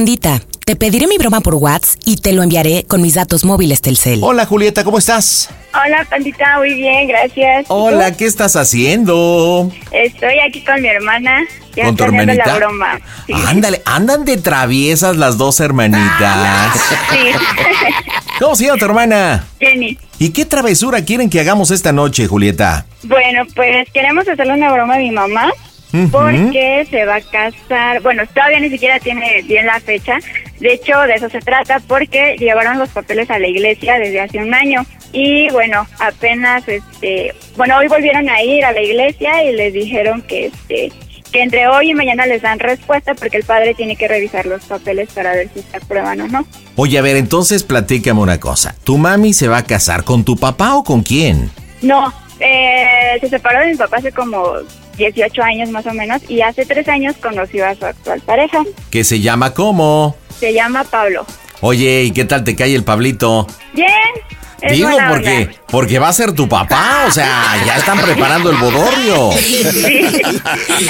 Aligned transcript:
Pandita, 0.00 0.40
te 0.64 0.76
pediré 0.76 1.06
mi 1.06 1.18
broma 1.18 1.42
por 1.42 1.56
WhatsApp 1.56 2.00
y 2.06 2.16
te 2.16 2.32
lo 2.32 2.42
enviaré 2.42 2.86
con 2.88 3.02
mis 3.02 3.12
datos 3.12 3.44
móviles 3.44 3.82
Telcel. 3.82 4.20
Hola 4.22 4.46
Julieta, 4.46 4.82
¿cómo 4.82 4.96
estás? 4.96 5.50
Hola, 5.74 6.06
Pandita, 6.08 6.56
muy 6.56 6.72
bien, 6.72 7.06
gracias. 7.06 7.66
Hola, 7.68 8.16
¿qué 8.16 8.24
estás 8.24 8.56
haciendo? 8.56 9.70
Estoy 9.92 10.38
aquí 10.38 10.64
con 10.64 10.80
mi 10.80 10.88
hermana. 10.88 11.42
ya 11.76 11.84
¿Con 11.84 11.96
tu 11.96 12.04
hermanita? 12.04 12.46
la 12.46 12.54
broma. 12.56 12.98
Sí. 13.26 13.34
Ándale, 13.46 13.82
andan 13.84 14.24
de 14.24 14.38
traviesas 14.38 15.18
las 15.18 15.36
dos 15.36 15.60
hermanitas. 15.60 16.72
Sí. 17.10 17.18
¿Cómo 18.40 18.56
se 18.56 18.64
llama 18.64 18.78
tu 18.78 18.86
hermana? 18.86 19.44
Jenny. 19.60 19.98
¿Y 20.18 20.30
qué 20.30 20.46
travesura 20.46 21.04
quieren 21.04 21.28
que 21.28 21.40
hagamos 21.40 21.70
esta 21.70 21.92
noche, 21.92 22.26
Julieta? 22.26 22.86
Bueno, 23.02 23.42
pues 23.54 23.86
queremos 23.92 24.26
hacerle 24.26 24.54
una 24.54 24.72
broma 24.72 24.94
a 24.94 24.98
mi 24.98 25.10
mamá. 25.10 25.50
Ujú. 25.92 26.10
Porque 26.10 26.86
se 26.88 27.04
va 27.04 27.16
a 27.16 27.20
casar, 27.20 28.00
bueno, 28.02 28.22
todavía 28.32 28.60
ni 28.60 28.70
siquiera 28.70 29.00
tiene 29.00 29.42
bien 29.42 29.66
la 29.66 29.80
fecha, 29.80 30.18
de 30.60 30.74
hecho 30.74 30.98
de 31.00 31.14
eso 31.14 31.28
se 31.28 31.40
trata 31.40 31.80
porque 31.86 32.36
llevaron 32.38 32.78
los 32.78 32.90
papeles 32.90 33.30
a 33.30 33.38
la 33.38 33.48
iglesia 33.48 33.98
desde 33.98 34.20
hace 34.20 34.38
un 34.38 34.54
año 34.54 34.84
y 35.12 35.50
bueno, 35.50 35.86
apenas, 35.98 36.66
este, 36.68 37.34
bueno, 37.56 37.76
hoy 37.78 37.88
volvieron 37.88 38.28
a 38.28 38.42
ir 38.42 38.64
a 38.64 38.72
la 38.72 38.80
iglesia 38.80 39.44
y 39.44 39.52
les 39.52 39.72
dijeron 39.72 40.22
que, 40.22 40.46
este, 40.46 40.92
que 41.32 41.42
entre 41.42 41.66
hoy 41.66 41.90
y 41.90 41.94
mañana 41.94 42.26
les 42.26 42.42
dan 42.42 42.58
respuesta 42.60 43.14
porque 43.14 43.38
el 43.38 43.44
padre 43.44 43.74
tiene 43.74 43.96
que 43.96 44.06
revisar 44.06 44.46
los 44.46 44.64
papeles 44.64 45.08
para 45.12 45.32
ver 45.32 45.48
si 45.52 45.62
se 45.62 45.76
aprueban 45.76 46.20
o 46.20 46.28
no. 46.28 46.46
Oye, 46.76 46.98
a 46.98 47.02
ver, 47.02 47.16
entonces 47.16 47.64
platícame 47.64 48.20
una 48.20 48.38
cosa. 48.38 48.76
¿Tu 48.84 48.96
mami 48.98 49.32
se 49.32 49.48
va 49.48 49.58
a 49.58 49.64
casar 49.64 50.04
con 50.04 50.24
tu 50.24 50.36
papá 50.36 50.76
o 50.76 50.84
con 50.84 51.02
quién? 51.02 51.50
No, 51.82 52.12
eh, 52.38 53.18
se 53.20 53.28
separó 53.28 53.60
de 53.60 53.72
mi 53.72 53.76
papá 53.76 53.96
hace 53.96 54.12
como 54.12 54.44
18 54.96 55.42
años 55.42 55.70
más 55.70 55.86
o 55.86 55.92
menos 55.94 56.20
y 56.28 56.40
hace 56.42 56.66
tres 56.66 56.88
años 56.88 57.16
conoció 57.22 57.66
a 57.66 57.74
su 57.74 57.84
actual 57.86 58.20
pareja. 58.20 58.62
¿Que 58.90 59.04
se 59.04 59.20
llama 59.20 59.52
cómo? 59.54 60.16
Se 60.38 60.52
llama 60.52 60.84
Pablo. 60.84 61.24
Oye, 61.60 62.04
¿y 62.04 62.10
qué 62.12 62.24
tal 62.24 62.44
te 62.44 62.56
cae 62.56 62.74
el 62.74 62.84
Pablito? 62.84 63.46
Bien. 63.74 63.88
es 64.62 64.72
Digo, 64.72 64.88
porque, 65.08 65.36
onda. 65.42 65.52
porque 65.70 65.98
va 65.98 66.08
a 66.08 66.12
ser 66.12 66.32
tu 66.32 66.48
papá, 66.48 67.04
o 67.06 67.10
sea, 67.10 67.62
ya 67.66 67.76
están 67.76 67.98
preparando 68.00 68.50
el 68.50 68.56
bodorrio. 68.56 69.30
Sí, 69.40 69.60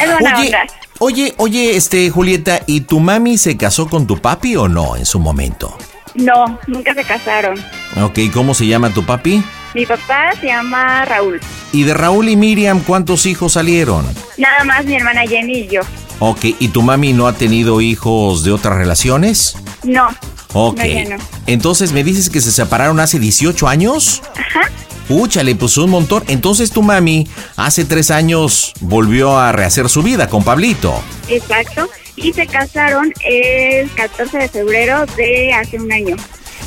es 0.00 0.10
buena 0.12 0.38
Oye, 0.38 0.46
onda. 0.46 0.66
oye, 1.00 1.34
oye, 1.38 1.76
este, 1.76 2.10
Julieta, 2.10 2.60
¿y 2.66 2.82
tu 2.82 3.00
mami 3.00 3.38
se 3.38 3.56
casó 3.56 3.88
con 3.88 4.06
tu 4.06 4.18
papi 4.18 4.54
o 4.56 4.68
no 4.68 4.96
en 4.96 5.06
su 5.06 5.18
momento? 5.18 5.76
No, 6.14 6.58
nunca 6.66 6.94
se 6.94 7.04
casaron. 7.04 7.58
Ok, 8.02 8.18
¿cómo 8.32 8.54
se 8.54 8.66
llama 8.66 8.90
tu 8.90 9.04
papi? 9.04 9.42
Mi 9.74 9.86
papá 9.86 10.32
se 10.40 10.46
llama 10.46 11.04
Raúl. 11.04 11.40
Y 11.72 11.84
de 11.84 11.94
Raúl 11.94 12.28
y 12.28 12.36
Miriam, 12.36 12.80
¿cuántos 12.80 13.26
hijos 13.26 13.52
salieron? 13.52 14.04
Nada 14.36 14.64
más 14.64 14.84
mi 14.84 14.96
hermana 14.96 15.22
Jenny 15.22 15.60
y 15.60 15.68
yo. 15.68 15.82
Ok, 16.18 16.44
¿y 16.58 16.68
tu 16.68 16.82
mami 16.82 17.12
no 17.12 17.26
ha 17.26 17.32
tenido 17.32 17.80
hijos 17.80 18.44
de 18.44 18.52
otras 18.52 18.76
relaciones? 18.76 19.56
No. 19.84 20.08
Ok. 20.52 20.80
No, 21.08 21.16
no. 21.16 21.22
Entonces 21.46 21.92
me 21.92 22.02
dices 22.04 22.28
que 22.28 22.40
se 22.40 22.50
separaron 22.50 22.98
hace 23.00 23.18
18 23.18 23.68
años. 23.68 24.22
Ajá. 24.36 24.68
Úchale, 25.08 25.54
pues 25.54 25.76
un 25.78 25.90
montón. 25.90 26.24
Entonces 26.28 26.70
tu 26.70 26.82
mami 26.82 27.28
hace 27.56 27.84
tres 27.84 28.10
años 28.10 28.72
volvió 28.80 29.38
a 29.38 29.52
rehacer 29.52 29.88
su 29.88 30.02
vida 30.02 30.28
con 30.28 30.44
Pablito. 30.44 31.02
Exacto. 31.28 31.88
Y 32.16 32.32
se 32.32 32.46
casaron 32.46 33.12
el 33.24 33.90
14 33.92 34.38
de 34.38 34.48
febrero 34.48 35.06
de 35.16 35.52
hace 35.52 35.78
un 35.78 35.90
año. 35.92 36.16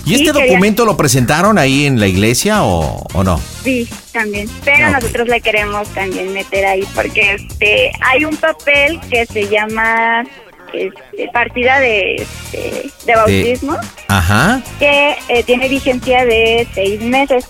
¿Y 0.06 0.16
este 0.16 0.32
documento 0.34 0.86
lo 0.86 0.98
presentaron 0.98 1.58
ahí 1.58 1.86
en 1.86 2.00
la 2.00 2.08
iglesia 2.08 2.64
o, 2.64 3.06
o 3.14 3.24
no? 3.24 3.40
Sí, 3.64 3.88
también. 4.12 4.50
Pero 4.66 4.92
nosotros 4.92 5.28
le 5.28 5.40
queremos 5.40 5.88
también 5.90 6.34
meter 6.34 6.66
ahí 6.66 6.86
porque 6.94 7.36
este 7.36 7.92
hay 8.02 8.26
un 8.26 8.36
papel 8.36 9.00
que 9.10 9.26
se 9.26 9.48
llama 9.48 10.26
este, 10.74 11.30
partida 11.32 11.80
de, 11.80 12.16
este, 12.16 12.90
de 13.06 13.16
bautismo 13.16 13.78
Ajá. 14.08 14.62
que 14.80 15.16
eh, 15.30 15.44
tiene 15.44 15.70
vigencia 15.70 16.26
de 16.26 16.68
seis 16.74 17.02
meses. 17.02 17.46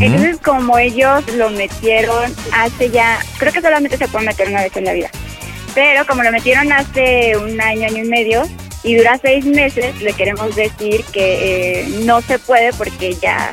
Entonces, 0.00 0.38
como 0.44 0.76
ellos 0.76 1.22
lo 1.36 1.50
metieron 1.50 2.34
hace 2.52 2.90
ya, 2.90 3.20
creo 3.38 3.52
que 3.52 3.60
solamente 3.60 3.96
se 3.96 4.08
puede 4.08 4.26
meter 4.26 4.48
una 4.48 4.62
vez 4.62 4.76
en 4.76 4.84
la 4.84 4.92
vida, 4.92 5.08
pero 5.72 6.04
como 6.04 6.24
lo 6.24 6.32
metieron 6.32 6.72
hace 6.72 7.36
un 7.36 7.60
año, 7.60 7.86
año 7.86 8.04
y 8.04 8.08
medio, 8.08 8.42
y 8.82 8.94
dura 8.96 9.18
seis 9.20 9.44
meses, 9.44 10.00
le 10.00 10.12
queremos 10.12 10.54
decir 10.56 11.04
que 11.12 11.80
eh, 11.82 11.88
no 12.04 12.20
se 12.22 12.38
puede 12.38 12.72
porque 12.72 13.14
ya, 13.20 13.52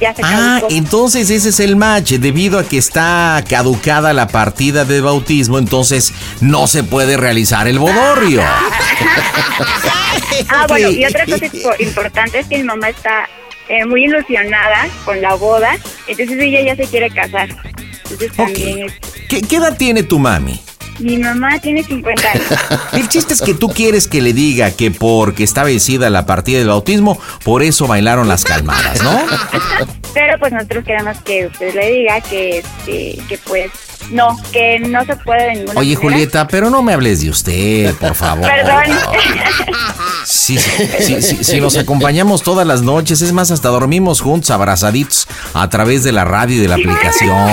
ya 0.00 0.14
se 0.14 0.22
Ah, 0.24 0.56
caducó. 0.60 0.74
entonces 0.74 1.30
ese 1.30 1.50
es 1.50 1.60
el 1.60 1.76
match. 1.76 2.12
Debido 2.12 2.58
a 2.58 2.64
que 2.64 2.78
está 2.78 3.42
caducada 3.48 4.12
la 4.12 4.28
partida 4.28 4.84
de 4.84 5.00
bautismo, 5.00 5.58
entonces 5.58 6.12
no 6.40 6.66
se 6.66 6.84
puede 6.84 7.16
realizar 7.16 7.66
el 7.68 7.78
bodorrio. 7.78 8.42
Ah, 10.48 10.66
bueno, 10.68 10.90
y 10.90 11.04
otra 11.04 11.24
cosa 11.26 11.46
impo- 11.46 11.74
importante 11.80 12.38
es 12.40 12.46
que 12.46 12.56
mi 12.58 12.64
mamá 12.64 12.88
está 12.88 13.28
eh, 13.68 13.84
muy 13.86 14.04
ilusionada 14.04 14.88
con 15.04 15.20
la 15.20 15.34
boda, 15.34 15.76
entonces 16.06 16.36
ella 16.40 16.62
ya 16.62 16.76
se 16.76 16.84
quiere 16.90 17.10
casar. 17.10 17.48
Entonces 18.04 18.32
también 18.34 18.78
es 18.86 18.92
¿Qué, 19.28 19.42
qué 19.42 19.56
edad 19.56 19.76
tiene 19.76 20.02
tu 20.02 20.18
mami? 20.18 20.60
Mi 20.98 21.18
mamá 21.18 21.58
tiene 21.60 21.82
50 21.82 22.30
años. 22.30 22.44
El 22.92 23.08
chiste 23.08 23.34
es 23.34 23.42
que 23.42 23.54
tú 23.54 23.68
quieres 23.68 24.06
que 24.08 24.20
le 24.20 24.32
diga 24.32 24.70
que 24.70 24.90
porque 24.90 25.44
está 25.44 25.64
vencida 25.64 26.10
la 26.10 26.26
partida 26.26 26.58
del 26.58 26.68
bautismo, 26.68 27.18
por 27.44 27.62
eso 27.62 27.86
bailaron 27.86 28.28
las 28.28 28.44
calmadas, 28.44 29.02
¿no? 29.02 29.20
Pero 30.14 30.38
pues 30.38 30.52
nosotros 30.52 30.84
queremos 30.84 31.16
que 31.24 31.46
usted 31.46 31.74
le 31.74 31.90
diga 31.90 32.20
que, 32.20 32.58
este, 32.58 33.18
que 33.28 33.38
pues 33.46 33.70
no, 34.10 34.36
que 34.52 34.78
no 34.80 35.04
se 35.06 35.16
puede 35.16 35.42
de 35.44 35.54
ninguna 35.54 35.80
Oye, 35.80 35.94
manera. 35.94 36.00
Julieta, 36.00 36.48
pero 36.48 36.68
no 36.68 36.82
me 36.82 36.92
hables 36.92 37.22
de 37.22 37.30
usted, 37.30 37.94
por 37.94 38.14
favor. 38.14 38.46
Perdón. 38.46 38.82
Sí, 40.24 40.56
sí, 40.56 40.70
sí, 41.00 41.22
sí, 41.22 41.44
sí, 41.44 41.60
nos 41.60 41.76
acompañamos 41.76 42.42
todas 42.42 42.66
las 42.66 42.82
noches, 42.82 43.22
es 43.22 43.32
más, 43.32 43.50
hasta 43.50 43.68
dormimos 43.68 44.20
juntos, 44.20 44.50
abrazaditos, 44.50 45.26
a 45.52 45.68
través 45.68 46.04
de 46.04 46.12
la 46.12 46.24
radio 46.24 46.56
y 46.56 46.58
de 46.60 46.68
la 46.68 46.76
aplicación. 46.76 47.48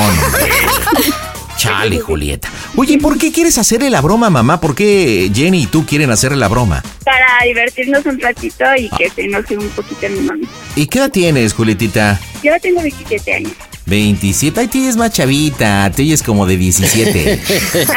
Chale, 1.60 2.00
Julieta. 2.00 2.48
Oye, 2.78 2.94
¿y 2.94 2.98
¿por 3.00 3.18
qué 3.18 3.34
quieres 3.34 3.58
hacerle 3.58 3.90
la 3.90 4.00
broma, 4.00 4.30
mamá? 4.30 4.62
¿Por 4.62 4.76
qué 4.76 5.30
Jenny 5.36 5.64
y 5.64 5.66
tú 5.66 5.86
quieren 5.86 6.10
hacerle 6.10 6.38
la 6.38 6.48
broma? 6.48 6.82
Para 7.04 7.26
divertirnos 7.46 8.06
un 8.06 8.18
ratito 8.18 8.64
y 8.78 8.88
que 8.98 9.10
se 9.10 9.24
enoje 9.24 9.58
un 9.58 9.68
poquito 9.72 10.08
mi 10.08 10.22
mami. 10.22 10.48
¿Y 10.78 10.88
qué 10.88 11.00
edad 11.00 11.12
tienes, 11.12 11.52
Julietita? 11.52 12.18
Yo 12.42 12.54
tengo 12.62 12.82
27 12.82 13.34
años. 13.34 13.52
27. 13.88 14.58
Ay, 14.58 14.68
tienes 14.70 14.96
más 14.96 15.12
chavita, 15.12 15.92
te 15.94 16.04
oyes 16.04 16.24
como 16.24 16.46
de 16.46 16.56
17. 16.56 17.42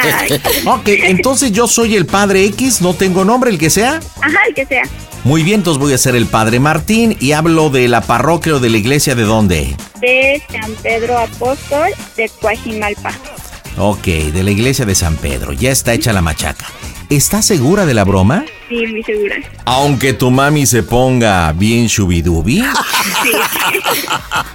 Ay, 0.01 0.41
Ok, 0.67 0.89
entonces 0.89 1.53
yo 1.53 1.69
soy 1.69 1.95
el 1.95 2.07
padre 2.07 2.45
X, 2.47 2.81
no 2.81 2.95
tengo 2.95 3.25
nombre, 3.25 3.49
el 3.49 3.59
que 3.59 3.71
sea. 3.71 4.01
ajá, 4.21 4.39
el 4.49 4.55
que 4.55 4.67
sea. 4.67 4.83
Muy 5.23 5.45
bien, 5.45 5.61
entonces 5.61 5.81
voy 5.81 5.93
a 5.93 5.99
ser 5.99 6.17
el 6.17 6.27
padre 6.27 6.59
Martín 6.59 7.17
y 7.21 7.31
hablo 7.31 7.71
de 7.71 7.87
la 7.87 8.01
parroquia 8.01 8.57
o 8.57 8.59
de 8.59 8.71
la 8.71 8.79
iglesia 8.79 9.15
de 9.15 9.23
dónde. 9.23 9.77
De 10.01 10.43
San 10.51 10.73
Pedro 10.83 11.17
Apóstol 11.17 11.91
de 12.17 12.29
Coajimalpa. 12.41 13.13
Ok, 13.79 14.05
de 14.05 14.43
la 14.43 14.51
iglesia 14.51 14.85
de 14.85 14.95
San 14.95 15.17
Pedro. 15.17 15.53
Ya 15.53 15.71
está 15.71 15.95
hecha 15.95 16.13
la 16.13 16.21
machaca. 16.23 16.67
¿Estás 17.09 17.47
segura 17.47 17.87
de 17.87 17.95
la 17.95 18.05
broma? 18.05 18.45
Sí, 18.73 18.87
muy 18.87 19.03
segura. 19.03 19.37
Aunque 19.67 20.15
tu 20.15 20.31
mami 20.31 20.65
se 20.65 20.83
ponga 20.83 21.53
bien 21.53 21.89
shubidubi. 21.89 22.65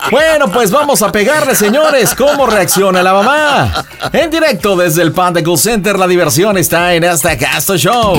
Bueno, 0.09 0.49
pues 0.51 0.71
vamos 0.71 1.01
a 1.01 1.11
pegarle, 1.11 1.53
señores. 1.53 2.15
¿Cómo 2.15 2.47
reacciona 2.47 3.03
la 3.03 3.13
mamá? 3.13 3.85
En 4.13 4.31
directo 4.31 4.75
desde 4.75 5.03
el 5.03 5.11
Panda 5.11 5.43
Cool 5.43 5.57
Center, 5.57 5.99
la 5.99 6.07
diversión 6.07 6.57
está 6.57 6.95
en 6.95 7.03
esta 7.03 7.37
Casto 7.37 7.77
Show. 7.77 8.15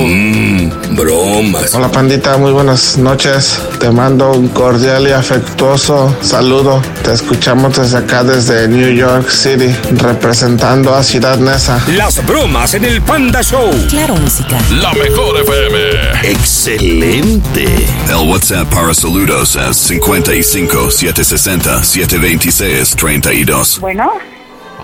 Bromas. 0.91 1.75
Hola 1.75 1.91
pandita, 1.91 2.37
muy 2.37 2.53
buenas 2.53 2.97
noches. 2.99 3.61
Te 3.81 3.91
mando 3.91 4.33
un 4.33 4.49
cordial 4.49 5.09
y 5.09 5.13
afectuoso 5.13 6.15
saludo. 6.21 6.81
Te 7.03 7.13
escuchamos 7.13 7.77
desde 7.77 7.99
acá, 7.99 8.23
desde 8.23 8.69
New 8.69 8.95
York 8.95 9.29
City, 9.31 9.75
representando 9.97 10.95
a 10.95 11.03
Ciudad 11.03 11.39
Neza. 11.39 11.81
Las 11.89 12.25
bromas 12.27 12.75
en 12.75 12.85
el 12.85 13.01
Panda 13.03 13.43
Show. 13.43 13.71
Claro, 13.89 14.15
música. 14.17 14.59
La 14.71 14.93
mejor 14.93 15.41
FM. 15.41 15.88
Excelente. 16.23 17.65
El 18.11 18.29
WhatsApp 18.29 18.69
para 18.73 18.93
saludos 18.95 19.57
es 19.57 19.77
55 19.77 20.91
760 20.91 21.83
726 21.83 22.97
32. 22.97 23.81
Bueno, 23.81 24.13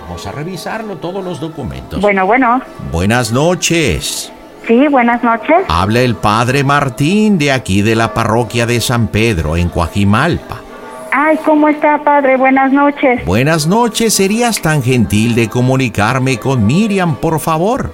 Vamos 0.07 0.25
a 0.27 0.31
revisarlo 0.31 0.97
todos 0.97 1.23
los 1.23 1.39
documentos. 1.39 1.99
bueno, 2.01 2.25
bueno. 2.25 2.61
Buenas 2.91 3.31
noches. 3.31 4.31
Sí, 4.67 4.87
buenas 4.87 5.23
noches. 5.23 5.57
Habla 5.67 6.01
el 6.01 6.15
padre 6.15 6.63
Martín 6.63 7.37
de 7.37 7.51
aquí 7.51 7.81
de 7.81 7.95
la 7.95 8.13
parroquia 8.13 8.65
de 8.65 8.79
San 8.81 9.07
Pedro 9.07 9.57
en 9.57 9.69
Coajimalpa. 9.69 10.61
Ay, 11.11 11.37
¿cómo 11.45 11.69
está, 11.69 11.97
padre? 12.03 12.37
Buenas 12.37 12.71
noches. 12.71 13.25
Buenas 13.25 13.67
noches, 13.67 14.13
¿serías 14.13 14.61
tan 14.61 14.83
gentil 14.83 15.33
de 15.35 15.49
comunicarme 15.49 16.37
con 16.37 16.65
Miriam, 16.65 17.15
por 17.15 17.39
favor? 17.39 17.93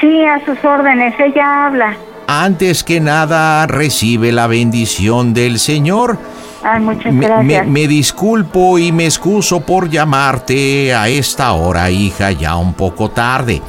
Sí, 0.00 0.24
a 0.24 0.44
sus 0.44 0.62
órdenes, 0.64 1.14
ella 1.18 1.66
habla. 1.66 1.96
Antes 2.40 2.82
que 2.82 2.98
nada, 2.98 3.66
recibe 3.66 4.32
la 4.32 4.46
bendición 4.46 5.34
del 5.34 5.58
Señor. 5.58 6.16
Ay, 6.64 6.80
muchas 6.80 7.14
gracias. 7.14 7.66
me- 7.66 7.70
me 7.82 7.86
disculpo 7.88 8.78
y 8.78 8.90
me 8.90 9.04
excuso 9.04 9.60
por 9.60 9.90
llamarte 9.90 10.94
a 10.94 11.08
esta 11.08 11.52
hora, 11.52 11.90
hija, 11.90 12.30
ya 12.32 12.56
un 12.56 12.72
poco 12.72 13.10
tarde. 13.10 13.60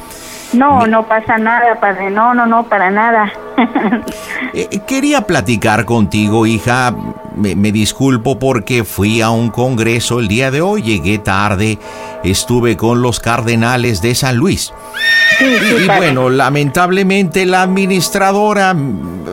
No, 0.54 0.86
no 0.86 1.06
pasa 1.06 1.36
nada, 1.36 1.78
padre. 1.80 2.10
No, 2.10 2.32
no, 2.32 2.46
no, 2.46 2.64
para 2.68 2.90
nada. 2.90 3.30
Eh, 4.56 4.80
quería 4.86 5.22
platicar 5.22 5.84
contigo, 5.84 6.46
hija. 6.46 6.94
Me 7.34 7.72
disculpo 7.72 8.38
porque 8.38 8.84
fui 8.84 9.20
a 9.20 9.30
un 9.30 9.50
congreso 9.50 10.20
el 10.20 10.28
día 10.28 10.52
de 10.52 10.60
hoy, 10.60 10.80
llegué 10.82 11.18
tarde, 11.18 11.80
estuve 12.22 12.76
con 12.76 13.02
los 13.02 13.18
cardenales 13.18 14.00
de 14.00 14.14
San 14.14 14.36
Luis. 14.36 14.72
Sí, 15.38 15.44
Y, 15.44 15.58
sí, 15.58 15.84
y 15.84 15.86
bueno, 15.86 16.30
lamentablemente 16.30 17.46
la 17.46 17.62
administradora 17.62 18.74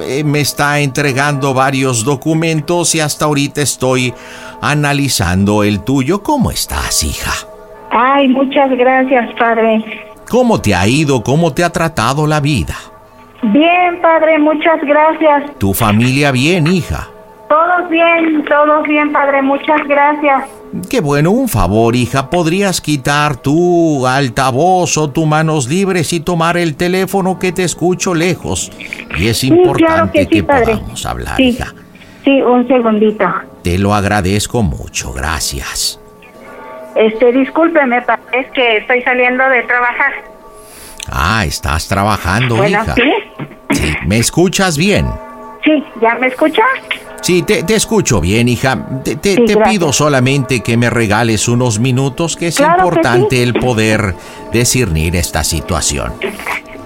eh, 0.08 0.24
me 0.24 0.40
está 0.40 0.80
entregando 0.80 1.54
varios 1.54 2.04
documentos 2.04 2.96
y 2.96 3.00
hasta 3.00 3.26
ahorita 3.26 3.62
estoy 3.62 4.14
analizando 4.62 5.64
el 5.64 5.84
tuyo. 5.84 6.24
¿Cómo 6.24 6.52
estás, 6.52 7.04
hija? 7.04 7.32
Ay, 7.92 8.28
muchas 8.30 8.70
gracias, 8.72 9.34
padre. 9.38 9.84
¿Cómo 10.30 10.62
te 10.62 10.74
ha 10.74 10.88
ido? 10.88 11.24
¿Cómo 11.24 11.54
te 11.54 11.64
ha 11.64 11.70
tratado 11.70 12.26
la 12.26 12.40
vida? 12.40 12.76
Bien, 13.44 14.00
padre, 14.02 14.40
muchas 14.40 14.80
gracias. 14.84 15.58
¿Tu 15.58 15.74
familia 15.74 16.32
bien, 16.32 16.68
hija? 16.68 17.10
Todos 17.52 17.90
bien, 17.90 18.46
todos 18.46 18.88
bien, 18.88 19.12
padre, 19.12 19.42
muchas 19.42 19.86
gracias. 19.86 20.46
Qué 20.90 21.02
bueno, 21.02 21.32
un 21.32 21.50
favor, 21.50 21.98
hija. 21.98 22.30
¿Podrías 22.30 22.80
quitar 22.80 23.36
tu 23.36 24.08
altavoz 24.08 24.98
o 24.98 25.10
tu 25.10 25.26
manos 25.26 25.68
libres 25.68 26.14
y 26.14 26.22
tomar 26.22 26.56
el 26.56 26.78
teléfono 26.78 27.38
que 27.40 27.52
te 27.52 27.66
escucho 27.66 28.14
lejos? 28.16 28.72
Y 29.18 29.28
es 29.28 29.40
Sí, 29.40 29.48
importante 29.48 29.86
claro 29.86 30.12
que 30.14 30.26
sí, 30.32 30.42
padre. 30.44 30.76
podamos 30.78 31.06
hablar, 31.06 31.36
Sí, 31.36 31.44
hija. 31.50 31.74
sí, 32.24 32.42
un 32.42 32.66
segundito. 32.70 33.26
Te 33.64 33.78
lo 33.78 33.94
agradezco 33.94 34.64
mucho, 34.64 35.12
gracias. 35.12 36.00
Este, 36.96 37.34
discúlpeme, 37.34 38.02
padre, 38.04 38.22
es 38.32 38.52
que 38.52 38.78
estoy 38.78 39.02
saliendo 39.02 39.44
de 39.50 39.64
trabajar. 39.64 40.14
Ah, 41.12 41.44
estás 41.46 41.86
trabajando, 41.90 42.56
Bueno, 42.56 42.82
hija. 42.82 42.96
¿sí? 42.96 43.12
Sí, 43.72 43.94
¿me 44.08 44.20
escuchas 44.20 44.78
bien? 44.78 45.06
Sí, 45.64 45.84
¿ya 46.02 46.16
me 46.16 46.28
escucha? 46.28 46.64
Sí, 47.22 47.44
te, 47.44 47.62
te 47.64 47.76
escucho 47.76 48.20
bien, 48.20 48.48
hija. 48.50 48.84
Te, 49.04 49.16
te- 49.16 49.36
Sí, 49.36 49.46
te 49.46 49.54
gracias. 49.54 49.70
pido 49.70 49.94
solamente 49.94 50.62
que 50.62 50.76
me 50.76 50.90
regales 50.90 51.48
unos 51.48 51.80
minutos, 51.80 52.36
que 52.36 52.48
es 52.48 52.58
Claro 52.58 52.78
que 52.78 52.82
importante 52.82 53.36
sí. 53.38 53.44
el 53.44 53.54
poder 53.54 54.16
discernir 54.52 55.16
esta 55.16 55.44
situación. 55.44 56.14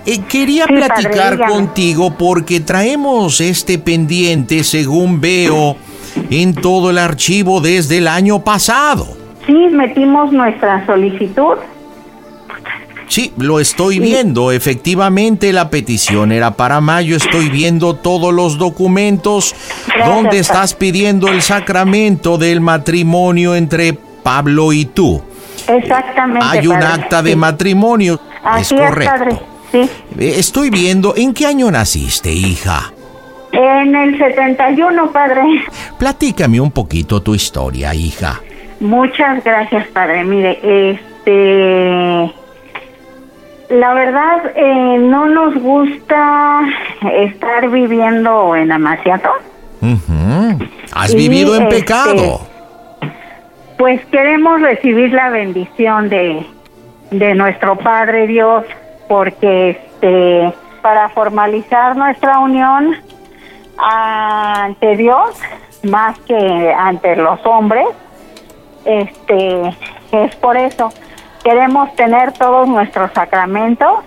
Eh, 0.06 0.20
quería 0.28 0.66
Sí, 0.68 0.74
platicar 0.74 1.48
contigo 1.48 2.12
porque 2.18 2.60
traemos 2.60 3.40
este 3.40 3.80
pendiente, 3.80 4.64
según 4.66 5.22
veo, 5.22 5.78
en 6.30 6.54
todo 6.54 6.90
el 6.90 6.98
archivo 6.98 7.62
desde 7.62 8.00
el 8.00 8.08
año 8.10 8.44
pasado. 8.44 9.08
Sí, 9.48 9.54
metimos 9.72 10.32
nuestra 10.34 10.86
solicitud. 10.86 11.56
Sí, 13.08 13.32
lo 13.38 13.60
estoy 13.60 14.00
viendo. 14.00 14.52
Efectivamente, 14.52 15.54
la 15.54 15.70
petición 15.70 16.32
era 16.32 16.52
para 16.52 16.82
mayo. 16.82 17.16
Estoy 17.16 17.50
viendo 17.50 17.96
todos 17.96 18.34
los 18.34 18.58
documentos 18.58 19.56
Gracias, 19.88 20.08
donde 20.08 20.40
estás 20.40 20.74
pidiendo 20.74 21.28
el 21.28 21.42
sacramento 21.42 22.38
del 22.38 22.62
matrimonio 22.62 23.56
entre 23.56 23.94
Pablo 23.94 24.74
y 24.74 24.86
tú. 24.86 25.22
Exactamente. 25.68 26.46
Hay 26.46 26.68
un 26.68 26.80
padre, 26.80 26.88
acta 26.88 27.22
de 27.22 27.32
sí. 27.32 27.36
matrimonio. 27.36 28.20
Así 28.44 28.76
es 28.76 28.82
es, 28.82 28.90
correcto. 28.90 29.14
padre. 29.14 29.40
Sí. 29.72 29.90
Estoy 30.20 30.70
viendo. 30.70 31.16
¿En 31.16 31.34
qué 31.34 31.46
año 31.46 31.70
naciste, 31.72 32.32
hija? 32.32 32.92
En 33.52 33.96
el 33.96 34.18
71, 34.18 35.12
padre. 35.12 35.42
Platícame 35.98 36.60
un 36.60 36.72
poquito 36.72 37.22
tu 37.22 37.36
historia, 37.36 37.94
hija. 37.94 38.42
Muchas 38.80 39.44
gracias, 39.44 39.88
padre. 39.88 40.24
Mire, 40.24 40.60
este. 40.92 42.45
La 43.70 43.94
verdad, 43.94 44.52
eh, 44.56 44.98
no 45.00 45.26
nos 45.26 45.56
gusta 45.56 46.62
estar 47.14 47.70
viviendo 47.70 48.56
en 48.56 48.72
Amaciato. 48.72 49.30
Has 50.94 51.16
vivido 51.16 51.56
en 51.56 51.64
este, 51.64 51.76
pecado. 51.80 52.42
Pues 53.78 54.06
queremos 54.06 54.62
recibir 54.62 55.14
la 55.14 55.30
bendición 55.30 56.10
de, 56.10 56.46
de 57.12 57.34
nuestro 57.34 57.76
Padre 57.78 58.28
Dios, 58.28 58.66
porque 59.08 59.72
este, 59.72 60.54
para 60.82 61.10
formalizar 61.10 61.98
nuestra 61.98 62.40
unión 62.40 62.96
ante 63.78 64.96
Dios, 64.96 65.38
más 65.84 66.18
que 66.20 66.74
ante 66.78 67.16
los 67.16 67.44
hombres, 67.46 67.88
este, 68.86 69.76
es 70.12 70.36
por 70.36 70.56
eso. 70.56 70.92
Queremos 71.46 71.96
tener 71.96 72.34
todos 72.34 72.68
nuestros 72.68 73.12
sacramentos 73.14 74.00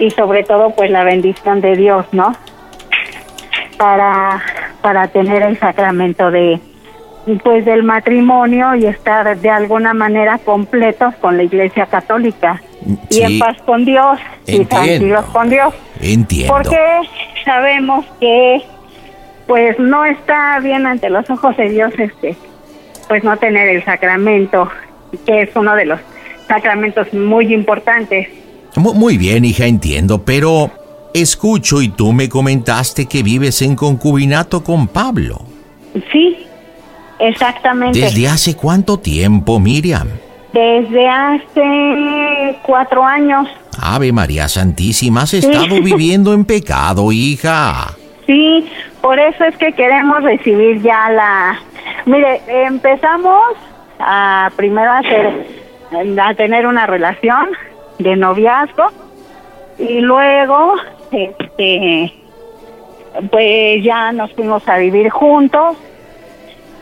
y 0.00 0.10
sobre 0.10 0.42
todo 0.44 0.70
pues 0.70 0.90
la 0.90 1.04
bendición 1.04 1.60
de 1.62 1.76
Dios, 1.76 2.04
¿no? 2.12 2.34
Para, 3.78 4.42
para 4.82 5.08
tener 5.08 5.42
el 5.42 5.58
sacramento 5.58 6.30
de, 6.30 6.60
pues 7.44 7.64
del 7.64 7.82
matrimonio 7.84 8.74
y 8.74 8.84
estar 8.86 9.36
de 9.38 9.48
alguna 9.48 9.94
manera 9.94 10.38
completos 10.38 11.14
con 11.20 11.36
la 11.36 11.44
Iglesia 11.44 11.86
Católica 11.86 12.60
y 13.10 13.14
Sí. 13.14 13.22
en 13.22 13.38
paz 13.38 13.56
con 13.64 13.84
Dios 13.84 14.18
y 14.46 14.56
Entiendo. 14.56 14.68
tranquilos 14.68 15.24
con 15.26 15.50
Dios. 15.50 15.74
Entiendo. 16.02 16.52
Porque 16.52 16.78
sabemos 17.44 18.04
que 18.18 18.62
pues 19.46 19.78
no 19.78 20.04
está 20.04 20.58
bien 20.60 20.86
ante 20.86 21.10
los 21.10 21.28
ojos 21.30 21.56
de 21.56 21.68
Dios 21.68 21.92
este 21.96 22.36
pues 23.08 23.22
no 23.24 23.36
tener 23.36 23.68
el 23.68 23.84
sacramento, 23.84 24.68
que 25.26 25.42
es 25.42 25.50
uno 25.56 25.74
de 25.74 25.84
los 25.86 26.00
sacramentos 26.50 27.06
muy 27.14 27.54
importantes. 27.54 28.28
Mu- 28.76 28.94
Muy 28.94 29.16
bien, 29.16 29.44
hija, 29.44 29.66
entiendo, 29.66 30.22
pero 30.24 30.70
escucho 31.14 31.80
y 31.80 31.88
tú 31.88 32.12
me 32.12 32.28
comentaste 32.28 33.06
que 33.06 33.22
vives 33.22 33.62
en 33.62 33.74
concubinato 33.76 34.62
con 34.62 34.86
Pablo. 34.88 35.40
Sí, 36.12 36.36
exactamente. 37.18 37.98
¿Desde 38.00 38.28
hace 38.28 38.54
cuánto 38.56 38.98
tiempo, 38.98 39.58
Miriam? 39.58 40.08
Desde 40.52 41.08
hace 41.08 42.56
cuatro 42.62 43.04
años. 43.04 43.48
Ave 43.80 44.12
María 44.12 44.48
Santísima, 44.48 45.22
has 45.22 45.34
estado 45.34 45.80
viviendo 45.82 46.32
en 46.34 46.44
pecado, 46.44 47.10
hija. 47.12 47.96
Sí, 48.26 48.66
por 49.00 49.18
eso 49.18 49.44
es 49.44 49.56
que 49.56 49.72
queremos 49.72 50.22
recibir 50.22 50.80
ya 50.82 51.08
la... 51.10 51.58
Mire, 52.06 52.40
empezamos 52.66 53.40
a 53.98 54.50
primero 54.56 54.90
hacer, 54.92 55.46
a 55.92 56.34
tener 56.34 56.66
una 56.66 56.86
relación 56.86 57.50
de 57.98 58.16
noviazgo 58.16 58.90
y 59.78 60.00
luego, 60.00 60.74
este, 61.10 62.12
pues 63.30 63.82
ya 63.82 64.12
nos 64.12 64.32
fuimos 64.34 64.66
a 64.68 64.76
vivir 64.76 65.10
juntos 65.10 65.76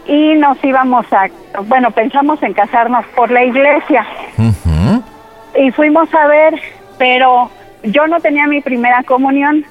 y 0.06 0.34
nos 0.34 0.62
íbamos 0.64 1.06
a, 1.12 1.28
bueno, 1.64 1.90
pensamos 1.90 2.42
en 2.42 2.54
casarnos 2.54 3.04
por 3.14 3.30
la 3.30 3.44
iglesia. 3.44 4.06
Y 5.56 5.70
fuimos 5.70 6.12
a 6.14 6.26
ver, 6.26 6.60
pero 6.98 7.50
yo 7.82 8.06
no 8.06 8.20
tenía 8.20 8.46
mi 8.46 8.60
primera 8.60 9.02
comunión 9.02 9.64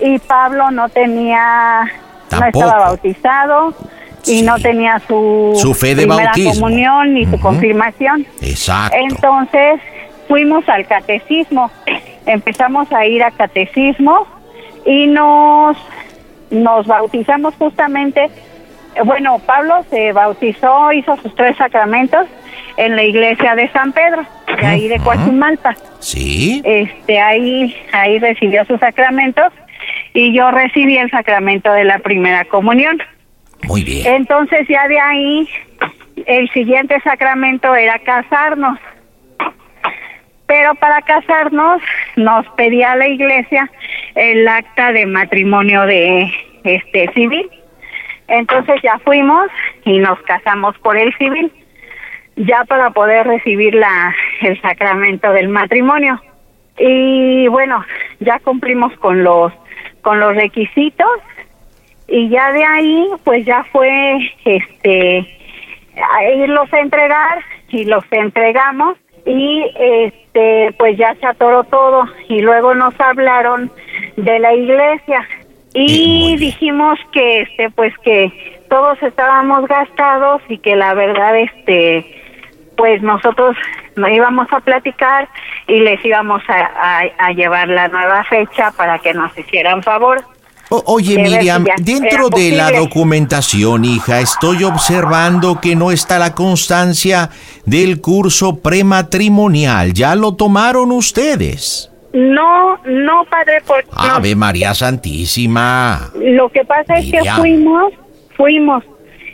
y 0.00 0.18
Pablo 0.18 0.70
no 0.70 0.88
tenía, 0.88 1.90
no 2.30 2.46
estaba 2.46 2.78
bautizado 2.78 3.74
y 4.26 4.42
no 4.42 4.58
tenía 4.58 5.00
su, 5.06 5.52
Su 5.56 5.74
fe 5.74 5.94
de 5.94 6.02
primera 6.02 6.24
bautismo. 6.24 6.52
comunión 6.54 7.14
ni 7.14 7.26
su 7.26 7.38
confirmación. 7.40 8.26
Exacto. 8.42 8.96
Entonces 8.98 9.80
fuimos 10.28 10.68
al 10.68 10.86
catecismo, 10.86 11.70
empezamos 12.26 12.90
a 12.92 13.06
ir 13.06 13.22
a 13.22 13.30
catecismo 13.30 14.26
y 14.86 15.06
nos, 15.06 15.76
nos 16.50 16.86
bautizamos 16.86 17.54
justamente, 17.56 18.30
bueno, 19.04 19.38
Pablo 19.40 19.84
se 19.90 20.12
bautizó, 20.12 20.92
hizo 20.92 21.16
sus 21.16 21.34
tres 21.34 21.56
sacramentos 21.56 22.26
en 22.76 22.96
la 22.96 23.02
iglesia 23.02 23.54
de 23.54 23.68
San 23.70 23.92
Pedro, 23.92 24.24
de 24.60 24.66
ahí 24.66 24.88
de 24.88 24.98
Coajimalpa. 25.00 25.74
Sí. 26.00 26.62
Este, 26.64 27.20
ahí, 27.20 27.74
ahí 27.92 28.18
recibió 28.18 28.64
sus 28.64 28.80
sacramentos 28.80 29.52
y 30.12 30.32
yo 30.32 30.50
recibí 30.50 30.96
el 30.96 31.10
sacramento 31.10 31.72
de 31.72 31.84
la 31.84 31.98
primera 31.98 32.44
comunión. 32.44 32.98
Entonces 34.06 34.66
ya 34.68 34.86
de 34.88 34.98
ahí 34.98 35.48
el 36.26 36.48
siguiente 36.50 37.00
sacramento 37.00 37.74
era 37.74 37.98
casarnos. 37.98 38.78
Pero 40.46 40.74
para 40.74 41.00
casarnos 41.02 41.82
nos 42.16 42.46
pedía 42.50 42.94
la 42.96 43.08
iglesia 43.08 43.70
el 44.14 44.46
acta 44.46 44.92
de 44.92 45.06
matrimonio 45.06 45.86
de 45.86 46.30
este 46.64 47.10
civil. 47.12 47.48
Entonces 48.28 48.80
ya 48.82 48.98
fuimos 48.98 49.48
y 49.84 49.98
nos 49.98 50.20
casamos 50.22 50.76
por 50.78 50.96
el 50.96 51.14
civil, 51.16 51.52
ya 52.36 52.64
para 52.64 52.90
poder 52.90 53.26
recibir 53.26 53.74
la 53.74 54.14
el 54.40 54.60
sacramento 54.60 55.32
del 55.32 55.48
matrimonio. 55.48 56.20
Y 56.78 57.48
bueno, 57.48 57.84
ya 58.20 58.38
cumplimos 58.40 58.92
con 58.98 59.22
los 59.22 59.52
con 60.02 60.20
los 60.20 60.34
requisitos 60.36 61.08
y 62.08 62.28
ya 62.28 62.52
de 62.52 62.64
ahí 62.64 63.08
pues 63.24 63.44
ya 63.46 63.64
fue 63.72 64.30
este 64.44 65.26
a 66.12 66.24
irlos 66.30 66.72
a 66.72 66.80
entregar 66.80 67.38
y 67.70 67.84
los 67.84 68.04
entregamos 68.10 68.96
y 69.26 69.64
este 69.78 70.74
pues 70.78 70.96
ya 70.98 71.14
se 71.16 71.26
atoró 71.26 71.64
todo 71.64 72.04
y 72.28 72.40
luego 72.42 72.74
nos 72.74 72.98
hablaron 73.00 73.70
de 74.16 74.38
la 74.38 74.52
iglesia 74.54 75.26
y 75.72 76.36
dijimos 76.36 76.98
que 77.12 77.42
este 77.42 77.70
pues 77.70 77.96
que 77.98 78.30
todos 78.68 79.02
estábamos 79.02 79.66
gastados 79.66 80.42
y 80.48 80.58
que 80.58 80.76
la 80.76 80.94
verdad 80.94 81.38
este 81.38 82.04
pues 82.76 83.00
nosotros 83.02 83.56
nos 83.96 84.10
íbamos 84.10 84.52
a 84.52 84.58
platicar 84.60 85.28
y 85.68 85.78
les 85.80 86.04
íbamos 86.04 86.42
a, 86.48 86.70
a- 86.98 87.26
a 87.28 87.32
llevar 87.32 87.68
la 87.68 87.86
nueva 87.88 88.24
fecha 88.24 88.72
para 88.76 88.98
que 88.98 89.14
nos 89.14 89.36
hicieran 89.38 89.82
favor. 89.82 90.20
O- 90.76 90.82
oye, 90.94 91.16
Miriam, 91.18 91.64
dentro 91.78 92.28
de 92.30 92.50
la 92.52 92.70
documentación, 92.72 93.84
hija, 93.84 94.20
estoy 94.20 94.64
observando 94.64 95.60
que 95.60 95.76
no 95.76 95.90
está 95.92 96.18
la 96.18 96.34
constancia 96.34 97.30
del 97.64 98.00
curso 98.00 98.56
prematrimonial. 98.56 99.92
¿Ya 99.92 100.14
lo 100.14 100.34
tomaron 100.34 100.90
ustedes? 100.92 101.90
No, 102.12 102.76
no, 102.84 103.24
padre, 103.30 103.62
porque 103.66 103.88
no. 103.96 104.02
Ave 104.14 104.34
María 104.36 104.74
Santísima. 104.74 106.10
lo 106.14 106.48
que 106.48 106.64
pasa 106.64 106.98
es 106.98 107.10
que 107.10 107.20
fuimos, 107.36 107.92
fuimos 108.36 108.84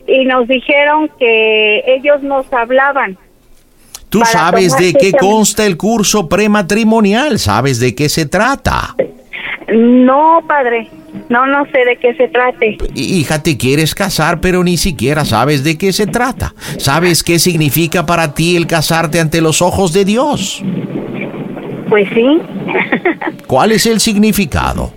y 0.07 0.25
nos 0.25 0.49
dijeron 0.49 1.11
que 1.19 1.83
ellos 1.87 2.23
nos 2.23 2.51
hablaban. 2.53 3.19
Tú 4.09 4.23
sabes 4.25 4.77
de 4.77 4.93
qué 4.93 5.07
fecha- 5.13 5.19
consta 5.19 5.65
el 5.67 5.77
curso 5.77 6.29
prematrimonial, 6.29 7.39
sabes 7.39 7.79
de 7.79 7.95
qué 7.95 8.09
se 8.09 8.27
trata. 8.27 8.97
No, 9.73 10.43
padre, 10.47 10.89
no, 11.29 11.47
no 11.47 11.65
sé 11.67 11.85
de 11.85 11.97
qué 11.97 12.15
se 12.15 12.29
trate. 12.29 12.79
Hija, 12.95 13.43
te 13.43 13.57
quieres 13.57 13.95
casar, 13.95 14.41
pero 14.41 14.65
ni 14.65 14.77
siquiera 14.77 15.25
sabes 15.25 15.63
de 15.63 15.79
qué 15.79 15.93
se 15.93 16.07
trata. 16.07 16.55
¿Sabes 16.79 17.23
qué 17.23 17.39
significa 17.39 18.05
para 18.07 18.35
ti 18.35 18.57
el 18.57 18.67
casarte 18.67 19.21
ante 19.21 19.41
los 19.41 19.63
ojos 19.63 19.93
de 19.93 20.05
Dios? 20.05 20.63
Pues 21.89 22.09
sí. 22.15 22.41
¿Cuál 23.47 23.73
es 23.73 23.87
el 23.87 24.01
significado? 24.01 24.93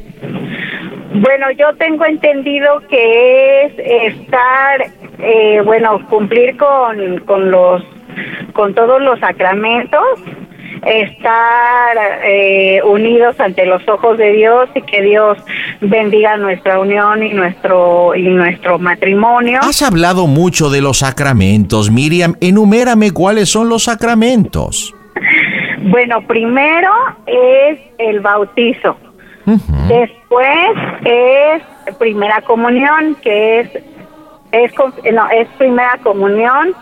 Bueno, 1.15 1.51
yo 1.57 1.75
tengo 1.77 2.05
entendido 2.05 2.81
que 2.89 3.65
es 3.65 3.73
estar, 4.11 4.91
eh, 5.19 5.61
bueno, 5.63 6.05
cumplir 6.09 6.57
con, 6.57 7.19
con 7.19 7.51
los, 7.51 7.83
con 8.53 8.73
todos 8.73 9.01
los 9.01 9.19
sacramentos, 9.19 10.01
estar 10.85 11.97
eh, 12.23 12.81
unidos 12.83 13.39
ante 13.39 13.65
los 13.65 13.87
ojos 13.87 14.17
de 14.17 14.31
Dios 14.33 14.69
y 14.75 14.81
que 14.81 15.01
Dios 15.01 15.37
bendiga 15.81 16.37
nuestra 16.37 16.79
unión 16.79 17.23
y 17.23 17.33
nuestro 17.33 18.15
y 18.15 18.23
nuestro 18.23 18.79
matrimonio. 18.79 19.59
Has 19.61 19.81
hablado 19.81 20.27
mucho 20.27 20.69
de 20.69 20.81
los 20.81 20.99
sacramentos. 20.99 21.91
Miriam, 21.91 22.35
enumérame 22.41 23.11
cuáles 23.11 23.49
son 23.49 23.69
los 23.69 23.83
sacramentos. 23.83 24.93
Bueno, 25.83 26.25
primero 26.27 26.91
es 27.25 27.79
el 27.97 28.19
bautizo. 28.21 28.97
Después 29.45 30.69
es 31.03 31.95
primera 31.97 32.41
comunión, 32.41 33.17
que 33.21 33.59
es 33.59 33.69
es 34.53 34.71
no, 35.11 35.29
es 35.31 35.47
primera 35.57 35.97
comunión, 36.03 36.73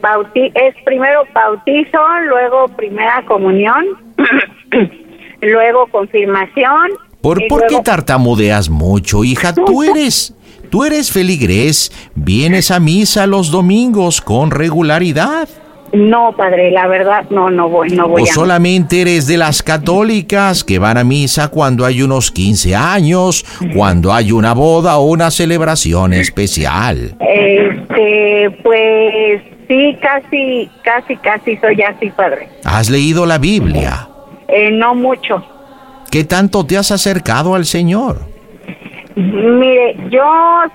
bauti- 0.00 0.52
es 0.54 0.74
primero 0.84 1.22
bautizo, 1.34 1.98
luego 2.28 2.66
primera 2.76 3.24
comunión, 3.26 3.84
luego 5.40 5.86
confirmación. 5.88 6.90
¿Por, 7.20 7.46
por 7.48 7.62
qué 7.62 7.74
luego- 7.74 7.82
tartamudeas 7.82 8.68
mucho, 8.68 9.24
hija? 9.24 9.52
Tú 9.54 9.82
eres, 9.90 10.34
tú 10.70 10.84
eres 10.84 11.10
feligrés, 11.12 11.90
vienes 12.14 12.70
a 12.70 12.80
misa 12.80 13.26
los 13.26 13.50
domingos 13.50 14.20
con 14.20 14.50
regularidad. 14.50 15.48
No, 15.92 16.34
padre, 16.36 16.72
la 16.72 16.88
verdad 16.88 17.26
no, 17.30 17.48
no 17.48 17.68
voy, 17.68 17.90
no 17.90 18.08
voy 18.08 18.22
¿O 18.22 18.24
a. 18.24 18.28
solamente 18.34 19.02
eres 19.02 19.28
de 19.28 19.36
las 19.38 19.62
católicas 19.62 20.64
que 20.64 20.80
van 20.80 20.98
a 20.98 21.04
misa 21.04 21.48
cuando 21.48 21.86
hay 21.86 22.02
unos 22.02 22.32
15 22.32 22.74
años, 22.74 23.44
cuando 23.72 24.12
hay 24.12 24.32
una 24.32 24.52
boda 24.52 24.98
o 24.98 25.04
una 25.06 25.30
celebración 25.30 26.12
especial? 26.12 27.16
Este, 27.20 28.50
pues 28.64 29.42
sí, 29.68 29.96
casi, 30.00 30.70
casi, 30.82 31.16
casi 31.16 31.56
soy 31.58 31.82
así, 31.82 32.10
padre. 32.10 32.48
¿Has 32.64 32.90
leído 32.90 33.26
la 33.26 33.38
Biblia? 33.38 34.08
Eh, 34.48 34.70
no 34.70 34.94
mucho. 34.94 35.44
¿Qué 36.10 36.24
tanto 36.24 36.64
te 36.64 36.76
has 36.78 36.90
acercado 36.92 37.54
al 37.54 37.64
Señor? 37.64 38.20
Mire, 39.16 39.96
yo 40.10 40.22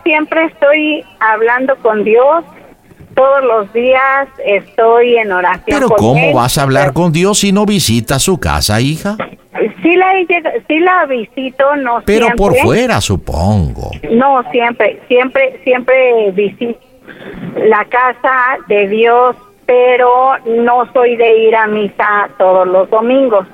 siempre 0.03 0.45
estoy 0.45 1.03
hablando 1.19 1.75
con 1.77 2.03
Dios. 2.03 2.43
Todos 3.15 3.43
los 3.43 3.73
días 3.73 4.27
estoy 4.45 5.17
en 5.17 5.31
oración. 5.31 5.63
Pero 5.67 5.89
con 5.89 5.97
¿cómo 5.97 6.27
él. 6.29 6.33
vas 6.33 6.57
a 6.57 6.63
hablar 6.63 6.93
con 6.93 7.11
Dios 7.11 7.39
si 7.39 7.51
no 7.51 7.65
visitas 7.65 8.23
su 8.23 8.39
casa, 8.39 8.79
hija? 8.81 9.17
Sí 9.83 9.95
la, 9.95 10.13
sí 10.67 10.79
la 10.79 11.05
visito, 11.07 11.75
no 11.75 12.01
Pero 12.05 12.27
siempre. 12.27 12.37
por 12.37 12.55
fuera, 12.57 13.01
supongo. 13.01 13.91
No, 14.11 14.41
siempre, 14.51 15.01
siempre, 15.07 15.59
siempre 15.63 16.31
visito. 16.31 16.79
La 17.55 17.85
casa 17.85 18.57
de 18.67 18.87
Dios, 18.87 19.35
pero 19.65 20.37
no 20.45 20.91
soy 20.93 21.15
de 21.15 21.37
ir 21.37 21.55
a 21.55 21.67
misa 21.67 22.29
todos 22.37 22.67
los 22.67 22.89
domingos. 22.89 23.47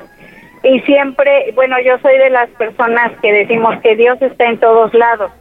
Y 0.63 0.79
siempre, 0.81 1.51
bueno, 1.55 1.77
yo 1.79 1.97
soy 1.99 2.17
de 2.17 2.29
las 2.29 2.49
personas 2.51 3.11
que 3.21 3.31
decimos 3.31 3.79
que 3.81 3.95
Dios 3.95 4.21
está 4.21 4.45
en 4.45 4.59
todos 4.59 4.93
lados 4.93 5.31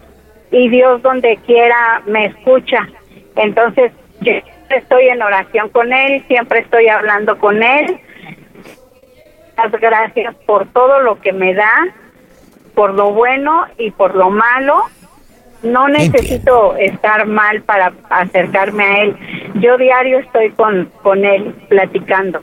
y 0.51 0.69
Dios 0.69 1.03
donde 1.03 1.39
quiera 1.47 2.03
me 2.07 2.27
escucha. 2.27 2.87
Entonces, 3.37 3.93
yo 4.21 4.33
estoy 4.71 5.09
en 5.09 5.23
oración 5.23 5.69
con 5.71 5.93
Él, 5.93 6.23
siempre 6.29 6.61
estoy 6.61 6.89
hablando 6.89 7.39
con 7.39 7.63
Él. 7.63 7.99
Las 9.57 9.73
gracias 9.73 10.35
por 10.47 10.67
todo 10.69 11.01
lo 11.01 11.21
que 11.21 11.33
me 11.33 11.55
da, 11.55 11.89
por 12.75 12.95
lo 12.95 13.13
bueno 13.13 13.65
y 13.79 13.91
por 13.91 14.15
lo 14.15 14.31
malo. 14.31 14.85
No 15.63 15.89
necesito 15.89 16.77
estar 16.77 17.27
mal 17.27 17.63
para 17.63 17.93
acercarme 18.11 18.85
a 18.85 19.03
Él. 19.03 19.17
Yo 19.61 19.77
diario 19.79 20.19
estoy 20.19 20.51
con, 20.51 20.91
con 21.03 21.25
Él 21.25 21.55
platicando. 21.69 22.41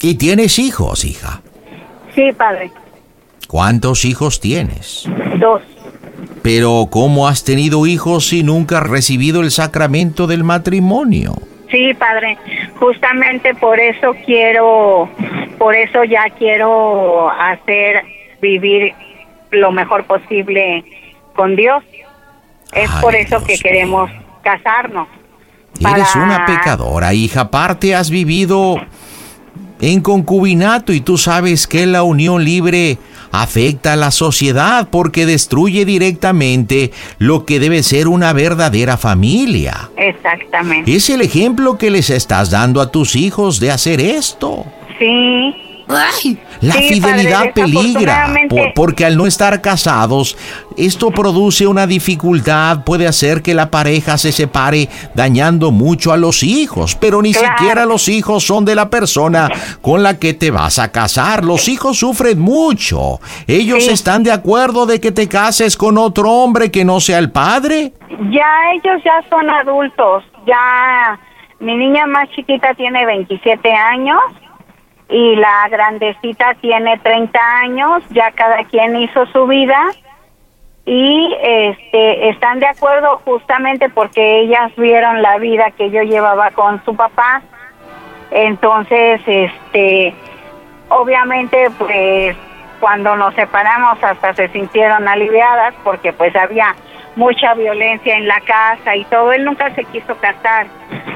¿Y 0.00 0.16
tienes 0.16 0.58
hijos, 0.58 1.04
hija? 1.04 1.42
Sí, 2.14 2.32
padre. 2.32 2.70
¿Cuántos 3.48 4.04
hijos 4.04 4.40
tienes? 4.40 5.08
Dos. 5.38 5.62
Pero 6.42 6.88
¿cómo 6.90 7.28
has 7.28 7.44
tenido 7.44 7.86
hijos 7.86 8.28
si 8.28 8.42
nunca 8.42 8.78
has 8.78 8.88
recibido 8.88 9.42
el 9.42 9.50
sacramento 9.50 10.26
del 10.26 10.42
matrimonio? 10.42 11.34
Sí, 11.70 11.94
padre. 11.94 12.36
Justamente 12.80 13.54
por 13.54 13.78
eso 13.78 14.14
quiero, 14.26 15.08
por 15.58 15.74
eso 15.74 16.04
ya 16.04 16.24
quiero 16.36 17.30
hacer 17.30 18.02
vivir 18.40 18.92
lo 19.52 19.70
mejor 19.70 20.04
posible 20.04 20.84
con 21.34 21.56
Dios. 21.56 21.84
Es 22.72 22.90
por 23.00 23.14
eso 23.14 23.42
que 23.44 23.58
queremos 23.58 24.10
casarnos. 24.42 25.08
Eres 25.80 26.14
una 26.16 26.44
pecadora, 26.46 27.12
hija. 27.14 27.42
Aparte 27.42 27.94
has 27.94 28.10
vivido 28.10 28.76
en 29.80 30.00
concubinato 30.00 30.92
y 30.92 31.00
tú 31.00 31.18
sabes 31.18 31.66
que 31.66 31.86
la 31.86 32.02
unión 32.02 32.44
libre 32.44 32.98
afecta 33.32 33.94
a 33.94 33.96
la 33.96 34.10
sociedad 34.10 34.88
porque 34.90 35.26
destruye 35.26 35.84
directamente 35.84 36.92
lo 37.18 37.44
que 37.44 37.58
debe 37.58 37.82
ser 37.82 38.06
una 38.06 38.32
verdadera 38.32 38.96
familia. 38.96 39.90
Exactamente. 39.96 40.94
Es 40.94 41.10
el 41.10 41.22
ejemplo 41.22 41.78
que 41.78 41.90
les 41.90 42.10
estás 42.10 42.50
dando 42.50 42.80
a 42.80 42.90
tus 42.90 43.16
hijos 43.16 43.58
de 43.58 43.72
hacer 43.72 44.00
esto. 44.00 44.64
Sí. 44.98 45.71
La 46.60 46.74
fidelidad 46.74 47.52
peligra, 47.52 48.32
porque 48.74 49.04
al 49.04 49.16
no 49.16 49.26
estar 49.26 49.60
casados, 49.60 50.36
esto 50.76 51.10
produce 51.10 51.66
una 51.66 51.86
dificultad, 51.86 52.84
puede 52.84 53.06
hacer 53.06 53.42
que 53.42 53.54
la 53.54 53.70
pareja 53.70 54.16
se 54.16 54.32
separe 54.32 54.88
dañando 55.14 55.70
mucho 55.70 56.12
a 56.12 56.16
los 56.16 56.42
hijos, 56.42 56.94
pero 56.94 57.20
ni 57.20 57.34
siquiera 57.34 57.84
los 57.84 58.08
hijos 58.08 58.44
son 58.44 58.64
de 58.64 58.74
la 58.74 58.90
persona 58.90 59.50
con 59.80 60.02
la 60.02 60.18
que 60.18 60.34
te 60.34 60.50
vas 60.50 60.78
a 60.78 60.92
casar. 60.92 61.44
Los 61.44 61.68
hijos 61.68 61.98
sufren 61.98 62.38
mucho. 62.38 63.20
¿Ellos 63.46 63.88
están 63.88 64.22
de 64.22 64.32
acuerdo 64.32 64.86
de 64.86 65.00
que 65.00 65.12
te 65.12 65.28
cases 65.28 65.76
con 65.76 65.98
otro 65.98 66.30
hombre 66.30 66.70
que 66.70 66.84
no 66.84 67.00
sea 67.00 67.18
el 67.18 67.30
padre? 67.30 67.92
Ya 68.30 68.72
ellos 68.74 69.02
ya 69.04 69.22
son 69.28 69.50
adultos, 69.50 70.24
ya 70.46 71.18
mi 71.60 71.76
niña 71.76 72.06
más 72.06 72.28
chiquita 72.30 72.74
tiene 72.74 73.04
27 73.04 73.72
años 73.72 74.20
y 75.12 75.36
la 75.36 75.68
grandecita 75.68 76.54
tiene 76.54 76.98
30 76.98 77.38
años, 77.58 78.02
ya 78.10 78.30
cada 78.32 78.64
quien 78.64 78.96
hizo 78.96 79.26
su 79.26 79.46
vida 79.46 79.78
y 80.86 81.36
este 81.40 82.30
están 82.30 82.58
de 82.60 82.66
acuerdo 82.66 83.20
justamente 83.24 83.90
porque 83.90 84.40
ellas 84.40 84.72
vieron 84.76 85.20
la 85.20 85.36
vida 85.36 85.70
que 85.72 85.90
yo 85.90 86.02
llevaba 86.02 86.50
con 86.50 86.82
su 86.84 86.96
papá. 86.96 87.42
Entonces, 88.30 89.20
este 89.26 90.14
obviamente 90.88 91.68
pues 91.78 92.34
cuando 92.80 93.14
nos 93.14 93.34
separamos 93.34 94.02
hasta 94.02 94.32
se 94.32 94.48
sintieron 94.48 95.06
aliviadas 95.06 95.74
porque 95.84 96.14
pues 96.14 96.34
había 96.34 96.74
mucha 97.16 97.52
violencia 97.52 98.16
en 98.16 98.26
la 98.26 98.40
casa 98.40 98.96
y 98.96 99.04
todo. 99.04 99.30
Él 99.32 99.44
nunca 99.44 99.74
se 99.74 99.84
quiso 99.84 100.16
casar 100.16 100.66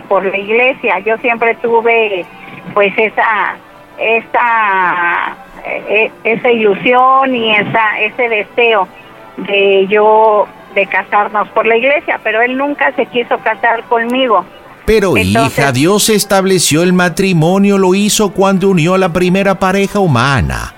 por 0.06 0.22
la 0.22 0.36
iglesia. 0.36 0.98
Yo 0.98 1.16
siempre 1.16 1.54
tuve 1.56 2.26
pues 2.74 2.92
esa 2.98 3.56
esa, 3.98 5.36
e, 5.64 6.10
esa 6.24 6.50
ilusión 6.50 7.34
y 7.34 7.52
esa, 7.52 8.00
ese 8.00 8.28
deseo 8.28 8.88
de 9.36 9.86
yo 9.88 10.46
de 10.74 10.86
casarnos 10.86 11.48
por 11.48 11.66
la 11.66 11.76
iglesia, 11.76 12.20
pero 12.22 12.42
él 12.42 12.56
nunca 12.56 12.94
se 12.94 13.06
quiso 13.06 13.38
casar 13.38 13.84
conmigo. 13.84 14.44
Pero 14.84 15.16
hija, 15.16 15.72
Dios 15.72 16.10
estableció 16.10 16.82
el 16.82 16.92
matrimonio, 16.92 17.76
lo 17.76 17.94
hizo 17.94 18.30
cuando 18.32 18.68
unió 18.68 18.94
a 18.94 18.98
la 18.98 19.12
primera 19.12 19.58
pareja 19.58 19.98
humana. 19.98 20.74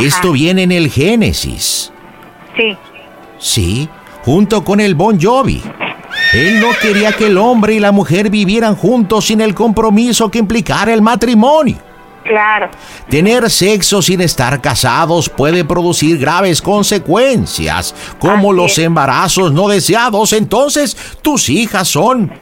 Esto 0.00 0.32
viene 0.32 0.62
en 0.62 0.72
el 0.72 0.90
Génesis. 0.90 1.92
Sí. 2.56 2.76
Sí, 3.38 3.88
junto 4.24 4.64
con 4.64 4.80
el 4.80 4.94
Bon 4.94 5.20
Jovi. 5.20 5.62
Él 6.32 6.60
no 6.60 6.68
quería 6.80 7.12
que 7.12 7.26
el 7.26 7.36
hombre 7.36 7.74
y 7.74 7.80
la 7.80 7.92
mujer 7.92 8.30
vivieran 8.30 8.74
juntos 8.74 9.26
sin 9.26 9.42
el 9.42 9.54
compromiso 9.54 10.30
que 10.30 10.38
implicara 10.38 10.94
el 10.94 11.02
matrimonio. 11.02 11.76
Claro. 12.24 12.68
Tener 13.08 13.50
sexo 13.50 14.00
sin 14.00 14.20
estar 14.20 14.60
casados 14.60 15.28
puede 15.28 15.64
producir 15.64 16.18
graves 16.18 16.62
consecuencias, 16.62 17.94
como 18.18 18.52
los 18.52 18.78
embarazos 18.78 19.52
no 19.52 19.68
deseados. 19.68 20.32
Entonces, 20.32 20.94
tus 21.22 21.48
hijas 21.48 21.88
son 21.88 22.32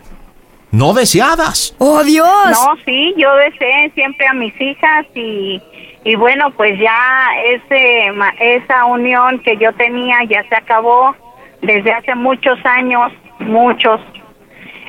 no 0.71 0.93
deseadas. 0.93 1.75
¡Oh, 1.79 2.03
Dios! 2.05 2.51
No, 2.51 2.77
sí, 2.85 3.15
yo 3.17 3.35
deseé 3.35 3.91
siempre 3.95 4.27
a 4.27 4.35
mis 4.35 4.59
hijas 4.61 5.07
y, 5.15 5.61
y 6.05 6.15
bueno, 6.15 6.51
pues 6.53 6.79
ya 6.79 7.29
ese, 7.45 8.13
esa 8.39 8.85
unión 8.85 9.41
que 9.41 9.57
yo 9.57 9.73
tenía 9.75 10.23
ya 10.29 10.45
se 10.49 10.55
acabó 10.55 11.15
desde 11.63 11.93
hace 11.93 12.15
muchos 12.15 12.59
años, 12.65 13.13
muchos. 13.41 14.01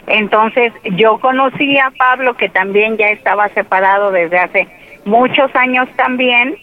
Entonces 0.08 0.74
yo 0.98 1.20
conocí 1.20 1.78
a 1.78 1.92
Pablo 1.92 2.36
que 2.36 2.50
también 2.50 2.98
ya 2.98 3.10
estaba 3.10 3.50
separado 3.50 4.12
desde 4.12 4.40
hace 4.40 4.68
muchos 5.06 5.54
años 5.56 5.88
también 5.96 6.56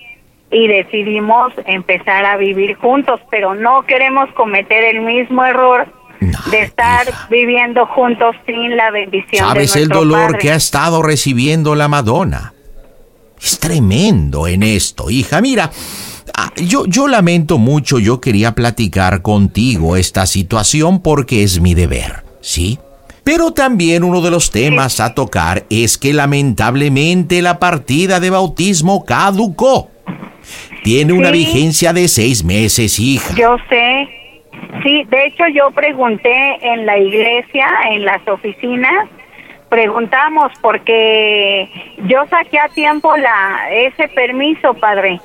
y 0.51 0.67
decidimos 0.67 1.53
empezar 1.67 2.25
a 2.25 2.37
vivir 2.37 2.75
juntos, 2.77 3.21
pero 3.31 3.55
no 3.55 3.83
queremos 3.83 4.31
cometer 4.33 4.85
el 4.85 5.03
mismo 5.03 5.45
error 5.45 5.87
de 6.51 6.63
estar 6.63 7.07
viviendo 7.31 7.87
juntos 7.87 8.35
sin 8.47 8.77
la 8.77 8.91
bendición. 8.91 9.47
¿Sabes 9.47 9.77
el 9.77 9.89
dolor 9.89 10.39
que 10.39 10.51
ha 10.51 10.57
estado 10.57 11.03
recibiendo 11.03 11.75
la 11.75 11.89
Madonna? 11.89 12.55
Es 13.41 13.59
tremendo 13.59 14.47
en 14.49 14.63
esto, 14.63 15.11
hija. 15.11 15.41
Mira, 15.41 15.71
ah, 16.37 16.51
yo, 16.57 16.87
yo 16.87 17.07
lamento 17.07 17.59
mucho, 17.59 17.99
yo 17.99 18.21
quería 18.21 18.55
platicar 18.55 19.23
contigo 19.23 19.97
esta 19.97 20.27
situación 20.27 21.03
porque 21.03 21.45
es 21.45 21.61
mi 21.61 21.75
deber, 21.75 22.25
¿sí? 22.41 22.79
Pero 23.29 23.53
también 23.53 24.05
uno 24.05 24.23
de 24.23 24.31
los 24.31 24.51
temas 24.51 25.01
a 25.01 25.15
tocar 25.15 25.65
es 25.69 25.99
que 25.99 26.15
lamentablemente 26.15 27.43
la 27.43 27.59
partida 27.59 28.21
de 28.21 28.31
bautismo 28.31 29.05
caducó. 29.05 29.91
Tiene 30.83 31.13
una 31.13 31.31
vigencia 31.31 31.93
de 31.93 32.09
seis 32.09 32.43
meses, 32.43 32.99
hija. 32.99 33.35
Yo 33.35 33.59
sé. 33.69 34.09
Sí, 34.83 35.05
de 35.11 35.27
hecho 35.27 35.45
yo 35.55 35.71
pregunté 35.73 36.33
en 36.63 36.87
la 36.87 36.97
iglesia, 36.97 37.69
en 37.91 38.07
las 38.07 38.27
oficinas, 38.27 39.11
preguntamos 39.69 40.51
porque 40.63 41.69
yo 42.07 42.25
saqué 42.31 42.59
a 42.59 42.71
tiempo 42.71 43.15
la 43.15 43.69
ese 43.71 44.09
permiso, 44.09 44.73
padre. 44.73 45.21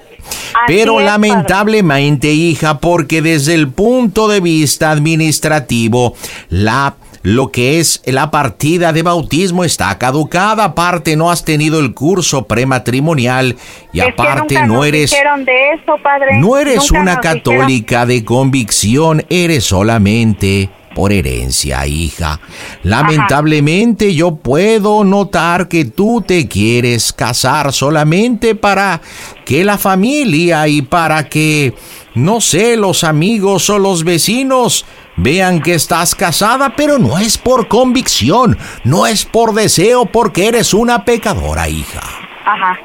Pero 0.68 1.00
lamentablemente, 1.00 2.28
hija, 2.34 2.80
porque 2.80 3.22
desde 3.22 3.54
el 3.54 3.72
punto 3.72 4.28
de 4.28 4.42
vista 4.42 4.92
administrativo, 4.92 6.16
la 6.50 6.96
lo 7.24 7.52
que 7.52 7.80
es 7.80 8.02
la 8.06 8.30
partida 8.32 8.92
de 8.94 9.02
bautismo 9.02 9.64
está 9.64 9.98
caducada, 9.98 10.66
aparte 10.66 11.16
no 11.16 11.32
has 11.32 11.46
tenido 11.46 11.80
el 11.80 11.94
curso 11.94 12.46
prematrimonial 12.48 13.56
y 13.94 14.02
aparte 14.02 14.68
no 14.68 14.84
eres 14.84 15.12
de 15.12 15.70
eso, 15.72 15.96
padre. 16.04 16.38
no 16.40 16.58
eres 16.58 16.92
una 16.92 17.22
católica 17.22 18.06
de 18.06 18.26
convicción, 18.26 19.26
eres 19.30 19.64
solamente 19.64 20.70
por 20.94 21.12
herencia, 21.12 21.86
hija. 21.88 22.40
Lamentablemente 22.84 24.14
yo 24.14 24.36
puedo 24.36 25.04
notar 25.04 25.68
que 25.68 25.86
tú 25.86 26.24
te 26.26 26.48
quieres 26.48 27.14
casar 27.14 27.74
solamente 27.74 28.56
para 28.56 29.02
que 29.46 29.64
la 29.64 29.78
familia 29.78 30.68
y 30.68 30.82
para 30.82 31.28
que, 31.30 31.74
no 32.16 32.42
sé, 32.42 32.78
los 32.78 33.04
amigos 33.04 33.70
o 33.70 33.80
los 33.80 34.04
vecinos 34.04 34.86
vean 35.16 35.62
que 35.62 35.74
estás 35.74 36.16
casada, 36.16 36.74
pero 36.76 37.00
no 37.00 37.18
es 37.18 37.38
por 37.38 37.68
convicción, 37.68 38.58
no 38.84 39.08
es 39.08 39.26
por 39.26 39.54
deseo, 39.54 40.06
porque 40.06 40.48
eres 40.48 40.74
una 40.74 41.06
pecadora, 41.06 41.68
hija. 41.68 42.02
Ajá. 42.46 42.80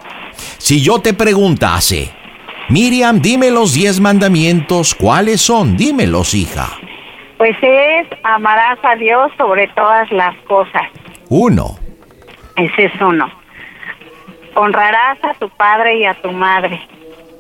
Si 0.59 0.81
yo 0.83 1.01
te 1.01 1.15
preguntase, 1.15 2.11
Miriam, 2.69 3.21
dime 3.21 3.51
los 3.51 3.75
diez 3.75 4.01
mandamientos, 4.01 4.95
¿cuáles 4.95 5.41
son? 5.41 5.77
Dímelos, 5.77 6.35
hija. 6.35 6.69
Pues 7.39 7.57
es, 7.63 8.07
amarás 8.25 8.79
a 8.83 8.97
Dios 8.97 9.31
sobre 9.39 9.69
todas 9.69 10.11
las 10.11 10.37
cosas. 10.43 10.83
Uno. 11.29 11.79
Ese 12.57 12.87
es 12.87 13.01
uno. 13.01 13.31
Honrarás 14.55 15.19
a 15.23 15.35
tu 15.35 15.49
padre 15.51 15.99
y 15.99 16.05
a 16.05 16.15
tu 16.15 16.33
madre. 16.33 16.81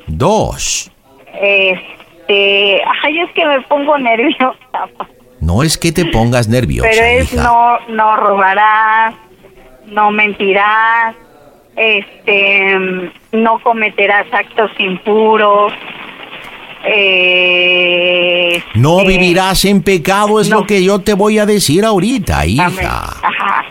Dos. 0.06 0.90
Este, 1.40 2.82
ay, 3.04 3.20
es 3.20 3.30
que 3.34 3.44
me 3.46 3.60
pongo 3.62 3.96
nerviosa. 3.98 4.54
No 5.40 5.62
es 5.62 5.78
que 5.78 5.92
te 5.92 6.04
pongas 6.06 6.48
nerviosa, 6.48 6.88
Pero 6.90 7.04
es 7.06 7.32
hija. 7.32 7.42
no, 7.42 7.78
no 7.94 8.16
robarás, 8.16 9.14
no 9.86 10.10
mentirás, 10.10 11.14
este, 11.76 12.76
no 13.32 13.58
cometerás 13.62 14.26
actos 14.32 14.70
impuros. 14.78 15.72
Eh, 16.84 18.62
No 18.74 19.00
este, 19.00 19.08
vivirás 19.10 19.64
en 19.64 19.82
pecado, 19.82 20.40
es 20.40 20.48
no. 20.48 20.60
lo 20.60 20.66
que 20.66 20.82
yo 20.82 21.00
te 21.00 21.14
voy 21.14 21.38
a 21.38 21.46
decir 21.46 21.84
ahorita, 21.84 22.46
hija. 22.46 22.68
Ajá. 23.22 23.64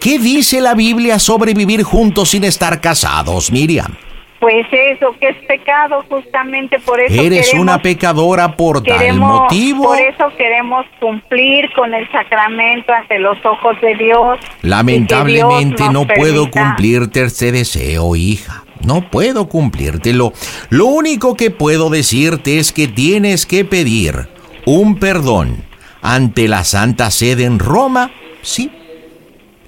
¿Qué 0.00 0.18
dice 0.18 0.60
la 0.60 0.74
Biblia 0.74 1.18
sobre 1.18 1.54
vivir 1.54 1.82
juntos 1.84 2.30
sin 2.30 2.44
estar 2.44 2.80
casados, 2.80 3.50
Miriam? 3.52 3.94
Pues 4.42 4.66
eso, 4.72 5.14
que 5.20 5.28
es 5.28 5.36
pecado, 5.46 6.04
justamente 6.08 6.80
por 6.80 6.98
eso 7.00 7.14
Eres 7.22 7.46
queremos- 7.46 7.62
una 7.62 7.80
pecadora 7.80 8.56
por 8.56 8.82
tal 8.82 8.98
queremos- 8.98 9.42
motivo. 9.42 9.84
Por 9.84 10.00
eso 10.00 10.24
queremos 10.36 10.84
cumplir 10.98 11.72
con 11.76 11.94
el 11.94 12.10
sacramento 12.10 12.92
ante 12.92 13.20
los 13.20 13.38
ojos 13.46 13.80
de 13.80 13.94
Dios. 13.94 14.40
Lamentablemente 14.62 15.76
Dios 15.84 15.92
no 15.92 16.08
puedo 16.08 16.50
cumplirte 16.50 17.22
este 17.22 17.52
deseo, 17.52 18.16
hija. 18.16 18.64
No 18.84 19.08
puedo 19.10 19.48
cumplírtelo. 19.48 20.32
Lo 20.70 20.86
único 20.86 21.36
que 21.36 21.52
puedo 21.52 21.88
decirte 21.88 22.58
es 22.58 22.72
que 22.72 22.88
tienes 22.88 23.46
que 23.46 23.64
pedir 23.64 24.28
un 24.66 24.98
perdón 24.98 25.64
ante 26.02 26.48
la 26.48 26.64
Santa 26.64 27.12
Sede 27.12 27.44
en 27.44 27.60
Roma, 27.60 28.10
sí. 28.42 28.72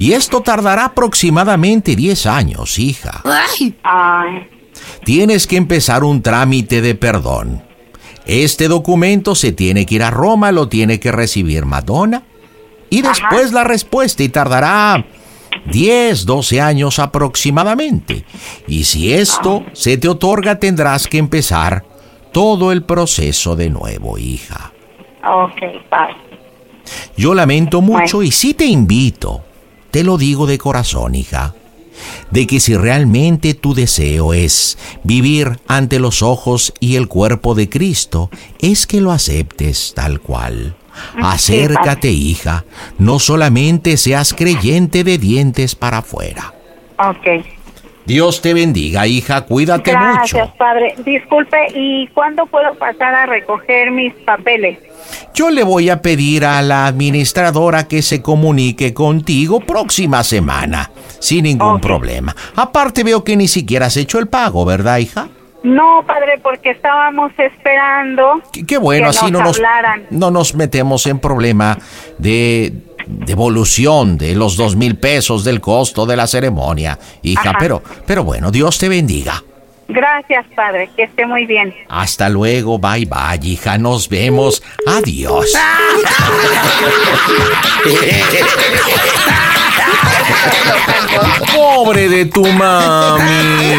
Y 0.00 0.14
esto 0.14 0.40
tardará 0.40 0.86
aproximadamente 0.86 1.94
10 1.94 2.26
años, 2.26 2.80
hija. 2.80 3.22
Ay, 3.84 4.48
Tienes 5.04 5.46
que 5.46 5.56
empezar 5.56 6.04
un 6.04 6.22
trámite 6.22 6.80
de 6.80 6.94
perdón. 6.94 7.62
Este 8.26 8.68
documento 8.68 9.34
se 9.34 9.52
tiene 9.52 9.84
que 9.86 9.96
ir 9.96 10.02
a 10.02 10.10
Roma, 10.10 10.52
lo 10.52 10.68
tiene 10.68 10.98
que 10.98 11.12
recibir 11.12 11.66
Madonna. 11.66 12.22
Y 12.90 13.02
después 13.02 13.52
la 13.52 13.64
respuesta 13.64 14.22
y 14.22 14.28
tardará 14.28 15.04
10, 15.66 16.26
12 16.26 16.60
años 16.60 16.98
aproximadamente. 16.98 18.24
Y 18.66 18.84
si 18.84 19.12
esto 19.12 19.64
se 19.72 19.96
te 19.96 20.08
otorga, 20.08 20.58
tendrás 20.58 21.06
que 21.06 21.18
empezar 21.18 21.84
todo 22.32 22.72
el 22.72 22.82
proceso 22.82 23.56
de 23.56 23.70
nuevo, 23.70 24.18
hija. 24.18 24.72
ok, 25.24 25.88
padre. 25.88 26.16
Yo 27.16 27.34
lamento 27.34 27.80
mucho 27.80 28.22
y 28.22 28.30
sí 28.30 28.54
te 28.54 28.66
invito, 28.66 29.42
te 29.90 30.04
lo 30.04 30.18
digo 30.18 30.46
de 30.46 30.58
corazón, 30.58 31.14
hija, 31.14 31.54
de 32.30 32.46
que 32.46 32.60
si 32.60 32.76
realmente 32.76 33.54
tu 33.54 33.74
deseo 33.74 34.34
es 34.34 34.78
vivir 35.02 35.58
ante 35.68 35.98
los 35.98 36.22
ojos 36.22 36.72
y 36.80 36.96
el 36.96 37.08
cuerpo 37.08 37.54
de 37.54 37.68
Cristo, 37.68 38.30
es 38.60 38.86
que 38.86 39.00
lo 39.00 39.12
aceptes 39.12 39.92
tal 39.94 40.20
cual. 40.20 40.76
Acércate, 41.22 42.10
hija, 42.10 42.64
no 42.98 43.18
solamente 43.18 43.96
seas 43.96 44.32
creyente 44.32 45.04
de 45.04 45.18
dientes 45.18 45.74
para 45.74 45.98
afuera. 45.98 46.54
Ok. 46.98 47.44
Dios 48.06 48.42
te 48.42 48.52
bendiga, 48.52 49.06
hija, 49.06 49.46
cuídate 49.46 49.92
Gracias, 49.92 50.42
mucho. 50.42 50.54
padre. 50.58 50.94
Disculpe, 51.04 51.56
¿y 51.74 52.06
cuándo 52.08 52.44
puedo 52.46 52.74
pasar 52.74 53.14
a 53.14 53.26
recoger 53.26 53.90
mis 53.90 54.12
papeles? 54.26 54.78
Yo 55.34 55.50
le 55.50 55.62
voy 55.62 55.90
a 55.90 56.00
pedir 56.02 56.44
a 56.44 56.62
la 56.62 56.86
administradora 56.86 57.88
que 57.88 58.02
se 58.02 58.22
comunique 58.22 58.94
contigo 58.94 59.60
próxima 59.60 60.22
semana, 60.24 60.90
sin 61.18 61.44
ningún 61.44 61.80
problema. 61.80 62.34
Aparte 62.56 63.02
veo 63.04 63.24
que 63.24 63.36
ni 63.36 63.48
siquiera 63.48 63.86
has 63.86 63.96
hecho 63.96 64.18
el 64.18 64.28
pago, 64.28 64.64
¿verdad, 64.64 64.98
hija? 64.98 65.28
No, 65.62 66.04
padre, 66.06 66.38
porque 66.42 66.70
estábamos 66.72 67.32
esperando 67.38 68.42
Qué, 68.52 68.66
qué 68.66 68.76
bueno, 68.76 69.10
que 69.10 69.16
así 69.16 69.30
no 69.30 69.42
nos, 69.42 69.56
hablaran. 69.56 70.06
no 70.10 70.30
nos 70.30 70.54
metemos 70.54 71.06
en 71.06 71.18
problema 71.18 71.78
de 72.18 72.72
devolución 73.06 74.18
de 74.18 74.34
los 74.34 74.56
dos 74.56 74.76
mil 74.76 74.96
pesos 74.96 75.42
del 75.42 75.60
costo 75.60 76.04
de 76.04 76.16
la 76.16 76.26
ceremonia, 76.26 76.98
hija. 77.22 77.50
Ajá. 77.50 77.58
Pero, 77.58 77.82
pero 78.06 78.24
bueno, 78.24 78.50
Dios 78.50 78.78
te 78.78 78.90
bendiga. 78.90 79.42
Gracias, 79.88 80.46
padre, 80.56 80.90
que 80.96 81.04
esté 81.04 81.26
muy 81.26 81.46
bien. 81.46 81.72
Hasta 81.88 82.28
luego, 82.28 82.78
bye 82.78 83.06
bye, 83.06 83.38
hija. 83.42 83.78
Nos 83.78 84.08
vemos. 84.08 84.62
Adiós. 84.86 85.52
Pobre 91.54 92.08
de 92.08 92.24
tu 92.26 92.44
mami. 92.44 93.74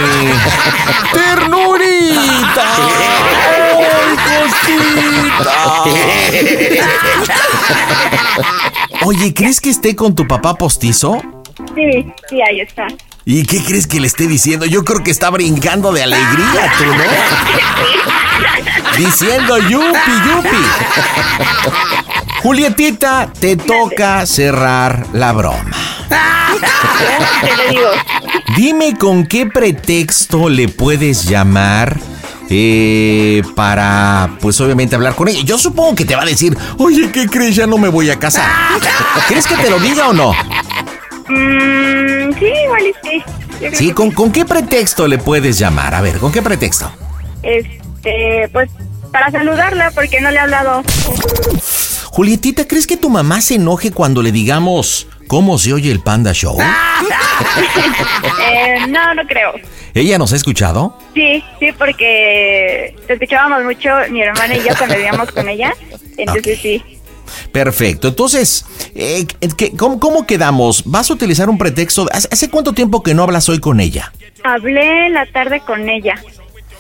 Ternurita. 1.12 2.68
Ay, 3.48 4.16
cosita. 4.28 5.84
Oye, 9.06 9.34
¿crees 9.34 9.60
que 9.60 9.70
esté 9.70 9.96
con 9.96 10.16
tu 10.16 10.28
papá 10.28 10.54
postizo? 10.56 11.22
Sí, 11.74 12.06
sí, 12.30 12.42
ahí 12.42 12.62
está. 12.62 12.88
¿Y 13.28 13.44
qué 13.44 13.64
crees 13.64 13.88
que 13.88 14.00
le 14.00 14.06
esté 14.06 14.28
diciendo? 14.28 14.68
Yo 14.68 14.86
creo 14.86 15.04
que 15.04 15.10
está 15.10 15.32
brincando 15.32 15.92
de 15.92 16.04
alegría, 16.04 16.72
tú, 16.78 16.86
¿no? 16.86 17.04
Diciendo 18.98 19.58
yupi, 19.58 20.12
yupi. 20.28 20.64
Julietita, 22.44 23.34
te 23.40 23.58
toca 23.58 24.28
cerrar 24.28 25.08
la 25.14 25.32
broma. 25.32 25.72
Dime 28.56 28.96
con 28.96 29.26
qué 29.26 29.48
pretexto 29.48 30.48
le 30.48 30.68
puedes 30.68 31.26
llamar 31.26 32.00
eh, 32.48 33.42
para, 33.56 34.38
pues 34.40 34.62
obviamente, 34.62 34.96
hablar 34.96 35.16
con 35.16 35.30
ella. 35.30 35.42
Yo 35.44 35.58
supongo 35.58 35.96
que 35.96 36.06
te 36.06 36.16
va 36.16 36.22
a 36.22 36.26
decir, 36.26 36.56
oye, 36.78 37.10
¿qué 37.12 37.26
crees? 37.26 37.56
Ya 37.56 37.66
no 37.66 37.80
me 37.80 37.88
voy 37.88 38.12
a 38.12 38.20
casar. 38.20 38.48
¿Crees 39.28 39.48
que 39.48 39.56
te 39.56 39.72
lo 39.72 39.80
diga 39.80 40.10
o 40.10 40.14
no? 40.14 40.32
Mm, 41.28 42.34
sí, 42.38 42.46
igual 42.66 42.84
y 42.88 42.94
sí. 43.08 43.24
Sí, 43.74 43.92
¿con, 43.94 44.12
¿con 44.12 44.32
qué 44.32 44.46
pretexto 44.46 45.08
le 45.08 45.18
puedes 45.18 45.58
llamar? 45.58 45.96
A 45.96 46.02
ver, 46.02 46.18
¿con 46.20 46.32
qué 46.32 46.42
pretexto? 46.42 46.92
Este, 47.42 48.50
pues 48.52 48.70
para 49.12 49.32
saludarla 49.32 49.92
porque 49.92 50.20
no 50.22 50.30
le 50.30 50.38
he 50.38 50.40
hablado. 50.40 50.84
Julietita, 52.12 52.68
¿crees 52.68 52.86
que 52.88 52.98
tu 52.98 53.10
mamá 53.10 53.42
se 53.42 53.56
enoje 53.56 53.92
cuando 53.92 54.22
le 54.22 54.32
digamos 54.32 55.08
cómo 55.28 55.58
se 55.58 55.74
oye 55.74 55.92
el 55.92 56.00
Panda 56.02 56.34
Show? 56.34 56.58
Eh, 58.48 58.88
no, 58.88 59.14
no 59.14 59.26
creo. 59.28 59.54
¿Ella 59.94 60.18
nos 60.18 60.32
ha 60.32 60.38
escuchado? 60.38 60.98
Sí, 61.14 61.44
sí, 61.60 61.72
porque 61.78 62.96
te 63.08 63.14
escuchábamos 63.14 63.64
mucho 63.64 63.90
mi 64.10 64.22
hermana 64.22 64.56
y 64.56 64.60
yo 64.60 64.76
cuando 64.78 64.96
vivíamos 64.96 65.32
con 65.32 65.50
ella. 65.50 65.74
Entonces 66.18 66.60
sí. 66.62 66.82
Perfecto. 67.52 68.08
Entonces, 68.10 68.66
eh, 68.96 69.26
¿qué- 69.58 69.72
cómo, 69.76 70.00
cómo 70.00 70.26
quedamos? 70.26 70.84
¿Vas 70.86 71.10
a 71.10 71.14
utilizar 71.14 71.50
un 71.50 71.58
pretexto? 71.58 72.08
¿Hace, 72.12 72.50
cuánto 72.50 72.74
tiempo 72.74 73.04
que 73.04 73.14
no 73.14 73.24
hablas 73.24 73.48
hoy 73.50 73.60
con 73.60 73.80
ella? 73.80 74.12
Hablé 74.44 75.10
la 75.10 75.26
tarde 75.26 75.60
con 75.62 75.90
ella, 75.90 76.16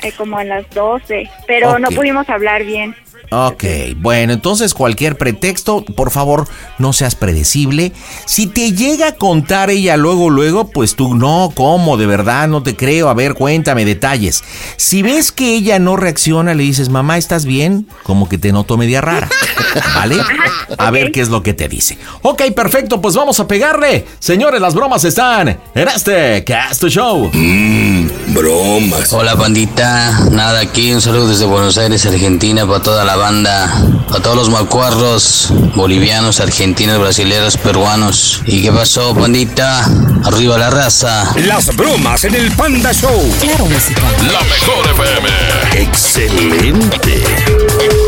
eh, 0.04 0.12
como 0.18 0.38
a 0.38 0.44
las 0.44 0.70
12, 0.72 1.30
pero 1.48 1.80
no 1.80 1.90
pudimos 1.90 2.30
hablar 2.30 2.64
bien. 2.64 2.96
Ok, 3.32 3.64
bueno, 3.98 4.34
entonces 4.34 4.74
cualquier 4.74 5.18
pretexto, 5.18 5.84
por 5.84 6.12
favor, 6.12 6.48
no 6.78 6.94
seas 6.94 7.16
predecible. 7.16 7.92
Si 8.26 8.48
te 8.48 8.74
llega 8.74 9.08
a 9.08 9.16
contar 9.16 9.70
ella 9.70 9.98
luego, 9.98 10.30
luego, 10.30 10.70
pues 10.70 10.96
tú 10.96 11.16
no, 11.16 11.52
¿cómo? 11.56 11.98
De 11.98 12.06
verdad, 12.06 12.48
no 12.48 12.64
te 12.64 12.76
creo. 12.76 13.10
A 13.10 13.14
ver, 13.14 13.34
cuéntame 13.34 13.84
detalles. 13.84 14.44
Si 14.78 15.02
ves 15.02 15.32
que 15.32 15.56
ella 15.56 15.80
no 15.80 15.96
reacciona, 15.96 16.54
le 16.54 16.64
dices, 16.64 16.90
mamá, 16.90 17.18
¿estás 17.18 17.46
bien? 17.46 17.88
Como 18.04 18.30
que 18.30 18.38
te 18.38 18.52
noto 18.52 18.78
media 18.78 19.02
rara, 19.02 19.30
¿vale? 19.96 20.18
A 20.78 20.92
ver 20.92 21.12
qué 21.12 21.22
es 21.22 21.30
lo 21.30 21.44
que 21.44 21.54
te 21.54 21.68
dice. 21.68 21.98
Ok, 22.22 22.44
perfecto, 22.56 23.02
pues 23.02 23.16
vamos 23.16 23.40
a 23.40 23.48
pegarle. 23.48 24.06
Señores, 24.20 24.62
las 24.62 24.74
bromas 24.76 25.04
están 25.04 25.48
en 25.48 25.88
este 25.88 26.44
Cast 26.44 26.84
Show. 26.86 27.32
Mmm, 27.34 28.08
bromas. 28.34 29.12
Hola 29.14 29.36
pandita, 29.36 30.30
nada 30.32 30.60
aquí, 30.60 30.94
un 30.94 31.02
saludo 31.02 31.28
desde 31.28 31.46
Buenos 31.46 31.78
Aires, 31.78 32.06
Argentina, 32.06 32.66
para 32.66 32.82
toda 32.82 33.04
la 33.04 33.14
banda, 33.17 33.69
para 34.08 34.21
todos 34.21 34.36
los 34.36 34.49
macuarros, 34.49 35.54
bolivianos, 35.75 36.39
argentinos, 36.39 36.99
brasileños, 36.99 37.58
peruanos. 37.58 38.41
¿Y 38.45 38.63
qué 38.63 38.71
pasó 38.71 39.15
pandita? 39.15 39.86
Arriba 40.25 40.58
la 40.58 40.69
raza. 40.69 41.34
Las 41.47 41.75
bromas 41.75 42.23
en 42.23 42.36
el 42.36 42.51
Panda 42.51 42.91
Show. 42.93 43.30
Claro, 43.41 43.65
música. 43.65 44.01
La 44.32 44.41
mejor 44.41 44.86
FM. 44.91 45.30
Excelente. 45.82 47.23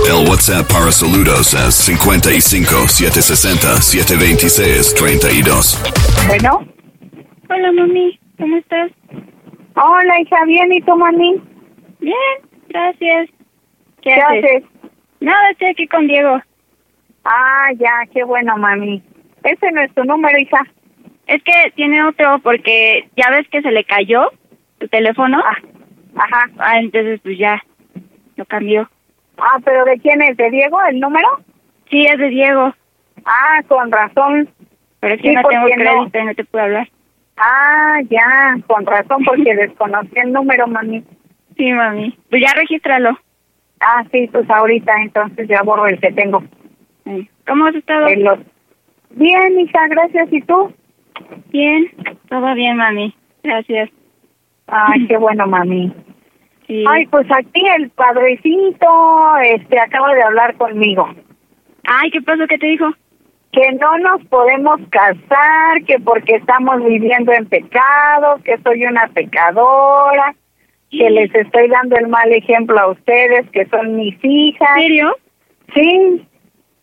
El 0.07 0.27
WhatsApp 0.27 0.71
para 0.71 0.91
saludos 0.91 1.53
es 1.53 1.75
55 1.75 2.87
760 2.87 3.81
726 3.81 4.93
32. 4.95 5.77
Bueno. 6.27 6.77
Hola, 7.49 7.71
mami, 7.71 8.19
¿cómo 8.37 8.57
estás? 8.57 8.91
Hola, 9.75 10.19
hija, 10.21 10.35
bien, 10.45 10.73
¿y 10.73 10.81
tú, 10.81 10.95
mami? 10.97 11.35
Bien, 11.99 12.15
gracias. 12.67 13.29
¿Qué, 14.01 14.13
¿Qué 14.13 14.13
haces? 14.13 14.63
haces? 14.63 14.76
Nada, 15.19 15.49
estoy 15.51 15.69
aquí 15.69 15.88
con 15.88 16.08
Diego. 16.08 16.41
Ah, 17.23 17.69
ya, 17.77 18.03
qué 18.13 18.23
bueno, 18.23 18.56
mami. 18.58 19.03
Ese 19.43 19.71
no 19.71 19.82
es 19.82 19.93
tu 19.93 20.03
número, 20.03 20.38
hija. 20.38 20.62
Es 21.25 21.43
que 21.43 21.71
tiene 21.75 22.03
otro 22.03 22.39
porque 22.39 23.10
ya 23.15 23.30
ves 23.32 23.47
que 23.49 23.62
se 23.62 23.71
le 23.71 23.84
cayó 23.84 24.32
tu 24.80 24.88
teléfono. 24.88 25.41
Ah, 25.43 25.58
ajá. 26.15 26.49
Ah, 26.60 26.80
entonces 26.80 27.19
pues 27.21 27.38
ya 27.38 27.62
lo 28.36 28.45
cambió. 28.45 28.89
Ah, 29.38 29.60
pero 29.63 29.84
¿de 29.86 29.99
quién 29.99 30.21
es? 30.21 30.38
¿De 30.38 30.49
Diego 30.49 30.80
el 30.89 30.99
número? 30.99 31.27
Sí, 31.89 32.06
es 32.06 32.17
de 32.17 32.30
Diego. 32.30 32.73
Ah, 33.25 33.62
con 33.67 33.91
razón. 33.91 34.49
Pero 34.99 35.15
es 35.15 35.21
que 35.21 35.30
Sí, 35.30 35.36
no 35.36 35.43
tengo 35.43 35.67
no. 35.67 35.75
crédito 35.75 36.19
y 36.19 36.25
no 36.25 36.36
te 36.36 36.43
puedo 36.45 36.65
hablar. 36.65 36.89
Ah, 37.38 37.97
ya, 38.10 38.58
con 38.65 38.86
razón, 38.86 39.23
porque 39.25 39.53
desconocí 39.56 40.12
el 40.15 40.32
número, 40.32 40.65
mami. 40.67 41.03
Sí, 41.56 41.71
mami. 41.71 42.17
Pues 42.30 42.41
ya 42.41 42.53
regístralo. 42.53 43.17
Ah, 43.79 44.03
sí, 44.11 44.27
pues 44.31 44.49
ahorita 44.49 44.91
entonces 45.01 45.47
ya 45.47 45.61
borro 45.63 45.87
el 45.87 45.99
que 45.99 46.11
tengo. 46.11 46.43
¿Cómo 47.45 47.65
has 47.65 47.75
estado? 47.75 48.07
El 48.07 48.27
Bien, 49.11 49.59
hija, 49.59 49.87
gracias. 49.87 50.31
¿Y 50.31 50.41
tú? 50.41 50.73
Bien, 51.51 51.89
todo 52.29 52.53
bien, 52.53 52.77
mami. 52.77 53.15
Gracias. 53.43 53.89
Ay, 54.67 55.07
qué 55.07 55.17
bueno, 55.19 55.47
mami. 55.47 55.93
Sí. 56.67 56.83
Ay, 56.87 57.05
pues 57.07 57.25
aquí 57.31 57.61
el 57.77 57.89
padrecito 57.91 59.37
este 59.43 59.79
acaba 59.79 60.13
de 60.13 60.23
hablar 60.23 60.55
conmigo. 60.57 61.07
Ay, 61.85 62.11
¿qué 62.11 62.21
pasó? 62.21 62.45
¿Qué 62.47 62.57
te 62.57 62.67
dijo? 62.67 62.91
Que 63.53 63.71
no 63.79 63.97
nos 63.99 64.25
podemos 64.25 64.79
casar, 64.89 65.83
que 65.87 65.97
porque 65.99 66.35
estamos 66.35 66.83
viviendo 66.83 67.31
en 67.31 67.45
pecado, 67.45 68.39
que 68.43 68.57
soy 68.57 68.85
una 68.85 69.07
pecadora, 69.07 70.35
que 70.89 71.10
les 71.10 71.34
estoy 71.36 71.67
dando 71.69 71.95
el 71.97 72.08
mal 72.08 72.32
ejemplo 72.32 72.80
a 72.80 72.88
ustedes, 72.91 73.50
que 73.52 73.65
son 73.67 73.95
mis 73.95 74.17
hijas. 74.23 74.69
¿En 74.78 74.82
serio? 74.82 75.17
Sí, 75.73 76.28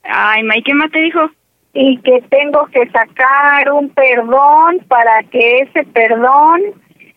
Ay, 0.02 0.42
ma, 0.42 0.56
¿y 0.58 0.62
qué 0.62 0.74
más 0.74 0.90
te 0.90 1.00
dijo? 1.00 1.30
y 1.76 1.98
que 2.02 2.22
tengo 2.30 2.66
que 2.66 2.88
sacar 2.90 3.72
un 3.72 3.88
perdón 3.90 4.78
para 4.86 5.24
que 5.24 5.58
ese 5.62 5.82
perdón 5.92 6.60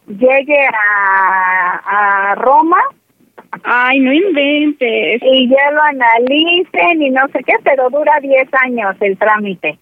llegue 0.07 0.67
a, 0.67 2.31
a 2.31 2.35
Roma 2.35 2.81
Ay, 3.63 3.99
no 3.99 4.11
inventes. 4.11 5.21
y 5.23 5.47
ya 5.49 5.71
lo 5.71 5.81
analicen 5.81 7.01
y 7.01 7.09
no 7.11 7.27
sé 7.29 7.43
qué, 7.43 7.53
pero 7.63 7.89
dura 7.89 8.19
10 8.21 8.47
años 8.63 8.95
el 8.99 9.17
trámite. 9.17 9.77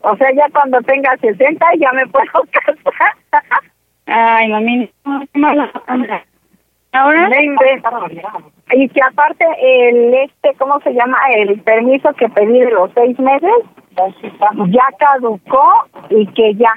O 0.00 0.16
sea, 0.16 0.32
ya 0.32 0.48
cuando 0.52 0.80
tenga 0.82 1.16
60 1.18 1.66
ya 1.78 1.92
me 1.92 2.06
puedo 2.06 2.26
casar. 2.52 3.12
Ay, 4.08 4.48
mami, 4.48 4.90
no, 5.04 5.20
qué 5.32 5.38
mala 5.38 5.70
onda. 5.86 6.24
¿Ahora? 6.92 7.28
Y 8.72 8.88
que 8.88 9.00
aparte 9.02 9.44
el 9.60 10.14
este, 10.14 10.54
¿cómo 10.58 10.80
se 10.80 10.92
llama? 10.92 11.18
El 11.34 11.60
permiso 11.60 12.12
que 12.14 12.28
pedí 12.30 12.60
de 12.60 12.70
los 12.70 12.90
seis 12.94 13.18
meses 13.18 13.52
ya 14.68 14.84
caducó 14.98 15.86
y 16.08 16.26
que 16.28 16.54
ya, 16.54 16.72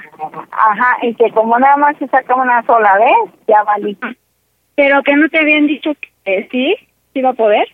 ajá, 0.50 0.98
y 1.02 1.14
que 1.14 1.30
como 1.30 1.58
nada 1.58 1.76
más 1.76 1.96
se 1.96 2.08
saca 2.08 2.34
una 2.34 2.62
sola 2.64 2.98
vez, 2.98 3.34
ya 3.48 3.62
valí. 3.62 3.96
¿Pero 4.74 5.02
que 5.02 5.14
no 5.16 5.28
te 5.28 5.38
habían 5.38 5.66
dicho 5.66 5.92
que 6.24 6.48
sí? 6.50 6.76
¿Sí 7.12 7.18
iba 7.20 7.30
a 7.30 7.34
poder? 7.34 7.66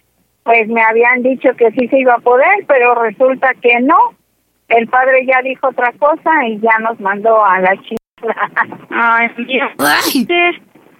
Pues 0.44 0.68
me 0.68 0.82
habían 0.82 1.22
dicho 1.22 1.50
que 1.56 1.70
sí 1.72 1.88
se 1.88 1.98
iba 1.98 2.14
a 2.14 2.18
poder, 2.18 2.64
pero 2.66 2.94
resulta 2.94 3.52
que 3.54 3.80
no. 3.80 3.96
El 4.68 4.86
padre 4.88 5.26
ya 5.26 5.40
dijo 5.42 5.68
otra 5.68 5.92
cosa 5.98 6.46
y 6.46 6.58
ya 6.60 6.78
nos 6.80 7.00
mandó 7.00 7.44
a 7.44 7.58
la 7.60 7.76
chica. 7.82 7.97
Ay, 8.90 9.30
mira. 9.38 9.72
Sí, 10.02 10.26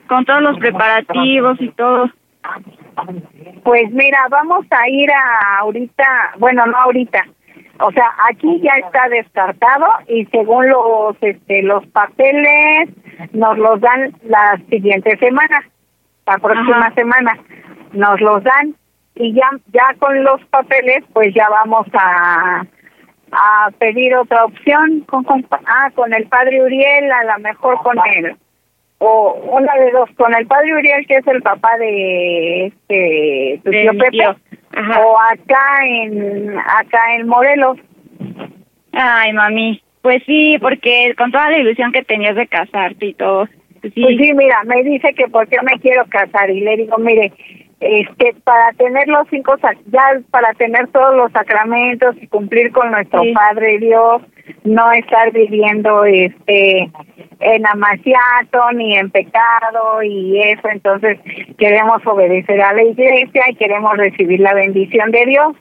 Con 0.09 0.24
todos 0.24 0.42
los 0.42 0.59
preparativos 0.59 1.61
y 1.61 1.68
todo. 1.70 2.11
Pues 3.64 3.90
mira, 3.92 4.18
vamos 4.31 4.66
a 4.70 4.88
ir 4.88 5.11
a 5.12 5.59
ahorita, 5.61 6.04
bueno, 6.38 6.66
no 6.66 6.76
ahorita. 6.76 7.24
O 7.81 7.92
sea, 7.92 8.12
aquí 8.28 8.61
ya 8.61 8.72
está 8.85 9.09
descartado 9.09 9.87
y 10.09 10.24
según 10.26 10.68
los 10.68 11.16
este 11.20 11.62
los 11.62 11.87
papeles 11.88 12.88
nos 13.33 13.57
los 13.57 13.81
dan 13.81 14.12
la 14.24 14.61
siguiente 14.68 15.16
semana, 15.18 15.62
la 16.26 16.38
próxima 16.38 16.87
Ajá. 16.87 16.94
semana 16.94 17.38
nos 17.92 18.20
los 18.20 18.42
dan 18.42 18.74
y 19.14 19.33
ya 19.33 19.48
ya 19.72 19.94
con 19.98 20.24
los 20.24 20.44
papeles 20.46 21.04
pues 21.12 21.33
ya 21.35 21.48
vamos 21.50 21.87
a 21.92 22.64
a 23.32 23.70
pedir 23.78 24.14
otra 24.16 24.44
opción 24.44 25.00
con, 25.06 25.24
con- 25.24 25.46
ah 25.66 25.90
con 25.94 26.12
el 26.14 26.26
padre 26.28 26.62
Uriel 26.62 27.10
a 27.10 27.24
lo 27.24 27.38
mejor 27.40 27.78
con 27.82 27.96
él 28.14 28.36
o 28.98 29.32
una 29.52 29.74
de 29.74 29.90
dos 29.92 30.10
con 30.16 30.34
el 30.34 30.46
padre 30.46 30.74
Uriel 30.74 31.06
que 31.06 31.16
es 31.16 31.26
el 31.26 31.42
papá 31.42 31.76
de 31.78 32.66
este 32.66 33.60
tu 33.64 33.70
tío 33.70 33.92
Pepe 33.92 34.26
o 35.00 35.18
acá 35.18 35.80
en 35.86 36.58
acá 36.58 37.14
en 37.16 37.26
Morelos 37.28 37.78
Ay, 38.92 39.32
mami. 39.32 39.80
Pues 40.02 40.22
sí, 40.26 40.56
porque 40.60 41.14
con 41.16 41.30
toda 41.30 41.50
la 41.50 41.58
ilusión 41.58 41.92
que 41.92 42.02
tenías 42.02 42.34
de 42.36 42.46
casarte 42.48 43.06
y 43.06 43.14
todo. 43.14 43.46
Pues 43.80 43.92
sí. 43.94 44.02
Pues 44.02 44.16
sí, 44.18 44.32
mira, 44.34 44.62
me 44.64 44.82
dice 44.82 45.12
que 45.14 45.28
por 45.28 45.46
qué 45.48 45.56
me 45.62 45.78
quiero 45.80 46.04
casar 46.08 46.50
y 46.50 46.60
le 46.60 46.76
digo, 46.78 46.98
mire, 46.98 47.32
este, 47.80 48.34
para 48.44 48.72
tener 48.72 49.06
los 49.08 49.26
cinco, 49.30 49.54
ya 49.86 50.20
para 50.30 50.52
tener 50.54 50.88
todos 50.88 51.14
los 51.14 51.30
sacramentos 51.32 52.16
y 52.20 52.26
cumplir 52.26 52.72
con 52.72 52.90
nuestro 52.90 53.22
Sí. 53.22 53.32
Padre 53.32 53.78
Dios, 53.78 54.22
no 54.64 54.90
estar 54.92 55.30
viviendo, 55.32 56.04
este, 56.04 56.90
en 57.40 57.66
amaciato 57.66 58.72
ni 58.74 58.96
en 58.96 59.10
pecado 59.10 60.02
y 60.02 60.40
eso, 60.40 60.68
entonces 60.68 61.18
queremos 61.56 62.04
obedecer 62.06 62.60
a 62.60 62.72
la 62.72 62.82
iglesia 62.82 63.44
y 63.48 63.54
queremos 63.54 63.96
recibir 63.96 64.40
la 64.40 64.54
bendición 64.54 65.10
de 65.12 65.26
Dios. 65.26 65.56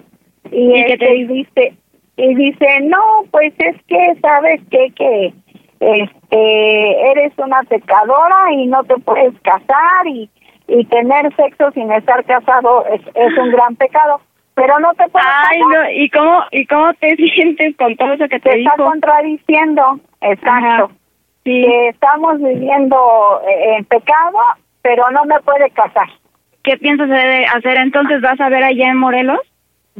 Y, 0.51 0.79
¿Y 0.79 0.85
te 0.85 0.93
este, 0.93 1.15
y 1.15 1.25
dice, 1.25 1.73
y 2.17 2.35
dice, 2.35 2.67
no, 2.83 3.25
pues 3.31 3.53
es 3.59 3.75
que, 3.87 4.15
¿sabes 4.21 4.61
qué? 4.71 4.91
Que 4.95 5.33
este 5.79 7.11
eres 7.11 7.33
una 7.37 7.61
pecadora 7.63 8.51
y 8.53 8.65
no 8.65 8.83
te 8.85 8.95
puedes 8.95 9.39
casar 9.41 10.07
y, 10.07 10.29
y 10.67 10.85
tener 10.85 11.33
sexo 11.35 11.71
sin 11.71 11.91
estar 11.91 12.23
casado 12.25 12.85
es, 12.87 13.01
es 13.15 13.37
un 13.37 13.51
gran 13.51 13.75
pecado. 13.75 14.21
Pero 14.55 14.79
no 14.79 14.91
te 14.95 15.07
puedes 15.09 15.27
Ay, 15.49 15.59
casar. 15.59 15.83
no. 15.83 15.91
¿Y 15.91 16.09
cómo, 16.09 16.43
¿Y 16.51 16.65
cómo 16.65 16.93
te 16.95 17.15
sientes 17.35 17.75
con 17.77 17.95
todo 17.95 18.13
eso 18.13 18.27
que 18.27 18.39
te, 18.39 18.49
te 18.49 18.59
está 18.59 18.73
dijo? 18.75 18.89
contradiciendo, 18.89 19.99
exacto. 20.21 20.85
Ajá. 20.85 20.87
Sí. 21.43 21.61
Que 21.63 21.89
estamos 21.89 22.39
viviendo 22.41 23.41
eh, 23.47 23.75
en 23.77 23.85
pecado, 23.85 24.37
pero 24.81 25.09
no 25.11 25.23
me 25.25 25.39
puede 25.41 25.69
casar. 25.71 26.07
¿Qué 26.63 26.75
piensas 26.77 27.07
de 27.07 27.45
hacer 27.45 27.77
entonces? 27.77 28.19
¿Vas 28.21 28.39
a 28.41 28.49
ver 28.49 28.63
allá 28.63 28.89
en 28.89 28.97
Morelos? 28.97 29.39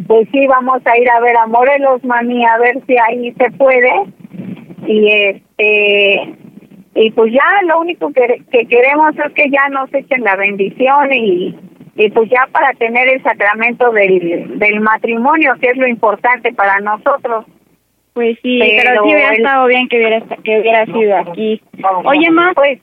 Pues 0.07 0.27
sí, 0.31 0.45
vamos 0.47 0.81
a 0.85 0.97
ir 0.97 1.09
a 1.09 1.19
ver 1.21 1.37
a 1.37 1.47
Morelos, 1.47 2.03
mami, 2.03 2.45
a 2.45 2.57
ver 2.57 2.79
si 2.85 2.97
ahí 2.97 3.31
se 3.33 3.49
puede. 3.51 3.93
Y 4.85 5.09
este 5.11 6.35
y 6.99 7.11
pues 7.11 7.31
ya 7.31 7.43
lo 7.67 7.79
único 7.79 8.11
que, 8.11 8.41
que 8.51 8.65
queremos 8.67 9.13
es 9.17 9.31
que 9.33 9.49
ya 9.49 9.69
nos 9.69 9.93
echen 9.93 10.23
la 10.23 10.35
bendición 10.35 11.13
y, 11.13 11.55
y 11.95 12.09
pues 12.09 12.29
ya 12.29 12.47
para 12.51 12.73
tener 12.73 13.07
el 13.07 13.21
sacramento 13.23 13.91
del, 13.91 14.57
del 14.59 14.79
matrimonio, 14.81 15.53
que 15.61 15.67
es 15.71 15.77
lo 15.77 15.87
importante 15.87 16.51
para 16.53 16.79
nosotros. 16.79 17.45
Pues 18.13 18.37
sí, 18.41 18.57
Pero 18.59 18.81
pero, 18.83 19.03
sí 19.03 19.13
hubiera 19.13 19.29
el- 19.29 19.37
estado 19.37 19.67
bien 19.67 19.87
que 19.87 19.97
hubiera, 19.97 20.21
que 20.43 20.59
hubiera 20.59 20.85
sido 20.87 21.17
aquí. 21.17 21.61
Oye, 22.05 22.31
ma, 22.31 22.51
Pues, 22.55 22.79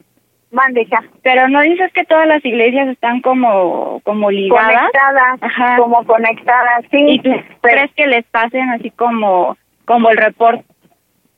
mande 0.52 0.86
ya. 0.86 1.02
pero 1.24 1.48
no 1.48 1.60
dices 1.62 1.92
que 1.92 2.04
todas 2.04 2.28
las 2.28 2.44
iglesias 2.44 2.86
están 2.86 3.20
como, 3.20 4.00
como 4.04 4.30
ligadas. 4.30 4.66
Conectadas, 4.76 5.38
Ajá. 5.42 5.76
como 5.76 6.04
conectadas, 6.06 6.84
sí. 6.92 7.04
¿Y 7.08 7.18
tú 7.18 7.30
pero- 7.60 7.74
crees 7.80 7.90
que 7.96 8.06
les 8.06 8.24
pasen 8.26 8.70
así 8.70 8.90
como, 8.90 9.56
como 9.86 10.10
el 10.10 10.16
reporte? 10.18 10.64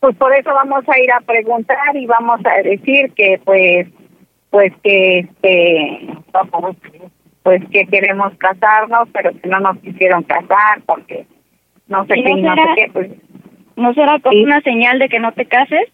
Pues 0.00 0.16
por 0.16 0.32
eso 0.35 0.52
vamos 0.52 0.85
a 0.88 0.98
ir 1.00 1.11
a 1.12 1.20
preguntar 1.20 1.94
y 1.96 2.06
vamos 2.06 2.40
a 2.44 2.62
decir 2.62 3.12
que 3.14 3.40
pues 3.44 3.88
pues 4.50 4.72
que 4.82 5.18
este 5.20 6.09
pues 7.42 7.62
que 7.70 7.87
queremos 7.87 8.32
casarnos 8.38 9.09
pero 9.12 9.30
que 9.40 9.48
no 9.48 9.61
nos 9.61 9.78
quisieron 9.78 10.22
casar 10.24 10.80
porque 10.87 11.26
no 11.88 12.04
sé 12.06 12.18
¿Y 12.18 12.24
qué 12.24 12.35
no 12.35 12.54
sé 12.54 12.62
qué 12.76 12.90
pues 12.92 13.11
¿No 13.76 13.92
será 13.92 14.18
como 14.20 14.32
Sí. 14.32 14.42
una 14.44 14.61
señal 14.62 14.98
de 14.98 15.09
que 15.09 15.18
no 15.20 15.32
te 15.32 15.44
cases? 15.46 15.88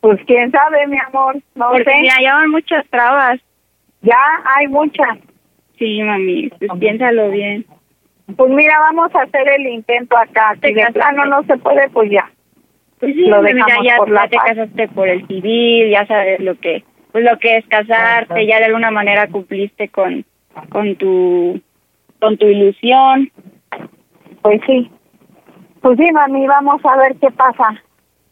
pues 0.00 0.20
quién 0.26 0.50
sabe 0.50 0.86
mi 0.86 0.98
amor 0.98 1.36
no 1.54 1.68
Porque 1.70 1.84
sé 1.84 2.22
ya 2.22 2.34
van 2.34 2.50
muchas 2.50 2.84
trabas. 2.90 3.40
ya 4.02 4.18
hay 4.56 4.66
muchas 4.68 5.18
Sí, 5.78 6.02
mami, 6.02 6.50
pues 6.50 6.70
piénsalo 6.78 7.30
bien. 7.30 7.66
pues 8.36 8.50
mira 8.50 8.78
vamos 8.80 9.14
a 9.14 9.22
hacer 9.22 9.48
el 9.58 9.66
intento 9.66 10.16
acá 10.16 10.54
si 10.62 10.72
de 10.72 10.86
plano 10.92 11.24
no 11.26 11.42
se 11.44 11.56
puede 11.58 11.88
pues 11.90 12.10
ya 12.10 12.30
Pues 13.04 13.16
sí, 13.16 13.26
Lo 13.26 13.42
mira, 13.42 13.66
ya, 13.84 13.96
por 13.98 14.10
la 14.10 14.24
ya 14.24 14.28
te 14.30 14.36
casaste 14.36 14.88
por 14.88 15.08
el 15.08 15.26
civil, 15.26 15.90
ya 15.90 16.06
sabes 16.06 16.40
lo 16.40 16.54
que 16.58 16.84
pues 17.12 17.22
lo 17.22 17.38
que 17.38 17.58
es 17.58 17.66
casarte, 17.66 18.46
ya 18.46 18.58
de 18.58 18.64
alguna 18.64 18.90
manera 18.90 19.28
cumpliste 19.28 19.88
con 19.88 20.24
con 20.70 20.96
tu 20.96 21.60
con 22.18 22.38
tu 22.38 22.46
ilusión. 22.46 23.30
pues 24.40 24.60
sí 24.66 24.90
pues 25.82 25.98
sí 25.98 26.10
mami 26.12 26.46
vamos 26.46 26.80
a 26.84 26.96
ver 26.96 27.14
qué 27.20 27.30
pasa 27.30 27.82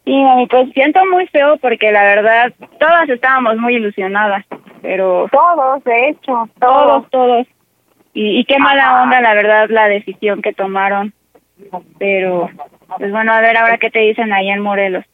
Sí, 0.05 0.11
mami, 0.11 0.47
pues 0.47 0.69
siento 0.73 0.99
muy 1.05 1.27
feo 1.27 1.55
porque 1.57 1.91
la 1.91 2.03
verdad 2.03 2.51
todas 2.79 3.07
estábamos 3.07 3.57
muy 3.57 3.75
ilusionadas, 3.75 4.43
pero 4.81 5.29
todos 5.31 5.83
de 5.83 6.09
hecho 6.09 6.49
todos, 6.59 7.09
todos. 7.11 7.47
Y, 8.15 8.39
y 8.39 8.45
qué 8.45 8.57
mala 8.59 9.03
onda, 9.03 9.21
la 9.21 9.33
verdad, 9.33 9.69
la 9.69 9.87
decisión 9.87 10.41
que 10.41 10.53
tomaron. 10.53 11.13
Pero, 11.99 12.49
pues 12.97 13.11
bueno, 13.11 13.33
a 13.33 13.41
ver 13.41 13.57
ahora 13.57 13.77
qué 13.77 13.89
te 13.89 13.99
dicen 13.99 14.31
ahí 14.33 14.49
en 14.49 14.61
Morelos. 14.61 15.05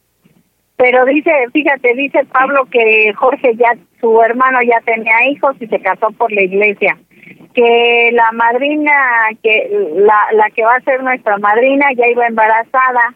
Pero 0.76 1.04
dice, 1.04 1.30
fíjate, 1.52 1.94
dice 1.94 2.24
Pablo 2.32 2.64
que 2.70 3.12
Jorge 3.14 3.54
ya, 3.56 3.76
su 4.00 4.22
hermano 4.22 4.60
ya 4.62 4.80
tenía 4.80 5.28
hijos 5.28 5.54
y 5.60 5.66
se 5.66 5.78
casó 5.80 6.10
por 6.12 6.32
la 6.32 6.42
iglesia. 6.42 6.96
Que 7.52 8.10
la 8.12 8.32
madrina, 8.32 8.92
que 9.42 9.70
la, 9.96 10.28
la 10.32 10.48
que 10.50 10.64
va 10.64 10.76
a 10.76 10.80
ser 10.80 11.02
nuestra 11.02 11.36
madrina 11.36 11.86
ya 11.94 12.08
iba 12.08 12.26
embarazada 12.26 13.14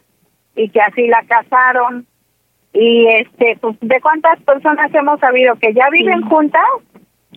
y 0.56 0.68
que 0.68 0.80
así 0.80 1.06
la 1.06 1.22
casaron. 1.26 2.06
Y 2.74 3.06
este, 3.06 3.56
pues, 3.60 3.76
¿de 3.80 4.00
cuántas 4.00 4.40
personas 4.42 4.92
hemos 4.94 5.18
sabido 5.20 5.54
que 5.56 5.72
ya 5.72 5.88
viven 5.90 6.20
juntas 6.22 6.66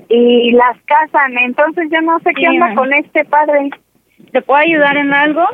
y 0.10 0.52
las 0.52 0.78
casan? 0.86 1.38
Entonces 1.38 1.88
yo 1.90 2.02
no 2.02 2.20
sé 2.20 2.32
qué 2.34 2.50
onda 2.50 2.76
con 2.76 2.94
este 2.94 3.24
padre. 3.24 3.70
¿Te 4.34 4.42
puedo 4.42 4.60
ayudar 4.60 4.98
en 4.98 5.14
algo? 5.14 5.46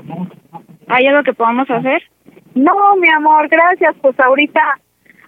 ¿Hay 0.87 1.07
algo 1.07 1.23
que 1.23 1.33
podamos 1.33 1.69
hacer? 1.69 2.03
No, 2.55 2.95
mi 2.97 3.09
amor, 3.09 3.47
gracias. 3.47 3.95
Pues 4.01 4.19
ahorita, 4.19 4.61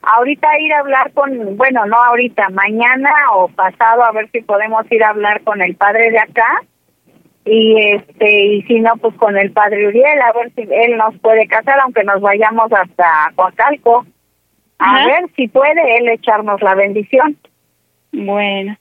ahorita 0.01 0.47
ir 0.59 0.73
a 0.73 0.79
hablar 0.79 1.11
con, 1.13 1.57
bueno, 1.57 1.85
no 1.85 1.97
ahorita, 1.97 2.49
mañana 2.49 3.11
o 3.33 3.47
pasado 3.49 4.03
a 4.03 4.11
ver 4.11 4.29
si 4.31 4.41
podemos 4.41 4.85
ir 4.91 5.03
a 5.03 5.09
hablar 5.09 5.41
con 5.43 5.61
el 5.61 5.75
padre 5.75 6.11
de 6.11 6.19
acá 6.19 6.61
y 7.45 7.79
este 7.93 8.45
y 8.45 8.61
si 8.63 8.79
no 8.79 8.97
pues 8.97 9.13
con 9.15 9.37
el 9.37 9.51
padre 9.51 9.87
Uriel 9.87 10.19
a 10.19 10.33
ver 10.33 10.51
si 10.55 10.61
él 10.61 10.97
nos 10.97 11.15
puede 11.19 11.47
casar 11.47 11.79
aunque 11.79 12.03
nos 12.03 12.19
vayamos 12.19 12.71
hasta 12.73 13.31
Coacalco. 13.35 14.05
A 14.79 14.95
Ajá. 14.97 15.05
ver 15.07 15.29
si 15.35 15.47
puede 15.47 15.97
él 15.97 16.09
echarnos 16.09 16.61
la 16.61 16.75
bendición. 16.75 17.37
Bueno. 18.11 18.75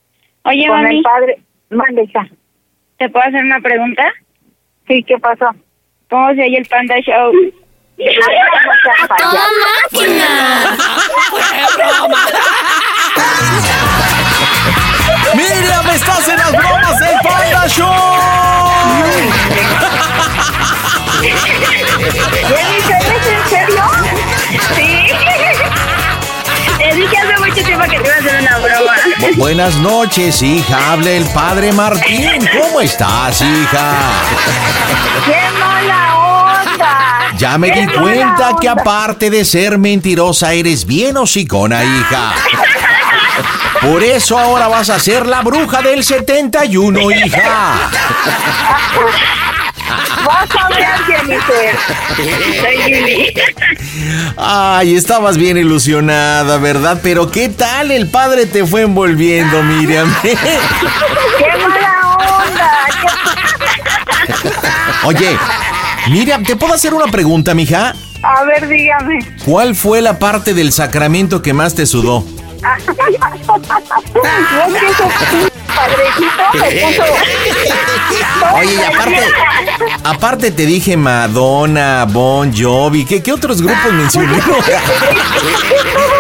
Oye, 0.45 0.67
con 0.67 0.83
mami, 0.83 0.97
el 0.97 1.03
padre, 1.03 1.39
mande. 1.71 2.11
¿te 2.97 3.09
puedo 3.09 3.25
hacer 3.25 3.45
una 3.45 3.61
pregunta? 3.61 4.13
Sí, 4.89 5.03
¿qué 5.05 5.19
pasó? 5.19 5.51
¿Cómo 6.15 6.33
se 6.33 6.43
oye 6.43 6.59
el 6.59 6.67
Panda 6.67 6.95
Show? 7.01 7.33
¡Toda 9.19 9.49
Miriam, 15.35 15.89
estás 15.93 16.29
en 16.29 16.37
las 16.37 16.53
bromas 16.53 17.01
del 17.01 17.17
Panda 17.25 17.67
Show. 17.67 17.91
que 27.65 27.99
te 27.99 28.05
iba 28.07 28.15
a 28.15 28.19
hacer 28.19 28.41
una 28.41 28.59
broma. 28.59 28.93
Bu- 29.19 29.37
Buenas 29.37 29.75
noches, 29.77 30.43
hija. 30.43 30.93
Habla 30.93 31.11
el 31.11 31.25
padre 31.27 31.73
Martín. 31.73 32.49
¿Cómo 32.61 32.81
estás, 32.81 33.41
hija? 33.41 33.93
¡Qué 35.25 35.41
mala 35.59 36.17
onda! 36.17 37.33
Ya 37.39 37.59
me 37.59 37.73
¡Qué 37.73 37.81
di 37.87 37.87
cuenta 37.99 38.51
que 38.61 38.69
aparte 38.69 39.31
de 39.31 39.45
ser 39.45 39.79
mentirosa, 39.79 40.53
eres 40.53 40.85
bien 40.87 41.17
hocicona, 41.17 41.83
hija. 41.85 42.33
Por 43.81 44.03
eso 44.03 44.39
ahora 44.39 44.69
vas 44.69 44.89
a 44.91 44.99
ser 44.99 45.27
la 45.27 45.43
bruja 45.43 45.83
del 45.83 46.03
71, 46.05 47.11
hija. 47.11 47.91
Vas 50.27 50.49
a. 50.51 50.69
Soy 52.17 52.77
Yuli. 52.93 53.33
Ay, 54.37 54.95
estabas 54.95 55.37
bien 55.37 55.57
ilusionada, 55.57 56.59
¿verdad? 56.59 57.01
Pero 57.03 57.31
¿qué 57.31 57.49
tal 57.49 57.91
el 57.91 58.09
padre 58.09 58.47
te 58.47 58.65
fue 58.67 58.83
envolviendo, 58.83 59.63
Miriam? 59.63 60.13
¡Qué 60.23 60.37
mala 61.69 62.17
onda! 62.17 62.71
Oye, 65.05 65.37
Miriam, 66.11 66.43
¿te 66.45 66.57
puedo 66.57 66.73
hacer 66.75 66.95
una 66.95 67.07
pregunta, 67.07 67.55
mija? 67.55 67.93
¡Qué- 67.93 67.99
A 68.27 68.43
ver, 68.45 68.67
dígame. 68.69 69.19
¿Cuál 69.45 69.75
fue 69.75 70.01
la 70.01 70.19
parte 70.19 70.55
del 70.55 70.73
sacramento 70.73 71.43
que 71.43 71.53
más 71.53 71.75
te 71.75 71.85
sudó? 71.85 72.25
¿No 72.65 72.75
es 74.67 74.81
que 74.81 74.87
ese 74.87 75.05
padrecito 75.67 76.35
me 76.55 76.71
puso... 76.71 77.05
Oye, 78.55 78.75
y 78.75 78.83
aparte, 78.83 79.21
aparte 80.05 80.51
te 80.51 80.65
dije 80.65 80.97
Madonna, 80.97 82.07
Bon 82.09 82.57
Jovi, 82.57 83.05
¿qué, 83.05 83.23
qué 83.23 83.33
otros 83.33 83.61
grupos 83.61 83.93
mencioné? 83.93 84.41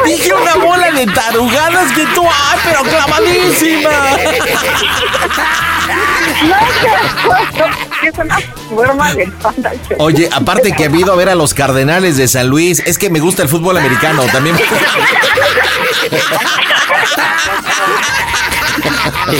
dije 0.04 0.34
una 0.34 0.56
bola 0.56 0.90
de 0.90 1.06
tarugadas 1.06 1.92
que 1.92 2.04
tú, 2.14 2.22
¡ay, 2.26 2.58
pero 2.64 2.82
clavadísima! 2.82 3.90
Oye, 9.98 10.28
aparte 10.32 10.72
que 10.72 10.84
ha 10.84 10.86
habido 10.88 11.12
a 11.12 11.16
ver 11.16 11.28
a 11.28 11.34
los 11.34 11.54
Cardenales 11.54 12.16
de 12.16 12.28
San 12.28 12.48
Luis, 12.48 12.82
es 12.84 12.98
que 12.98 13.08
me 13.08 13.20
gusta 13.20 13.42
el 13.42 13.48
fútbol 13.48 13.76
americano 13.78 14.24
también. 14.32 14.56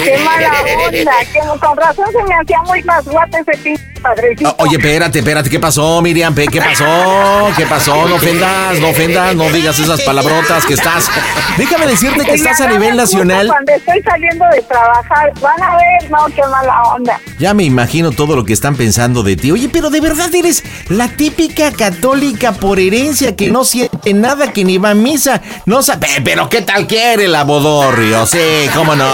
¡Qué 0.04 0.18
mala 0.18 0.62
onda! 0.62 1.12
Con 1.60 1.76
razón 1.76 2.06
se 2.12 2.22
me 2.24 2.34
hacía 2.34 2.62
muy 2.62 2.82
más 2.82 3.04
guate 3.04 3.38
ese 3.38 3.58
pinche 3.62 3.93
padrecito. 4.04 4.50
O- 4.58 4.64
Oye, 4.64 4.76
espérate, 4.76 5.18
espérate, 5.18 5.50
¿qué 5.50 5.58
pasó, 5.58 6.00
Miriam? 6.02 6.34
¿Qué 6.34 6.60
pasó? 6.60 7.50
¿Qué 7.56 7.66
pasó? 7.66 8.06
No 8.08 8.16
ofendas, 8.16 8.78
no 8.78 8.88
ofendas, 8.90 9.34
no 9.34 9.48
digas 9.50 9.78
esas 9.78 10.00
palabrotas 10.02 10.64
que 10.66 10.74
estás. 10.74 11.08
Déjame 11.56 11.86
decirte 11.86 12.24
que 12.24 12.34
estás 12.34 12.60
a 12.60 12.68
nivel 12.68 12.96
nacional. 12.96 13.48
Cuando 13.48 13.72
estoy 13.72 14.00
saliendo 14.02 14.44
de 14.54 14.62
trabajar, 14.62 15.32
van 15.40 15.62
a 15.62 15.76
ver, 15.76 16.10
no, 16.10 16.26
qué 16.26 16.42
mala 16.50 16.82
onda. 16.82 17.20
Ya 17.38 17.54
me 17.54 17.64
imagino 17.64 18.12
todo 18.12 18.36
lo 18.36 18.44
que 18.44 18.52
están 18.52 18.76
pensando 18.76 19.22
de 19.22 19.36
ti. 19.36 19.50
Oye, 19.50 19.68
pero 19.72 19.90
de 19.90 20.00
verdad 20.00 20.32
eres 20.34 20.62
la 20.88 21.08
típica 21.08 21.72
católica 21.72 22.52
por 22.52 22.78
herencia 22.78 23.34
que 23.34 23.50
no 23.50 23.64
siente 23.64 24.12
nada, 24.14 24.52
que 24.52 24.64
ni 24.64 24.78
va 24.78 24.90
a 24.90 24.94
misa. 24.94 25.40
No 25.66 25.82
sabe, 25.82 26.06
pero 26.24 26.48
¿qué 26.48 26.62
tal 26.62 26.86
quiere 26.86 27.26
la 27.26 27.44
bodorrio? 27.44 28.26
Sí, 28.26 28.38
cómo 28.74 28.94
no. 28.94 29.04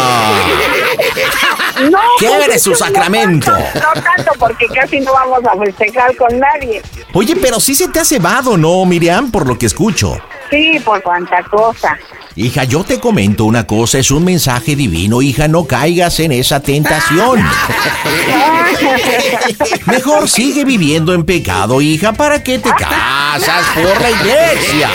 No, 1.91 1.99
Quiere 2.19 2.45
pues, 2.47 2.63
su 2.63 2.73
es 2.73 2.79
que 2.79 2.85
no 2.91 2.95
sacramento. 2.95 3.53
tanto, 3.53 3.81
No 3.95 4.03
tanto, 4.03 4.33
porque 4.39 4.67
casi 4.81 5.01
no 5.01 5.13
vamos 5.13 5.41
a 5.45 5.59
festejar 5.59 6.17
con 6.17 6.39
nadie. 6.39 6.81
Oye, 7.13 7.37
pero 7.37 7.61
sí 7.61 7.75
se 7.75 7.89
te 7.89 8.01
ha 8.01 8.05
cebado, 8.05 8.57
¿no, 8.57 8.85
Miriam? 8.87 9.31
Por 9.31 9.47
lo 9.47 9.59
que 9.59 9.67
escucho. 9.67 10.19
Sí, 10.49 10.81
por 10.85 11.03
cuanta 11.03 11.43
cosa. 11.45 11.99
Hija, 12.35 12.65
yo 12.65 12.83
te 12.85 12.99
comento 12.99 13.45
una 13.45 13.67
cosa, 13.67 13.99
es 13.99 14.11
un 14.11 14.25
mensaje 14.25 14.75
divino, 14.75 15.21
hija, 15.21 15.49
no 15.49 15.67
caigas 15.67 16.21
en 16.21 16.33
esa 16.33 16.61
tentación. 16.61 17.45
Mejor 19.87 20.29
sigue 20.29 20.65
viviendo 20.65 21.13
en 21.13 21.25
pecado, 21.25 21.81
hija, 21.81 22.13
¿para 22.13 22.43
qué 22.43 22.59
te 22.59 22.71
casas 22.71 23.67
por 23.75 24.01
la 24.01 24.11
iglesia? 24.11 24.91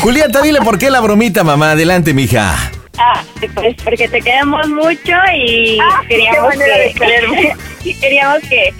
Julieta, 0.00 0.42
dile 0.42 0.60
por 0.62 0.78
qué 0.78 0.90
la 0.90 1.00
bromita, 1.00 1.44
mamá. 1.44 1.72
Adelante, 1.72 2.14
mija. 2.14 2.72
Ah, 2.98 3.24
pues 3.54 3.76
porque 3.84 4.08
te 4.08 4.20
queremos 4.20 4.68
mucho 4.68 5.12
y 5.34 5.78
Ah, 5.80 6.02
queríamos 6.08 6.54
que, 6.56 7.94
queríamos 8.00 8.40
que, 8.48 8.74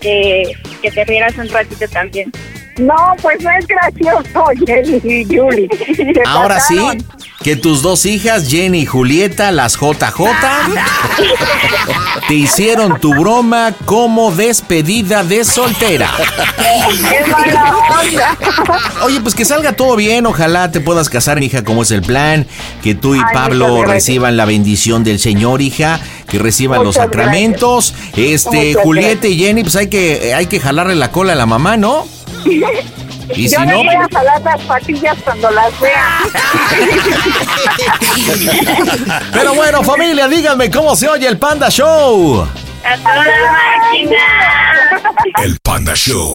que, 0.00 0.52
que 0.82 0.90
te 0.90 1.04
rieras 1.04 1.36
un 1.38 1.48
ratito 1.48 1.88
también. 1.88 2.30
No, 2.78 2.96
pues 3.20 3.42
no 3.42 3.50
es 3.50 3.66
gracioso, 3.66 4.44
Jenny 4.66 5.00
y 5.04 5.24
Julie. 5.24 5.68
Ahora 6.26 6.58
sí, 6.60 6.78
que 7.42 7.56
tus 7.56 7.82
dos 7.82 8.06
hijas, 8.06 8.48
Jenny 8.48 8.80
y 8.80 8.86
Julieta, 8.86 9.52
las 9.52 9.76
JJ, 9.76 10.22
te 12.28 12.34
hicieron 12.34 12.98
tu 12.98 13.12
broma 13.14 13.74
como 13.84 14.32
despedida 14.32 15.22
de 15.22 15.44
soltera. 15.44 16.10
¡Qué 16.56 17.30
mala 17.30 17.76
onda! 18.00 18.38
Oye, 19.02 19.20
pues 19.20 19.34
que 19.34 19.44
salga 19.44 19.74
todo 19.74 19.96
bien, 19.96 20.24
ojalá 20.24 20.70
te 20.70 20.80
puedas 20.80 21.10
casar, 21.10 21.42
hija, 21.42 21.64
como 21.64 21.82
es 21.82 21.90
el 21.90 22.02
plan, 22.02 22.46
que 22.82 22.94
tú 22.94 23.14
y 23.14 23.18
Ay, 23.18 23.24
Pablo 23.34 23.84
reciban 23.84 24.36
la 24.36 24.46
bendición 24.46 25.04
del 25.04 25.18
Señor, 25.18 25.60
hija, 25.60 26.00
que 26.26 26.38
reciban 26.38 26.84
los 26.84 26.94
sacramentos. 26.94 27.94
Este, 28.16 28.68
Muchas 28.68 28.82
Julieta 28.82 29.26
y 29.26 29.36
Jenny, 29.38 29.62
pues 29.62 29.76
hay 29.76 29.88
que 29.88 30.32
hay 30.34 30.46
que 30.46 30.58
jalarle 30.58 30.94
la 30.94 31.10
cola 31.10 31.34
a 31.34 31.36
la 31.36 31.46
mamá, 31.46 31.76
¿no? 31.76 32.06
Y 32.44 33.48
Yo 33.48 33.60
si 33.60 33.66
no, 33.66 33.78
voy 33.78 33.94
a 33.94 34.08
jalar 34.12 34.42
las 34.42 34.60
patillas 34.62 35.16
cuando 35.24 35.50
las 35.50 35.80
vea. 35.80 36.18
pero 39.32 39.54
bueno, 39.54 39.82
familia, 39.82 40.28
díganme 40.28 40.70
cómo 40.70 40.94
se 40.96 41.08
oye 41.08 41.28
el 41.28 41.38
Panda 41.38 41.70
Show. 41.70 42.46
¡A 42.84 42.96
toda 42.98 43.24
máquina! 43.84 44.16
El 45.42 45.58
Panda 45.62 45.94
Show. 45.94 46.34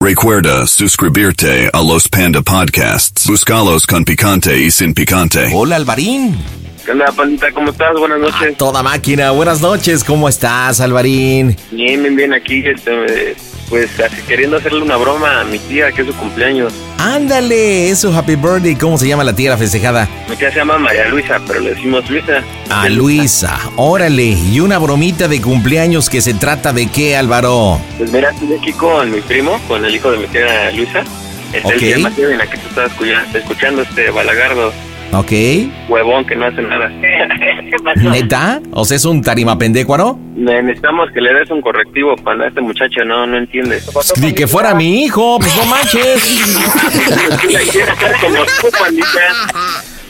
Recuerda 0.00 0.66
suscribirte 0.68 1.68
a 1.72 1.82
los 1.82 2.08
Panda 2.08 2.40
Podcasts. 2.40 3.26
Buscalos 3.26 3.86
con 3.86 4.04
picante 4.04 4.56
y 4.56 4.70
sin 4.70 4.94
picante. 4.94 5.50
Hola, 5.52 5.76
Alvarín. 5.76 6.38
¿Qué 6.86 6.92
onda, 6.92 7.06
pandita? 7.16 7.50
¿Cómo 7.52 7.72
estás? 7.72 7.94
Buenas 7.98 8.20
noches. 8.20 8.56
Toda 8.56 8.80
máquina. 8.80 9.32
Buenas 9.32 9.60
noches. 9.60 10.04
¿Cómo 10.04 10.28
estás, 10.28 10.80
Alvarín? 10.80 11.56
Bien, 11.72 12.00
bien, 12.00 12.14
bien. 12.14 12.32
Aquí, 12.32 12.62
este, 12.64 13.34
pues, 13.68 13.90
queriendo 14.28 14.56
hacerle 14.58 14.82
una 14.82 14.96
broma 14.96 15.40
a 15.40 15.44
mi 15.44 15.58
tía, 15.58 15.90
que 15.90 16.02
es 16.02 16.06
su 16.06 16.14
cumpleaños. 16.14 16.72
Ándale, 16.98 17.90
es 17.90 17.98
su 17.98 18.16
happy 18.16 18.36
birthday. 18.36 18.76
¿Cómo 18.76 18.98
se 18.98 19.08
llama 19.08 19.24
la 19.24 19.34
tía 19.34 19.50
la 19.50 19.56
festejada? 19.58 20.08
Mi 20.30 20.36
tía 20.36 20.52
se 20.52 20.58
llama 20.58 20.78
María 20.78 21.08
Luisa, 21.08 21.40
pero 21.44 21.58
le 21.58 21.70
decimos 21.70 22.08
Luisa. 22.08 22.44
A 22.70 22.88
Luisa. 22.88 23.58
Órale. 23.74 24.22
Y 24.22 24.60
una 24.60 24.78
bromita 24.78 25.26
de 25.26 25.42
cumpleaños 25.42 26.08
que 26.08 26.20
se 26.20 26.34
trata 26.34 26.72
de 26.72 26.86
qué, 26.86 27.16
Álvaro? 27.16 27.80
Pues 27.98 28.12
mira, 28.12 28.30
estoy 28.30 28.54
aquí 28.56 28.72
con 28.74 29.10
mi 29.10 29.20
primo, 29.22 29.60
con 29.66 29.84
el 29.84 29.92
hijo 29.92 30.12
de 30.12 30.18
mi 30.18 30.26
tía 30.28 30.70
Luisa. 30.70 31.02
Está 31.52 31.66
Ok. 31.68 31.74
el 31.74 31.80
día 31.80 31.98
Mateo 31.98 32.30
en 32.30 32.38
la 32.38 32.46
que 32.48 32.58
tú 32.58 32.68
estás 32.68 32.92
escuchando, 32.92 33.38
escuchando 33.38 33.82
este 33.82 34.10
balagardo. 34.10 34.72
¿Ok? 35.12 35.32
Huevón 35.88 36.24
que 36.26 36.36
no 36.36 36.46
hace 36.46 36.62
nada. 36.62 36.88
¿Neta? 38.10 38.60
O 38.72 38.84
sea, 38.84 38.96
es 38.96 39.04
un 39.04 39.22
tarimapendecuaro? 39.22 40.18
Ne- 40.34 40.62
Necesitamos 40.62 41.10
que 41.12 41.20
le 41.20 41.32
des 41.34 41.50
un 41.50 41.60
correctivo 41.62 42.16
para 42.16 42.48
este 42.48 42.60
muchacho, 42.60 43.04
no, 43.04 43.26
no 43.26 43.38
entiende. 43.38 43.80
Ni 44.20 44.32
que 44.32 44.46
fuera 44.46 44.74
mi 44.74 45.04
hijo, 45.04 45.38
pues 45.38 45.56
no 45.56 45.64
manches. 45.66 46.44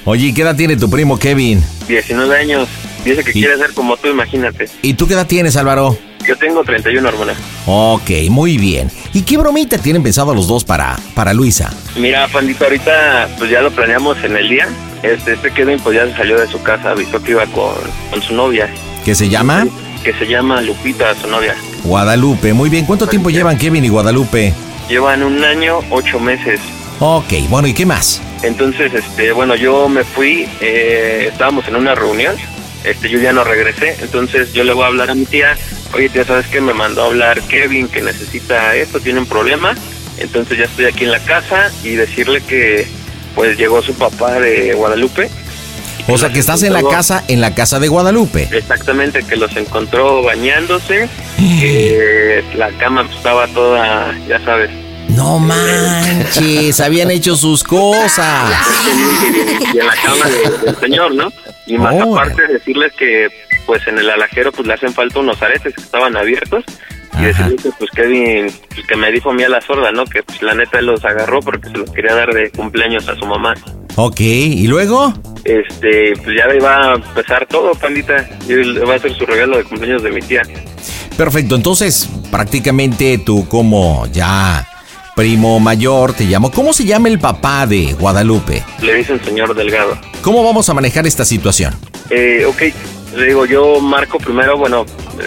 Oye, 0.05 0.27
¿y 0.29 0.35
¿qué 0.35 0.43
edad 0.43 0.57
tiene 0.57 0.77
tu 0.77 0.89
primo 0.89 1.19
Kevin? 1.19 1.63
19 1.89 2.37
años. 2.39 2.69
Dice 3.07 3.23
que 3.23 3.33
quiere 3.33 3.57
ser 3.57 3.73
como 3.73 3.97
tú, 3.97 4.09
imagínate. 4.09 4.69
¿Y 4.83 4.95
tú 4.95 5.07
qué 5.07 5.15
edad 5.15 5.27
tienes, 5.29 5.57
Álvaro? 5.57 5.97
Yo 6.27 6.37
tengo 6.37 6.65
31, 6.65 7.09
hermana. 7.09 7.35
Ok, 7.67 8.11
muy 8.31 8.59
bien. 8.59 8.91
¿Y 9.13 9.23
qué 9.23 9.37
bromita 9.37 9.79
tienen 9.79 10.03
pensado 10.03 10.35
los 10.35 10.49
dos 10.49 10.65
para, 10.65 10.97
para 11.15 11.33
Luisa? 11.33 11.73
Mira, 11.97 12.27
pandita, 12.27 12.65
ahorita 12.65 13.29
pues 13.39 13.49
ya 13.49 13.61
lo 13.61 13.71
planeamos 13.71 14.23
en 14.25 14.37
el 14.37 14.49
día. 14.49 14.69
Este, 15.05 15.35
este 15.35 15.53
Kevin 15.53 15.79
pues 15.79 15.95
ya 15.95 16.17
salió 16.17 16.37
de 16.37 16.49
su 16.49 16.61
casa, 16.63 16.91
avisó 16.91 17.23
que 17.23 17.31
iba 17.31 17.47
con, 17.47 17.75
con 18.11 18.21
su 18.23 18.35
novia, 18.35 18.69
¿Qué 19.05 19.15
se 19.15 19.29
llama? 19.29 19.69
que 20.03 20.13
se 20.15 20.27
llama 20.27 20.61
Lupita, 20.61 21.15
su 21.15 21.29
novia. 21.29 21.55
Guadalupe. 21.85 22.53
Muy 22.53 22.71
bien. 22.71 22.87
¿Cuánto 22.87 23.07
tiempo 23.07 23.31
llevan 23.31 23.57
Kevin 23.57 23.85
y 23.85 23.89
Guadalupe? 23.89 24.53
Llevan 24.89 25.23
un 25.23 25.45
año, 25.45 25.79
ocho 25.91 26.19
meses. 26.19 26.61
Ok, 26.99 27.33
bueno, 27.49 27.69
¿y 27.69 27.75
qué 27.75 27.87
más? 27.87 28.21
Entonces, 28.43 28.93
este, 28.95 29.31
bueno, 29.33 29.55
yo 29.55 29.89
me 29.89 30.03
fui, 30.03 30.49
eh, 30.61 31.29
estábamos 31.31 31.67
en 31.69 31.77
una 31.77 31.95
reunión, 31.95 32.35
este, 32.87 33.11
yo 33.11 33.19
ya 33.19 33.33
no 33.33 33.45
regresé, 33.45 33.97
entonces 34.01 34.53
yo 34.55 34.65
le 34.65 34.73
voy 34.73 34.85
a 34.85 34.87
hablar 34.87 35.11
a 35.11 35.15
mi 35.15 35.27
tía, 35.27 35.57
oye 35.93 36.09
tía, 36.09 36.25
¿sabes 36.25 36.47
qué? 36.47 36.61
Me 36.61 36.73
mandó 36.73 37.03
a 37.03 37.07
hablar 37.07 37.43
Kevin 37.43 37.89
que 37.89 38.01
necesita 38.03 38.75
esto, 38.77 39.01
tiene 39.01 39.19
un 39.21 39.27
problema, 39.27 39.75
entonces 40.19 40.57
ya 40.59 40.65
estoy 40.65 40.87
aquí 40.87 41.05
en 41.05 41.11
la 41.13 41.21
casa 41.21 41.71
y 41.85 41.91
decirle 41.91 42.41
que 42.43 42.87
pues 43.35 43.59
llegó 43.59 43.83
su 43.83 43.93
papá 43.95 44.41
de 44.41 44.73
Guadalupe, 44.75 45.29
O 46.09 46.17
sea, 46.17 46.31
que 46.33 46.39
estás 46.39 46.63
en 46.63 46.73
la 46.73 46.83
casa, 46.83 47.23
en 47.29 47.41
la 47.43 47.55
casa 47.55 47.79
de 47.81 47.89
Guadalupe. 47.89 48.49
exactamente, 48.53 49.23
que 49.25 49.37
los 49.37 49.55
encontró 49.57 50.23
bañándose, 50.23 51.09
que 51.37 52.43
la 52.55 52.71
cama 52.79 53.07
estaba 53.15 53.47
toda, 53.49 54.17
ya 54.29 54.39
sabes, 54.45 54.71
No 55.09 55.39
manches, 55.39 56.81
habían 56.81 57.11
hecho 57.11 57.37
sus 57.37 57.63
cosas. 57.63 58.53
y 59.75 59.79
en 59.79 59.87
la 59.87 59.95
cama 59.95 60.27
de- 60.31 60.67
del 60.67 60.77
señor, 60.81 61.15
¿no? 61.15 61.33
Y 61.67 61.79
más 61.79 62.01
aparte 62.01 62.47
decirles 62.47 62.93
que 62.93 63.29
pues 63.67 63.87
en 63.89 63.99
el 63.99 64.09
alajero 64.09 64.53
pues 64.53 64.67
le 64.67 64.75
hacen 64.75 64.93
falta 64.93 65.19
unos 65.19 65.43
aretes 65.43 65.75
que 65.75 65.81
estaban 65.81 66.17
abiertos 66.17 66.65
y 67.19 67.25
decirles 67.25 67.63
que 67.63 67.71
pues 67.79 67.91
Kevin 67.91 68.47
pues, 68.75 68.87
que 68.87 68.97
me 68.97 69.11
dijo 69.11 69.31
a 69.31 69.35
mí 69.35 69.43
a 69.43 69.49
la 69.49 69.61
sorda, 69.61 69.91
¿no? 69.91 70.05
Que 70.05 70.23
pues 70.23 70.43
la 70.43 70.55
neta 70.55 70.79
él 70.79 70.87
los 70.87 71.05
agarró 71.05 71.41
porque 71.41 71.69
se 71.69 71.79
los 71.79 71.91
quería 71.91 72.15
dar 72.15 72.33
de 72.33 72.51
cumpleaños 72.51 73.09
a 73.09 73.17
su 73.17 73.27
mamá. 73.27 73.55
Ok, 73.97 74.21
¿y 74.21 74.67
luego? 74.67 75.15
Este, 75.45 76.13
pues 76.23 76.37
ya 76.37 76.55
iba 76.55 76.93
a 76.93 76.95
empezar 76.97 77.47
todo, 77.47 77.73
pandita. 77.73 78.29
Y 78.47 78.79
va 78.81 78.95
a 78.95 78.99
ser 78.99 79.15
su 79.15 79.25
regalo 79.25 79.57
de 79.57 79.65
cumpleaños 79.65 80.03
de 80.03 80.11
mi 80.11 80.21
tía. 80.21 80.43
Perfecto, 81.17 81.57
entonces 81.57 82.09
prácticamente 82.31 83.19
tú 83.19 83.49
como 83.49 84.07
ya 84.13 84.69
primo 85.17 85.59
mayor 85.59 86.13
te 86.13 86.25
llamo. 86.25 86.53
¿Cómo 86.53 86.75
se 86.75 86.85
llama 86.85 87.09
el 87.09 87.19
papá 87.19 87.67
de 87.67 87.95
Guadalupe? 87.95 88.63
Le 88.83 88.95
dicen 88.95 89.19
señor 89.25 89.55
Delgado. 89.55 89.99
¿Cómo 90.21 90.45
vamos 90.45 90.69
a 90.69 90.75
manejar 90.75 91.07
esta 91.07 91.25
situación? 91.25 91.75
Eh, 92.11 92.45
ok, 92.47 92.63
le 93.17 93.27
digo, 93.27 93.47
yo 93.47 93.81
marco 93.81 94.19
primero, 94.19 94.59
bueno, 94.59 94.85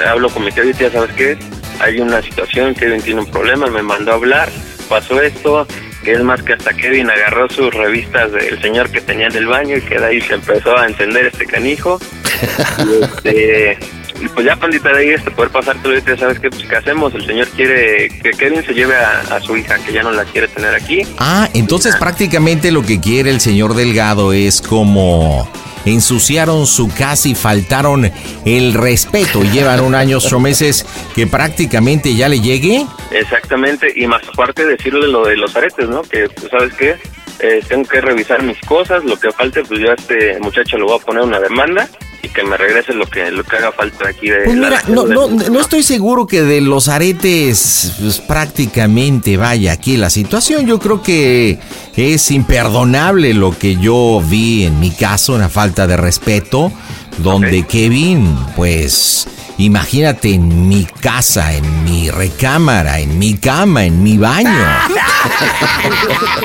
hablo 0.08 0.30
con 0.30 0.46
mi 0.46 0.52
tía 0.52 0.64
y 0.64 0.74
tía, 0.74 0.92
¿sabes 0.92 1.12
qué? 1.16 1.38
Hay 1.80 2.00
una 2.00 2.22
situación, 2.22 2.76
Kevin 2.76 3.02
tiene 3.02 3.22
un 3.22 3.32
problema, 3.32 3.66
me 3.68 3.82
mandó 3.82 4.12
a 4.12 4.16
hablar, 4.16 4.50
pasó 4.88 5.20
esto, 5.22 5.66
que 6.04 6.14
es 6.14 6.22
más 6.22 6.44
que 6.44 6.54
hasta 6.54 6.72
Kevin 6.74 7.10
agarró 7.10 7.50
sus 7.50 7.74
revistas 7.74 8.32
del 8.32 8.62
señor 8.62 8.92
que 8.92 9.02
tenía 9.02 9.26
en 9.26 9.36
el 9.36 9.48
baño 9.48 9.76
y 9.78 9.82
que 9.82 9.98
de 9.98 10.06
ahí 10.06 10.22
se 10.22 10.36
empezó 10.36 10.78
a 10.78 10.86
encender 10.86 11.26
este 11.26 11.48
canijo. 11.48 12.00
y, 12.78 13.04
este, 13.04 13.80
pues 14.28 14.46
ya, 14.46 14.56
pandita, 14.56 14.92
de 14.92 15.00
ahí 15.00 15.10
este, 15.10 15.32
poder 15.32 15.52
pasártelo 15.52 15.98
y 15.98 16.02
tía, 16.02 16.18
¿sabes 16.18 16.40
qué? 16.40 16.50
Pues, 16.50 16.64
¿qué 16.64 16.76
hacemos? 16.76 17.14
El 17.16 17.26
señor 17.26 17.48
quiere 17.50 18.10
que 18.22 18.32
Kevin 18.32 18.64
se 18.64 18.74
lleve 18.74 18.96
a, 18.96 19.22
a 19.36 19.40
su 19.40 19.56
hija, 19.56 19.78
que 19.86 19.94
ya 19.94 20.04
no 20.04 20.12
la 20.12 20.26
quiere 20.26 20.48
tener 20.48 20.74
aquí. 20.74 21.02
Ah, 21.18 21.50
entonces 21.54 21.96
prácticamente 21.96 22.72
lo 22.72 22.84
que 22.84 23.00
quiere 23.00 23.30
el 23.30 23.40
señor 23.40 23.76
Delgado 23.76 24.34
es 24.34 24.62
como 24.62 25.50
ensuciaron 25.86 26.68
su 26.68 26.94
casa 26.94 27.30
y 27.30 27.36
faltaron 27.36 28.12
el 28.46 28.74
respeto 28.74 29.44
llevan 29.44 29.80
un 29.82 29.96
año, 29.96 30.18
ocho 30.18 30.40
meses 30.40 30.86
que 31.16 31.28
prácticamente 31.28 32.16
ya 32.16 32.28
le 32.30 32.40
llegue. 32.40 32.86
Exactamente, 33.12 33.92
y 33.96 34.08
más 34.08 34.22
aparte 34.28 34.66
decirle 34.66 35.08
lo 35.08 35.26
de 35.26 35.38
los 35.38 35.56
aretes, 35.56 35.88
¿no? 35.88 36.02
Que, 36.04 36.28
pues, 36.30 36.50
¿sabes 36.52 36.74
qué? 36.74 36.96
Eh, 37.40 37.62
tengo 37.68 37.88
que 37.88 38.02
revisar 38.02 38.44
mis 38.44 38.60
cosas, 38.62 39.04
lo 39.06 39.18
que 39.18 39.32
falte, 39.32 39.64
pues 39.64 39.80
yo 39.80 39.92
a 39.92 39.94
este 39.94 40.38
muchacho 40.40 40.78
le 40.78 40.84
voy 40.84 40.98
a 40.98 41.06
poner 41.06 41.24
una 41.24 41.40
demanda 41.40 41.90
y 42.22 42.30
que 42.30 42.44
me 42.44 42.58
regrese 42.58 42.94
lo 42.94 43.06
que 43.06 43.32
lo 43.32 43.44
que 43.44 43.58
haga 43.58 43.72
falta 43.72 44.10
aquí 44.10 44.30
de 44.30 44.42
Pues 44.46 44.58
mira, 44.58 44.82
no, 44.88 45.06
no, 45.06 45.28
no 45.28 45.60
estoy 45.60 45.84
seguro 45.84 46.28
que 46.28 46.42
de 46.42 46.62
los 46.62 46.88
aretes 46.88 47.94
pues, 48.00 48.20
prácticamente 48.20 49.38
vaya 49.38 49.72
aquí 49.72 49.98
la 49.98 50.10
situación. 50.10 50.66
Yo 50.66 50.80
creo 50.80 51.02
que 51.02 51.60
es 51.96 52.32
imperdonable 52.32 53.34
lo 53.34 53.58
que 53.58 53.76
yo 53.78 54.22
vi 54.26 54.66
en 54.66 54.80
mi 54.80 54.92
caso, 54.92 55.34
una 55.34 55.50
falta 55.50 55.88
de 55.88 55.98
respeto, 55.98 56.72
donde 57.18 57.66
Kevin, 57.66 58.36
pues, 58.56 59.28
imagínate 59.58 60.34
en 60.34 60.68
mi 60.68 60.86
casa, 60.86 61.54
en 61.54 61.84
mi 61.84 62.10
recámara, 62.10 63.00
en 63.00 63.18
mi 63.18 63.38
cama, 63.38 63.86
en 63.86 64.04
mi 64.04 64.18
baño. 64.18 64.50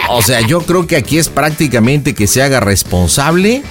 O 0.08 0.22
sea, 0.22 0.40
yo 0.40 0.60
creo 0.60 0.86
que 0.86 0.96
aquí 0.96 1.18
es 1.18 1.28
prácticamente 1.28 2.14
que 2.14 2.26
se 2.26 2.42
haga 2.42 2.60
responsable 2.60 3.62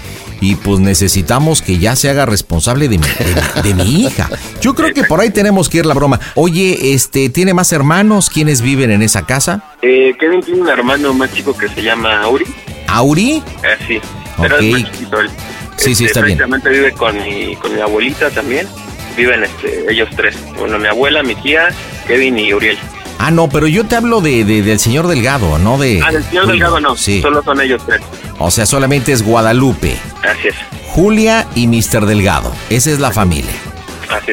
y 0.43 0.55
pues 0.55 0.79
necesitamos 0.81 1.61
que 1.61 1.77
ya 1.77 1.95
se 1.95 2.09
haga 2.09 2.25
responsable 2.25 2.89
de 2.89 2.97
mi, 2.97 3.05
de, 3.07 3.61
de 3.69 3.73
mi 3.73 4.01
hija. 4.01 4.29
Yo 4.61 4.73
creo 4.75 4.93
que 4.93 5.03
por 5.05 5.21
ahí 5.21 5.29
tenemos 5.29 5.69
que 5.69 5.77
ir 5.77 5.85
la 5.85 5.93
broma. 5.93 6.19
Oye, 6.35 6.93
este, 6.93 7.29
¿tiene 7.29 7.53
más 7.53 7.71
hermanos? 7.71 8.29
¿Quiénes 8.29 8.61
viven 8.61 8.91
en 8.91 9.01
esa 9.01 9.25
casa? 9.25 9.63
Eh, 9.81 10.13
Kevin 10.19 10.41
tiene 10.41 10.61
un 10.61 10.67
hermano 10.69 11.13
más 11.13 11.33
chico 11.33 11.55
que 11.55 11.69
se 11.69 11.81
llama 11.81 12.21
Auri, 12.23 12.45
¿Auri? 12.87 13.41
eh, 13.63 13.77
sí, 13.87 13.99
pero 14.41 14.57
es 14.57 14.71
más 14.71 14.91
chiquito 14.91 15.19
él. 15.21 15.29
Sí, 15.77 15.95
sí, 15.95 16.05
Este, 16.05 16.19
está 16.19 16.21
bien. 16.21 16.39
vive 16.63 16.91
con 16.91 17.15
mi, 17.23 17.55
con 17.55 17.73
mi 17.73 17.79
abuelita 17.81 18.29
también. 18.29 18.67
viven 19.15 19.43
este, 19.43 19.85
ellos 19.91 20.09
tres. 20.15 20.35
Bueno, 20.59 20.77
mi 20.77 20.87
abuela, 20.87 21.23
mi 21.23 21.35
tía, 21.35 21.69
Kevin 22.07 22.37
y 22.37 22.53
Uriel. 22.53 22.77
Ah, 23.25 23.31
no, 23.31 23.47
pero 23.47 23.67
yo 23.67 23.85
te 23.85 23.95
hablo 23.95 24.19
de, 24.19 24.43
de- 24.43 24.61
del 24.63 24.79
señor 24.79 25.07
Delgado, 25.07 25.57
no 25.57 25.77
de... 25.77 26.01
Ah, 26.05 26.11
del 26.11 26.23
señor 26.25 26.43
Julio. 26.45 26.51
Delgado 26.65 26.79
no, 26.81 26.95
Sí. 26.97 27.21
solo 27.21 27.41
son 27.41 27.61
ellos 27.61 27.81
tres. 27.85 28.01
O 28.37 28.51
sea, 28.51 28.65
solamente 28.65 29.13
es 29.13 29.23
Guadalupe, 29.23 29.95
Así 30.29 30.49
es, 30.49 30.55
Julia 30.89 31.47
y 31.55 31.67
Mr. 31.67 32.05
Delgado. 32.05 32.51
Esa 32.69 32.91
es 32.91 32.99
la 32.99 33.11
familia. 33.11 33.53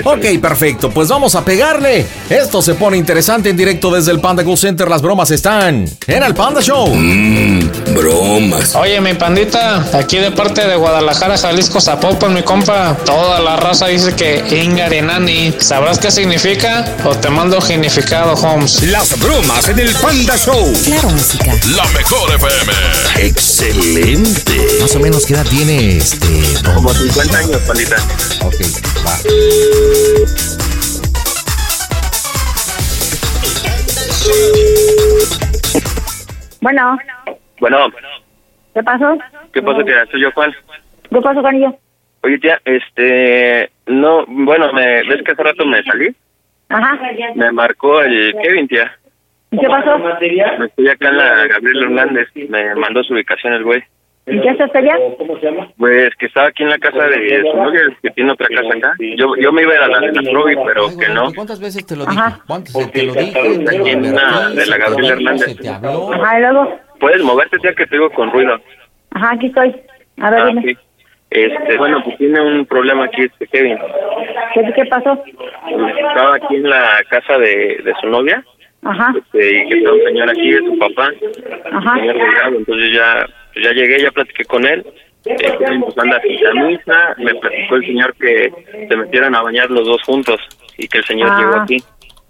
Ok, 0.04 0.40
perfecto. 0.40 0.90
Pues 0.90 1.08
vamos 1.08 1.34
a 1.34 1.44
pegarle. 1.44 2.06
Esto 2.28 2.62
se 2.62 2.74
pone 2.74 2.96
interesante 2.96 3.50
en 3.50 3.56
directo 3.56 3.90
desde 3.90 4.12
el 4.12 4.20
Panda 4.20 4.44
Cool 4.44 4.58
Center. 4.58 4.88
Las 4.88 5.02
bromas 5.02 5.30
están 5.30 5.84
en 6.06 6.22
el 6.22 6.34
Panda 6.34 6.60
Show. 6.60 6.88
Bromas. 7.94 8.74
Oye, 8.74 9.00
mi 9.00 9.14
pandita, 9.14 9.84
aquí 9.96 10.18
de 10.18 10.30
parte 10.30 10.66
de 10.66 10.76
Guadalajara, 10.76 11.36
Jalisco, 11.36 11.80
Zapopan, 11.80 12.34
mi 12.34 12.42
compa, 12.42 12.96
toda 13.04 13.40
la 13.40 13.56
raza 13.56 13.86
dice 13.86 14.14
que 14.14 14.44
Ingarinani. 14.62 15.54
¿Sabrás 15.58 15.98
qué 15.98 16.10
significa? 16.10 16.84
O 17.04 17.14
te 17.14 17.28
mando 17.30 17.60
genificado, 17.60 18.34
Holmes. 18.34 18.82
Las 18.84 19.18
bromas 19.18 19.68
en 19.68 19.78
el 19.78 19.94
Panda 19.94 20.36
Show. 20.36 20.72
Claro, 20.84 21.10
música. 21.10 21.52
La 21.74 21.86
mejor 21.88 22.30
FM. 22.34 22.72
Excelente. 23.18 24.56
Más 24.80 24.94
o 24.94 25.00
menos, 25.00 25.26
¿qué 25.26 25.34
edad 25.34 25.46
tiene 25.46 25.96
este? 25.96 26.42
Como 26.74 26.92
50 26.92 27.38
años, 27.38 27.58
pandita. 27.66 27.96
Ok, 28.42 28.54
va. 29.06 29.69
Bueno, 36.60 36.98
Bueno, 37.58 37.88
¿qué 38.74 38.82
pasó? 38.82 39.18
¿qué 39.52 39.62
pasa, 39.62 39.84
tía? 39.84 40.06
Soy 40.10 40.20
yo, 40.20 40.30
Juan. 40.32 40.54
¿Qué 41.10 41.20
pasó, 41.20 41.42
Canillo? 41.42 41.74
Oye, 42.22 42.38
tía, 42.38 42.60
este... 42.64 43.70
No, 43.86 44.24
bueno, 44.26 44.72
me, 44.72 45.02
¿ves 45.04 45.22
que 45.24 45.32
hace 45.32 45.42
rato 45.42 45.64
me 45.64 45.82
salí? 45.82 46.14
Ajá. 46.68 46.98
Me 47.34 47.50
marcó 47.50 48.02
el 48.02 48.34
Kevin, 48.42 48.68
tía. 48.68 48.92
¿Y 49.50 49.58
qué 49.58 49.66
pasó? 49.66 49.98
Me 49.98 50.66
estoy 50.66 50.88
acá 50.88 51.08
en 51.08 51.16
la 51.16 51.46
Gabriel 51.48 51.82
Hernández. 51.82 52.28
Me 52.48 52.74
mandó 52.76 53.02
su 53.02 53.14
ubicación 53.14 53.54
el 53.54 53.64
güey. 53.64 53.82
¿Y 54.26 54.40
qué 54.40 54.50
haces 54.50 54.74
allá? 54.74 54.96
Pues 55.78 56.10
que 56.16 56.26
estaba 56.26 56.48
aquí 56.48 56.62
en 56.62 56.68
la 56.70 56.78
casa 56.78 57.04
de 57.08 57.42
su 57.50 57.56
novia, 57.56 57.80
que 58.02 58.10
tiene 58.10 58.30
otra 58.32 58.46
casa 58.48 58.76
acá. 58.76 58.92
Yo, 59.16 59.34
yo 59.40 59.50
me 59.52 59.62
iba 59.62 59.72
a 59.72 59.76
ir 59.76 59.80
a 59.82 59.88
la 59.88 60.00
de 60.00 60.12
la 60.12 60.22
Trovi, 60.22 60.54
pero 60.66 60.86
que 60.98 61.08
no. 61.08 61.32
¿Cuántas 61.34 61.58
veces 61.60 61.84
te 61.86 61.96
lo 61.96 62.04
dije? 62.06 62.22
¿Cuántas 62.46 62.74
veces 62.74 62.92
te 62.92 63.02
lo 63.06 63.12
Está 63.14 63.70
aquí 63.80 63.90
en 63.90 64.14
la 64.14 64.50
de 64.50 64.66
la 64.66 64.76
Gabriel 64.76 65.12
Hernández. 65.12 65.56
Ajá, 65.68 66.38
y 66.38 66.40
luego. 66.42 66.78
Puedes 67.00 67.22
moverte, 67.22 67.58
tía, 67.58 67.74
que 67.74 67.86
te 67.86 67.96
digo 67.96 68.10
con 68.10 68.30
ruido. 68.30 68.60
Ajá, 69.12 69.30
aquí 69.32 69.46
estoy. 69.46 69.74
A 70.20 70.30
ver, 70.30 70.40
Ah, 70.40 70.46
dime. 70.48 70.62
sí. 70.62 70.76
Este, 71.30 71.76
bueno, 71.78 72.02
pues 72.04 72.18
tiene 72.18 72.40
un 72.40 72.66
problema 72.66 73.04
aquí 73.06 73.22
este 73.22 73.46
Kevin. 73.46 73.78
¿Qué, 74.52 74.62
qué 74.74 74.84
pasó? 74.86 75.22
Estaba 75.66 76.34
aquí 76.36 76.56
en 76.56 76.68
la 76.68 77.00
casa 77.08 77.38
de, 77.38 77.80
de 77.84 77.92
su 78.00 78.08
novia, 78.08 78.44
Ajá, 78.82 79.14
este, 79.16 79.60
y 79.64 79.68
que 79.68 79.78
está 79.78 79.92
un 79.92 80.00
señor 80.04 80.28
aquí, 80.30 80.50
de 80.50 80.58
su 80.58 80.78
papá, 80.78 81.08
ajá. 81.72 81.94
señor 81.94 82.16
Delgado. 82.18 82.56
Entonces 82.58 82.92
ya, 82.92 83.26
ya 83.62 83.72
llegué, 83.72 84.00
ya 84.02 84.10
platiqué 84.10 84.44
con 84.44 84.64
él. 84.66 84.84
Eh, 85.26 85.36
pues 85.80 85.98
anda 85.98 86.20
sin 86.22 86.38
camisa. 86.40 87.14
Me 87.18 87.34
platicó 87.34 87.76
el 87.76 87.86
señor 87.86 88.14
que 88.16 88.50
se 88.88 88.96
metieran 88.96 89.34
a 89.34 89.42
bañar 89.42 89.70
los 89.70 89.86
dos 89.86 90.02
juntos 90.02 90.40
y 90.78 90.88
que 90.88 90.98
el 90.98 91.04
señor 91.04 91.28
Ah. 91.30 91.38
llegó 91.38 91.56
aquí. 91.62 91.76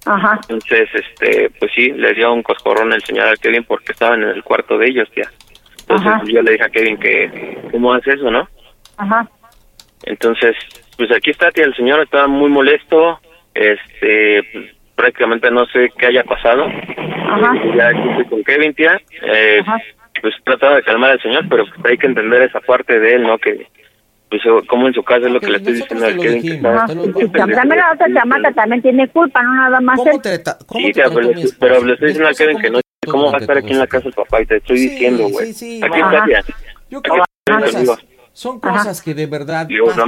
Ajá. 0.07 0.41
Entonces, 0.49 0.89
este, 0.95 1.51
pues 1.59 1.71
sí, 1.75 1.93
le 1.93 2.15
dio 2.15 2.33
un 2.33 2.43
coscorrón 2.43 2.93
el 2.93 3.03
señor 3.03 3.27
al 3.29 3.39
Kevin 3.39 3.65
porque 3.65 3.93
estaban 3.93 4.23
en 4.23 4.31
el 4.31 4.43
cuarto 4.43 4.77
de 4.79 4.87
ellos, 4.87 5.09
tía. 5.13 5.29
Entonces 5.83 6.07
Ajá. 6.09 6.23
yo 6.27 6.43
le 6.43 6.53
dije 6.53 6.65
a 6.65 6.69
Kevin 6.71 6.97
que, 6.99 7.59
¿cómo 7.71 7.93
hace 7.93 8.13
eso, 8.13 8.31
no? 8.31 8.49
Ajá. 8.97 9.29
Entonces, 10.05 10.57
pues 10.97 11.11
aquí 11.13 11.31
está, 11.31 11.51
tía, 11.51 11.65
el 11.65 11.75
señor 11.77 12.03
está 12.03 12.27
muy 12.27 12.49
molesto, 12.51 13.21
este, 13.55 14.43
pues, 14.53 14.65
prácticamente 14.95 15.51
no 15.51 15.67
sé 15.67 15.91
qué 15.99 16.07
haya 16.07 16.25
pasado. 16.25 16.65
Ajá. 16.65 17.53
Ya 17.77 17.89
aquí 17.89 18.09
estoy 18.11 18.25
con 18.27 18.45
Kevin, 18.45 18.75
tía, 18.75 19.01
eh, 19.23 19.61
pues 20.21 20.35
trataba 20.45 20.77
de 20.77 20.83
calmar 20.83 21.11
al 21.13 21.23
señor, 21.23 21.45
pero 21.49 21.65
pues 21.67 21.87
hay 21.87 21.99
que 21.99 22.07
entender 22.07 22.43
esa 22.43 22.61
parte 22.61 22.99
de 22.99 23.15
él, 23.15 23.23
¿no? 23.23 23.39
Que, 23.39 23.67
pues 24.29 24.43
como 24.69 24.87
en 24.87 24.95
su 24.95 25.03
casa 25.03 25.27
es 25.27 25.33
lo 25.33 25.41
que 25.41 25.49
le 25.51 25.57
estoy 25.57 25.73
diciendo 25.75 26.07
al 26.07 26.19
Kevin. 26.19 26.43
que 26.43 26.55
está- 26.55 26.85
Ajá. 26.85 26.93
Y 26.93 27.29
también 27.31 27.69
la 27.79 27.93
otra 27.93 28.07
chamaca 28.15 28.53
también 28.53 28.83
tiene 28.83 29.09
culpa, 29.09 29.43
no 29.43 29.55
nada 29.55 29.81
más 29.81 29.99
él. 30.07 30.21
Sí, 30.23 30.93
tía, 30.93 31.05
pero, 31.09 31.21
le- 31.33 31.49
pero 31.59 31.85
le 31.85 31.93
estoy 31.95 32.09
diciendo 32.09 32.29
al 32.29 32.37
Kevin 32.37 32.61
que 32.61 32.71
no, 32.71 32.81
¿cómo 33.11 33.31
va 33.33 33.39
a 33.39 33.41
estar 33.41 33.59
aquí 33.59 33.73
en 33.73 33.79
la 33.79 33.87
casa 33.87 34.07
el 34.09 34.15
papá? 34.15 34.41
Y 34.43 34.47
te 34.47 34.57
estoy 34.59 34.77
diciendo, 34.79 35.29
güey. 35.31 35.51
Aquí 35.51 35.83
Ajá. 35.83 36.15
está, 36.15 36.25
tía. 36.27 36.43
Yo 36.91 37.03
creo 37.03 37.17
que 37.17 37.87
Son 38.33 38.61
cosas 38.61 39.03
que 39.03 39.15
de 39.15 39.27
verdad. 39.27 39.67
Digo, 39.67 39.89
no, 39.97 40.05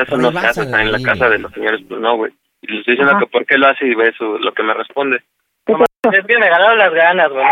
eso 0.00 0.16
no 0.16 0.32
se 0.32 0.38
hace, 0.38 0.62
está 0.62 0.82
en 0.82 0.92
la 0.92 1.00
casa 1.02 1.28
de 1.28 1.38
los 1.38 1.52
señores, 1.52 1.80
pues 1.88 2.00
no, 2.00 2.16
güey. 2.16 2.32
Y 2.62 2.72
le 2.72 2.78
estoy 2.80 2.94
diciendo 2.96 3.18
que 3.20 3.26
por 3.26 3.44
qué 3.44 3.58
lo 3.58 3.68
hace 3.68 3.86
y 3.86 3.94
ve 3.94 4.08
eso, 4.08 4.38
lo 4.38 4.52
que 4.54 4.62
me 4.62 4.72
responde. 4.74 5.18
Es 5.66 6.24
que 6.26 6.38
me 6.38 6.48
ganaron 6.48 6.78
las 6.78 6.92
ganas, 6.94 7.30
güey. 7.30 7.44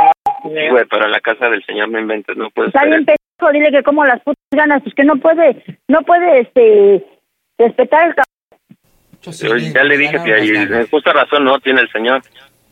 Sí, 0.45 0.69
güey, 0.71 0.85
pero 0.91 1.09
la 1.09 1.21
casa 1.21 1.49
del 1.49 1.65
señor 1.65 1.89
no 1.89 1.99
inventes, 1.99 2.37
no 2.37 2.51
puedes 2.51 2.69
Está 2.69 2.85
bien 2.85 3.05
pendejo, 3.05 3.53
dile 3.53 3.71
que 3.71 3.83
como 3.83 4.05
las 4.05 4.21
putas 4.23 4.43
ganas, 4.53 4.83
pues 4.83 4.95
que 4.95 5.05
no 5.05 5.17
puede, 5.17 5.65
no 5.89 6.03
puede, 6.03 6.41
este, 6.41 7.05
respetar 7.59 8.09
el. 8.09 8.15
Yo 9.23 9.57
ya 9.57 9.85
le 9.85 9.97
dije, 9.97 10.19
tía, 10.21 10.39
y 10.39 10.51
en 10.51 10.87
justa 10.89 11.13
razón 11.15 11.45
no 11.45 11.59
tiene 11.61 11.81
el 11.81 11.91
señor. 11.91 12.21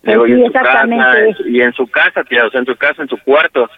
Le 0.02 0.12
digo, 0.12 0.26
Sí, 0.26 0.32
y 0.32 0.42
en 0.42 0.44
su 0.44 0.52
casa, 0.52 0.86
y 1.46 1.60
en 1.62 1.72
su 1.72 1.86
casa, 1.86 2.24
tía, 2.24 2.46
o 2.46 2.50
sea, 2.50 2.60
en 2.60 2.66
su 2.66 2.76
casa, 2.76 3.02
en 3.02 3.08
su 3.08 3.16
cuarto, 3.18 3.70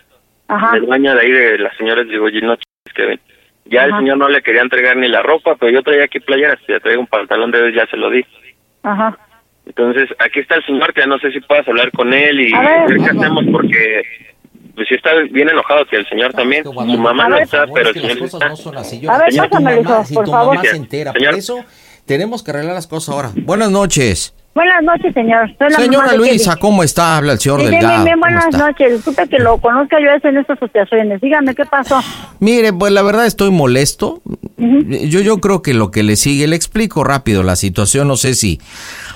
Ajá. 0.49 0.77
el 0.77 0.87
baño 0.87 1.15
de 1.15 1.21
ahí 1.21 1.31
de 1.31 1.59
las 1.59 1.77
señoras, 1.77 2.09
digo, 2.09 2.29
y 2.29 2.41
no 2.41 2.57
chingues, 2.57 2.95
Kevin. 2.95 3.21
Ya 3.67 3.85
el 3.85 3.97
señor 3.97 4.19
no 4.19 4.29
le 4.29 4.43
quería 4.43 4.63
entregar 4.63 4.97
ni 4.97 5.09
la 5.09 5.23
ropa, 5.23 5.55
pero 5.57 5.73
yo 5.73 5.83
traía 5.83 6.05
aquí 6.05 6.21
playeras, 6.21 6.59
ya 6.69 6.81
traigo 6.81 7.01
un 7.01 7.07
pantalón 7.07 7.51
de 7.51 7.61
ellos, 7.61 7.75
ya 7.75 7.87
se 7.87 7.97
lo 7.97 8.11
di. 8.11 8.25
Ajá. 8.83 9.17
Entonces, 9.67 10.09
aquí 10.19 10.41
está 10.41 10.57
el 10.57 10.65
señor, 10.67 10.93
que 10.93 11.07
no 11.07 11.19
sé 11.19 11.31
si 11.33 11.41
puedas 11.41 11.67
hablar 11.67 11.91
con 11.93 12.13
él 12.13 12.41
y 12.49 12.55
A 12.55 12.61
ver. 12.87 12.97
qué 12.99 13.05
hacemos 13.05 13.45
porque 13.51 14.03
pues 14.75 14.89
sí 14.89 14.95
está 14.97 15.11
bien 15.31 15.49
enojado 15.49 15.87
que 15.87 15.97
el 15.97 16.09
señor 16.09 16.33
también. 16.33 16.65
Su 16.65 16.73
mamá 16.73 17.29
no 17.29 17.37
está, 17.39 17.65
pero 17.73 17.89
el 17.89 17.95
que 17.95 18.01
señor 18.01 18.17
las 18.21 18.31
sí 18.31 18.37
cosas 18.37 18.41
está. 18.41 18.49
no 18.49 18.57
son 18.57 18.77
así. 18.77 19.07
A 19.09 19.19
ver, 19.19 19.33
si 19.33 19.39
tu 19.41 19.55
mamá, 19.55 19.81
hijo, 19.81 20.05
si 20.05 20.15
por 20.15 20.25
tu 20.25 20.31
favor. 20.33 20.57
mamá 20.57 20.69
se 20.69 20.77
entera, 20.77 21.13
Señor. 21.13 21.31
por 21.31 21.39
eso 21.39 21.65
tenemos 22.05 22.43
que 22.43 22.51
arreglar 22.51 22.75
las 22.75 22.87
cosas 22.87 23.15
ahora. 23.15 23.31
Buenas 23.37 23.71
noches. 23.71 24.35
Buenas 24.55 24.85
noches, 24.85 25.13
señor. 25.15 25.49
Soy 25.59 25.69
la 25.71 25.77
Señora 25.77 26.13
Luisa. 26.15 26.55
¿cómo 26.57 26.85
está? 26.85 27.17
Habla 27.17 27.33
el 27.33 27.39
señor 27.41 27.59
Sí, 27.61 27.67
bien, 27.67 27.81
Delgado. 27.81 28.05
bien, 28.05 28.05
bien, 28.05 28.21
¿Cómo 28.21 28.25
buenas 28.37 28.55
está? 28.55 28.59
noches. 28.69 28.93
Disculpe 28.93 29.29
que 29.29 29.39
lo 29.41 29.59
conozca 29.59 29.97
yo 30.01 30.29
en 30.29 30.37
estas 30.37 30.57
asociaciones. 30.63 31.21
Dígame, 31.21 31.55
¿qué 31.57 31.65
pasó? 31.65 32.01
Mire, 32.39 32.73
pues 32.73 32.93
la 32.93 33.03
verdad 33.03 33.27
estoy 33.27 33.51
molesto. 33.51 34.23
Yo, 34.57 35.21
yo 35.23 35.39
creo 35.39 35.61
que 35.61 35.75
lo 35.75 35.91
que 35.91 36.05
le 36.05 36.15
sigue, 36.15 36.47
le 36.47 36.55
explico 36.55 37.03
rápido 37.03 37.43
la 37.43 37.57
situación. 37.57 38.07
No 38.07 38.17
sé 38.17 38.35
si 38.35 38.61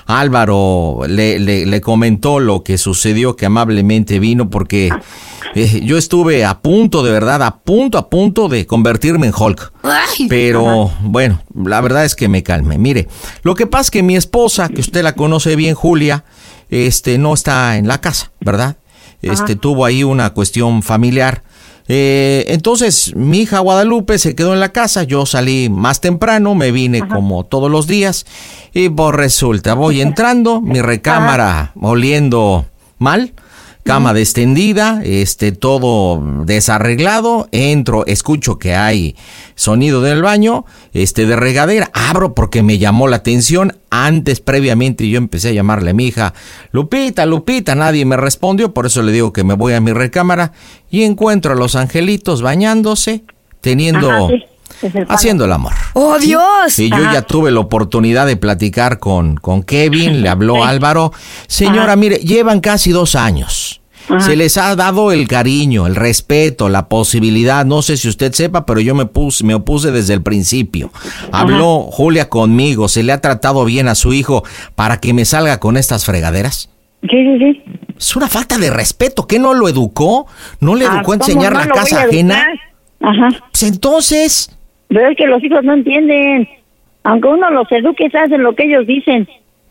Álvaro 0.09 1.01
le, 1.07 1.37
le, 1.37 1.67
le 1.67 1.81
comentó 1.81 2.39
lo 2.39 2.63
que 2.63 2.79
sucedió, 2.79 3.35
que 3.35 3.45
amablemente 3.45 4.17
vino, 4.17 4.49
porque 4.49 4.89
eh, 5.53 5.81
yo 5.83 5.99
estuve 5.99 6.43
a 6.45 6.61
punto, 6.61 7.03
de 7.03 7.11
verdad, 7.11 7.43
a 7.43 7.57
punto, 7.57 7.99
a 7.99 8.09
punto 8.09 8.49
de 8.49 8.65
convertirme 8.65 9.27
en 9.27 9.33
Hulk. 9.37 9.71
Pero 10.27 10.91
bueno, 11.01 11.43
la 11.53 11.79
verdad 11.81 12.05
es 12.05 12.15
que 12.15 12.27
me 12.27 12.41
calme. 12.41 12.79
Mire, 12.79 13.07
lo 13.43 13.53
que 13.53 13.67
pasa 13.67 13.83
es 13.83 13.91
que 13.91 14.01
mi 14.01 14.15
esposa, 14.15 14.67
que 14.69 14.81
usted 14.81 15.03
la 15.03 15.13
conoce 15.13 15.55
bien, 15.55 15.75
Julia, 15.75 16.23
este, 16.71 17.19
no 17.19 17.35
está 17.35 17.77
en 17.77 17.87
la 17.87 18.01
casa, 18.01 18.31
¿verdad? 18.39 18.77
Este, 19.21 19.55
tuvo 19.55 19.85
ahí 19.85 20.03
una 20.03 20.31
cuestión 20.31 20.81
familiar. 20.81 21.43
Eh, 21.91 22.45
entonces, 22.49 23.15
mi 23.15 23.39
hija 23.39 23.57
Guadalupe 23.59 24.19
se 24.19 24.35
quedó 24.35 24.53
en 24.53 24.59
la 24.59 24.69
casa, 24.69 25.01
yo 25.01 25.25
salí 25.25 25.69
más 25.69 26.01
temprano, 26.01 26.53
me 26.53 26.71
vine 26.71 27.07
como 27.07 27.45
todos 27.45 27.71
los 27.71 27.87
días 27.87 28.27
y 28.75 28.89
pues 28.89 29.15
resulta, 29.15 29.73
voy 29.73 29.99
entrando, 30.01 30.61
mi 30.61 30.81
recámara 30.81 31.71
oliendo 31.81 32.67
mal, 32.99 33.33
cama 33.89 34.13
destendida, 34.13 35.01
este 35.03 35.51
todo 35.51 36.21
desarreglado, 36.45 37.49
entro, 37.51 38.05
escucho 38.05 38.59
que 38.59 38.75
hay 38.75 39.15
sonido 39.55 40.03
del 40.03 40.21
baño, 40.21 40.65
este 40.93 41.25
de 41.25 41.35
regadera, 41.35 41.89
abro 41.91 42.35
porque 42.35 42.61
me 42.61 42.77
llamó 42.77 43.07
la 43.07 43.15
atención, 43.15 43.79
antes 43.89 44.41
previamente 44.41 45.09
yo 45.09 45.17
empecé 45.17 45.49
a 45.49 45.53
llamarle 45.53 45.89
a 45.89 45.93
mi 45.95 46.05
hija, 46.05 46.35
Lupita, 46.71 47.25
Lupita, 47.25 47.73
nadie 47.73 48.05
me 48.05 48.15
respondió, 48.15 48.75
por 48.75 48.85
eso 48.85 49.01
le 49.01 49.11
digo 49.11 49.33
que 49.33 49.43
me 49.43 49.55
voy 49.55 49.73
a 49.73 49.81
mi 49.81 49.91
recámara 49.91 50.51
y 50.91 51.01
encuentro 51.01 51.53
a 51.53 51.55
los 51.55 51.75
angelitos 51.75 52.43
bañándose, 52.43 53.23
teniendo 53.59 54.11
Ajá, 54.11 54.27
sí. 54.27 54.43
Es 54.83 54.95
el 54.95 55.07
haciendo 55.09 55.45
el 55.45 55.51
amor. 55.51 55.73
¡Oh, 55.93 56.19
Dios! 56.19 56.77
Y 56.77 56.89
yo 56.89 56.95
Ajá. 56.95 57.13
ya 57.13 57.21
tuve 57.23 57.49
la 57.49 57.59
oportunidad 57.59 58.27
de 58.27 58.37
platicar 58.37 58.99
con, 58.99 59.35
con 59.35 59.63
Kevin, 59.63 60.21
le 60.21 60.29
habló 60.29 60.63
Álvaro. 60.63 61.11
Señora, 61.47 61.95
mire, 61.95 62.17
llevan 62.17 62.61
casi 62.61 62.91
dos 62.91 63.15
años. 63.15 63.78
Se 64.19 64.35
les 64.35 64.57
ha 64.57 64.75
dado 64.75 65.11
el 65.11 65.27
cariño, 65.27 65.85
el 65.85 65.95
respeto, 65.95 66.67
la 66.69 66.89
posibilidad. 66.89 67.65
No 67.65 67.81
sé 67.81 67.95
si 67.97 68.07
usted 68.07 68.31
sepa, 68.33 68.65
pero 68.65 68.79
yo 68.79 68.95
me 68.95 69.05
puse, 69.05 69.43
me 69.43 69.53
opuse 69.53 69.91
desde 69.91 70.15
el 70.15 70.23
principio. 70.23 70.91
Habló 71.31 71.81
Julia 71.91 72.27
conmigo, 72.27 72.87
se 72.87 73.03
le 73.03 73.11
ha 73.11 73.21
tratado 73.21 73.63
bien 73.65 73.87
a 73.87 73.95
su 73.95 74.13
hijo 74.13 74.43
para 74.75 74.97
que 74.97 75.13
me 75.13 75.25
salga 75.25 75.59
con 75.59 75.77
estas 75.77 76.05
fregaderas. 76.05 76.69
Sí, 77.01 77.09
sí, 77.11 77.37
sí. 77.39 77.63
Es 77.97 78.15
una 78.15 78.27
falta 78.27 78.57
de 78.57 78.69
respeto. 78.71 79.27
¿Qué 79.27 79.39
no 79.39 79.53
lo 79.53 79.69
educó? 79.69 80.25
¿No 80.59 80.75
le 80.75 80.85
Ah, 80.85 80.95
educó 80.95 80.99
a 80.99 81.03
¿cómo 81.03 81.13
enseñar 81.25 81.53
no 81.53 81.59
la 81.59 81.67
casa 81.67 82.01
ajena? 82.03 82.45
Ajá. 83.01 83.29
Pues 83.51 83.63
entonces, 83.63 84.57
Pero 84.89 85.07
es 85.09 85.15
que 85.17 85.27
los 85.27 85.43
hijos 85.43 85.63
no 85.63 85.73
entienden. 85.73 86.47
Aunque 87.03 87.27
uno 87.29 87.49
los 87.51 87.71
eduque, 87.71 88.07
hacen 88.07 88.43
lo 88.43 88.53
que 88.55 88.63
ellos 88.65 88.85
dicen. 88.87 89.27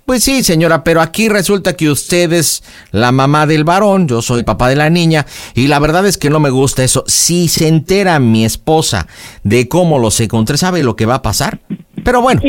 Pues 0.09 0.25
sí, 0.25 0.43
señora, 0.43 0.85
pero 0.85 1.03
aquí 1.03 1.29
resulta 1.29 1.75
que 1.75 1.91
usted 1.91 2.33
es 2.33 2.63
la 2.93 3.13
mamá 3.13 3.47
del 3.47 3.65
varón, 3.65 4.09
yo 4.09 4.23
soy 4.23 4.43
papá 4.43 4.71
de 4.71 4.75
la 4.75 4.89
niña, 4.89 5.27
y 5.55 5.67
la 5.67 5.79
verdad 5.81 6.07
es 6.07 6.17
que 6.17 6.31
no 6.31 6.41
me 6.41 6.49
gusta 6.49 6.83
eso. 6.83 7.05
Si 7.07 7.47
se 7.49 7.69
entera 7.69 8.19
mi 8.19 8.47
esposa 8.47 9.07
de 9.43 9.69
cómo 9.69 9.99
los 9.99 10.19
encontré, 10.21 10.57
¿sabe 10.57 10.83
lo 10.83 10.97
que 10.97 11.05
va 11.05 11.17
a 11.17 11.21
pasar? 11.21 11.61
Pero 12.09 12.23
bueno, 12.23 12.41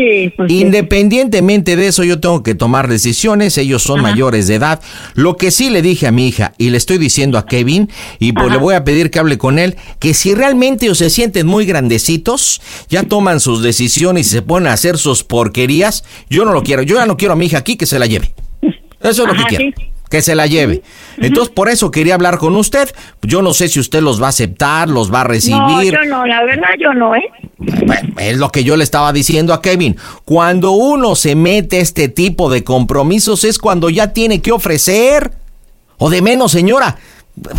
independientemente 0.48 1.76
de 1.76 1.88
eso, 1.88 2.06
yo 2.06 2.22
tengo 2.22 2.44
que 2.44 2.56
tomar 2.56 2.88
decisiones. 2.88 3.58
Ellos 3.58 3.84
son 3.84 4.02
mayores 4.02 4.48
de 4.48 4.56
edad. 4.56 4.80
Lo 5.16 5.36
que 5.36 5.52
sí 5.52 5.70
le 5.70 5.82
dije 5.82 6.08
a 6.08 6.14
mi 6.14 6.30
hija 6.30 6.54
y 6.58 6.70
le 6.70 6.78
estoy 6.78 6.98
diciendo 6.98 7.38
a 7.38 7.46
Kevin, 7.46 7.90
y 8.20 8.32
pues 8.32 8.50
le 8.54 8.58
voy 8.58 8.76
a 8.76 8.86
pedir 8.86 9.12
que 9.12 9.20
hable 9.20 9.38
con 9.38 9.60
él, 9.60 9.76
que 10.00 10.14
si 10.14 10.34
realmente 10.34 10.86
ellos 10.86 11.00
se 11.00 11.10
sienten 11.10 11.46
muy 11.46 11.66
grandecitos, 11.66 12.62
ya 12.88 13.04
toman 13.04 13.42
sus 13.42 13.62
decisiones 13.62 14.28
y 14.28 14.30
se 14.30 14.42
ponen 14.42 14.70
a 14.70 14.72
hacer 14.72 14.98
sus 14.98 15.26
porquerías. 15.26 16.06
Yo 16.30 16.46
no 16.46 16.54
lo 16.54 16.64
quiero. 16.64 16.82
Yo 16.84 16.96
ya 16.96 17.06
no 17.06 17.18
quiero 17.18 17.34
a 17.34 17.36
mi 17.36 17.48
hija 17.48 17.58
aquí 17.58 17.76
que 17.76 17.86
se 17.86 18.00
la 18.00 18.06
lleve. 18.06 18.32
Eso 18.62 19.24
es 19.24 19.28
lo 19.28 19.34
que 19.34 19.44
quiero. 19.44 19.76
Que 20.10 20.24
se 20.24 20.34
la 20.34 20.48
lleve. 20.48 20.82
Entonces, 21.18 21.54
por 21.54 21.70
eso 21.70 21.92
quería 21.92 22.16
hablar 22.16 22.40
con 22.40 22.56
usted. 22.56 22.90
Yo 23.22 23.44
no 23.44 23.54
sé 23.54 23.68
si 23.68 23.80
usted 23.80 24.02
los 24.02 24.20
va 24.20 24.26
a 24.26 24.30
aceptar, 24.30 24.90
los 24.90 25.14
va 25.14 25.22
a 25.22 25.24
recibir. 25.24 25.60
No, 25.60 25.84
yo 25.84 26.06
no, 26.06 26.26
la 26.26 26.44
verdad 26.44 26.70
yo 26.80 26.94
no, 26.94 27.16
¿eh? 27.16 27.30
Bueno, 27.58 28.16
es 28.18 28.38
lo 28.38 28.50
que 28.50 28.64
yo 28.64 28.76
le 28.76 28.84
estaba 28.84 29.14
diciendo 29.14 29.54
a 29.54 29.62
Kevin. 29.62 29.98
Cuando 30.26 30.72
uno 30.72 31.16
se 31.16 31.36
mete 31.36 31.78
a 31.78 31.82
este 31.82 32.10
tipo 32.10 32.50
de 32.50 32.64
compromisos 32.64 33.44
es 33.44 33.60
cuando 33.60 33.92
ya 33.92 34.12
tiene 34.12 34.42
que 34.42 34.52
ofrecer. 34.52 35.32
O 35.98 36.10
de 36.10 36.24
menos, 36.24 36.52
señora. 36.52 36.98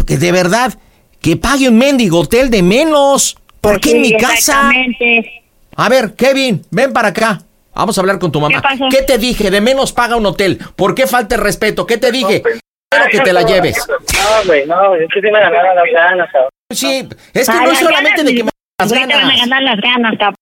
Que 0.04 0.18
de 0.18 0.32
verdad, 0.32 0.76
que 1.20 1.36
pague 1.36 1.68
un 1.68 1.78
mendigo 1.78 2.20
hotel 2.20 2.50
de 2.50 2.62
menos. 2.62 3.36
¿Por 3.60 3.78
qué 3.78 3.92
en 3.92 4.00
mi 4.00 4.16
casa? 4.16 4.34
Exactamente. 4.34 5.42
A 5.76 5.88
ver, 5.88 6.14
Kevin, 6.14 6.62
ven 6.70 6.92
para 6.92 7.08
acá. 7.08 7.42
Vamos 7.80 7.96
a 7.96 8.02
hablar 8.02 8.18
con 8.18 8.30
tu 8.30 8.42
mamá. 8.42 8.60
¿Qué 8.90 9.02
te 9.04 9.16
dije? 9.16 9.50
De 9.50 9.62
menos 9.62 9.94
paga 9.94 10.14
un 10.14 10.26
hotel. 10.26 10.58
¿Por 10.76 10.94
qué 10.94 11.06
falta 11.06 11.36
el 11.36 11.40
respeto? 11.40 11.86
¿Qué 11.86 11.96
te 11.96 12.12
dije? 12.12 12.42
Quiero 12.42 13.06
que 13.10 13.20
te 13.20 13.32
la 13.32 13.40
lleves. 13.40 13.88
No, 13.88 14.46
güey, 14.46 14.66
no, 14.66 14.94
es 14.96 15.08
que 15.10 15.22
sí 15.22 15.30
me 15.30 15.40
ganaron 15.40 15.74
las 15.74 15.86
ganas, 15.90 16.30
cabrón. 16.30 16.50
Sí, 16.70 17.08
es 17.32 17.48
que 17.48 17.56
no 17.56 17.70
es 17.70 17.78
solamente 17.78 18.22
ganas, 18.22 18.26
de 18.26 18.34
que 18.34 18.44
me 18.44 18.50
las 18.78 18.92
ganas. 18.92 19.40
ganar 19.40 19.62
las 19.62 19.80
ganas, 19.80 20.12
cabrón. 20.18 20.36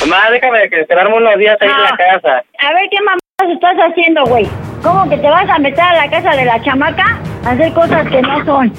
Mamá, 0.00 0.30
déjame 0.30 0.70
que 0.70 0.80
esperarme 0.80 1.14
unos 1.14 1.36
días 1.36 1.58
ahí 1.60 1.68
en 1.68 1.82
la 1.82 1.96
casa. 1.98 2.42
A 2.58 2.72
ver, 2.72 2.88
¿qué 2.90 2.98
mamadas 3.00 3.54
estás 3.54 3.76
haciendo, 3.90 4.24
güey? 4.24 4.48
¿Cómo 4.82 5.10
que 5.10 5.18
te 5.18 5.28
vas 5.28 5.50
a 5.50 5.58
meter 5.58 5.80
a 5.80 6.06
la 6.06 6.08
casa 6.08 6.30
de 6.30 6.44
la 6.46 6.62
chamaca 6.64 7.20
a 7.44 7.50
hacer 7.50 7.70
cosas 7.74 8.08
que 8.08 8.22
no 8.22 8.44
son? 8.46 8.72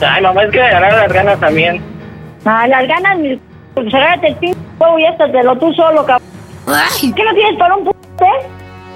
Ay, 0.00 0.22
mamá, 0.22 0.42
es 0.42 0.50
que 0.50 0.58
me 0.58 0.70
ganaron 0.70 0.98
las 0.98 1.12
ganas 1.12 1.38
también. 1.38 1.80
A 2.44 2.66
las 2.66 2.88
ganas, 2.88 3.16
mi... 3.18 3.40
Pues 3.74 3.94
agárrate 3.94 4.26
el 4.26 4.36
pinche 4.36 4.58
huevo 4.80 4.98
y 4.98 5.04
lo 5.44 5.56
tú 5.56 5.72
solo, 5.74 6.04
cabrón. 6.04 6.34
¿Qué 6.66 7.24
no 7.24 7.34
tienes 7.34 7.58
para 7.58 7.76
un 7.76 7.84
p***, 7.84 7.90
eh? 8.20 8.26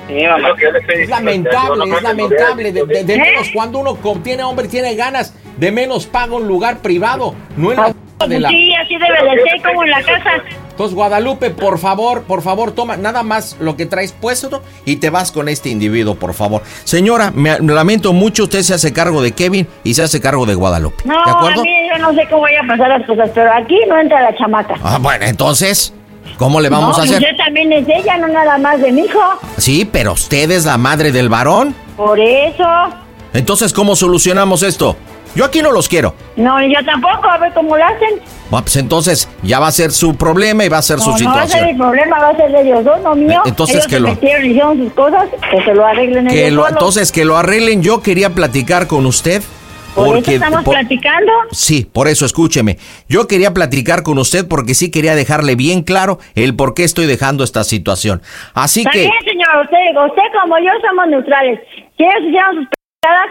Sí, 0.09 0.27
mamá. 0.27 0.49
Es 0.95 1.09
lamentable, 1.11 1.85
es 1.95 2.03
lamentable. 2.03 2.73
De, 2.73 2.87
de- 2.87 3.05
de 3.05 3.15
¿Eh? 3.15 3.19
menos 3.19 3.49
cuando 3.53 3.79
uno 3.81 3.97
co- 3.97 4.19
tiene 4.23 4.43
hombre 4.43 4.67
y 4.67 4.69
tiene 4.71 4.95
ganas, 4.95 5.35
de 5.59 5.71
menos 5.71 6.07
paga 6.07 6.35
un 6.35 6.49
lugar 6.49 6.79
privado, 6.79 7.35
no 7.57 7.73
en 7.73 7.77
la 7.77 7.95
de 8.27 8.41
la. 8.41 8.49
Ah, 8.49 8.51
Sí, 8.51 8.75
así 8.75 8.95
debe 8.97 9.35
de 9.37 9.43
ser, 9.43 9.63
como 9.63 9.85
en 9.85 9.91
la 9.91 10.03
casa. 10.03 10.31
Entonces, 10.71 10.95
Guadalupe, 10.95 11.51
por 11.51 11.79
favor, 11.79 12.23
por 12.23 12.41
favor, 12.41 12.71
toma 12.73 12.97
nada 12.97 13.23
más 13.25 13.57
lo 13.61 13.77
que 13.77 13.85
traes 13.85 14.13
puesto 14.13 14.63
y 14.85 14.97
te 14.97 15.11
vas 15.11 15.31
con 15.33 15.49
este 15.49 15.69
individuo, 15.71 16.15
por 16.15 16.33
favor. 16.35 16.63
Señora, 16.85 17.33
me, 17.35 17.59
me 17.61 17.73
lamento 17.75 18.13
mucho, 18.13 18.45
usted 18.45 18.63
se 18.63 18.75
hace 18.75 18.93
cargo 18.93 19.21
de 19.21 19.33
Kevin 19.33 19.67
y 19.85 19.95
se 19.95 20.05
hace 20.05 20.21
cargo 20.21 20.47
de 20.47 20.55
Guadalupe. 20.55 21.03
No, 21.05 21.15
¿De 21.25 21.31
a 21.31 21.35
acuerdo? 21.35 21.63
mí 21.65 21.71
yo 21.93 21.99
no 21.99 22.15
sé 22.15 22.27
cómo 22.31 22.43
vayan 22.43 22.65
a 22.71 22.77
pasar 22.77 22.89
las 22.97 23.07
cosas, 23.07 23.29
pero 23.35 23.53
aquí 23.53 23.77
no 23.89 23.99
entra 24.01 24.23
la 24.23 24.37
chamaca. 24.37 24.75
Ah, 24.83 24.99
bueno, 25.01 25.25
entonces, 25.27 25.93
¿cómo 26.39 26.61
le 26.61 26.71
vamos 26.71 26.97
no, 26.97 27.03
a 27.03 27.05
hacer? 27.05 27.17
Usted 27.21 27.37
también 27.37 27.71
es 27.73 27.87
ella, 27.87 28.17
no 28.17 28.29
nada 28.29 28.57
más 28.57 28.81
de 28.81 28.91
mi 28.93 29.03
hijo. 29.03 29.21
Sí, 29.59 29.85
pero 29.91 30.15
usted 30.15 30.51
es 30.51 30.65
la 30.65 30.79
madre 30.79 31.13
del 31.13 31.29
varón. 31.29 31.75
Por 31.97 32.19
eso. 32.19 32.65
Entonces, 33.35 33.73
¿cómo 33.75 33.95
solucionamos 33.95 34.63
esto? 34.63 34.97
Yo 35.35 35.45
aquí 35.45 35.61
no 35.61 35.71
los 35.71 35.89
quiero. 35.89 36.15
No, 36.37 36.61
yo 36.63 36.83
tampoco, 36.87 37.29
a 37.29 37.37
ver 37.37 37.53
cómo 37.53 37.77
lo 37.77 37.85
hacen. 37.85 38.21
Bueno, 38.51 38.65
pues 38.65 38.77
entonces 38.77 39.29
ya 39.43 39.61
va 39.61 39.67
a 39.67 39.73
ser 39.73 39.93
su 39.93 40.17
problema 40.17 40.65
y 40.65 40.71
va 40.71 40.79
a 40.79 40.83
ser 40.83 40.99
su 41.01 41.11
no, 41.11 41.19
no 41.19 41.25
va 41.27 41.43
a 41.43 41.47
ser 41.47 41.49
situación. 41.49 41.67
mi 41.67 41.79
problema, 41.79 42.19
va 42.19 42.29
a 42.31 42.37
ser 42.37 42.51
de 42.51 42.63
ellos 42.63 42.83
dos, 42.85 43.01
no 43.03 43.15
mío. 43.15 43.43
Eh, 43.45 43.49
entonces 43.49 43.77
ellos 43.77 43.87
que 43.89 43.95
se 43.97 44.01
lo- 44.01 44.09
metieron 44.09 44.45
y 44.47 44.49
hicieron 44.49 44.79
sus 44.79 44.93
cosas, 44.95 45.29
que 45.51 45.63
se 45.65 45.75
lo 45.75 45.87
arreglen 45.87 46.27
Que 46.29 46.47
ellos 46.47 46.55
lo, 46.55 46.69
entonces 46.69 47.13
que 47.13 47.25
lo 47.27 47.37
arreglen. 47.37 47.83
Yo 47.83 48.01
quería 48.01 48.31
platicar 48.31 48.87
con 48.87 49.05
usted. 49.05 49.43
Por 50.07 50.19
eso 50.19 50.31
estamos 50.31 50.65
por- 50.65 50.75
platicando. 50.75 51.33
Sí, 51.51 51.89
por 51.93 52.09
eso 52.09 52.25
escúcheme. 52.27 52.79
Yo 53.09 53.27
quería 53.29 53.53
platicar 53.55 54.03
con 54.03 54.19
usted 54.19 54.47
porque 54.49 54.75
sí 54.75 54.91
quería 54.91 55.15
dejarle 55.15 55.55
bien 55.57 55.83
claro 55.83 56.19
el 56.35 56.55
por 56.57 56.75
qué 56.75 56.85
estoy 56.85 57.07
dejando 57.07 57.45
esta 57.45 57.65
situación. 57.65 58.23
Así 58.55 58.85
que 58.85 59.01
bien, 59.01 59.13
señor, 59.25 59.49
usted, 59.65 59.79
usted 60.09 60.23
como 60.41 60.59
yo 60.59 60.71
somos 60.87 61.09
neutrales. 61.09 61.61
Si 61.97 62.05
ellos 62.05 62.29
hicieron 62.29 62.57
sus 62.57 62.69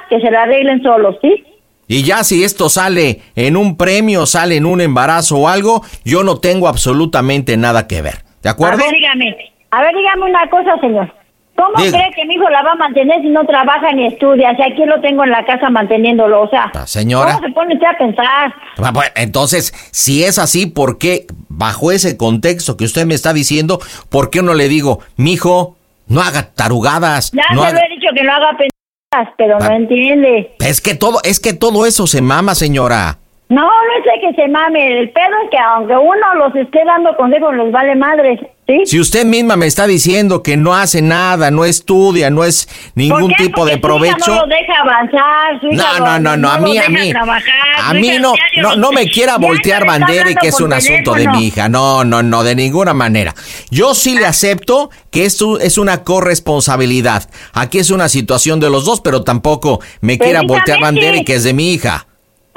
que 0.10 0.20
se 0.22 0.32
lo 0.32 0.40
arreglen 0.40 0.82
solos, 0.82 1.16
¿sí? 1.22 1.44
y 1.90 2.04
ya 2.04 2.24
si 2.24 2.44
esto 2.44 2.68
sale 2.70 3.22
en 3.36 3.56
un 3.58 3.78
premio, 3.78 4.26
sale 4.26 4.56
en 4.58 4.66
un 4.66 4.82
embarazo 4.82 5.38
o 5.38 5.48
algo, 5.48 5.84
yo 6.04 6.24
no 6.24 6.38
tengo 6.40 6.68
absolutamente 6.68 7.56
nada 7.58 7.88
que 7.88 8.02
ver. 8.02 8.24
¿De 8.44 8.50
acuerdo? 8.50 8.82
A 8.82 8.86
ver, 8.86 8.94
dígame, 8.94 9.36
a 9.72 9.82
ver, 9.82 9.96
dígame 9.96 10.24
una 10.26 10.50
cosa, 10.50 10.78
señor. 10.82 11.14
¿Cómo 11.58 11.74
cree 11.76 12.12
que 12.16 12.24
mi 12.26 12.36
hijo 12.36 12.48
la 12.50 12.62
va 12.62 12.74
a 12.74 12.76
mantener 12.76 13.22
si 13.22 13.30
no 13.30 13.44
trabaja 13.46 13.92
ni 13.92 14.06
estudia? 14.06 14.56
Si 14.56 14.62
aquí 14.62 14.86
lo 14.86 15.02
tengo 15.02 15.24
en 15.24 15.32
la 15.32 15.44
casa 15.46 15.70
manteniéndolo, 15.72 16.44
o 16.44 16.50
sea. 16.50 16.72
Ah, 16.76 16.86
señora. 16.86 17.34
¿Cómo 17.34 17.48
se 17.48 17.54
pone 17.54 17.74
usted 17.74 17.88
a 17.88 17.98
pensar? 17.98 18.54
Ah, 18.78 18.92
Bueno, 18.94 19.12
entonces, 19.16 19.74
si 19.92 20.24
es 20.24 20.38
así, 20.38 20.68
¿por 20.68 21.00
qué, 21.00 21.26
bajo 21.50 21.92
ese 21.92 22.16
contexto 22.16 22.78
que 22.78 22.86
usted 22.86 23.06
me 23.08 23.16
está 23.16 23.34
diciendo, 23.34 23.80
por 24.10 24.30
qué 24.30 24.44
no 24.44 24.54
le 24.54 24.68
digo, 24.68 25.00
mijo, 25.16 25.76
no 26.08 26.22
haga 26.22 26.54
tarugadas? 26.54 27.32
Ya 27.32 27.44
no 27.56 27.62
se 27.64 27.68
haga- 27.70 27.80
lo 27.80 27.86
he 27.86 27.90
dicho 27.96 28.08
que 28.16 28.24
no 28.24 28.32
haga 28.34 28.50
pendejadas, 28.52 29.36
pero 29.38 29.58
Ah. 29.60 29.68
no 29.70 29.76
entiende. 29.76 30.56
Es 30.60 30.80
que 30.80 30.94
todo, 30.94 31.20
es 31.24 31.40
que 31.40 31.54
todo 31.54 31.86
eso 31.88 32.06
se 32.06 32.22
mama, 32.22 32.54
señora. 32.54 33.18
No, 33.50 33.62
no 33.62 33.70
es 33.70 34.36
que 34.36 34.42
se 34.42 34.50
mame. 34.50 35.00
El 35.00 35.10
pedo 35.12 35.26
es 35.46 35.50
que 35.50 35.58
aunque 35.58 35.96
uno 35.96 36.36
los 36.36 36.54
esté 36.56 36.84
dando 36.86 37.16
consejos, 37.16 37.56
les 37.56 37.72
vale 37.72 37.96
madres, 37.96 38.42
¿sí? 38.68 38.82
Si 38.86 39.00
usted 39.00 39.24
misma 39.24 39.56
me 39.56 39.68
está 39.68 39.88
diciendo 39.88 40.44
que 40.44 40.58
no 40.58 40.76
hace 40.76 41.02
nada, 41.02 41.50
no 41.50 41.64
estudia, 41.64 42.30
no 42.30 42.44
es 42.44 42.68
ningún 42.96 43.30
¿Por 43.30 43.36
qué? 43.38 43.44
tipo 43.46 43.66
de 43.66 43.78
Porque 43.78 44.00
su 44.00 44.06
hija 44.06 44.16
provecho. 44.18 44.36
no 44.36 44.42
lo 44.42 44.48
deja 44.48 44.74
avanzar, 44.82 45.62
su 45.62 45.68
hija 45.68 46.00
No, 46.00 46.06
no, 46.06 46.20
no, 46.20 46.36
no, 46.36 46.52
a 46.52 46.58
mí, 46.58 46.78
a 46.78 46.90
mí, 46.90 47.12
trabajar, 47.12 47.54
a 47.86 47.94
mí 47.94 48.18
no, 48.20 48.34
no, 48.58 48.76
no 48.76 48.92
me 48.92 49.10
quiera 49.10 49.38
voltear 49.38 49.86
bandera 49.86 50.30
y 50.30 50.36
que 50.36 50.50
es 50.50 50.60
un 50.60 50.74
asunto 50.74 51.14
de 51.14 51.30
mi 51.30 51.48
hija. 51.48 51.70
No, 51.70 52.04
no, 52.04 52.22
no, 52.22 52.44
de 52.44 52.54
ninguna 52.54 52.94
manera. 52.94 53.34
Yo 53.72 53.96
sí 53.96 54.16
le 54.20 54.26
acepto 54.26 54.90
que 55.10 55.24
esto 55.24 55.58
es 55.58 55.78
una 55.78 56.04
corresponsabilidad. 56.04 57.30
Aquí 57.54 57.80
es 57.80 57.92
una 57.92 58.10
situación 58.10 58.60
de 58.60 58.70
los 58.70 58.84
dos, 58.84 59.00
pero 59.00 59.24
tampoco 59.24 59.80
me 60.02 60.18
quiera 60.18 60.42
voltear 60.42 60.82
bandera 60.82 61.16
y 61.16 61.24
que 61.24 61.36
es 61.36 61.46
de 61.46 61.54
mi 61.54 61.72
hija. 61.74 62.08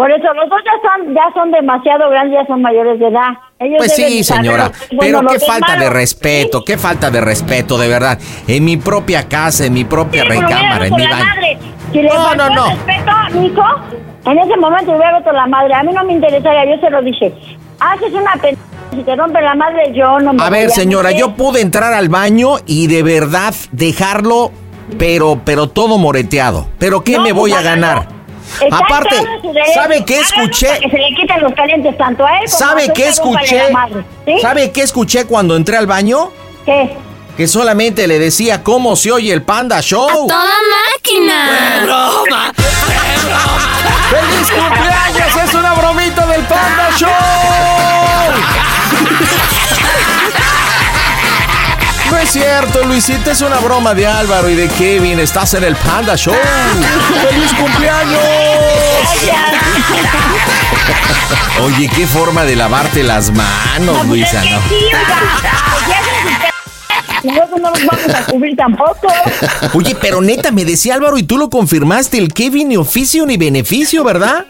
Por 0.00 0.10
eso 0.10 0.32
los 0.32 0.48
dos 0.48 0.58
ya 0.64 0.72
son, 0.80 1.14
ya 1.14 1.30
son 1.34 1.50
demasiado 1.50 2.08
grandes, 2.08 2.40
ya 2.40 2.46
son 2.46 2.62
mayores 2.62 2.98
de 2.98 3.08
edad. 3.08 3.32
Ellos 3.58 3.76
Pues 3.76 3.94
sí, 3.94 4.24
señora, 4.24 4.72
bueno, 4.94 5.20
pero 5.20 5.38
qué 5.38 5.44
falta 5.44 5.76
de 5.76 5.90
respeto, 5.90 6.64
qué 6.64 6.78
falta 6.78 7.10
de 7.10 7.20
respeto, 7.20 7.76
de 7.76 7.86
verdad. 7.86 8.18
En 8.48 8.64
mi 8.64 8.78
propia 8.78 9.28
casa, 9.28 9.66
en 9.66 9.74
mi 9.74 9.84
propia 9.84 10.22
Sí, 10.22 10.28
recámara, 10.30 10.86
en 10.86 10.94
mi 10.94 11.06
baño. 11.06 11.24
Si 11.92 12.00
No, 12.00 12.34
no, 12.34 12.48
no. 12.48 12.66
respeto 12.70 13.44
hijo, 13.44 13.62
en 14.24 14.38
ese 14.38 14.56
momento 14.56 14.92
hubiera 14.92 15.18
roto 15.18 15.32
la 15.32 15.46
madre. 15.46 15.74
A 15.74 15.82
mí 15.82 15.92
no 15.92 16.02
me 16.02 16.14
interesaría, 16.14 16.74
yo 16.74 16.80
se 16.80 16.88
lo 16.88 17.02
dije. 17.02 17.34
Haces 17.80 18.14
una. 18.14 18.32
Si 18.94 19.02
te 19.02 19.16
rompe 19.16 19.42
la 19.42 19.54
madre, 19.54 19.92
yo 19.92 20.18
no 20.18 20.32
me 20.32 20.42
A 20.42 20.48
ver, 20.48 20.68
voy 20.68 20.74
señora, 20.76 21.10
yo 21.10 21.32
pude 21.32 21.60
entrar 21.60 21.92
al 21.92 22.08
baño 22.08 22.54
y 22.64 22.86
de 22.86 23.02
verdad 23.02 23.52
dejarlo, 23.72 24.50
pero, 24.98 25.42
pero 25.44 25.68
todo 25.68 25.98
moreteado. 25.98 26.68
¿Pero 26.78 27.04
qué 27.04 27.18
No, 27.18 27.22
me 27.24 27.32
voy 27.32 27.50
pues, 27.50 27.60
a 27.60 27.68
ganar? 27.70 28.19
Está 28.62 28.76
Aparte, 28.76 29.16
en 29.16 29.24
todo 29.24 29.40
su 29.42 29.52
derecho. 29.52 29.72
¿sabe 29.74 30.04
qué 30.04 30.18
escuché? 30.20 30.66
para 30.68 30.80
Que 30.80 30.90
se 30.90 30.98
le 30.98 31.08
quiten 31.16 31.40
los 31.42 31.52
calientes 31.54 31.96
tanto 31.98 32.26
a 32.26 32.30
él 32.38 32.44
como 32.50 32.56
a 32.56 32.58
¿Sabe 32.58 32.92
qué 32.92 33.08
escuché? 33.08 33.70
madre, 33.70 34.04
¿sí? 34.26 34.34
¿Sabe 34.40 34.70
qué 34.72 34.82
escuché 34.82 35.24
cuando 35.26 35.56
entré 35.56 35.76
al 35.76 35.86
baño? 35.86 36.30
¿Qué? 36.64 36.90
Que 37.36 37.46
solamente 37.48 38.06
le 38.06 38.18
decía 38.18 38.62
cómo 38.62 38.96
se 38.96 39.12
oye 39.12 39.32
el 39.32 39.42
Panda 39.42 39.80
Show. 39.80 40.28
máquina! 40.28 41.80
broma! 41.84 42.52
¡Feliz 44.10 44.50
cumpleaños! 44.50 45.36
¡Es 45.48 45.54
una 45.54 45.72
bromita 45.74 46.26
del 46.26 46.42
Panda 46.42 46.90
Show! 46.98 47.10
No 52.10 52.18
es 52.18 52.30
cierto, 52.30 52.84
Luisita, 52.84 53.30
es 53.30 53.40
una 53.40 53.58
broma 53.58 53.94
de 53.94 54.06
Álvaro 54.06 54.50
y 54.50 54.56
de 54.56 54.68
Kevin. 54.68 55.20
Estás 55.20 55.54
en 55.54 55.64
el 55.64 55.76
Panda 55.76 56.16
Show. 56.16 56.34
¡Feliz 57.30 57.52
cumpleaños! 57.54 58.20
Oye, 61.62 61.88
qué 61.94 62.06
forma 62.06 62.44
de 62.44 62.56
lavarte 62.56 63.02
las 63.02 63.30
manos, 63.30 64.06
Luisa, 64.06 64.42
¿no? 64.44 64.60
Nosotros 67.22 67.60
no 67.60 67.70
nos 67.70 67.86
vamos 67.86 68.14
a 68.14 68.24
cubrir 68.24 68.56
tampoco. 68.56 69.08
Oye, 69.74 69.94
pero 70.00 70.20
neta, 70.20 70.50
me 70.50 70.64
decía 70.64 70.94
Álvaro 70.94 71.16
y 71.18 71.22
tú 71.22 71.38
lo 71.38 71.48
confirmaste, 71.50 72.18
el 72.18 72.32
Kevin 72.32 72.70
ni 72.70 72.76
oficio 72.76 73.24
ni 73.26 73.36
beneficio, 73.36 74.02
¿verdad? 74.02 74.46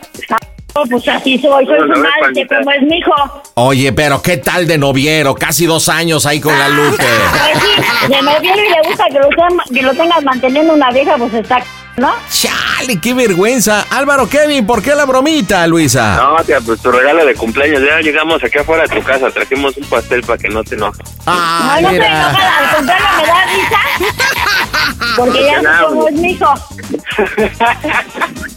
Oh, 0.75 0.85
pues 0.89 1.07
así 1.09 1.37
soy, 1.39 1.67
soy 1.67 1.79
su 1.81 1.87
madre, 2.01 2.47
como 2.49 2.71
es 2.71 2.83
mi 2.83 2.99
hijo. 2.99 3.13
Oye, 3.55 3.93
pero 3.93 4.23
¿qué 4.23 4.37
tal 4.37 4.67
de 4.67 4.79
noviero? 4.79 5.35
Casi 5.35 5.67
dos 5.67 5.89
años 5.89 6.27
ahí 6.27 6.41
con 6.41 6.57
la 6.59 6.69
Lupe. 6.69 6.97
Pues 6.97 7.65
sí, 7.65 8.13
de 8.13 8.23
noviero 8.23 8.57
y 8.65 8.69
le 8.71 8.89
gusta 8.89 9.05
que 9.11 9.19
lo, 9.19 9.29
tenga- 9.31 9.65
que 9.75 9.83
lo 9.83 9.95
tengas 9.95 10.23
manteniendo 10.23 10.73
una 10.75 10.91
vieja, 10.91 11.17
pues 11.19 11.35
está, 11.35 11.61
¿no? 12.01 12.15
Chale, 12.31 12.99
qué 12.99 13.13
vergüenza. 13.13 13.87
Álvaro 13.91 14.27
Kevin, 14.27 14.67
¿por 14.67 14.83
qué 14.83 14.95
la 14.95 15.05
bromita, 15.05 15.67
Luisa? 15.67 16.17
No, 16.17 16.43
tía, 16.45 16.59
pues 16.61 16.81
tu 16.81 16.91
regalo 16.91 17.27
de 17.27 17.35
cumpleaños. 17.35 17.83
Ya 17.83 18.01
llegamos 18.01 18.43
aquí 18.43 18.59
afuera 18.59 18.85
de 18.85 18.99
tu 18.99 19.03
casa, 19.03 19.31
trajimos 19.31 19.77
un 19.77 19.85
pastel 19.85 20.23
para 20.23 20.39
que 20.39 20.49
no 20.49 20.65
te 20.65 20.77
enojes. 20.77 21.07
Ah, 21.27 21.79
no, 21.83 21.91
no 21.91 21.97
enoja, 21.97 22.59
al 22.59 22.77
contrario, 22.77 23.07
me 23.19 23.27
da 23.27 23.45
risa. 23.45 23.79
Porque 25.17 25.45
ya 25.45 25.83
cómo 25.87 26.09
es 26.09 26.15
mi 26.15 26.31
hijo. 26.31 26.55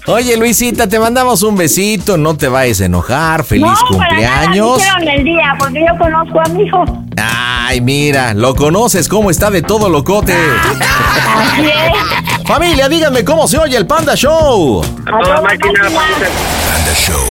Oye, 0.07 0.37
Luisita, 0.37 0.87
te 0.87 0.99
mandamos 0.99 1.43
un 1.43 1.55
besito, 1.57 2.17
no 2.17 2.37
te 2.37 2.47
vayas 2.47 2.81
a 2.81 2.85
enojar, 2.85 3.43
feliz 3.43 3.65
no, 3.65 3.97
para 3.97 4.13
nada, 4.19 4.45
cumpleaños. 4.45 4.81
el 5.01 5.23
día, 5.23 5.55
porque 5.57 5.79
yo 5.85 5.97
conozco 5.97 6.39
a 6.39 6.49
mi 6.49 6.63
hijo. 6.63 6.83
Ay, 7.17 7.81
mira, 7.81 8.33
lo 8.33 8.55
conoces, 8.55 9.07
cómo 9.09 9.31
está 9.31 9.49
de 9.49 9.61
todo 9.61 9.89
locote. 9.89 10.33
Así 10.33 11.65
es. 11.65 12.32
Familia, 12.45 12.89
díganme 12.89 13.23
cómo 13.23 13.47
se 13.47 13.57
oye 13.57 13.77
el 13.77 13.87
Panda 13.87 14.15
Show. 14.15 14.83
Panda 15.05 16.93
Show. 16.95 17.32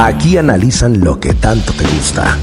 Aquí 0.00 0.38
analizan 0.38 0.98
lo 1.04 1.20
que 1.20 1.34
tanto 1.34 1.74
te 1.74 1.84
gusta. 1.84 2.38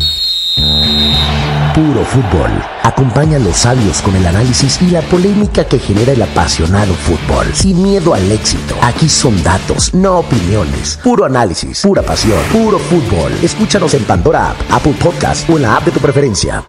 Puro 1.74 2.06
fútbol. 2.06 2.52
Acompaña 2.84 3.38
a 3.38 3.40
los 3.40 3.58
sabios 3.58 4.00
con 4.04 4.16
el 4.16 4.28
análisis 4.28 4.80
y 4.84 4.92
la 4.92 5.02
polémica 5.02 5.66
que 5.66 5.80
genera 5.80 6.12
el 6.12 6.22
apasionado 6.22 6.94
fútbol. 6.94 7.48
Sin 7.56 7.82
miedo 7.82 8.14
al 8.14 8.32
éxito. 8.32 8.76
Aquí 8.84 9.10
son 9.10 9.42
datos, 9.42 9.92
no 9.96 10.20
opiniones. 10.20 11.00
Puro 11.04 11.26
análisis, 11.26 11.82
pura 11.82 12.04
pasión, 12.04 12.40
puro 12.52 12.78
fútbol. 12.78 13.32
Escúchanos 13.42 13.92
en 13.96 14.04
Pandora 14.04 14.52
App, 14.52 14.58
Apple 14.70 14.96
Podcast 15.02 15.50
o 15.50 15.56
en 15.56 15.64
la 15.64 15.78
app 15.78 15.86
de 15.86 15.92
tu 15.92 16.00
preferencia. 16.00 16.64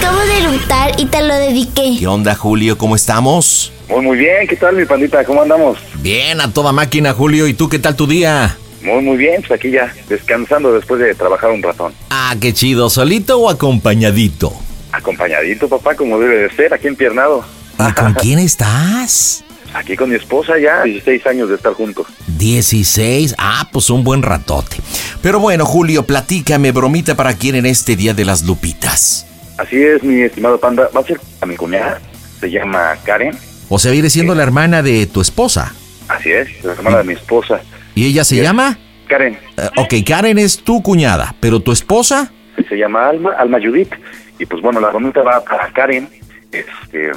Acabo 0.00 0.18
de 0.20 0.38
eructar 0.38 0.92
y 0.98 1.04
te 1.06 1.20
lo 1.20 1.34
dediqué. 1.34 1.96
¿Qué 1.98 2.06
onda, 2.06 2.34
Julio? 2.34 2.78
¿Cómo 2.78 2.96
estamos? 2.96 3.70
Muy, 3.86 4.00
muy 4.00 4.16
bien. 4.16 4.46
¿Qué 4.48 4.56
tal, 4.56 4.74
mi 4.74 4.86
pandita? 4.86 5.22
¿Cómo 5.24 5.42
andamos? 5.42 5.78
Bien, 5.96 6.40
a 6.40 6.50
toda 6.50 6.72
máquina, 6.72 7.12
Julio. 7.12 7.46
¿Y 7.46 7.52
tú 7.52 7.68
qué 7.68 7.78
tal 7.78 7.96
tu 7.96 8.06
día? 8.06 8.56
Muy, 8.82 9.02
muy 9.02 9.18
bien. 9.18 9.42
Pues 9.46 9.52
aquí 9.52 9.70
ya, 9.70 9.92
descansando 10.08 10.72
después 10.72 11.00
de 11.00 11.14
trabajar 11.14 11.50
un 11.50 11.62
ratón. 11.62 11.92
Ah, 12.08 12.34
qué 12.40 12.54
chido. 12.54 12.88
¿Solito 12.88 13.38
o 13.40 13.50
acompañadito? 13.50 14.54
Acompañadito, 14.92 15.68
papá, 15.68 15.94
como 15.94 16.18
debe 16.18 16.36
de 16.36 16.50
ser, 16.56 16.72
aquí 16.72 16.86
empiernado. 16.86 17.44
¿Y 17.78 17.92
con 18.00 18.14
quién 18.14 18.38
estás? 18.38 19.44
Aquí 19.74 19.96
con 19.96 20.08
mi 20.08 20.16
esposa 20.16 20.54
ya, 20.58 20.82
16 20.82 21.26
años 21.26 21.50
de 21.50 21.56
estar 21.56 21.74
juntos. 21.74 22.06
16. 22.38 23.34
Ah, 23.36 23.68
pues 23.70 23.90
un 23.90 24.02
buen 24.02 24.22
ratote. 24.22 24.78
Pero 25.20 25.40
bueno, 25.40 25.66
Julio, 25.66 26.04
platícame, 26.04 26.72
bromita 26.72 27.14
para 27.14 27.34
quién 27.34 27.54
en 27.54 27.66
este 27.66 27.96
Día 27.96 28.14
de 28.14 28.24
las 28.24 28.42
Lupitas. 28.44 29.26
Así 29.60 29.76
es, 29.76 30.02
mi 30.02 30.22
estimado 30.22 30.58
panda. 30.58 30.88
Va 30.96 31.00
a 31.00 31.04
ser 31.04 31.20
a 31.42 31.44
mi 31.44 31.54
cuñada. 31.54 32.00
Se 32.40 32.50
llama 32.50 32.96
Karen. 33.04 33.36
O 33.68 33.78
sea, 33.78 33.92
viene 33.92 34.08
siendo 34.08 34.34
la 34.34 34.42
hermana 34.42 34.82
de 34.82 35.06
tu 35.06 35.20
esposa. 35.20 35.74
Así 36.08 36.32
es, 36.32 36.64
la 36.64 36.72
hermana 36.72 36.98
de 36.98 37.04
mi 37.04 37.12
esposa. 37.12 37.60
¿Y 37.94 38.06
ella 38.06 38.24
se 38.24 38.36
llama? 38.36 38.78
Karen. 39.06 39.38
Eh, 39.58 39.68
ok, 39.76 39.94
Karen 40.06 40.38
es 40.38 40.64
tu 40.64 40.82
cuñada, 40.82 41.34
pero 41.40 41.60
tu 41.60 41.72
esposa. 41.72 42.32
Se 42.70 42.74
llama 42.74 43.06
Alma, 43.06 43.32
Alma 43.32 43.58
Judith. 43.62 43.92
Y 44.38 44.46
pues 44.46 44.62
bueno, 44.62 44.80
la 44.80 44.88
bromita 44.88 45.20
va 45.22 45.44
para 45.44 45.70
Karen. 45.74 46.08
Este, 46.50 47.12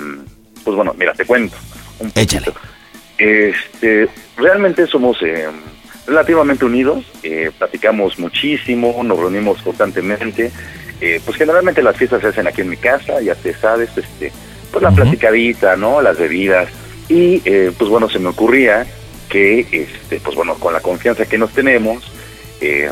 pues 0.66 0.76
bueno, 0.76 0.94
mira, 0.98 1.14
te 1.14 1.24
cuento. 1.24 1.56
Un 2.00 2.12
Échale. 2.14 2.48
Este, 3.18 4.10
realmente 4.36 4.86
somos 4.88 5.16
eh, 5.22 5.48
relativamente 6.08 6.66
unidos, 6.66 7.06
eh, 7.24 7.52
platicamos 7.58 8.20
muchísimo, 8.20 9.02
nos 9.02 9.18
reunimos 9.18 9.62
constantemente. 9.62 10.52
Eh, 11.02 11.20
pues 11.26 11.38
generalmente 11.38 11.82
las 11.82 11.98
fiestas 11.98 12.22
se 12.22 12.28
hacen 12.28 12.48
aquí 12.48 12.62
en 12.62 12.70
mi 12.70 12.78
casa, 12.78 13.22
ya 13.22 13.36
te 13.36 13.54
sabes, 13.54 13.90
este, 13.98 14.32
pues 14.72 14.82
la 14.84 14.92
platicadita, 14.92 15.76
¿no? 15.76 16.02
Las 16.02 16.18
bebidas. 16.18 16.70
Y 17.10 17.42
eh, 17.46 17.72
pues 17.78 17.90
bueno, 17.90 18.10
se 18.10 18.20
me 18.20 18.30
ocurría 18.30 18.86
que, 19.30 19.62
este, 19.72 20.20
pues 20.20 20.36
bueno, 20.36 20.56
con 20.56 20.74
la 20.74 20.80
confianza 20.80 21.26
que 21.26 21.38
nos 21.38 21.52
tenemos 21.52 22.12
eh, 22.62 22.90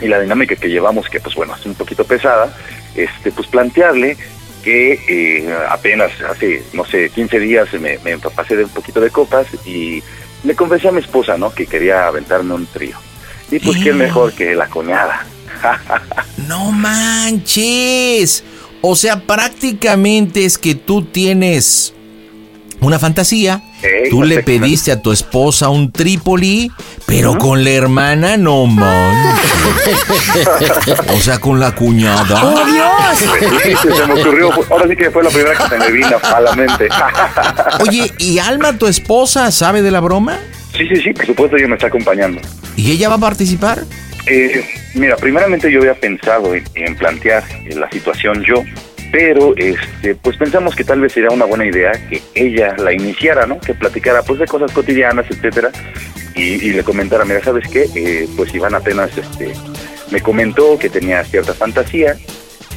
y 0.00 0.08
la 0.08 0.20
dinámica 0.20 0.56
que 0.56 0.68
llevamos, 0.68 1.08
que 1.08 1.20
pues 1.20 1.34
bueno, 1.34 1.54
es 1.58 1.64
un 1.66 1.74
poquito 1.74 2.04
pesada, 2.04 2.56
este, 2.94 3.30
pues 3.32 3.48
plantearle 3.48 4.16
que 4.62 5.00
eh, 5.08 5.56
apenas 5.68 6.12
hace, 6.22 6.62
no 6.72 6.84
sé, 6.84 7.10
15 7.10 7.38
días 7.40 7.72
me, 7.74 7.98
me 7.98 8.18
pasé 8.18 8.56
de 8.56 8.64
un 8.64 8.70
poquito 8.70 9.00
de 9.00 9.10
copas 9.10 9.46
y 9.64 10.02
le 10.44 10.54
confesé 10.54 10.88
a 10.88 10.92
mi 10.92 11.00
esposa, 11.00 11.36
¿no? 11.36 11.52
Que 11.52 11.66
quería 11.66 12.06
aventarme 12.06 12.54
un 12.54 12.66
trío. 12.66 12.96
Y 13.50 13.58
pues, 13.60 13.78
¿quién 13.78 13.96
mejor 13.96 14.32
que 14.34 14.54
la 14.54 14.68
cuñada? 14.68 15.24
No 16.46 16.72
manches. 16.72 18.44
O 18.80 18.94
sea, 18.96 19.20
prácticamente 19.20 20.44
es 20.44 20.56
que 20.58 20.74
tú 20.74 21.02
tienes 21.02 21.94
una 22.80 22.98
fantasía. 22.98 23.62
Tú 24.10 24.20
no 24.20 24.26
le 24.26 24.42
pediste 24.42 24.90
a 24.92 25.00
tu 25.02 25.12
esposa 25.12 25.68
un 25.68 25.92
Trípoli, 25.92 26.70
pero 27.06 27.36
con 27.38 27.62
la 27.64 27.70
hermana 27.70 28.36
no 28.36 28.66
manches. 28.66 29.98
O 31.14 31.20
sea, 31.20 31.38
con 31.38 31.60
la 31.60 31.74
cuñada. 31.74 32.44
¡Oh, 32.44 32.64
Sí, 33.62 33.74
se 33.82 34.06
me 34.06 34.20
ocurrió. 34.20 34.50
Ahora 34.70 34.88
sí 34.88 34.96
que 34.96 35.10
fue 35.10 35.22
la 35.22 35.30
primera 35.30 35.56
que 35.56 35.68
se 35.68 35.78
me 35.78 35.90
vino 35.90 36.16
a 36.22 36.40
la 36.40 36.54
mente. 36.54 36.88
Oye, 37.80 38.12
¿y 38.18 38.38
Alma, 38.38 38.76
tu 38.78 38.86
esposa, 38.86 39.50
sabe 39.50 39.82
de 39.82 39.90
la 39.90 40.00
broma? 40.00 40.38
Sí, 40.76 40.86
sí, 40.88 41.00
sí, 41.00 41.12
por 41.12 41.26
supuesto, 41.26 41.56
ella 41.56 41.68
me 41.68 41.74
está 41.74 41.88
acompañando. 41.88 42.40
¿Y 42.76 42.92
ella 42.92 43.08
va 43.08 43.16
a 43.16 43.18
participar? 43.18 43.84
Eh, 44.30 44.64
mira, 44.94 45.16
primeramente 45.16 45.70
yo 45.70 45.80
había 45.80 45.94
pensado 45.94 46.54
en, 46.54 46.96
plantear 46.96 47.44
eh, 47.64 47.74
la 47.74 47.90
situación 47.90 48.42
yo, 48.42 48.62
pero 49.10 49.54
este, 49.56 50.14
pues 50.16 50.36
pensamos 50.36 50.76
que 50.76 50.84
tal 50.84 51.00
vez 51.00 51.12
sería 51.12 51.30
una 51.30 51.46
buena 51.46 51.64
idea 51.64 51.92
que 52.10 52.20
ella 52.34 52.76
la 52.76 52.92
iniciara, 52.92 53.46
¿no? 53.46 53.58
Que 53.58 53.72
platicara 53.74 54.22
pues 54.22 54.38
de 54.38 54.46
cosas 54.46 54.70
cotidianas, 54.72 55.26
etcétera, 55.30 55.70
y, 56.34 56.42
y 56.42 56.72
le 56.72 56.84
comentara, 56.84 57.24
mira, 57.24 57.42
¿sabes 57.42 57.66
qué? 57.68 57.86
Eh, 57.94 58.28
pues 58.36 58.54
Iván 58.54 58.74
apenas 58.74 59.16
este, 59.16 59.52
me 60.10 60.20
comentó 60.20 60.78
que 60.78 60.90
tenía 60.90 61.24
cierta 61.24 61.54
fantasía 61.54 62.16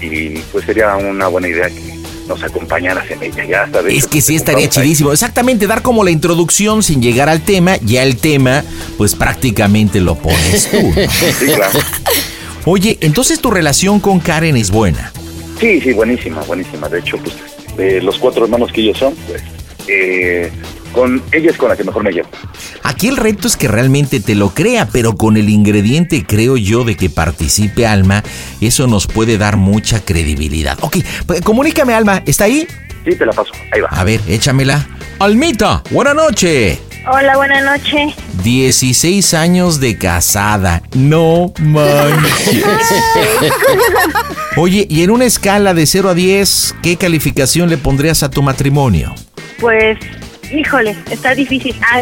y 0.01 0.39
pues 0.51 0.65
sería 0.65 0.95
una 0.95 1.27
buena 1.27 1.49
idea 1.49 1.67
que 1.67 2.00
nos 2.27 2.43
acompañaras 2.43 3.09
en 3.11 3.23
ella. 3.23 3.43
Ya 3.45 3.63
hasta 3.63 3.81
de 3.83 3.95
Es 3.95 4.07
que 4.07 4.21
sí 4.21 4.35
estaría 4.35 4.65
ahí. 4.65 4.69
chidísimo. 4.69 5.11
Exactamente, 5.11 5.67
dar 5.67 5.81
como 5.81 6.03
la 6.03 6.11
introducción 6.11 6.83
sin 6.83 7.01
llegar 7.01 7.29
al 7.29 7.41
tema. 7.41 7.77
Ya 7.83 8.03
el 8.03 8.17
tema, 8.17 8.63
pues 8.97 9.15
prácticamente 9.15 9.99
lo 10.01 10.15
pones 10.15 10.69
tú. 10.69 10.81
¿no? 10.81 10.93
Sí, 11.39 11.45
claro. 11.53 11.79
Oye, 12.65 12.97
entonces 13.01 13.39
tu 13.39 13.49
relación 13.51 13.99
con 13.99 14.19
Karen 14.19 14.55
es 14.55 14.69
buena. 14.71 15.11
Sí, 15.59 15.81
sí, 15.81 15.93
buenísima, 15.93 16.41
buenísima. 16.43 16.87
De 16.89 16.99
hecho, 16.99 17.17
pues, 17.17 17.35
de 17.77 18.01
los 18.01 18.17
cuatro 18.19 18.45
hermanos 18.45 18.71
que 18.71 18.81
ellos 18.81 18.97
son, 18.97 19.13
pues, 19.27 19.41
eh, 19.87 20.51
con 20.91 21.21
ella 21.31 21.51
es 21.51 21.57
con 21.57 21.69
la 21.69 21.75
que 21.75 21.83
mejor 21.83 22.03
me 22.03 22.11
llevo. 22.11 22.29
Aquí 22.83 23.07
el 23.07 23.17
reto 23.17 23.47
es 23.47 23.57
que 23.57 23.67
realmente 23.67 24.19
te 24.19 24.35
lo 24.35 24.49
crea, 24.49 24.87
pero 24.91 25.15
con 25.15 25.37
el 25.37 25.49
ingrediente, 25.49 26.25
creo 26.25 26.57
yo, 26.57 26.83
de 26.83 26.95
que 26.95 27.09
participe 27.09 27.87
Alma, 27.87 28.23
eso 28.59 28.87
nos 28.87 29.07
puede 29.07 29.37
dar 29.37 29.57
mucha 29.57 29.99
credibilidad. 29.99 30.77
Ok, 30.81 30.97
pues, 31.25 31.41
comunícame, 31.41 31.93
Alma, 31.93 32.23
¿está 32.25 32.45
ahí? 32.45 32.67
Sí, 33.05 33.15
te 33.15 33.25
la 33.25 33.33
paso. 33.33 33.51
Ahí 33.71 33.81
va. 33.81 33.89
A 33.89 34.03
ver, 34.03 34.21
échamela. 34.27 34.87
Almita, 35.19 35.83
buena 35.91 36.13
noche. 36.13 36.79
Hola, 37.07 37.35
buenas 37.35 37.63
noches. 37.63 38.13
16 38.43 39.33
años 39.33 39.79
de 39.79 39.97
casada. 39.97 40.83
No 40.93 41.51
manches. 41.59 42.63
Oye, 44.57 44.85
y 44.87 45.01
en 45.01 45.09
una 45.09 45.25
escala 45.25 45.73
de 45.73 45.87
0 45.87 46.09
a 46.09 46.13
10, 46.13 46.75
¿qué 46.83 46.97
calificación 46.97 47.69
le 47.69 47.77
pondrías 47.77 48.21
a 48.21 48.29
tu 48.29 48.43
matrimonio? 48.43 49.15
Pues, 49.59 49.97
híjole, 50.53 50.95
está 51.09 51.33
difícil. 51.35 51.75
Ah, 51.91 52.01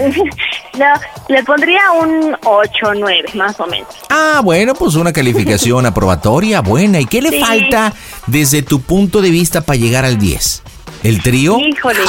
no, 0.78 0.86
le 1.30 1.44
pondría 1.44 1.92
un 1.92 2.36
8 2.44 2.94
9, 2.96 3.30
más 3.34 3.60
o 3.60 3.66
menos. 3.68 3.88
Ah, 4.10 4.42
bueno, 4.44 4.74
pues 4.76 4.96
una 4.96 5.12
calificación 5.12 5.86
aprobatoria 5.86 6.62
buena. 6.62 7.00
¿Y 7.00 7.06
qué 7.06 7.22
le 7.22 7.30
Sí. 7.32 7.40
falta 7.42 7.94
desde 8.28 8.62
tu 8.62 8.82
punto 8.82 9.22
de 9.22 9.30
vista 9.30 9.62
para 9.62 9.78
llegar 9.80 10.06
al 10.06 10.18
10? 10.18 10.64
¿El 11.04 11.22
trío? 11.24 11.58
Híjole. 11.60 12.00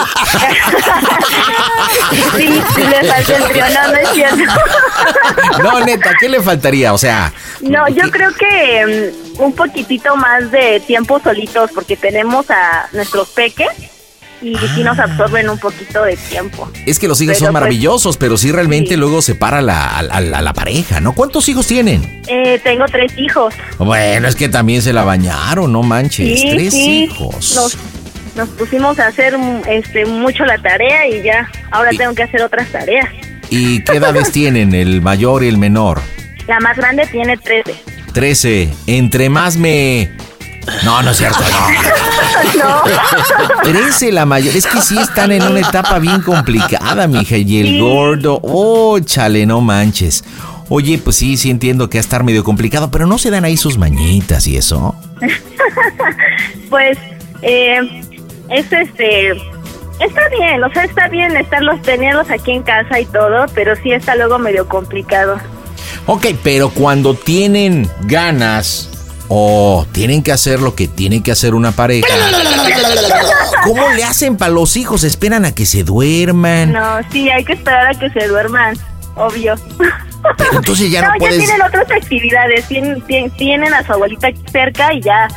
sí, 2.36 2.62
sí 2.74 2.82
le 2.82 3.05
falta 3.09 3.36
el 3.36 3.45
trío, 3.45 3.64
no, 3.68 3.88
no 3.88 3.95
es 3.99 4.09
cierto. 4.11 4.53
No, 5.62 5.80
neta, 5.80 6.12
¿qué 6.20 6.28
le 6.28 6.41
faltaría? 6.43 6.93
O 6.93 6.99
sea, 6.99 7.32
No, 7.61 7.88
yo 7.88 8.11
creo 8.11 8.30
que 8.34 9.12
mm, 9.36 9.43
un 9.43 9.53
poquitito 9.55 10.16
más 10.16 10.51
de 10.51 10.80
tiempo 10.80 11.20
solitos 11.20 11.70
porque 11.74 11.97
tenemos 11.97 12.51
a 12.51 12.88
nuestros 12.93 13.28
peques 13.30 13.68
y 14.43 14.57
sí 14.74 14.82
nos 14.82 14.99
absorben 14.99 15.49
un 15.49 15.59
poquito 15.59 16.03
de 16.03 16.16
tiempo. 16.16 16.70
es 16.86 16.99
que 16.99 17.09
los 17.09 17.20
hijos 17.20 17.34
Pero, 17.34 17.47
son 17.47 17.53
pues, 17.53 17.62
maravillosos, 17.62 18.16
pero 18.16 18.36
sí 18.36 18.51
realmente 18.53 18.97
luego 18.97 19.20
separa 19.22 19.61
la, 19.61 19.99
a, 19.99 20.20
la 20.20 20.53
pareja, 20.55 21.01
¿no? 21.01 21.12
¿Cuántos 21.12 21.49
hijos 21.49 21.66
tienen? 21.66 22.22
Eh, 22.26 22.61
tengo 22.62 22.84
tres 22.86 23.12
hijos. 23.18 23.55
Bueno, 23.78 24.28
es 24.28 24.36
que 24.36 24.49
también 24.49 24.82
se 24.82 24.93
la 24.93 25.05
bañaron, 25.05 25.72
no 25.72 25.82
manches. 25.82 26.41
Sí, 26.41 26.51
Tres 26.51 26.72
sí. 26.72 27.05
hijos. 27.05 27.55
Nos, 27.55 27.76
nos 28.36 28.49
pusimos 28.51 28.99
a 28.99 29.09
hacer 29.09 29.36
este 29.68 30.07
mucho 30.07 30.45
la 30.45 30.59
tarea 30.59 31.07
y 31.09 31.22
ya. 31.22 31.51
Ahora 31.70 31.91
tengo 31.97 32.14
que 32.14 32.22
hacer 32.22 32.43
otras 32.43 32.68
tareas. 32.68 33.09
¿Y 33.51 33.82
qué 33.82 33.97
edades 33.97 34.30
tienen 34.32 34.74
el 34.74 35.03
mayor 35.03 35.45
y 35.45 35.49
el 35.49 35.59
menor? 35.59 36.01
La 36.47 36.61
más 36.61 36.76
grande 36.76 37.07
tiene 37.07 37.36
13. 37.36 37.74
Trece. 38.12 38.72
Entre 38.86 39.28
más 39.28 39.57
me... 39.57 40.11
No, 40.85 41.03
no 41.03 41.11
es 41.11 41.17
cierto, 41.17 41.41
no. 41.41 42.65
no. 42.65 44.13
La 44.13 44.27
mayor. 44.27 44.57
Es 44.57 44.67
que 44.67 44.81
sí 44.81 44.99
están 44.99 45.33
en 45.33 45.43
una 45.43 45.61
etapa 45.61 45.99
bien 45.99 46.21
complicada, 46.23 47.07
mija. 47.07 47.37
Y 47.37 47.61
el 47.61 47.67
Sí. 47.67 47.81
gordo. 47.81 48.41
Oh, 48.43 48.99
chale, 49.01 49.47
no 49.47 49.61
manches. 49.61 50.25
Oye, 50.69 50.99
pues 50.99 51.17
sí, 51.17 51.37
sí 51.37 51.51
entiendo 51.51 51.89
que 51.91 51.99
va 51.99 52.01
a 52.01 52.03
estar 52.03 52.23
medio 52.25 52.45
complicado, 52.45 52.91
pero 52.91 53.07
no 53.07 53.19
se 53.19 53.31
dan 53.31 53.45
ahí 53.45 53.57
sus 53.57 53.77
mañitas 53.79 54.47
y 54.47 54.57
eso. 54.57 54.95
Pues 56.69 56.97
eh, 57.43 57.79
es 58.49 58.73
este 58.73 59.33
está 59.33 60.29
bien, 60.39 60.63
o 60.63 60.73
sea, 60.73 60.85
está 60.85 61.09
bien 61.09 61.37
estarlos 61.37 61.83
tenerlos 61.83 62.31
aquí 62.31 62.53
en 62.53 62.63
casa 62.63 63.01
y 63.01 63.07
todo, 63.07 63.47
pero 63.55 63.75
sí 63.83 63.91
está 63.91 64.15
luego 64.15 64.39
medio 64.39 64.67
complicado. 64.69 65.39
Ok, 66.07 66.27
pero 66.45 66.71
cuando 66.71 67.15
tienen 67.15 67.91
ganas 68.03 68.89
o 69.33 69.87
tienen 69.93 70.24
que 70.24 70.33
hacer 70.33 70.59
lo 70.59 70.74
que 70.74 70.89
tiene 70.89 71.22
que 71.22 71.31
hacer 71.31 71.55
una 71.55 71.70
pareja, 71.70 72.09
¿cómo 73.64 73.89
le 73.91 74.03
hacen 74.03 74.37
para 74.37 74.51
los 74.51 74.76
hijos? 74.76 75.05
¿Esperan 75.05 75.45
a 75.45 75.55
que 75.55 75.66
se 75.66 75.85
duerman? 75.85 76.72
No, 76.72 76.99
sí, 77.12 77.31
hay 77.31 77.45
que 77.45 77.53
esperar 77.53 77.95
a 77.95 77.99
que 77.99 78.11
se 78.11 78.26
duerman, 78.26 78.76
obvio. 79.14 79.55
Pero 80.37 80.57
entonces 80.57 80.91
ya 80.91 81.03
no, 81.07 81.12
no, 81.12 81.14
puedes... 81.18 81.39
ya 81.39 81.45
tienen 81.45 81.62
otras 81.62 81.89
actividades, 81.93 82.66
tienen, 82.66 83.01
tienen, 83.03 83.31
tienen 83.37 83.72
a 83.72 83.87
su 83.87 83.93
abuelita 83.93 84.31
cerca 84.51 84.93
y 84.93 85.01
ya 85.01 85.28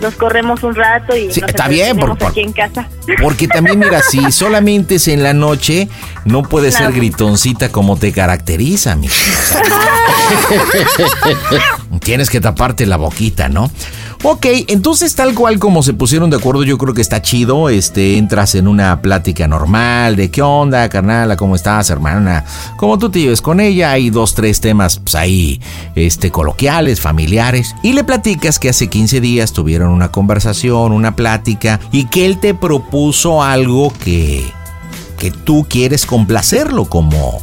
nos 0.00 0.14
corremos 0.14 0.62
un 0.62 0.74
rato 0.74 1.16
y 1.16 1.32
Sí, 1.32 1.40
nos 1.40 1.50
está 1.50 1.68
bien, 1.68 1.96
por- 1.96 2.16
aquí 2.24 2.40
en 2.40 2.52
casa. 2.52 2.88
Porque 3.20 3.48
también, 3.48 3.78
mira, 3.78 4.00
si 4.02 4.30
solamente 4.32 4.96
es 4.96 5.08
en 5.08 5.22
la 5.22 5.32
noche, 5.32 5.88
no 6.24 6.42
puede 6.42 6.70
ser 6.72 6.92
gritoncita 6.92 7.70
como 7.70 7.96
te 7.96 8.12
caracteriza, 8.12 8.94
mi. 8.96 9.08
Tienes 12.00 12.30
que 12.30 12.40
taparte 12.40 12.86
la 12.86 12.96
boquita, 12.96 13.48
¿no? 13.48 13.70
Ok, 14.24 14.46
entonces 14.66 15.14
tal 15.14 15.32
cual 15.32 15.60
como 15.60 15.80
se 15.84 15.94
pusieron 15.94 16.28
de 16.28 16.38
acuerdo, 16.38 16.64
yo 16.64 16.76
creo 16.76 16.92
que 16.92 17.00
está 17.00 17.22
chido. 17.22 17.68
Este, 17.68 18.18
entras 18.18 18.56
en 18.56 18.66
una 18.66 19.00
plática 19.00 19.46
normal 19.46 20.16
de 20.16 20.28
qué 20.28 20.42
onda, 20.42 20.88
carnala, 20.88 21.36
cómo 21.36 21.54
estás, 21.54 21.88
hermana, 21.90 22.44
cómo 22.76 22.98
tú 22.98 23.10
te 23.10 23.20
lleves 23.20 23.40
con 23.40 23.60
ella. 23.60 23.92
Hay 23.92 24.10
dos, 24.10 24.34
tres 24.34 24.60
temas, 24.60 24.98
pues 24.98 25.14
ahí, 25.14 25.60
este, 25.94 26.32
coloquiales, 26.32 27.00
familiares. 27.00 27.76
Y 27.84 27.92
le 27.92 28.02
platicas 28.02 28.58
que 28.58 28.70
hace 28.70 28.88
15 28.88 29.20
días 29.20 29.52
tuvieron 29.52 29.90
una 29.90 30.10
conversación, 30.10 30.90
una 30.90 31.14
plática, 31.14 31.78
y 31.92 32.06
que 32.06 32.26
él 32.26 32.38
te 32.38 32.54
propuso 32.54 33.44
algo 33.44 33.92
que, 34.02 34.44
que 35.20 35.30
tú 35.30 35.64
quieres 35.68 36.06
complacerlo 36.06 36.86
como 36.86 37.40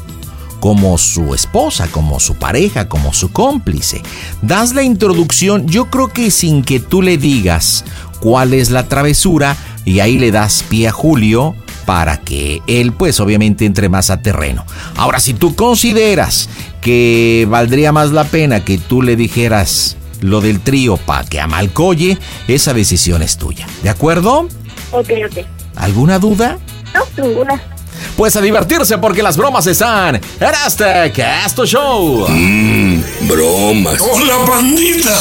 como 0.66 0.98
su 0.98 1.36
esposa, 1.36 1.88
como 1.92 2.20
su 2.20 2.38
pareja, 2.38 2.90
como 2.90 3.14
su 3.14 3.32
cómplice. 3.32 4.02
Das 4.42 4.74
la 4.74 4.82
introducción, 4.82 5.68
yo 5.68 5.92
creo 5.92 6.08
que 6.08 6.32
sin 6.32 6.64
que 6.64 6.80
tú 6.80 7.04
le 7.04 7.20
digas 7.20 7.86
cuál 8.20 8.52
es 8.52 8.72
la 8.72 8.88
travesura 8.88 9.56
y 9.86 10.00
ahí 10.00 10.18
le 10.18 10.32
das 10.32 10.64
pie 10.68 10.88
a 10.88 10.92
Julio 10.92 11.54
para 11.86 12.18
que 12.22 12.64
él 12.66 12.94
pues 12.94 13.20
obviamente 13.20 13.66
entre 13.66 13.90
más 13.90 14.10
a 14.10 14.24
terreno. 14.24 14.66
Ahora, 14.96 15.20
si 15.20 15.36
tú 15.36 15.54
consideras 15.54 16.50
que 16.82 17.46
valdría 17.48 17.92
más 17.92 18.10
la 18.10 18.24
pena 18.24 18.66
que 18.66 18.80
tú 18.80 19.04
le 19.04 19.16
dijeras 19.16 19.98
lo 20.22 20.42
del 20.42 20.62
trío 20.62 20.98
para 20.98 21.26
que 21.26 21.40
amalcoye, 21.40 22.18
esa 22.48 22.74
decisión 22.74 23.22
es 23.22 23.38
tuya. 23.38 23.68
¿De 23.84 23.90
acuerdo? 23.90 24.48
Ok, 24.90 25.12
ok. 25.30 25.46
¿Alguna 25.76 26.18
duda? 26.18 26.58
No, 26.92 27.24
ninguna. 27.24 27.75
Pues 28.16 28.36
a 28.36 28.42
divertirse 28.42 28.98
porque 28.98 29.22
las 29.22 29.38
bromas 29.38 29.68
están 29.68 30.16
en 30.16 30.52
este 30.66 31.12
Casto 31.12 31.66
Show. 31.66 32.28
Mmm, 32.30 33.02
bromas. 33.22 34.00
Hola, 34.02 34.46
pandita. 34.46 35.18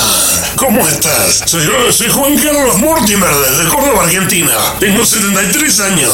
¿Cómo 0.57 0.87
estás? 0.87 1.43
Soy, 1.47 1.69
soy 1.91 2.09
Juan 2.09 2.37
Carlos 2.39 2.79
Mortimer 2.79 3.31
desde 3.51 3.69
Córdoba, 3.69 4.05
Argentina. 4.05 4.53
Tengo 4.79 5.05
73 5.05 5.81
años. 5.81 6.13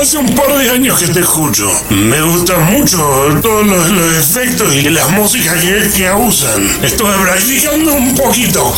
Hace 0.00 0.18
un 0.18 0.34
par 0.34 0.56
de 0.58 0.70
años 0.70 0.98
que 0.98 1.08
te 1.08 1.20
escucho. 1.20 1.70
Me 1.90 2.20
gustan 2.20 2.72
mucho 2.72 2.98
todos 3.42 3.66
los, 3.66 3.88
los 3.88 4.14
efectos 4.14 4.72
y 4.74 4.82
las 4.90 5.10
músicas 5.10 5.54
que, 5.60 5.90
que 5.96 6.12
usan. 6.12 6.68
Estoy 6.82 7.12
practicando 7.22 7.94
un 7.94 8.14
poquito. 8.14 8.74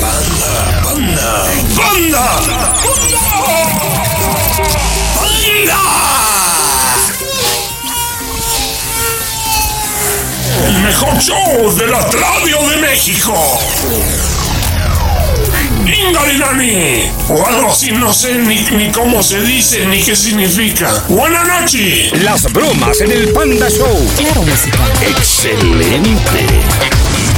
Panda, 0.00 1.46
panda. 1.76 2.72
El 2.84 3.29
mejor 10.82 11.18
show 11.20 11.74
de 11.76 11.86
la 11.86 12.00
radio 12.00 12.68
de 12.70 12.76
México. 12.78 13.34
Ingarinani. 15.86 17.10
O 17.28 17.46
algo 17.46 17.70
así, 17.70 17.92
no 17.92 18.12
sé 18.12 18.38
ni, 18.38 18.60
ni 18.76 18.90
cómo 18.92 19.22
se 19.22 19.40
dice 19.42 19.86
ni 19.86 20.02
qué 20.02 20.16
significa. 20.16 20.88
Buenas 21.08 21.46
noches. 21.46 22.12
Las 22.22 22.52
bromas 22.52 23.00
en 23.00 23.10
el 23.10 23.32
Panda 23.32 23.68
Show. 23.68 23.98
Claro, 24.16 24.42
música. 24.42 24.78
Excelente. 25.02 26.46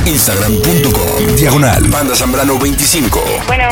Instagram.com. 0.06 1.36
Diagonal. 1.36 1.84
Panda 1.90 2.14
Zambrano 2.14 2.58
25. 2.58 3.20
Bueno. 3.46 3.68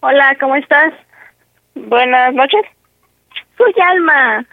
Hola, 0.00 0.36
¿cómo 0.40 0.56
estás? 0.56 0.92
Buenas 1.74 2.32
noches. 2.34 2.62
Soy 3.58 3.72
Alma. 3.90 4.46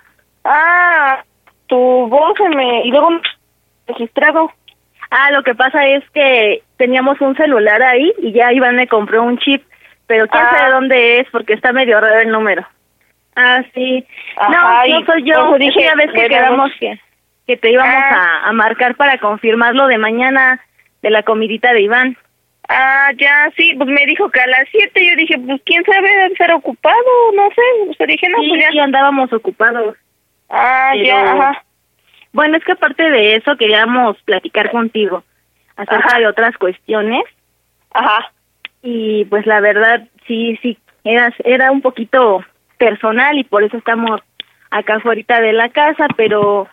Ah, 0.43 1.24
tu 1.68 1.78
voz 1.78 2.34
se 2.38 2.49
me... 2.56 2.86
Y 2.86 2.91
luego 2.91 3.12
me 3.12 3.22
registrado. 3.88 4.51
Ah, 5.11 5.31
lo 5.31 5.43
que 5.43 5.53
pasa 5.55 5.86
es 5.88 6.03
que 6.11 6.63
teníamos 6.77 7.19
un 7.21 7.36
celular 7.36 7.81
ahí 7.84 8.11
y 8.19 8.31
ya 8.34 8.51
Iván 8.51 8.75
me 8.75 8.88
compró 8.88 9.23
un 9.23 9.38
chip, 9.38 9.63
pero 10.07 10.27
quién 10.27 10.43
Ah. 10.43 10.57
sabe 10.57 10.71
dónde 10.71 11.19
es 11.19 11.27
porque 11.31 11.53
está 11.53 11.71
medio 11.71 11.99
raro 12.01 12.19
el 12.19 12.29
número. 12.29 12.65
Ah, 13.36 13.63
sí. 13.73 14.05
Ajá, 14.38 14.86
no, 14.88 14.99
no 14.99 15.05
soy 15.05 15.23
yo. 15.23 15.53
Es 15.55 15.59
dije, 15.59 15.81
ya 15.84 15.95
ves 15.95 16.11
que 16.13 16.27
quedamos 16.27 16.69
que, 16.79 16.99
que 17.47 17.57
te 17.57 17.71
íbamos 17.71 17.93
Ah. 17.95 18.41
a, 18.45 18.49
a 18.49 18.53
marcar 18.53 18.95
para 18.95 19.17
confirmar 19.17 19.75
lo 19.75 19.88
de 19.88 19.97
mañana 19.97 20.59
de 21.01 21.09
la 21.09 21.23
comidita 21.23 21.73
de 21.73 21.81
Iván. 21.81 22.17
Ah, 22.69 23.09
ya, 23.17 23.51
sí, 23.57 23.73
pues 23.77 23.89
me 23.89 24.05
dijo 24.05 24.29
que 24.29 24.39
a 24.39 24.47
las 24.47 24.63
7 24.71 25.05
yo 25.05 25.15
dije, 25.17 25.38
pues 25.38 25.61
quién 25.65 25.84
sabe, 25.84 26.09
debe 26.09 26.36
ser 26.38 26.53
ocupado, 26.53 26.95
no 27.36 27.49
sé, 27.49 27.61
pues 27.97 28.07
dije, 28.07 28.29
no, 28.29 28.39
Sí, 28.39 28.49
pues 28.49 28.61
ya. 28.63 28.69
sí, 28.71 28.79
andábamos 28.79 29.31
ocupados. 29.34 29.97
Ah, 30.49 30.91
Pero- 30.93 31.05
ya, 31.05 31.31
ajá. 31.34 31.63
Bueno, 32.34 32.57
es 32.57 32.63
que 32.63 32.73
aparte 32.73 33.09
de 33.09 33.36
eso 33.36 33.55
queríamos 33.57 34.17
platicar 34.23 34.71
contigo 34.71 35.23
acerca 35.75 36.07
Ajá. 36.07 36.19
de 36.19 36.27
otras 36.27 36.57
cuestiones. 36.57 37.23
Ajá. 37.93 38.31
Y 38.81 39.25
pues 39.25 39.45
la 39.45 39.61
verdad, 39.61 40.03
sí, 40.27 40.57
sí, 40.61 40.77
era, 41.03 41.34
era 41.45 41.71
un 41.71 41.81
poquito 41.81 42.43
personal 42.77 43.38
y 43.38 43.43
por 43.43 43.63
eso 43.63 43.77
estamos 43.77 44.19
acá 44.71 44.95
afuera 44.95 45.39
de 45.39 45.53
la 45.53 45.69
casa, 45.69 46.07
pero 46.17 46.67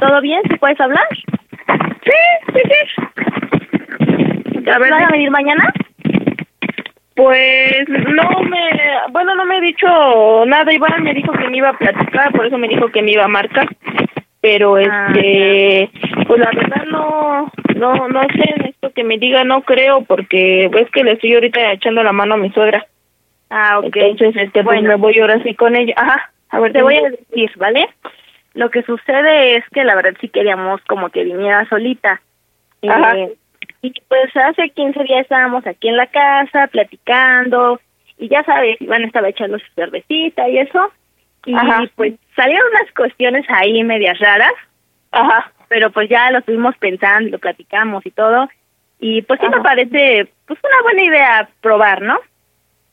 ¿todo 0.00 0.20
bien? 0.20 0.42
¿Sí 0.48 0.56
puedes 0.58 0.80
hablar? 0.80 1.08
Sí, 2.04 2.12
sí, 2.52 2.60
sí. 2.70 3.02
¿Te 4.64 4.78
van 4.78 4.92
a 4.92 5.08
venir 5.08 5.30
mañana? 5.30 5.72
Pues 7.16 7.88
no 7.88 8.40
me, 8.42 8.70
bueno, 9.10 9.34
no 9.34 9.44
me 9.44 9.56
ha 9.56 9.60
dicho 9.60 10.44
nada. 10.46 10.72
Iván 10.72 11.02
me 11.02 11.12
dijo 11.12 11.32
que 11.32 11.48
me 11.48 11.56
iba 11.58 11.70
a 11.70 11.76
platicar, 11.78 12.32
por 12.32 12.46
eso 12.46 12.56
me 12.56 12.68
dijo 12.68 12.88
que 12.88 13.02
me 13.02 13.12
iba 13.12 13.24
a 13.24 13.28
marcar. 13.28 13.68
Pero 14.40 14.76
Ah, 14.76 15.12
este, 15.14 15.90
pues 16.26 16.40
la 16.40 16.50
verdad 16.54 16.84
no, 16.86 17.50
no, 17.76 18.08
no 18.08 18.22
sé, 18.22 18.54
necesito 18.56 18.90
que 18.92 19.04
me 19.04 19.18
diga, 19.18 19.44
no 19.44 19.62
creo, 19.62 20.02
porque 20.02 20.68
ves 20.72 20.90
que 20.92 21.04
le 21.04 21.12
estoy 21.12 21.34
ahorita 21.34 21.72
echando 21.72 22.02
la 22.02 22.12
mano 22.12 22.34
a 22.34 22.38
mi 22.38 22.50
suegra. 22.50 22.86
Ah, 23.50 23.80
ok. 23.80 23.96
Entonces, 23.96 24.44
este, 24.44 24.62
pues 24.64 24.76
Bueno. 24.78 24.88
me 24.88 24.94
voy 24.94 25.18
ahora 25.18 25.42
sí 25.42 25.54
con 25.54 25.76
ella. 25.76 25.92
Ajá. 25.96 26.30
A 26.50 26.60
ver, 26.60 26.72
Te 26.72 26.82
voy 26.82 26.96
a 26.96 27.10
decir, 27.10 27.50
¿vale? 27.56 27.86
Lo 28.54 28.70
que 28.70 28.82
sucede 28.82 29.56
es 29.56 29.64
que 29.72 29.84
la 29.84 29.94
verdad 29.94 30.16
sí 30.20 30.28
queríamos 30.28 30.80
como 30.82 31.10
que 31.10 31.24
viniera 31.24 31.68
solita. 31.68 32.20
Ajá. 32.88 33.16
Eh, 33.18 33.34
y 33.82 33.92
pues 34.08 34.34
hace 34.36 34.70
15 34.70 35.04
días 35.04 35.22
estábamos 35.22 35.66
aquí 35.66 35.88
en 35.88 35.96
la 35.96 36.06
casa 36.06 36.66
platicando 36.68 37.80
y 38.18 38.28
ya 38.28 38.42
sabes, 38.44 38.80
Iván 38.80 39.04
estaba 39.04 39.28
echando 39.28 39.58
su 39.58 39.66
cervecita 39.74 40.48
y 40.48 40.58
eso, 40.58 40.90
y 41.46 41.54
Ajá. 41.54 41.84
pues 41.94 42.14
salieron 42.36 42.66
unas 42.70 42.92
cuestiones 42.94 43.46
ahí 43.48 43.82
medias 43.82 44.18
raras, 44.18 44.52
Ajá. 45.10 45.52
pero 45.68 45.90
pues 45.90 46.08
ya 46.08 46.30
lo 46.30 46.38
estuvimos 46.38 46.76
pensando, 46.78 47.30
lo 47.30 47.38
platicamos 47.38 48.04
y 48.04 48.10
todo, 48.10 48.48
y 49.00 49.22
pues 49.22 49.40
sí 49.40 49.48
me 49.48 49.60
parece 49.60 50.30
pues 50.46 50.58
una 50.62 50.82
buena 50.82 51.02
idea 51.02 51.48
probar, 51.60 52.02
¿no? 52.02 52.18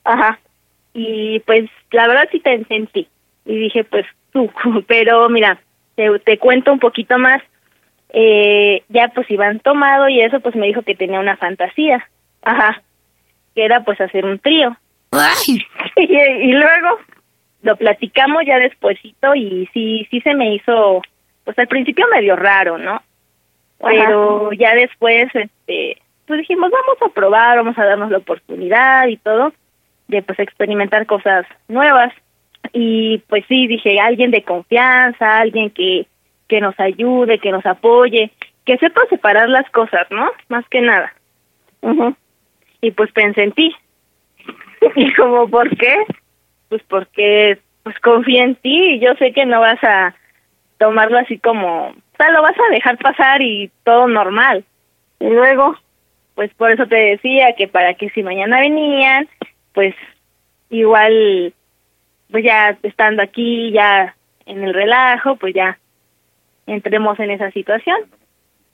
Ajá. 0.03 0.39
Y 0.93 1.39
pues 1.41 1.69
la 1.91 2.07
verdad 2.07 2.29
sí 2.31 2.39
pensé 2.39 2.75
en 2.75 2.87
ti, 2.87 3.07
y 3.45 3.57
dije 3.57 3.83
pues 3.83 4.05
tú, 4.31 4.51
pero 4.87 5.29
mira, 5.29 5.59
te, 5.95 6.19
te 6.19 6.37
cuento 6.37 6.71
un 6.71 6.79
poquito 6.79 7.17
más, 7.17 7.41
eh, 8.09 8.83
ya 8.89 9.09
pues 9.09 9.29
Iván 9.29 9.59
tomado 9.59 10.07
y 10.07 10.21
eso 10.21 10.39
pues 10.39 10.55
me 10.55 10.67
dijo 10.67 10.81
que 10.81 10.95
tenía 10.95 11.19
una 11.19 11.37
fantasía, 11.37 12.07
Ajá. 12.43 12.81
que 13.53 13.65
era 13.65 13.83
pues 13.83 13.99
hacer 13.99 14.25
un 14.25 14.39
trío. 14.39 14.77
y, 15.47 15.63
y 16.05 16.51
luego 16.51 16.99
lo 17.63 17.75
platicamos 17.75 18.43
ya 18.45 18.59
despuesito 18.59 19.35
y 19.35 19.69
sí, 19.73 20.07
sí 20.09 20.21
se 20.21 20.33
me 20.33 20.55
hizo, 20.55 21.01
pues 21.43 21.57
al 21.59 21.67
principio 21.67 22.05
medio 22.11 22.35
raro, 22.35 22.77
¿no? 22.77 23.01
Pero 23.79 24.51
ya 24.53 24.73
después, 24.73 25.27
este, 25.33 25.97
pues 26.25 26.39
dijimos, 26.39 26.71
vamos 26.71 26.97
a 27.01 27.13
probar, 27.13 27.57
vamos 27.57 27.77
a 27.77 27.85
darnos 27.85 28.09
la 28.09 28.17
oportunidad 28.17 29.07
y 29.07 29.17
todo, 29.17 29.53
de 30.07 30.21
pues 30.21 30.39
experimentar 30.39 31.05
cosas 31.05 31.45
nuevas. 31.67 32.13
Y 32.73 33.19
pues 33.27 33.45
sí, 33.47 33.67
dije, 33.67 33.99
alguien 33.99 34.31
de 34.31 34.43
confianza, 34.43 35.37
alguien 35.37 35.69
que, 35.69 36.07
que 36.47 36.59
nos 36.59 36.79
ayude, 36.79 37.39
que 37.39 37.51
nos 37.51 37.65
apoye, 37.65 38.31
que 38.65 38.77
sepa 38.77 39.01
separar 39.09 39.47
las 39.49 39.69
cosas, 39.71 40.07
¿no? 40.09 40.29
Más 40.49 40.67
que 40.69 40.81
nada. 40.81 41.13
Y 42.81 42.91
pues 42.91 43.11
pensé 43.11 43.43
en 43.43 43.51
ti. 43.53 43.75
¿Y 44.95 45.13
como 45.13 45.47
por 45.49 45.69
qué? 45.77 45.95
Pues 46.69 46.81
porque 46.87 47.59
pues 47.83 47.97
confío 47.99 48.43
en 48.43 48.55
ti 48.55 48.95
y 48.95 48.99
yo 48.99 49.13
sé 49.15 49.31
que 49.31 49.45
no 49.45 49.61
vas 49.61 49.81
a 49.83 50.13
tomarlo 50.77 51.17
así 51.17 51.39
como, 51.39 51.87
o 51.87 52.17
sea, 52.17 52.31
lo 52.31 52.41
vas 52.41 52.55
a 52.59 52.73
dejar 52.73 52.97
pasar 52.97 53.41
y 53.41 53.71
todo 53.83 54.07
normal. 54.07 54.65
Y 55.19 55.29
luego, 55.29 55.75
pues 56.35 56.53
por 56.55 56.71
eso 56.71 56.85
te 56.85 56.95
decía 56.95 57.53
que 57.57 57.67
para 57.67 57.93
que 57.93 58.09
si 58.09 58.23
mañana 58.23 58.59
venían, 58.59 59.27
pues 59.73 59.95
igual, 60.69 61.53
pues 62.29 62.43
ya 62.43 62.77
estando 62.83 63.23
aquí, 63.23 63.71
ya 63.71 64.15
en 64.45 64.63
el 64.63 64.73
relajo, 64.73 65.35
pues 65.37 65.53
ya 65.53 65.77
entremos 66.65 67.19
en 67.19 67.31
esa 67.31 67.51
situación. 67.51 67.97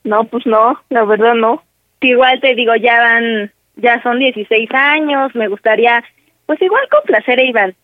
No, 0.04 0.26
pues 0.26 0.46
no, 0.46 0.82
la 0.90 1.06
verdad 1.06 1.36
no. 1.36 1.64
Igual 2.02 2.42
te 2.42 2.56
digo, 2.56 2.76
ya 2.76 3.00
van, 3.00 3.52
ya 3.76 4.02
son 4.02 4.20
16 4.20 4.70
años, 4.74 5.34
me 5.36 5.48
gustaría, 5.48 6.04
pues 6.46 6.62
igual 6.62 6.88
complacer 6.90 7.40
a 7.40 7.44
Iván, 7.44 7.76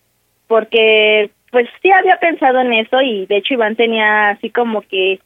porque 0.50 1.30
pues 1.52 1.70
sí 1.82 1.92
había 1.92 2.18
pensado 2.18 2.60
en 2.60 2.74
eso 2.74 3.02
y 3.02 3.28
de 3.28 3.38
hecho 3.38 3.54
Iván 3.54 3.76
tenía 3.76 4.32
así 4.32 4.50
como 4.50 4.82
que, 4.82 5.20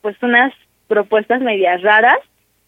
pues 0.00 0.16
unas 0.22 0.54
propuestas 0.86 1.40
medias 1.40 1.82
raras 1.82 2.18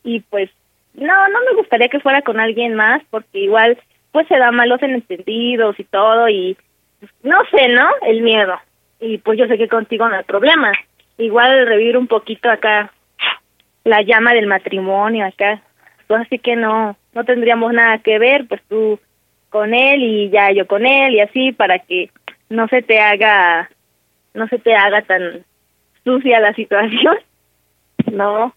y 0.03 0.21
pues 0.21 0.51
no, 0.95 1.29
no 1.29 1.39
me 1.49 1.57
gustaría 1.57 1.89
que 1.89 2.01
fuera 2.01 2.21
con 2.23 2.41
alguien 2.41 2.75
más 2.75 3.03
porque 3.09 3.39
igual 3.39 3.79
pues 4.11 4.27
se 4.27 4.37
da 4.37 4.51
malos 4.51 4.83
entendidos 4.83 5.79
y 5.79 5.85
todo 5.85 6.29
y 6.29 6.57
pues, 6.99 7.13
no 7.23 7.39
sé, 7.53 7.69
¿no? 7.69 7.89
El 8.03 8.23
miedo. 8.23 8.59
Y 9.01 9.19
pues 9.19 9.39
yo 9.39 9.47
sé 9.47 9.57
que 9.57 9.69
contigo 9.69 10.09
no 10.09 10.17
hay 10.17 10.25
problema. 10.25 10.73
Igual 11.19 11.67
revivir 11.67 11.97
un 11.97 12.09
poquito 12.09 12.51
acá 12.51 12.93
la 13.85 14.03
llama 14.03 14.35
del 14.35 14.49
matrimonio 14.49 15.25
acá. 15.25 15.63
Pues 16.09 16.23
así 16.23 16.41
que 16.41 16.57
no, 16.57 16.97
no 17.15 17.25
tendríamos 17.25 17.73
nada 17.73 17.99
que 17.99 18.19
ver, 18.19 18.47
pues 18.49 18.61
tú 18.69 18.99
con 19.53 19.75
él 19.75 20.03
y 20.03 20.31
ya 20.31 20.51
yo 20.51 20.67
con 20.67 20.85
él 20.87 21.15
y 21.15 21.21
así 21.21 21.53
para 21.53 21.79
que 21.79 22.11
no 22.49 22.67
se 22.69 22.83
te 22.83 22.99
haga, 22.99 23.71
no 24.35 24.49
se 24.49 24.59
te 24.59 24.75
haga 24.75 25.03
tan 25.03 25.45
sucia 26.05 26.41
la 26.41 26.53
situación. 26.55 27.17
No, 28.11 28.53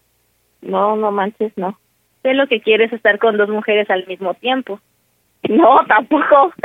no, 0.60 0.96
no 0.96 1.12
manches, 1.12 1.52
no. 1.56 1.78
Sé 2.22 2.34
lo 2.34 2.48
que 2.48 2.60
quieres 2.60 2.92
estar 2.92 3.18
con 3.20 3.36
dos 3.36 3.48
mujeres 3.48 3.88
al 3.88 4.04
mismo 4.06 4.34
tiempo. 4.34 4.80
No, 5.48 5.78
tampoco. 5.86 6.52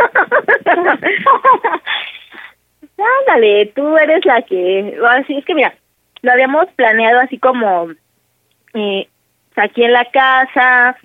Ándale, 3.28 3.68
tú 3.68 3.96
eres 3.98 4.26
la 4.26 4.42
que, 4.42 4.98
así 5.10 5.38
es 5.38 5.46
que 5.46 5.54
mira, 5.54 5.76
lo 6.24 6.32
habíamos 6.32 6.66
planeado 6.76 7.20
así 7.20 7.38
como 7.38 7.92
eh, 8.74 9.08
aquí 9.56 9.84
en 9.84 9.94
la 9.94 10.06
casa, 10.06 10.98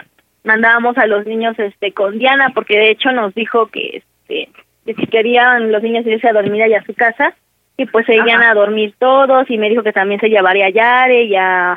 mandábamos 0.47 0.97
a 0.97 1.07
los 1.07 1.26
niños 1.26 1.59
este 1.59 1.92
con 1.92 2.18
Diana 2.18 2.51
porque 2.55 2.78
de 2.78 2.90
hecho 2.90 3.11
nos 3.11 3.34
dijo 3.34 3.66
que 3.66 3.99
este 3.99 4.49
que 4.86 4.94
si 4.94 5.07
querían 5.09 5.72
los 5.72 5.82
niños 5.82 6.07
irse 6.07 6.28
a 6.28 6.32
dormir 6.32 6.62
allá 6.62 6.78
a 6.78 6.84
su 6.84 6.94
casa 6.94 7.34
y 7.76 7.86
pues 7.86 8.07
se 8.07 8.14
irían 8.14 8.42
a 8.42 8.55
dormir 8.55 8.94
todos 8.99 9.51
y 9.51 9.59
me 9.59 9.68
dijo 9.68 9.82
que 9.82 9.92
también 9.92 10.20
se 10.20 10.28
llevaría 10.28 10.66
a 10.66 10.70
Yare 10.70 11.24
y 11.24 11.34
a, 11.34 11.76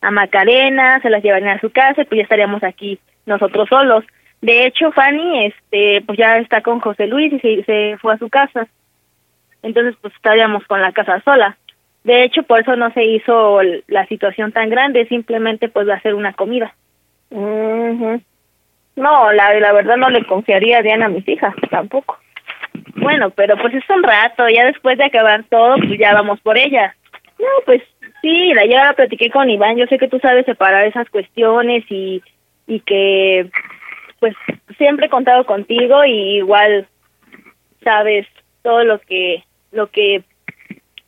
a 0.00 0.10
Macarena, 0.10 1.00
se 1.00 1.08
las 1.08 1.22
llevarían 1.22 1.56
a 1.56 1.60
su 1.60 1.70
casa 1.70 2.02
y 2.02 2.04
pues 2.04 2.18
ya 2.18 2.22
estaríamos 2.24 2.62
aquí 2.64 2.98
nosotros 3.24 3.68
solos. 3.68 4.04
De 4.40 4.66
hecho, 4.66 4.90
Fanny 4.90 5.46
este 5.46 6.02
pues 6.04 6.18
ya 6.18 6.38
está 6.38 6.62
con 6.62 6.80
José 6.80 7.06
Luis 7.06 7.32
y 7.32 7.38
se, 7.38 7.62
se 7.62 7.96
fue 7.98 8.14
a 8.14 8.18
su 8.18 8.28
casa. 8.28 8.66
Entonces 9.62 9.94
pues 10.02 10.12
estaríamos 10.14 10.64
con 10.66 10.82
la 10.82 10.90
casa 10.90 11.22
sola. 11.24 11.56
De 12.02 12.24
hecho, 12.24 12.42
por 12.42 12.60
eso 12.60 12.74
no 12.74 12.92
se 12.92 13.04
hizo 13.04 13.60
la 13.86 14.06
situación 14.06 14.50
tan 14.50 14.68
grande, 14.68 15.06
simplemente 15.06 15.68
pues 15.68 15.88
va 15.88 15.94
a 15.94 16.02
ser 16.02 16.14
una 16.14 16.32
comida. 16.32 16.74
No, 17.30 18.20
la, 19.32 19.54
la 19.54 19.72
verdad 19.72 19.96
no 19.96 20.10
le 20.10 20.26
confiaría 20.26 20.78
a 20.78 20.82
Diana 20.82 21.06
a 21.06 21.10
mis 21.10 21.26
hijas, 21.28 21.54
tampoco. 21.70 22.18
Bueno, 22.96 23.30
pero 23.30 23.56
pues 23.56 23.74
es 23.74 23.88
un 23.90 24.02
rato, 24.02 24.48
ya 24.48 24.66
después 24.66 24.98
de 24.98 25.04
acabar 25.04 25.44
todo, 25.48 25.76
pues 25.76 25.98
ya 25.98 26.14
vamos 26.14 26.40
por 26.40 26.58
ella. 26.58 26.96
No, 27.38 27.46
pues 27.64 27.82
sí, 28.22 28.52
la 28.54 28.66
ya 28.66 28.86
la 28.86 28.92
platiqué 28.94 29.30
con 29.30 29.48
Iván, 29.48 29.76
yo 29.76 29.86
sé 29.86 29.98
que 29.98 30.08
tú 30.08 30.18
sabes 30.18 30.44
separar 30.46 30.84
esas 30.84 31.08
cuestiones 31.10 31.84
y, 31.88 32.22
y 32.66 32.80
que 32.80 33.48
pues 34.18 34.34
siempre 34.76 35.06
he 35.06 35.10
contado 35.10 35.46
contigo 35.46 36.04
y 36.04 36.38
igual 36.38 36.88
sabes 37.84 38.26
todo 38.62 38.84
lo 38.84 38.98
que 39.00 39.44
lo 39.70 39.88
que 39.88 40.22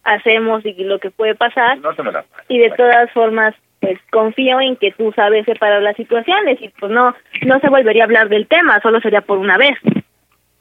hacemos 0.04 0.64
y 0.64 0.72
lo 0.84 0.98
que 0.98 1.10
puede 1.10 1.34
pasar 1.34 1.78
No 1.78 1.94
se 1.94 2.02
me 2.02 2.12
la 2.12 2.24
y 2.48 2.58
de 2.58 2.70
todas 2.70 3.10
formas 3.10 3.54
pues 3.80 3.98
confío 4.10 4.60
en 4.60 4.76
que 4.76 4.92
tú 4.92 5.12
sabes 5.12 5.44
separar 5.46 5.82
las 5.82 5.96
situaciones 5.96 6.60
y 6.60 6.68
pues 6.68 6.92
no 6.92 7.14
no 7.42 7.60
se 7.60 7.68
volvería 7.68 8.02
a 8.02 8.06
hablar 8.06 8.28
del 8.28 8.46
tema, 8.46 8.80
solo 8.80 9.00
sería 9.00 9.22
por 9.22 9.38
una 9.38 9.56
vez. 9.56 9.76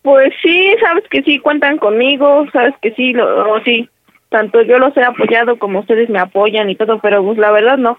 Pues 0.01 0.33
sí, 0.41 0.73
sabes 0.79 1.03
que 1.09 1.21
sí 1.23 1.39
cuentan 1.39 1.77
conmigo, 1.77 2.45
sabes 2.53 2.73
que 2.81 2.91
sí, 2.91 3.13
lo, 3.13 3.53
o 3.53 3.61
sí, 3.61 3.89
tanto 4.29 4.61
yo 4.61 4.79
los 4.79 4.95
he 4.95 5.03
apoyado 5.03 5.59
como 5.59 5.79
ustedes 5.79 6.09
me 6.09 6.19
apoyan 6.19 6.69
y 6.69 6.75
todo, 6.75 6.99
pero 6.99 7.23
pues 7.23 7.37
la 7.37 7.51
verdad 7.51 7.77
no. 7.77 7.97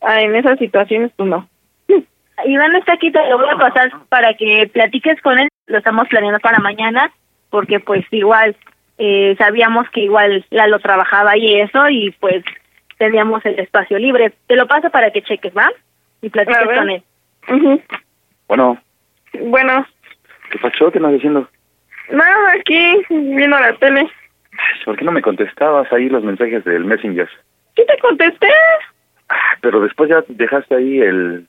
Ah, 0.00 0.20
en 0.20 0.34
esas 0.34 0.58
situaciones 0.58 1.12
pues 1.16 1.28
no. 1.28 1.48
Iván 2.44 2.74
está 2.76 2.94
aquí, 2.94 3.12
te 3.12 3.28
lo 3.28 3.38
voy 3.38 3.48
a 3.50 3.58
pasar 3.58 3.90
para 4.08 4.34
que 4.34 4.68
platiques 4.72 5.20
con 5.22 5.38
él. 5.38 5.48
Lo 5.66 5.78
estamos 5.78 6.08
planeando 6.08 6.40
para 6.40 6.58
mañana, 6.58 7.12
porque 7.50 7.78
pues 7.78 8.04
igual 8.10 8.56
eh, 8.96 9.36
sabíamos 9.38 9.88
que 9.90 10.00
igual 10.00 10.44
Lalo 10.50 10.78
trabajaba 10.80 11.36
y 11.36 11.60
eso, 11.60 11.88
y 11.88 12.10
pues 12.18 12.42
teníamos 12.98 13.44
el 13.46 13.58
espacio 13.58 13.98
libre. 13.98 14.32
Te 14.46 14.56
lo 14.56 14.66
paso 14.66 14.90
para 14.90 15.10
que 15.10 15.22
cheques, 15.22 15.52
¿va? 15.56 15.70
Y 16.22 16.28
platiques 16.30 16.64
con 16.64 16.90
él. 16.90 17.02
Ujú. 17.48 17.82
Bueno, 18.48 18.78
Bueno, 19.40 19.86
¿qué 20.50 20.58
pasó? 20.58 20.90
¿Qué 20.90 20.98
andas 20.98 21.12
diciendo? 21.12 21.48
nada, 22.10 22.52
aquí 22.58 22.96
viendo 23.10 23.58
la 23.58 23.72
tele. 23.74 24.08
¿Por 24.84 24.96
qué 24.96 25.04
no 25.04 25.12
me 25.12 25.22
contestabas 25.22 25.92
ahí 25.92 26.08
los 26.08 26.24
mensajes 26.24 26.64
del 26.64 26.84
Messenger? 26.84 27.28
¿Qué 27.76 27.84
te 27.84 27.98
contesté? 27.98 28.48
Pero 29.60 29.80
después 29.80 30.08
ya 30.10 30.24
dejaste 30.26 30.74
ahí 30.74 31.00
el, 31.00 31.46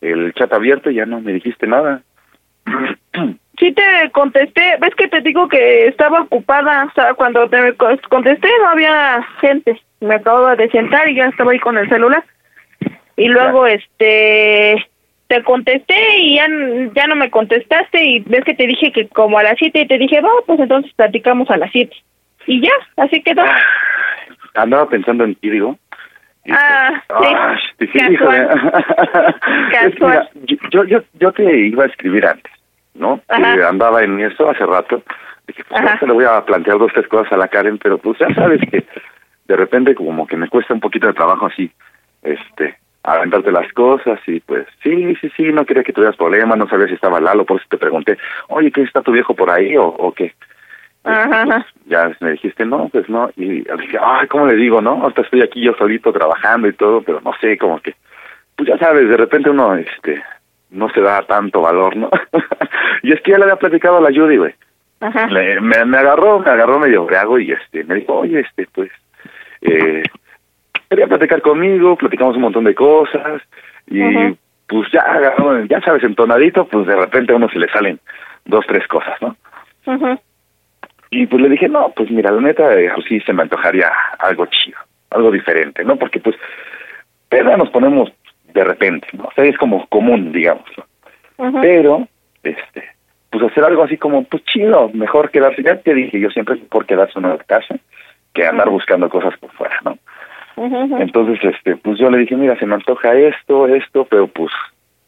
el 0.00 0.32
chat 0.34 0.52
abierto 0.52 0.90
y 0.90 0.96
ya 0.96 1.06
no 1.06 1.20
me 1.20 1.32
dijiste 1.32 1.66
nada. 1.66 2.02
Sí 3.56 3.72
te 3.72 4.10
contesté, 4.10 4.76
ves 4.80 4.92
que 4.96 5.06
te 5.06 5.20
digo 5.20 5.46
que 5.48 5.86
estaba 5.86 6.22
ocupada, 6.22 6.86
o 6.86 6.90
sea, 6.92 7.14
cuando 7.14 7.48
te 7.48 7.72
co- 7.76 7.96
contesté 8.08 8.48
no 8.60 8.68
había 8.70 9.22
gente, 9.40 9.80
me 10.04 10.16
acababa 10.16 10.56
de 10.56 10.68
sentar 10.70 11.08
y 11.08 11.16
ya 11.16 11.26
estaba 11.26 11.52
ahí 11.52 11.58
con 11.58 11.78
el 11.78 11.88
celular. 11.88 12.22
Y 13.16 13.28
luego, 13.28 13.66
este, 13.66 14.84
te 15.28 15.42
contesté 15.42 15.94
y 16.18 16.36
ya, 16.36 16.46
ya 16.94 17.06
no 17.06 17.16
me 17.16 17.30
contestaste 17.30 18.04
y 18.04 18.20
ves 18.20 18.44
que 18.44 18.54
te 18.54 18.66
dije 18.66 18.92
que 18.92 19.08
como 19.08 19.38
a 19.38 19.42
las 19.42 19.56
siete 19.58 19.80
y 19.80 19.86
te 19.86 19.98
dije, 19.98 20.20
va, 20.20 20.30
pues 20.46 20.60
entonces 20.60 20.92
platicamos 20.94 21.50
a 21.50 21.56
las 21.56 21.70
siete. 21.70 21.96
Y 22.46 22.60
ya, 22.60 22.72
así 22.96 23.22
quedó. 23.22 23.42
Andaba 24.54 24.88
pensando 24.88 25.24
en 25.24 25.34
ti, 25.36 25.50
digo. 25.50 25.78
Ah, 26.50 27.02
Ah, 27.08 27.56
sí. 27.78 27.84
Es 27.86 27.90
que 27.90 28.10
mira, 30.04 30.28
yo, 30.70 30.84
yo, 30.84 30.98
yo 31.14 31.32
te 31.32 31.66
iba 31.66 31.84
a 31.84 31.86
escribir 31.86 32.26
antes, 32.26 32.52
¿no? 32.94 33.20
Eh, 33.30 33.64
andaba 33.66 34.02
en 34.02 34.20
eso 34.20 34.50
hace 34.50 34.66
rato. 34.66 35.02
Dije, 35.46 35.64
pues 35.68 35.80
ahorita 35.80 36.06
le 36.06 36.12
voy 36.12 36.24
a 36.24 36.44
plantear 36.44 36.78
dos, 36.78 36.92
tres 36.92 37.06
cosas 37.08 37.32
a 37.32 37.36
la 37.36 37.48
Karen, 37.48 37.78
pero 37.78 37.98
pues 37.98 38.18
ya 38.18 38.32
sabes 38.34 38.60
que 38.70 38.84
de 39.46 39.56
repente 39.56 39.94
como 39.94 40.26
que 40.26 40.36
me 40.36 40.48
cuesta 40.48 40.74
un 40.74 40.80
poquito 40.80 41.06
de 41.06 41.12
trabajo 41.14 41.46
así, 41.46 41.70
este, 42.22 42.76
aventarte 43.02 43.52
las 43.52 43.70
cosas 43.72 44.18
y 44.26 44.40
pues 44.40 44.66
sí, 44.82 45.14
sí, 45.20 45.30
sí, 45.36 45.42
no 45.52 45.64
quería 45.66 45.82
que 45.84 45.92
tuvieras 45.92 46.16
problemas, 46.16 46.56
no 46.58 46.68
sabía 46.68 46.86
si 46.88 46.94
estaba 46.94 47.20
Lalo, 47.20 47.44
por 47.44 47.58
eso 47.58 47.66
te 47.68 47.76
pregunté, 47.78 48.16
oye, 48.48 48.70
¿qué 48.70 48.82
está 48.82 49.02
tu 49.02 49.12
viejo 49.12 49.34
por 49.34 49.50
ahí 49.50 49.76
o, 49.76 49.84
o 49.86 50.12
qué? 50.12 50.32
Ajá, 51.04 51.42
ajá. 51.42 51.66
Ya 51.84 52.10
me 52.20 52.32
dijiste, 52.32 52.64
no, 52.64 52.88
pues 52.88 53.08
no, 53.10 53.30
y 53.36 53.60
dije, 53.60 53.98
ay, 54.02 54.26
¿cómo 54.28 54.46
le 54.46 54.54
digo, 54.54 54.80
no? 54.80 55.02
Ahorita 55.02 55.20
estoy 55.20 55.42
aquí 55.42 55.60
yo 55.62 55.74
solito 55.74 56.10
trabajando 56.12 56.66
y 56.66 56.72
todo, 56.72 57.02
pero 57.02 57.20
no 57.20 57.32
sé, 57.42 57.58
como 57.58 57.78
que, 57.80 57.94
pues 58.56 58.68
ya 58.70 58.78
sabes, 58.78 59.06
de 59.06 59.16
repente 59.18 59.50
uno, 59.50 59.74
este, 59.76 60.22
no 60.70 60.88
se 60.88 61.02
da 61.02 61.20
tanto 61.26 61.60
valor, 61.60 61.94
¿no? 61.94 62.08
y 63.02 63.12
es 63.12 63.20
que 63.20 63.32
ya 63.32 63.36
le 63.38 63.44
había 63.44 63.56
platicado 63.56 63.98
a 63.98 64.00
la 64.00 64.18
Judy, 64.18 64.38
güey. 64.38 64.54
Ajá. 65.00 65.26
Le- 65.26 65.60
me, 65.60 65.84
me 65.84 65.98
agarró, 65.98 66.38
me 66.38 66.50
agarró 66.50 66.78
medio 66.78 67.04
briago 67.04 67.38
y 67.38 67.52
este, 67.52 67.84
me 67.84 67.96
dijo, 67.96 68.14
oye, 68.14 68.40
este, 68.40 68.66
pues, 68.72 68.90
eh, 69.64 70.02
quería 70.88 71.06
platicar 71.06 71.42
conmigo, 71.42 71.96
platicamos 71.96 72.36
un 72.36 72.42
montón 72.42 72.64
de 72.64 72.74
cosas 72.74 73.42
y 73.86 74.00
pues 74.66 74.90
ya 74.92 75.34
ya 75.68 75.80
sabes, 75.80 76.04
entonadito, 76.04 76.66
pues 76.66 76.86
de 76.86 76.96
repente 76.96 77.32
a 77.32 77.36
uno 77.36 77.48
se 77.48 77.58
le 77.58 77.68
salen 77.68 77.98
dos, 78.44 78.64
tres 78.66 78.86
cosas, 78.86 79.20
¿no? 79.20 79.36
Y 81.10 81.26
pues 81.26 81.42
le 81.42 81.48
dije, 81.48 81.68
no, 81.68 81.92
pues 81.94 82.10
mira, 82.10 82.30
la 82.30 82.40
neta, 82.40 82.74
eh, 82.74 82.90
pues 82.94 83.06
sí 83.08 83.20
se 83.20 83.32
me 83.32 83.42
antojaría 83.42 83.90
algo 84.18 84.46
chido, 84.46 84.78
algo 85.10 85.30
diferente, 85.30 85.84
¿no? 85.84 85.96
Porque 85.96 86.18
pues, 86.20 86.36
peda 87.28 87.56
nos 87.56 87.70
ponemos 87.70 88.12
de 88.52 88.64
repente, 88.64 89.08
¿no? 89.12 89.24
O 89.24 89.32
sea, 89.32 89.44
es 89.44 89.56
como 89.56 89.86
común, 89.86 90.32
digamos, 90.32 90.64
¿no? 90.76 91.60
Pero, 91.60 92.08
este, 92.42 92.84
pues 93.30 93.44
hacer 93.44 93.64
algo 93.64 93.84
así 93.84 93.96
como, 93.96 94.24
pues 94.24 94.44
chido, 94.44 94.90
mejor 94.92 95.30
quedarse, 95.30 95.62
ya 95.62 95.76
te 95.76 95.94
dije, 95.94 96.20
yo 96.20 96.30
siempre 96.30 96.56
por 96.56 96.86
quedarse 96.86 97.18
uno 97.18 97.32
en 97.32 97.38
casa 97.38 97.76
que 98.34 98.46
andar 98.46 98.68
buscando 98.68 99.08
cosas 99.08 99.36
por 99.38 99.50
fuera, 99.52 99.78
¿no? 99.84 99.98
Entonces, 100.56 101.42
este, 101.42 101.76
pues 101.76 101.98
yo 101.98 102.10
le 102.10 102.18
dije, 102.18 102.36
mira, 102.36 102.56
se 102.58 102.66
me 102.66 102.74
antoja 102.74 103.14
esto, 103.14 103.66
esto, 103.66 104.04
pero 104.04 104.28
pues 104.28 104.52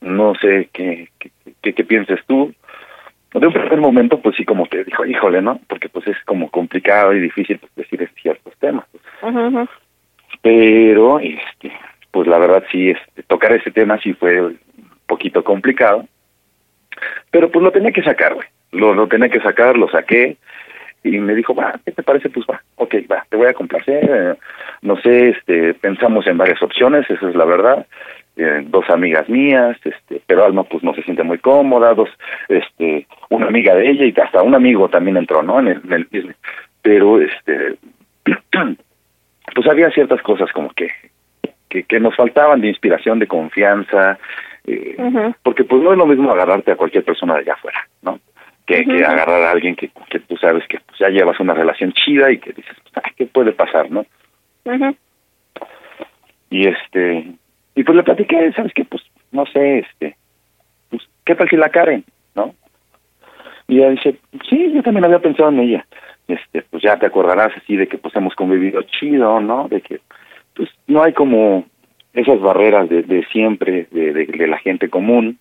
no 0.00 0.34
sé 0.36 0.68
qué, 0.72 1.08
qué, 1.18 1.30
qué, 1.62 1.72
qué 1.72 1.84
pienses 1.84 2.20
tú. 2.26 2.52
De 3.32 3.46
un 3.46 3.52
primer 3.52 3.78
momento, 3.78 4.18
pues 4.20 4.34
sí, 4.36 4.44
como 4.44 4.66
que 4.66 4.84
dijo, 4.84 5.04
híjole, 5.04 5.42
¿no? 5.42 5.60
Porque 5.68 5.88
pues 5.88 6.06
es 6.06 6.16
como 6.24 6.50
complicado 6.50 7.12
y 7.12 7.20
difícil 7.20 7.58
pues, 7.58 7.72
decir 7.74 8.08
ciertos 8.20 8.56
temas. 8.58 8.86
Ujú. 9.22 9.68
Pero, 10.42 11.20
este, 11.20 11.72
pues 12.10 12.26
la 12.26 12.38
verdad 12.38 12.64
sí, 12.70 12.90
este, 12.90 13.22
tocar 13.24 13.52
ese 13.52 13.70
tema 13.70 13.98
sí 13.98 14.14
fue 14.14 14.40
un 14.40 14.58
poquito 15.06 15.44
complicado. 15.44 16.06
Pero 17.30 17.50
pues 17.50 17.62
lo 17.62 17.72
tenía 17.72 17.92
que 17.92 18.02
sacar, 18.02 18.34
güey. 18.34 18.46
Lo, 18.72 18.94
lo 18.94 19.06
tenía 19.06 19.28
que 19.28 19.40
sacar, 19.40 19.76
lo 19.76 19.88
saqué. 19.88 20.38
Y 21.06 21.18
me 21.18 21.34
dijo, 21.34 21.54
va, 21.54 21.78
¿qué 21.84 21.92
te 21.92 22.02
parece? 22.02 22.30
Pues 22.30 22.44
va, 22.50 22.60
ok, 22.76 22.94
va, 23.10 23.24
te 23.28 23.36
voy 23.36 23.46
a 23.46 23.54
complacer. 23.54 24.04
eh, 24.04 24.34
no 24.82 24.96
sé, 25.00 25.30
este, 25.30 25.74
pensamos 25.74 26.26
en 26.26 26.36
varias 26.36 26.60
opciones, 26.62 27.08
esa 27.08 27.28
es 27.28 27.34
la 27.34 27.44
verdad. 27.44 27.86
Eh, 28.36 28.62
dos 28.66 28.84
amigas 28.90 29.28
mías, 29.28 29.78
este, 29.84 30.20
pero 30.26 30.44
Alma 30.44 30.64
pues 30.64 30.82
no 30.82 30.94
se 30.94 31.02
siente 31.02 31.22
muy 31.22 31.38
cómoda, 31.38 31.94
dos, 31.94 32.10
este, 32.48 33.06
una 33.30 33.46
amiga 33.46 33.74
de 33.74 33.88
ella 33.88 34.04
y 34.04 34.20
hasta 34.20 34.42
un 34.42 34.54
amigo 34.54 34.88
también 34.88 35.16
entró, 35.16 35.42
¿no? 35.42 35.60
En 35.60 35.68
el, 35.68 35.80
en 35.84 35.92
el 35.92 36.04
business. 36.04 36.36
Pero, 36.82 37.20
este, 37.20 37.76
pues 39.54 39.66
había 39.68 39.90
ciertas 39.90 40.20
cosas 40.22 40.50
como 40.52 40.70
que, 40.70 40.90
que, 41.68 41.84
que 41.84 42.00
nos 42.00 42.14
faltaban 42.16 42.60
de 42.60 42.68
inspiración, 42.68 43.18
de 43.20 43.26
confianza, 43.26 44.18
eh, 44.66 44.96
porque 45.42 45.64
pues 45.64 45.82
no 45.82 45.92
es 45.92 45.98
lo 45.98 46.06
mismo 46.06 46.30
agarrarte 46.30 46.72
a 46.72 46.76
cualquier 46.76 47.04
persona 47.04 47.34
de 47.34 47.40
allá 47.40 47.54
afuera, 47.54 47.88
¿no? 48.02 48.18
Que, 48.66 48.84
agarrar 49.04 49.42
a 49.42 49.50
alguien 49.52 49.76
que, 49.76 49.90
que 50.10 50.18
tú 50.18 50.36
sabes 50.36 50.66
que 50.66 50.78
pues, 50.80 50.98
ya 50.98 51.08
llevas 51.08 51.38
una 51.38 51.54
relación 51.54 51.92
chida 51.92 52.32
y 52.32 52.38
que 52.38 52.52
dices, 52.52 52.76
pues, 52.82 53.04
"Ay, 53.04 53.12
¿qué 53.16 53.26
puede 53.26 53.52
pasar, 53.52 53.90
no? 53.90 54.04
Y 56.50 56.66
este, 56.66 57.32
y 57.76 57.84
pues 57.84 57.96
le 57.96 58.02
platiqué, 58.02 58.52
¿sabes 58.52 58.72
qué? 58.74 58.84
Pues, 58.84 59.02
no 59.30 59.46
sé, 59.46 59.78
este, 59.78 60.16
pues, 60.90 61.02
¿qué 61.24 61.34
tal 61.34 61.48
si 61.48 61.56
la 61.56 61.68
Karen, 61.68 62.04
no? 62.34 62.54
Y 63.68 63.78
ella 63.78 63.90
dice, 63.90 64.16
sí, 64.48 64.72
yo 64.72 64.82
también 64.82 65.04
había 65.04 65.18
pensado 65.18 65.50
en 65.50 65.60
ella. 65.60 65.86
Este, 66.28 66.62
pues 66.62 66.82
ya 66.82 66.98
te 66.98 67.06
acordarás 67.06 67.52
así 67.56 67.76
de 67.76 67.86
que 67.86 67.98
pues 67.98 68.14
hemos 68.16 68.34
convivido 68.34 68.82
chido, 68.82 69.40
¿no? 69.40 69.68
De 69.68 69.80
que, 69.80 70.00
pues, 70.54 70.68
no 70.88 71.02
hay 71.02 71.12
como 71.12 71.64
esas 72.12 72.40
barreras 72.40 72.88
de, 72.88 73.02
de 73.02 73.24
siempre, 73.26 73.86
de, 73.90 74.12
de, 74.12 74.26
de 74.26 74.46
la 74.46 74.58
gente 74.58 74.88
común. 74.88 75.38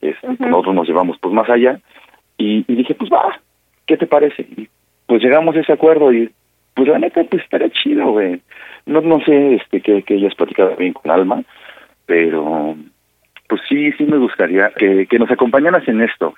Este. 0.00 0.26
Nosotros 0.40 0.74
nos 0.74 0.88
llevamos 0.88 1.18
pues 1.20 1.32
más 1.32 1.48
allá. 1.48 1.80
Y, 2.38 2.64
dije, 2.68 2.94
pues 2.94 3.10
va, 3.10 3.40
¿qué 3.86 3.96
te 3.96 4.06
parece? 4.06 4.42
Y 4.42 4.68
pues 5.06 5.22
llegamos 5.22 5.56
a 5.56 5.60
ese 5.60 5.72
acuerdo 5.72 6.12
y 6.12 6.30
pues 6.74 6.88
la 6.88 6.98
neta 6.98 7.24
pues 7.24 7.42
estaría 7.42 7.70
chido, 7.70 8.12
güey. 8.12 8.40
No, 8.84 9.00
no 9.00 9.20
sé 9.20 9.54
este 9.54 9.80
que, 9.80 10.02
que 10.02 10.14
hayas 10.14 10.34
platicado 10.34 10.76
bien 10.76 10.92
con 10.92 11.10
Alma, 11.10 11.42
pero 12.04 12.76
pues 13.48 13.60
sí, 13.68 13.92
sí 13.92 14.04
me 14.04 14.18
gustaría 14.18 14.70
que, 14.70 15.06
que 15.06 15.18
nos 15.18 15.30
acompañaras 15.30 15.86
en 15.88 16.02
esto. 16.02 16.34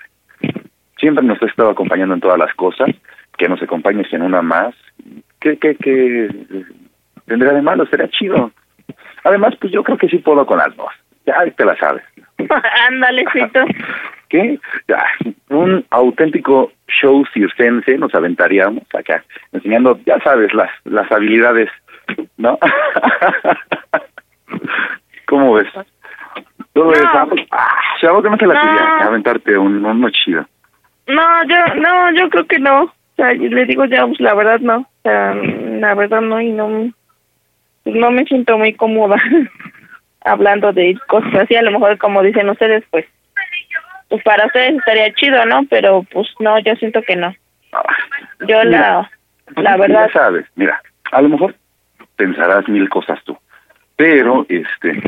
Siempre 0.97 1.23
nos 1.23 1.41
has 1.41 1.49
estado 1.49 1.69
acompañando 1.69 2.13
en 2.13 2.21
todas 2.21 2.37
las 2.37 2.53
cosas, 2.55 2.89
que 3.37 3.49
nos 3.49 3.61
acompañes 3.61 4.11
en 4.13 4.21
una 4.21 4.41
más. 4.41 4.75
que 5.39 5.57
que 5.57 5.75
que 5.75 6.25
eh, 6.25 6.65
tendría 7.25 7.53
de 7.53 7.61
malo? 7.61 7.85
Sería 7.87 8.09
chido. 8.09 8.51
Además, 9.23 9.55
pues 9.59 9.71
yo 9.73 9.83
creo 9.83 9.97
que 9.97 10.09
sí 10.09 10.17
puedo 10.19 10.45
con 10.45 10.57
las 10.57 10.75
dos. 10.75 10.91
Ya 11.29 11.45
te 11.51 11.65
la 11.65 11.77
sabes. 11.77 12.03
Ándale, 12.89 13.23
Cito. 13.31 13.63
¿Qué? 14.29 14.59
Un 15.49 15.85
auténtico 15.91 16.71
show 16.87 17.23
circense 17.33 17.97
nos 17.97 18.13
aventaríamos 18.13 18.83
acá, 18.93 19.23
enseñando, 19.51 19.99
ya 20.05 20.19
sabes, 20.21 20.53
las, 20.53 20.69
las 20.85 21.11
habilidades, 21.11 21.69
¿no? 22.37 22.57
¿Cómo 25.27 25.53
ves? 25.53 25.67
Todo 26.73 26.91
eso. 26.93 27.09
Ah, 27.11 27.25
pues, 27.27 27.45
ah, 27.51 27.75
o 27.95 27.99
sea, 27.99 28.11
¿vos 28.11 28.23
qué 28.23 28.29
no 28.29 28.37
te 28.37 28.47
la 28.47 28.53
No. 28.55 28.61
quería? 28.61 28.97
Aventarte 29.07 29.57
un, 29.57 29.83
uno 29.83 30.09
chido. 30.11 30.45
No, 31.07 31.43
yo, 31.47 31.75
no, 31.75 32.11
yo 32.13 32.29
creo 32.29 32.45
que 32.45 32.59
no. 32.59 32.83
O 32.83 32.93
sea, 33.15 33.33
yo 33.33 33.49
le 33.49 33.65
digo 33.65 33.85
ya, 33.85 34.05
pues 34.05 34.19
la 34.19 34.35
verdad 34.35 34.59
no. 34.59 34.77
O 34.77 35.01
sea, 35.03 35.33
la 35.33 35.95
verdad 35.95 36.21
no, 36.21 36.39
y 36.39 36.51
no, 36.51 36.91
pues, 37.83 37.95
no 37.95 38.11
me 38.11 38.25
siento 38.25 38.57
muy 38.59 38.73
cómoda 38.73 39.17
hablando 40.25 40.71
de 40.73 40.97
cosas 41.07 41.33
así. 41.35 41.55
A 41.55 41.61
lo 41.61 41.71
mejor, 41.71 41.97
como 41.97 42.21
dicen 42.23 42.49
ustedes, 42.49 42.83
pues, 42.91 43.05
pues 44.09 44.23
para 44.23 44.45
ustedes 44.47 44.75
estaría 44.75 45.13
chido, 45.13 45.45
¿no? 45.45 45.61
Pero 45.69 46.03
pues 46.11 46.27
no, 46.39 46.57
yo 46.59 46.75
siento 46.75 47.01
que 47.03 47.15
no. 47.15 47.33
Yo 48.47 48.63
la, 48.63 49.09
la 49.57 49.75
Pues, 49.77 49.79
verdad, 49.89 50.07
Ya 50.07 50.13
sabes, 50.13 50.45
mira, 50.55 50.81
a 51.11 51.21
lo 51.21 51.29
mejor 51.29 51.55
pensarás 52.15 52.67
mil 52.67 52.89
cosas 52.89 53.19
tú, 53.23 53.37
pero, 53.95 54.45
este, 54.49 54.99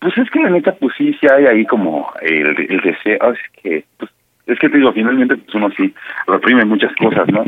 pues 0.00 0.16
es 0.18 0.30
que 0.30 0.40
la 0.40 0.50
neta, 0.50 0.74
pues 0.74 0.94
sí, 0.98 1.16
sí 1.20 1.26
hay 1.26 1.46
ahí 1.46 1.64
como 1.64 2.12
el, 2.20 2.48
el 2.70 2.80
deseo, 2.82 3.32
es 3.32 3.38
que, 3.62 3.84
pues, 3.98 4.10
es 4.46 4.58
que 4.58 4.68
te 4.68 4.76
digo, 4.78 4.92
finalmente, 4.92 5.36
pues 5.36 5.54
uno 5.54 5.70
sí 5.76 5.92
reprime 6.26 6.64
muchas 6.66 6.94
cosas, 6.96 7.26
¿no? 7.28 7.44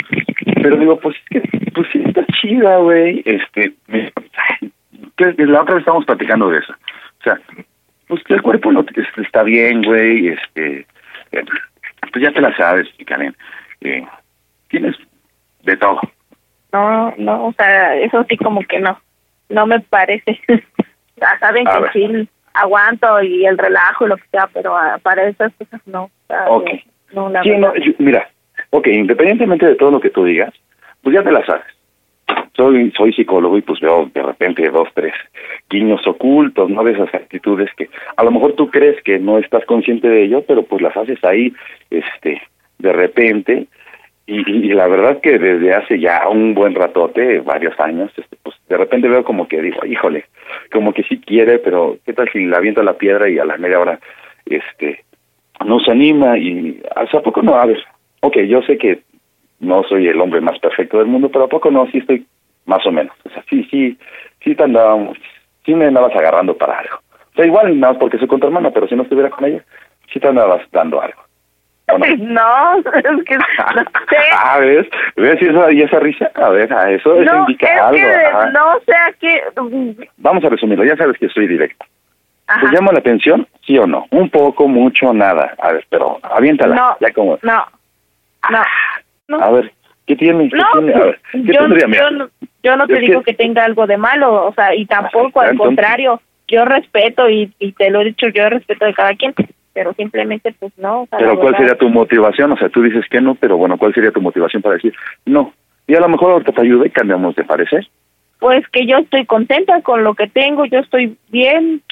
Pero 0.63 0.77
digo, 0.77 0.99
pues 0.99 1.17
es 1.31 1.43
que, 1.43 1.71
pues 1.73 1.87
sí 1.93 2.03
está 2.05 2.25
chida, 2.41 2.79
güey, 2.79 3.23
este, 3.27 3.73
me- 3.87 4.11
ay, 4.61 4.73
la 5.19 5.63
otra 5.63 5.75
vez 5.75 5.83
estábamos 5.83 6.07
platicando 6.07 6.51
de 6.51 6.59
eso, 6.59 6.73
o 6.73 7.23
sea, 7.23 7.39
pues 8.09 8.23
el 8.29 8.43
cuerpo 8.43 8.73
no 8.73 8.85
te- 8.85 9.03
está 9.23 9.43
bien, 9.43 9.83
güey, 9.83 10.29
este, 10.29 10.87
eh, 11.33 11.45
pues 12.13 12.23
ya 12.25 12.33
te 12.33 12.41
la 12.41 12.57
sabes, 12.57 12.89
Karen, 13.07 13.35
eh, 13.83 14.07
tienes 14.69 14.97
de 15.63 15.77
todo. 15.77 16.01
no, 16.73 17.15
no, 17.19 17.47
o 17.47 17.53
sea, 17.53 17.97
eso 17.97 18.25
sí 18.29 18.37
como 18.37 18.63
que 18.63 18.79
no, 18.81 18.99
no 19.49 19.67
me 19.67 19.81
parece. 19.81 20.41
ya 21.17 21.39
saben 21.41 21.67
A 21.69 21.75
que 21.77 21.81
ver. 21.83 21.93
sí 21.93 22.29
aguanto 22.55 23.23
y 23.23 23.47
el 23.47 23.57
relajo 23.59 24.07
y 24.07 24.09
lo 24.09 24.17
que 24.17 24.29
sea, 24.31 24.49
pero 24.53 24.77
ah, 24.77 24.99
para 25.03 25.25
esas 25.29 25.53
cosas 25.55 25.81
no. 25.87 26.05
O 26.05 26.11
sea, 26.27 26.47
Ok. 26.49 26.71
No, 27.13 27.29
la 27.31 27.43
Sí, 27.43 27.51
no, 27.57 27.75
yo- 27.77 27.93
mira, 27.99 28.29
ok, 28.71 28.87
independientemente 28.89 29.65
de 29.67 29.77
todo 29.77 29.91
lo 29.91 30.01
que 30.01 30.11
tú 30.11 30.25
digas, 30.25 30.53
pues 31.03 31.15
ya 31.15 31.23
te 31.23 31.33
la 31.33 31.45
sabes. 31.47 31.65
Soy, 32.59 32.91
soy 32.97 33.13
psicólogo 33.13 33.57
y 33.57 33.63
pues 33.63 33.79
veo 33.79 34.11
de 34.13 34.21
repente 34.21 34.69
dos, 34.69 34.89
tres 34.93 35.15
guiños 35.71 36.05
ocultos, 36.09 36.69
¿no? 36.69 36.83
De 36.83 36.91
esas 36.91 37.15
actitudes 37.15 37.71
que 37.77 37.89
a 38.17 38.25
lo 38.25 38.33
mejor 38.33 38.55
tú 38.55 38.69
crees 38.69 39.01
que 39.05 39.21
no 39.21 39.39
estás 39.39 39.65
consciente 39.65 40.09
de 40.09 40.25
ello, 40.25 40.43
pero 40.43 40.65
pues 40.65 40.83
las 40.83 40.97
haces 40.97 41.23
ahí, 41.25 41.53
este, 41.89 42.43
de 42.79 42.93
repente. 42.93 43.69
Y, 44.27 44.41
y- 44.51 44.73
la 44.75 44.89
verdad 44.89 45.21
que 45.21 45.39
desde 45.39 45.73
hace 45.73 46.01
ya 46.01 46.29
un 46.29 46.53
buen 46.53 46.75
ratote, 46.75 47.39
varios 47.39 47.79
años, 47.79 48.11
este, 48.17 48.37
pues 48.43 48.57
de 48.69 48.77
repente 48.77 49.09
veo 49.09 49.23
como 49.23 49.47
que 49.47 49.63
digo, 49.63 49.87
híjole, 49.87 50.25
como 50.73 50.93
que 50.93 51.05
sí 51.05 51.19
quiere, 51.21 51.61
pero 51.61 51.97
¿qué 52.05 52.13
tal 52.13 52.29
si 52.33 52.41
le 52.45 52.57
aviento 52.57 52.83
la 52.83 52.99
piedra 52.99 53.31
y 53.31 53.39
a 53.39 53.45
la 53.45 53.57
media 53.57 53.79
hora, 53.79 54.01
este, 54.47 55.05
no 55.65 55.79
se 55.79 55.93
anima 55.93 56.37
y 56.37 56.83
¿a 56.97 57.07
poco 57.23 57.41
no? 57.41 57.55
A 57.55 57.67
ver, 57.67 57.79
ok, 58.21 58.37
yo 58.49 58.63
sé 58.63 58.77
que 58.79 58.99
no 59.61 59.85
soy 59.85 60.09
el 60.09 60.21
hombre 60.21 60.41
más 60.41 60.59
perfecto 60.59 60.99
del 60.99 61.07
mundo, 61.07 61.31
pero 61.31 61.45
¿a 61.45 61.49
poco 61.49 61.71
no? 61.71 61.87
Sí 61.93 61.99
estoy 61.99 62.27
más 62.69 62.87
o 62.87 62.93
menos. 62.93 63.15
O 63.25 63.31
sea, 63.31 63.43
sí, 63.51 63.67
sí, 63.71 63.99
sí 64.45 64.55
te 64.55 64.63
andábamos, 64.63 65.19
sí 65.65 65.75
me 65.75 65.87
andabas 65.87 66.15
agarrando 66.15 66.57
para 66.57 66.79
algo. 66.79 66.97
O 66.97 67.35
sea, 67.35 67.47
igual 67.47 67.79
nada 67.81 67.95
más 67.95 68.01
porque 68.01 68.19
soy 68.19 68.29
con 68.29 68.39
tu 68.41 68.47
hermana, 68.47 68.71
pero 68.71 68.87
si 68.87 68.95
no 68.95 69.03
estuviera 69.03 69.31
con 69.31 69.45
ella, 69.47 69.65
sí 70.13 70.21
te 70.21 70.29
andabas 70.29 70.63
dando 70.71 71.01
algo. 71.01 71.21
No, 72.19 72.77
es 72.79 73.25
que 73.25 73.37
no 73.39 73.45
sé. 73.57 73.85
Ah, 74.37 74.59
¿ves? 74.59 74.87
¿Ves 75.17 75.41
y 75.41 75.47
esa, 75.47 75.73
y 75.73 75.81
esa 75.83 75.99
risa? 76.01 76.31
A 76.35 76.51
ver, 76.51 76.71
a 76.73 76.91
eso, 76.91 77.15
eso 77.21 77.33
No, 77.33 77.41
indica 77.41 77.67
es 77.67 77.81
algo. 77.81 77.93
que 77.97 78.03
ajá. 78.05 78.51
no 78.51 78.79
sé 78.87 78.93
a 78.95 79.13
qué. 79.19 79.43
Vamos 80.19 80.45
a 80.45 80.49
resumirlo, 80.51 80.85
ya 80.85 80.97
sabes 80.97 81.17
que 81.19 81.29
soy 81.31 81.47
directo. 81.49 81.87
¿Te 82.61 82.67
llama 82.77 82.93
la 82.93 82.99
atención? 82.99 83.47
¿Sí 83.67 83.79
o 83.79 83.87
no? 83.87 84.07
Un 84.11 84.29
poco, 84.31 84.69
mucho, 84.69 85.13
nada. 85.15 85.55
A 85.59 85.73
ver, 85.73 85.87
pero 85.91 86.19
aviéntala. 86.23 86.75
No. 86.75 86.97
Ya 87.01 87.13
como... 87.13 87.39
No. 87.43 87.65
No. 88.51 88.63
no. 89.29 89.41
A 89.41 89.51
ver, 89.51 89.73
¿qué 90.09 90.17
tiene? 90.17 90.49
¿Qué 90.49 90.57
No, 90.57 90.65
tiene? 90.81 90.95
A 90.95 90.99
ver, 91.05 91.21
¿qué 91.31 91.43
yo, 91.45 91.61
tendría? 91.61 91.87
Yo, 92.01 92.11
no- 92.11 92.29
yo 92.65 92.77
no 92.77 92.87
te 92.89 92.95
Es 92.95 93.01
digo 93.01 93.23
que- 93.23 93.33
que 93.33 93.45
tenga 93.45 93.65
algo 93.65 93.87
de 93.87 93.97
malo, 93.97 94.47
o 94.47 94.53
sea, 94.55 94.75
y 94.75 94.85
tampoco, 94.87 95.41
al 95.41 95.51
entonces- 95.53 95.67
contrario, 95.77 96.21
yo 96.49 96.65
respeto 96.65 97.29
y, 97.31 97.53
y 97.61 97.73
te 97.73 97.91
lo 97.91 98.01
he 98.01 98.07
dicho, 98.07 98.27
yo 98.29 98.49
respeto 98.49 98.85
de 98.87 98.95
cada 98.95 99.15
quien, 99.15 99.33
pero 99.75 99.93
simplemente, 99.95 100.53
pues 100.59 100.73
no. 100.79 101.03
O 101.03 101.07
sea, 101.07 101.19
Pero 101.19 101.35
¿cuál 101.37 101.53
verdad, 101.53 101.59
sería 101.59 101.79
tu 101.79 101.89
motivación? 101.91 102.51
O 102.53 102.57
sea, 102.57 102.69
tú 102.69 102.83
dices 102.83 103.05
que 103.09 103.21
no, 103.21 103.35
pero 103.37 103.57
bueno, 103.57 103.77
¿cuál 103.79 103.95
sería 103.95 104.11
tu 104.11 104.21
motivación 104.21 104.61
para 104.63 104.75
decir 104.75 104.93
no? 105.27 105.53
Y 105.87 105.95
a 105.95 106.01
lo 106.01 106.09
mejor 106.09 106.33
ahorita 106.33 106.53
te 106.53 106.61
ayuda 106.63 106.87
y 106.87 106.91
cambiamos 106.91 107.37
de 107.37 107.45
parecer. 107.45 107.87
Pues 108.41 108.67
que 108.69 108.87
yo 108.87 108.99
estoy 108.99 109.25
contenta 109.27 109.81
con 109.83 110.05
lo 110.05 110.15
que 110.15 110.27
tengo, 110.27 110.65
yo 110.67 110.81
estoy 110.81 111.17
bien. 111.31 111.83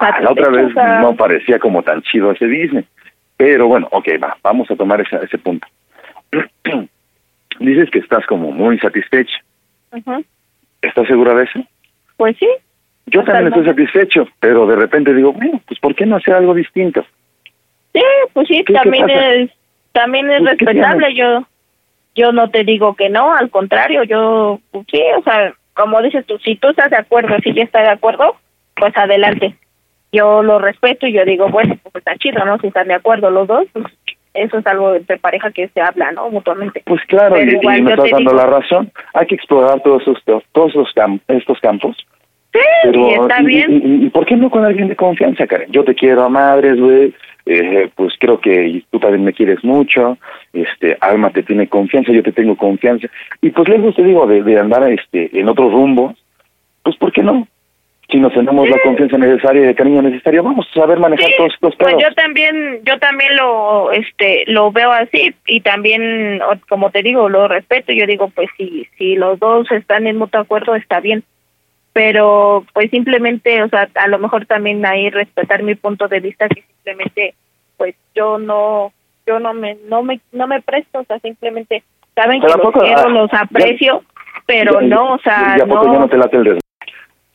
Ah, 0.00 0.18
la 0.20 0.30
otra 0.32 0.48
vez 0.50 0.66
o 0.66 0.72
sea, 0.72 1.00
no 1.00 1.14
parecía 1.14 1.58
como 1.58 1.82
tan 1.82 2.02
chido 2.02 2.30
ese 2.32 2.46
Disney. 2.46 2.84
Pero 3.36 3.66
bueno, 3.68 3.88
ok, 3.90 4.08
va, 4.22 4.36
vamos 4.42 4.70
a 4.70 4.76
tomar 4.76 5.00
ese, 5.00 5.16
ese 5.22 5.38
punto. 5.38 5.66
Dices 7.60 7.90
que 7.90 7.98
estás 8.00 8.24
como 8.26 8.50
muy 8.52 8.78
satisfecha. 8.78 9.36
¿Estás 10.82 11.06
segura 11.06 11.34
de 11.34 11.44
eso? 11.44 11.60
Pues 12.16 12.36
sí. 12.38 12.48
Yo 13.06 13.20
Hasta 13.20 13.32
también 13.32 13.52
estoy 13.52 13.66
satisfecho, 13.66 14.28
pero 14.40 14.66
de 14.66 14.76
repente 14.76 15.14
digo, 15.14 15.32
bueno, 15.32 15.60
pues 15.66 15.78
¿por 15.78 15.94
qué 15.94 16.06
no 16.06 16.16
hacer 16.16 16.34
algo 16.34 16.54
distinto? 16.54 17.04
Sí, 17.92 18.02
pues 18.32 18.48
sí, 18.48 18.64
¿Qué- 18.64 18.72
qué 18.72 18.72
también 18.72 19.10
es 19.10 19.50
también 19.92 20.30
es 20.30 20.40
Pues, 20.40 20.56
¿qué 20.58 20.64
respetable. 20.64 21.14
Yo 21.14 21.46
yo 22.16 22.32
no 22.32 22.48
te 22.50 22.64
digo 22.64 22.94
que 22.94 23.08
no, 23.08 23.32
al 23.34 23.50
contrario, 23.50 24.04
yo 24.04 24.60
pues, 24.70 24.86
sí, 24.90 25.02
o 25.18 25.22
sea, 25.22 25.52
como 25.74 26.00
dices 26.02 26.24
tú, 26.26 26.38
si 26.38 26.56
tú 26.56 26.68
estás 26.68 26.90
de 26.90 26.96
acuerdo, 26.96 27.36
si 27.42 27.50
ella 27.50 27.64
está 27.64 27.82
de 27.82 27.88
acuerdo, 27.90 28.36
pues 28.76 28.96
adelante. 28.96 29.56
Yo 30.12 30.42
lo 30.44 30.58
respeto 30.60 31.06
y 31.08 31.12
yo 31.12 31.24
digo, 31.24 31.48
bueno, 31.48 31.76
pues 31.82 31.96
está 31.96 32.16
chido, 32.16 32.44
¿no? 32.44 32.58
Si 32.58 32.68
están 32.68 32.86
de 32.88 32.94
acuerdo 32.94 33.30
los 33.30 33.46
dos, 33.48 33.66
pues 33.72 33.84
eso 34.34 34.58
es 34.58 34.66
algo 34.66 34.92
de 34.92 35.16
pareja 35.18 35.50
que 35.52 35.68
se 35.68 35.80
habla, 35.80 36.12
¿no? 36.12 36.28
Mutuamente. 36.30 36.82
Pues 36.84 37.00
claro, 37.06 37.34
Pero 37.36 37.50
y, 37.50 37.54
y 37.54 37.56
igual 37.58 37.82
me 37.82 37.90
yo 37.90 37.94
estás 37.96 38.10
dando 38.10 38.30
digo- 38.32 38.42
la 38.42 38.46
razón. 38.46 38.92
Hay 39.14 39.26
que 39.26 39.34
explorar 39.36 39.80
todos 39.82 40.06
estos, 40.06 40.42
todos 40.52 40.74
los 40.74 40.88
cam- 40.94 41.20
estos 41.28 41.58
campos. 41.60 41.96
Sí, 42.52 42.60
Pero, 42.84 43.08
y 43.08 43.12
está 43.14 43.42
y- 43.42 43.46
bien. 43.46 43.70
Y, 43.72 43.76
y- 43.76 44.06
y 44.06 44.10
por 44.10 44.26
qué 44.26 44.36
no 44.36 44.50
con 44.50 44.64
alguien 44.64 44.88
de 44.88 44.96
confianza, 44.96 45.46
Karen? 45.46 45.70
Yo 45.72 45.82
te 45.84 45.94
quiero 45.94 46.22
a 46.24 46.28
madres, 46.28 46.78
güey. 46.78 47.14
Eh, 47.46 47.90
pues 47.94 48.14
creo 48.18 48.40
que 48.40 48.82
tú 48.90 48.98
también 48.98 49.22
me 49.24 49.32
quieres 49.34 49.62
mucho. 49.64 50.16
Este, 50.52 50.96
Alma 51.00 51.28
te 51.30 51.42
tiene 51.42 51.66
confianza, 51.68 52.10
yo 52.12 52.22
te 52.22 52.32
tengo 52.32 52.56
confianza. 52.56 53.06
Y 53.42 53.50
pues 53.50 53.68
lejos 53.68 53.94
te 53.96 54.02
digo 54.02 54.26
de, 54.26 54.42
de 54.42 54.58
andar 54.58 54.88
este 54.90 55.28
en 55.38 55.48
otro 55.48 55.68
rumbo, 55.68 56.14
pues 56.82 56.96
¿por 56.96 57.12
qué 57.12 57.22
no? 57.22 57.46
Si 58.14 58.20
nos 58.20 58.32
tenemos 58.32 58.68
la 58.68 58.78
confianza 58.78 59.18
necesaria 59.18 59.62
y 59.62 59.68
el 59.70 59.74
cariño 59.74 60.00
necesario, 60.00 60.44
vamos 60.44 60.68
a 60.70 60.80
saber 60.82 61.00
manejar 61.00 61.30
todos 61.36 61.52
estos 61.52 61.74
Pues 61.74 61.96
yo 62.00 62.14
también, 62.14 62.78
yo 62.84 62.96
también 63.00 63.36
lo, 63.36 63.90
este, 63.90 64.44
lo 64.46 64.70
veo 64.70 64.92
así 64.92 65.34
y 65.48 65.62
también, 65.62 66.40
como 66.68 66.90
te 66.90 67.02
digo, 67.02 67.28
lo 67.28 67.48
respeto. 67.48 67.92
Yo 67.92 68.06
digo, 68.06 68.28
pues 68.28 68.48
si, 68.56 68.86
si 68.96 69.16
los 69.16 69.40
dos 69.40 69.68
están 69.72 70.06
en 70.06 70.16
mutuo 70.16 70.40
acuerdo 70.40 70.76
está 70.76 71.00
bien, 71.00 71.24
pero 71.92 72.64
pues 72.72 72.88
simplemente, 72.92 73.60
o 73.64 73.68
sea, 73.68 73.88
a 73.96 74.06
lo 74.06 74.20
mejor 74.20 74.46
también 74.46 74.86
ahí 74.86 75.10
respetar 75.10 75.64
mi 75.64 75.74
punto 75.74 76.06
de 76.06 76.20
vista 76.20 76.48
que 76.48 76.62
simplemente, 76.62 77.34
pues 77.76 77.96
yo 78.14 78.38
no, 78.38 78.92
yo 79.26 79.40
no 79.40 79.54
me, 79.54 79.76
no 79.88 80.04
me, 80.04 80.20
no 80.30 80.46
me 80.46 80.62
presto, 80.62 81.00
o 81.00 81.04
sea, 81.04 81.18
simplemente 81.18 81.82
saben 82.14 82.40
Pero 82.40 82.46
que 82.46 82.60
¿a 82.60 82.62
los 82.62 82.66
poco? 82.72 82.80
quiero, 82.84 83.00
Ah, 83.06 83.08
los 83.08 83.30
ya- 83.32 83.40
aprecio, 83.40 84.02
pero 84.46 84.80
Ya- 84.80 84.86
no, 84.86 85.14
o 85.14 85.18
sea, 85.18 85.56
¿Y 85.58 85.62
a 85.62 85.66
poco 85.66 85.86
no. 85.86 85.92
ya 85.94 85.98
no 85.98 86.08
te 86.08 86.16
late 86.16 86.36
el? 86.36 86.58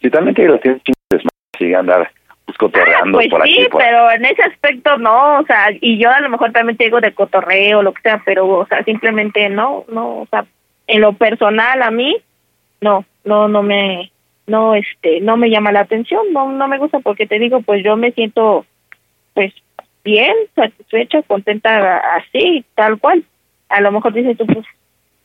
Si 0.02 0.10
también 0.10 0.36
te 0.36 0.48
las 0.48 0.62
tienes 0.62 0.82
chingas, 0.84 1.28
sigue 1.58 1.76
andar 1.76 2.10
pues, 2.46 2.58
cotorreando 2.58 3.18
Pues 3.18 3.30
por 3.30 3.44
sí, 3.44 3.60
aquí. 3.60 3.70
Por... 3.70 3.82
pero 3.82 4.12
en 4.12 4.26
ese 4.26 4.44
aspecto 4.44 4.98
no, 4.98 5.40
o 5.40 5.46
sea, 5.46 5.68
y 5.80 5.98
yo 5.98 6.10
a 6.10 6.20
lo 6.22 6.30
mejor 6.30 6.52
también 6.52 6.78
te 6.78 6.86
digo 6.86 7.02
de 7.02 7.14
cotorreo, 7.14 7.84
lo 7.84 7.94
que 7.94 8.02
sea, 8.02 8.22
pero, 8.26 8.48
o 8.48 8.66
sea, 8.66 8.84
simplemente 8.84 9.50
no, 9.50 9.86
no, 9.90 10.22
o 10.22 10.28
sea, 10.30 10.46
en 10.88 11.02
lo 11.02 11.14
personal 11.14 11.84
a 11.84 11.92
mí, 11.92 12.18
no, 12.82 13.06
no, 13.24 13.48
no 13.48 13.62
me, 13.62 14.12
no, 14.48 14.74
este, 14.74 15.22
no 15.22 15.38
me 15.38 15.50
llama 15.50 15.72
la 15.72 15.82
atención, 15.82 16.22
no, 16.34 16.52
no 16.52 16.68
me 16.68 16.78
gusta 16.80 17.00
porque 17.00 17.28
te 17.28 17.40
digo, 17.40 17.62
pues 17.62 17.84
yo 17.84 17.96
me 17.96 18.12
siento, 18.12 18.66
pues, 19.34 19.54
bien, 20.04 20.34
satisfecha, 20.56 21.22
contenta 21.24 21.98
así, 22.16 22.66
tal 22.76 22.98
cual. 23.00 23.24
A 23.70 23.82
lo 23.82 23.92
mejor 23.92 24.14
dices 24.14 24.38
tú, 24.38 24.48
pues, 24.48 24.66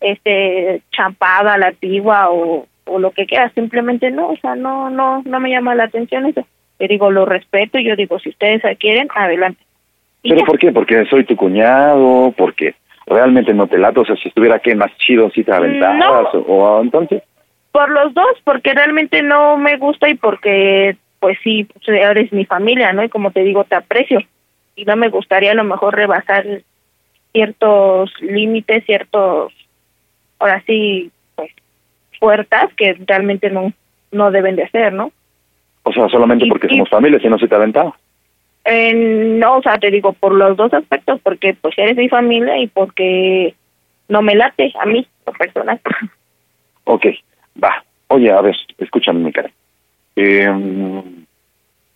este, 0.01 0.83
champada, 0.93 1.57
la 1.57 1.69
antigua 1.69 2.29
o, 2.31 2.67
o 2.87 2.99
lo 2.99 3.11
que 3.11 3.27
quieras, 3.27 3.53
simplemente 3.55 4.11
no, 4.11 4.29
o 4.29 4.37
sea, 4.37 4.55
no, 4.55 4.91
no, 4.91 5.23
no 5.25 5.41
me 5.41 5.51
llama 5.51 5.75
la 5.75 5.85
atención 5.85 6.27
eso. 6.27 6.47
Te 6.79 6.89
digo, 6.89 7.11
lo 7.11 7.25
respeto 7.25 7.79
y 7.79 7.85
yo 7.85 7.97
digo, 7.97 8.19
si 8.19 8.31
ustedes 8.31 8.63
quieren, 8.79 9.09
adelante. 9.15 9.63
Y 10.23 10.31
¿Pero 10.31 10.41
ya. 10.41 10.47
por 10.47 10.59
qué? 10.59 10.73
Porque 10.73 11.05
soy 11.07 11.25
tu 11.25 11.37
cuñado, 11.37 12.33
porque 12.37 12.75
realmente 13.07 13.55
no 13.55 13.67
te 13.67 13.79
lato, 13.79 14.01
o 14.01 14.05
sea, 14.05 14.17
si 14.17 14.29
estuviera 14.29 14.57
aquí 14.57 14.75
más 14.75 14.97
chido, 14.99 15.31
si 15.31 15.45
te 15.45 15.53
aventabas, 15.53 16.35
no. 16.35 16.41
o, 16.41 16.79
o 16.79 16.83
entonces... 16.83 17.23
Por 17.73 17.91
los 17.91 18.15
dos, 18.15 18.41
porque 18.45 18.73
realmente 18.73 19.23
no 19.23 19.57
me 19.57 19.77
gusta 19.77 20.09
y 20.09 20.15
porque, 20.15 20.97
pues 21.19 21.39
sí, 21.43 21.65
pues, 21.65 21.89
eres 21.89 22.33
mi 22.33 22.45
familia, 22.45 22.93
¿no? 22.93 23.03
Y 23.03 23.09
como 23.09 23.33
te 23.33 23.43
digo, 23.43 23.65
te 23.65 23.75
aprecio. 23.75 24.21
Y 24.77 24.85
no 24.85 24.95
me 24.97 25.09
gustaría 25.09 25.51
a 25.51 25.55
lo 25.55 25.65
mejor 25.65 25.97
rebasar 25.97 26.45
ciertos 27.33 28.13
límites, 28.21 28.85
ciertos, 28.85 29.53
ahora 30.39 30.63
sí, 30.67 31.11
puertas 32.25 32.73
que 32.75 32.95
realmente 33.07 33.51
no, 33.51 33.71
no 34.13 34.31
deben 34.31 34.57
de 34.57 34.67
ser, 34.71 34.95
¿no? 34.95 35.13
O 35.83 35.93
sea, 35.93 36.09
solamente 36.09 36.47
Y- 36.47 36.49
porque 36.49 36.69
y- 36.69 36.71
somos 36.71 36.89
familia, 36.89 37.21
si 37.21 37.29
no 37.29 37.39
se 37.39 37.47
te 37.49 37.55
aventaba. 37.55 37.95
Eh, 38.65 38.95
no, 39.39 39.59
o 39.59 39.63
sea, 39.63 39.77
te 39.79 39.91
digo 39.91 40.15
por 40.15 40.33
los 40.33 40.57
dos 40.57 40.73
aspectos, 40.73 41.21
porque 41.23 41.55
pues 41.61 41.77
eres 41.77 41.97
mi 41.99 42.09
familia 42.09 42.57
y 42.57 42.67
porque 42.69 43.55
no 44.09 44.23
me 44.23 44.35
late 44.35 44.73
a 44.81 44.87
mí, 44.87 45.07
lo 45.27 45.33
personal. 45.35 45.81
Ok, 46.87 47.07
va. 47.63 47.83
Oye, 48.09 48.31
a 48.31 48.41
ver, 48.43 48.55
escúchame, 48.79 49.21
mi 49.21 49.33
cara. 49.33 49.51
Eh, 50.17 51.03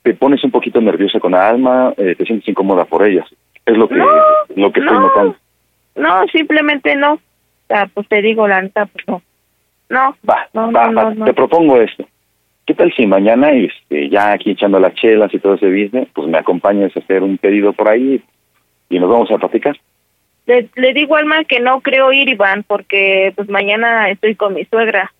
te 0.02 0.14
pones 0.14 0.42
un 0.44 0.50
poquito 0.50 0.80
nerviosa 0.80 1.20
con 1.20 1.34
Alma, 1.34 1.92
eh, 1.98 2.14
te 2.16 2.24
sientes 2.24 2.48
incómoda 2.48 2.86
por 2.86 3.06
ellas. 3.06 3.26
Es 3.66 3.76
lo 3.76 3.86
que, 3.86 3.96
lo 3.96 4.72
que 4.72 4.80
estoy 4.80 4.94
no. 4.96 5.00
notando. 5.00 5.36
No, 5.94 6.26
simplemente 6.28 6.96
no. 6.96 7.14
O 7.14 7.20
sea, 7.68 7.86
pues 7.92 8.08
te 8.08 8.22
digo 8.22 8.48
la 8.48 8.62
neta, 8.62 8.86
pues 8.86 9.06
no. 9.08 9.20
No, 9.88 10.14
Va, 10.28 10.48
no, 10.52 10.70
va, 10.70 10.90
no, 10.90 10.94
va, 10.94 11.14
no, 11.14 11.24
te 11.24 11.34
propongo 11.34 11.80
esto. 11.80 12.06
¿Qué 12.66 12.74
tal 12.74 12.92
si 12.94 13.06
mañana, 13.06 13.50
este, 13.52 14.10
ya 14.10 14.32
aquí 14.32 14.50
echando 14.50 14.78
las 14.78 14.94
chelas 14.94 15.32
y 15.32 15.38
todo 15.38 15.54
ese 15.54 15.70
business, 15.70 16.08
pues 16.12 16.28
me 16.28 16.36
acompañas 16.36 16.94
a 16.94 17.00
hacer 17.00 17.22
un 17.22 17.38
pedido 17.38 17.72
por 17.72 17.88
ahí 17.88 18.22
y 18.90 18.98
nos 18.98 19.10
vamos 19.10 19.30
a 19.30 19.38
platicar? 19.38 19.78
Le, 20.44 20.68
le 20.74 20.92
digo 20.92 21.16
a 21.16 21.20
Alma 21.20 21.44
que 21.44 21.60
no 21.60 21.80
creo 21.80 22.12
ir, 22.12 22.28
Iván, 22.28 22.64
porque 22.64 23.32
pues 23.34 23.48
mañana 23.48 24.10
estoy 24.10 24.34
con 24.34 24.54
mi 24.54 24.64
suegra. 24.66 25.12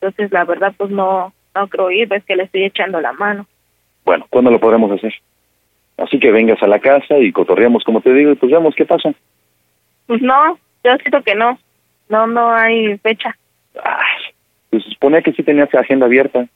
Entonces, 0.00 0.32
la 0.32 0.44
verdad, 0.44 0.72
pues 0.76 0.90
no, 0.90 1.32
no 1.54 1.68
creo 1.68 1.90
ir, 1.90 2.08
ves 2.08 2.24
que 2.24 2.36
le 2.36 2.44
estoy 2.44 2.64
echando 2.64 3.00
la 3.00 3.12
mano. 3.12 3.46
Bueno, 4.04 4.26
¿cuándo 4.30 4.50
lo 4.50 4.60
podremos 4.60 4.90
hacer? 4.92 5.12
Así 5.98 6.18
que 6.18 6.30
vengas 6.30 6.62
a 6.62 6.66
la 6.66 6.78
casa 6.78 7.18
y 7.18 7.32
cotorreamos 7.32 7.84
como 7.84 8.00
te 8.00 8.12
digo 8.12 8.30
y 8.30 8.36
pues 8.36 8.52
vemos 8.52 8.74
qué 8.74 8.84
pasa. 8.84 9.12
Pues 10.06 10.22
no, 10.22 10.58
yo 10.84 10.96
siento 10.96 11.22
que 11.22 11.34
no. 11.34 11.58
No, 12.08 12.26
no 12.26 12.54
hay 12.54 12.96
fecha. 12.98 13.36
Pues 14.70 14.84
se 14.84 14.90
suponía 14.90 15.22
que 15.22 15.32
sí 15.32 15.42
tenías 15.42 15.72
agenda 15.74 16.06
abierta. 16.06 16.46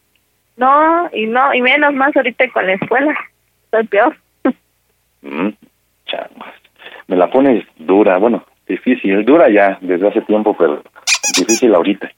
No, 0.56 1.08
y 1.12 1.26
no, 1.26 1.54
y 1.54 1.62
menos 1.62 1.94
más 1.94 2.14
ahorita 2.16 2.48
con 2.50 2.66
la 2.66 2.74
escuela. 2.74 3.14
Soy 3.70 3.86
peor. 3.86 4.16
Mm. 5.22 5.48
Me 7.06 7.16
la 7.16 7.30
pones 7.30 7.64
dura, 7.76 8.18
bueno, 8.18 8.44
difícil, 8.66 9.24
dura 9.24 9.48
ya 9.48 9.78
desde 9.80 10.08
hace 10.08 10.20
tiempo, 10.22 10.56
pero 10.56 10.82
difícil 11.36 11.74
ahorita. 11.74 12.10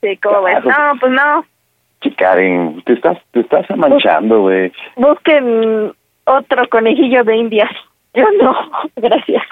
Sí, 0.00 0.16
¿cómo 0.18 0.42
ves? 0.42 0.60
Claro. 0.62 0.94
No, 0.94 1.00
pues 1.00 1.12
no. 1.12 1.44
Sí, 2.02 2.10
Karen, 2.12 2.82
te 2.84 2.92
estás, 2.92 3.18
te 3.32 3.40
estás 3.40 3.66
manchando, 3.76 4.42
güey. 4.42 4.72
Busquen 4.96 5.92
otro 6.24 6.68
conejillo 6.68 7.24
de 7.24 7.36
indias. 7.36 7.70
Yo 8.14 8.24
no, 8.40 8.54
gracias. 8.96 9.42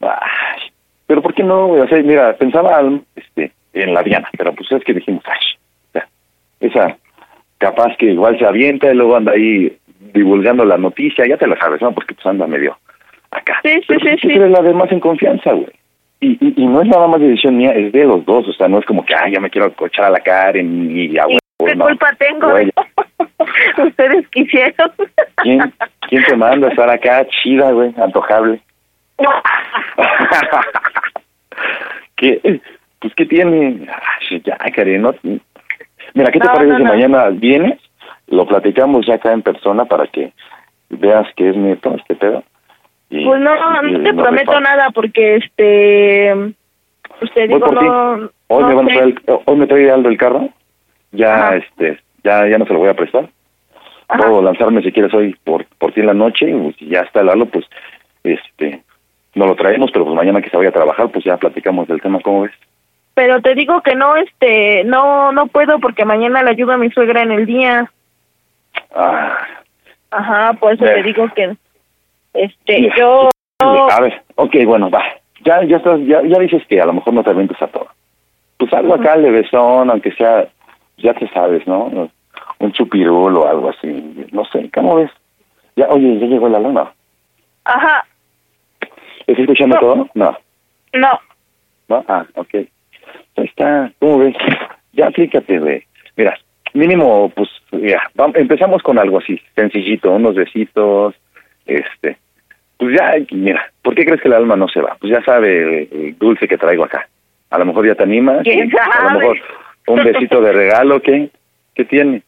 Ay, 0.00 0.72
pero 1.06 1.22
¿por 1.22 1.34
qué 1.34 1.42
no? 1.42 1.68
güey? 1.68 1.80
O 1.80 1.88
sea, 1.88 2.00
mira, 2.02 2.36
pensaba 2.36 2.80
este, 3.16 3.52
en 3.74 3.94
la 3.94 4.02
Diana, 4.02 4.28
pero 4.36 4.52
pues 4.54 4.70
es 4.72 4.82
que 4.84 4.94
dijimos, 4.94 5.22
ay, 5.26 5.38
ya, 5.94 6.08
esa 6.60 6.96
capaz 7.58 7.96
que 7.96 8.06
igual 8.06 8.38
se 8.38 8.46
avienta 8.46 8.90
y 8.90 8.94
luego 8.94 9.16
anda 9.16 9.32
ahí 9.32 9.76
divulgando 10.12 10.64
la 10.64 10.76
noticia, 10.76 11.26
ya 11.26 11.36
te 11.36 11.46
la 11.46 11.56
sabes, 11.56 11.80
¿no? 11.82 11.92
Porque 11.92 12.14
pues 12.14 12.26
anda 12.26 12.46
medio 12.46 12.76
acá. 13.30 13.58
Sí, 13.62 13.70
sí, 13.70 13.84
Pero 13.88 14.00
sí, 14.00 14.06
pues, 14.06 14.20
tú 14.20 14.28
sí. 14.28 14.34
eres 14.34 14.50
la 14.50 14.62
de 14.62 14.74
más 14.74 14.90
en 14.92 15.00
confianza, 15.00 15.52
güey. 15.52 15.70
Y, 16.20 16.32
y, 16.40 16.54
y 16.56 16.66
no 16.66 16.80
es 16.80 16.88
nada 16.88 17.06
más 17.06 17.20
decisión 17.20 17.56
mía, 17.56 17.72
es 17.72 17.92
de 17.92 18.04
los 18.04 18.24
dos, 18.24 18.48
o 18.48 18.52
sea, 18.52 18.68
no 18.68 18.78
es 18.78 18.86
como 18.86 19.04
que, 19.04 19.14
ay, 19.14 19.32
ya 19.32 19.40
me 19.40 19.50
quiero 19.50 19.72
cochar 19.74 20.06
a 20.06 20.10
la 20.10 20.20
Karen 20.20 20.90
y 20.90 21.18
a 21.18 21.26
¿Qué 21.58 21.74
no. 21.74 21.86
culpa 21.86 22.10
tengo? 22.18 22.50
Güey, 22.50 22.70
Ustedes 23.78 24.28
quisieron. 24.28 24.90
¿quién, 25.36 25.72
¿Quién 26.08 26.24
te 26.24 26.36
manda 26.36 26.68
a 26.68 26.70
estar 26.70 26.90
acá 26.90 27.26
chida, 27.28 27.70
güey, 27.72 27.92
antojable? 27.96 28.60
¿Qué? 32.16 32.60
Pues, 33.04 33.14
¿qué 33.16 33.26
tiene? 33.26 33.86
Ay, 34.30 34.40
ya, 34.42 34.56
Karen, 34.56 35.02
no... 35.02 35.14
Mira, 36.14 36.30
¿qué 36.32 36.38
te 36.40 36.46
No, 36.46 36.54
parece 36.54 36.70
no, 36.72 36.76
si 36.78 36.82
mañana 36.84 37.28
vienes 37.28 37.78
lo 38.28 38.46
platicamos 38.46 39.04
ya 39.04 39.16
acá 39.16 39.32
en 39.32 39.42
persona 39.42 39.84
para 39.84 40.06
que 40.06 40.32
veas 40.88 41.26
que 41.36 41.50
es 41.50 41.54
neto 41.54 41.94
este 41.96 42.14
pedo. 42.14 42.42
Y- 43.10 43.26
Pues 43.26 43.42
no, 43.42 43.50
y 43.86 43.92
no 43.92 44.02
te 44.04 44.14
prometo 44.14 44.58
nada 44.58 44.88
porque 44.94 45.36
este 45.36 46.32
usted 47.20 47.50
Voy 47.50 47.58
digo 47.58 47.60
por 47.66 47.82
no 47.84 48.30
Hoy 48.46 48.64
me 48.64 48.74
van 48.74 48.86
a 48.86 48.88
traer 48.94 49.04
el- 49.04 49.20
hoy 49.44 49.56
me 49.56 49.66
trae 49.66 49.90
Aldo 49.90 50.08
el 50.08 50.16
carro. 50.16 50.48
Ya 51.12 51.34
Ajá. 51.48 51.56
este 51.56 51.98
ya 52.22 52.48
ya 52.48 52.56
no 52.56 52.64
se 52.64 52.72
lo 52.72 52.78
voy 52.78 52.88
a 52.88 52.94
prestar. 52.94 53.28
Puedo 54.08 54.40
lanzarme 54.40 54.80
si 54.80 54.92
quieres 54.92 55.12
hoy 55.12 55.36
por 55.44 55.66
por 55.78 55.92
ti 55.92 56.00
en 56.00 56.06
la 56.06 56.14
noche 56.14 56.48
y 56.48 56.72
si 56.78 56.86
ya 56.86 57.00
está 57.00 57.22
Lalo 57.22 57.44
pues 57.44 57.66
este 58.22 58.82
no 59.34 59.44
lo 59.46 59.56
traemos, 59.56 59.90
pero 59.92 60.06
pues 60.06 60.16
mañana 60.16 60.40
que 60.40 60.48
se 60.48 60.56
vaya 60.56 60.70
a 60.70 60.72
trabajar 60.72 61.10
pues 61.10 61.22
ya 61.26 61.36
platicamos 61.36 61.86
del 61.86 62.00
tema, 62.00 62.20
¿cómo 62.20 62.42
ves? 62.44 62.52
Pero 63.14 63.40
te 63.40 63.54
digo 63.54 63.80
que 63.82 63.94
no 63.94 64.16
este 64.16 64.84
no 64.84 65.32
no 65.32 65.46
puedo 65.46 65.78
porque 65.78 66.04
mañana 66.04 66.42
le 66.42 66.50
ayudo 66.50 66.72
a 66.72 66.78
mi 66.78 66.90
suegra 66.90 67.22
en 67.22 67.32
el 67.32 67.46
día. 67.46 67.90
Ah, 68.94 69.38
Ajá, 70.10 70.52
por 70.54 70.72
eso 70.72 70.84
te 70.84 71.02
digo 71.02 71.28
que 71.34 71.56
este 72.34 72.90
yo 72.96 73.30
A 73.58 74.00
ver, 74.00 74.22
ok, 74.36 74.56
bueno, 74.66 74.90
va. 74.90 75.02
Ya, 75.44 75.62
ya 75.64 75.76
estás, 75.76 76.00
ya, 76.06 76.22
ya 76.22 76.38
dices 76.38 76.62
que 76.68 76.80
a 76.80 76.86
lo 76.86 76.94
mejor 76.94 77.14
no 77.14 77.22
te 77.22 77.30
avientas 77.30 77.60
a 77.60 77.66
todo. 77.66 77.88
Pues 78.56 78.72
algo 78.72 78.94
acá 78.94 79.16
levesón, 79.16 79.90
aunque 79.90 80.12
sea, 80.12 80.48
ya 80.96 81.12
te 81.14 81.28
sabes, 81.28 81.66
¿no? 81.66 82.10
Un 82.58 82.72
chupirul 82.72 83.36
o 83.36 83.46
algo 83.46 83.68
así, 83.68 84.26
no 84.32 84.44
sé, 84.46 84.70
¿cómo 84.72 84.96
ves? 84.96 85.10
Ya, 85.76 85.88
oye, 85.88 86.18
ya 86.18 86.26
llegó 86.26 86.48
la 86.48 86.60
luna. 86.60 86.92
ajá, 87.64 88.04
¿Estás 89.26 89.38
escuchando 89.38 89.76
todo? 89.78 90.08
No, 90.14 90.36
no. 90.92 91.20
¿no? 91.88 92.04
Ah, 92.08 92.24
ok. 92.36 92.54
Ahí 93.36 93.44
está, 93.46 93.90
¿cómo 93.98 94.18
ves? 94.20 94.36
Ya 94.92 95.06
aplícate, 95.08 95.58
güey. 95.58 95.82
Mira, 96.16 96.38
mínimo, 96.72 97.30
pues, 97.30 97.48
ya, 97.72 98.02
vam- 98.14 98.36
empezamos 98.36 98.82
con 98.82 98.98
algo 98.98 99.18
así, 99.18 99.40
sencillito, 99.54 100.12
unos 100.12 100.34
besitos, 100.36 101.14
este, 101.66 102.16
pues 102.78 102.96
ya, 102.98 103.14
mira, 103.32 103.70
¿por 103.82 103.94
qué 103.94 104.04
crees 104.04 104.20
que 104.20 104.28
el 104.28 104.34
alma 104.34 104.56
no 104.56 104.68
se 104.68 104.80
va? 104.80 104.96
Pues 105.00 105.12
ya 105.12 105.22
sabe 105.24 105.88
el 105.90 106.16
dulce 106.18 106.46
que 106.48 106.58
traigo 106.58 106.84
acá. 106.84 107.08
A 107.50 107.58
lo 107.58 107.64
mejor 107.66 107.86
ya 107.86 107.94
te 107.94 108.02
animas. 108.02 108.42
¿Quién 108.44 108.70
A 108.78 109.12
lo 109.12 109.18
mejor 109.20 109.38
un 109.86 110.04
besito 110.04 110.40
de 110.40 110.52
regalo, 110.52 111.00
¿qué? 111.00 111.30
¿Qué 111.74 111.84
tiene? 111.84 112.22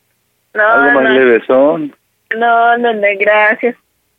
No, 0.55 0.63
Algo 0.67 1.01
más 1.01 1.03
no, 1.05 1.19
levesón. 1.19 1.95
no, 2.37 2.79
no, 2.79 2.93
no, 2.95 3.07
gracias. 3.19 3.77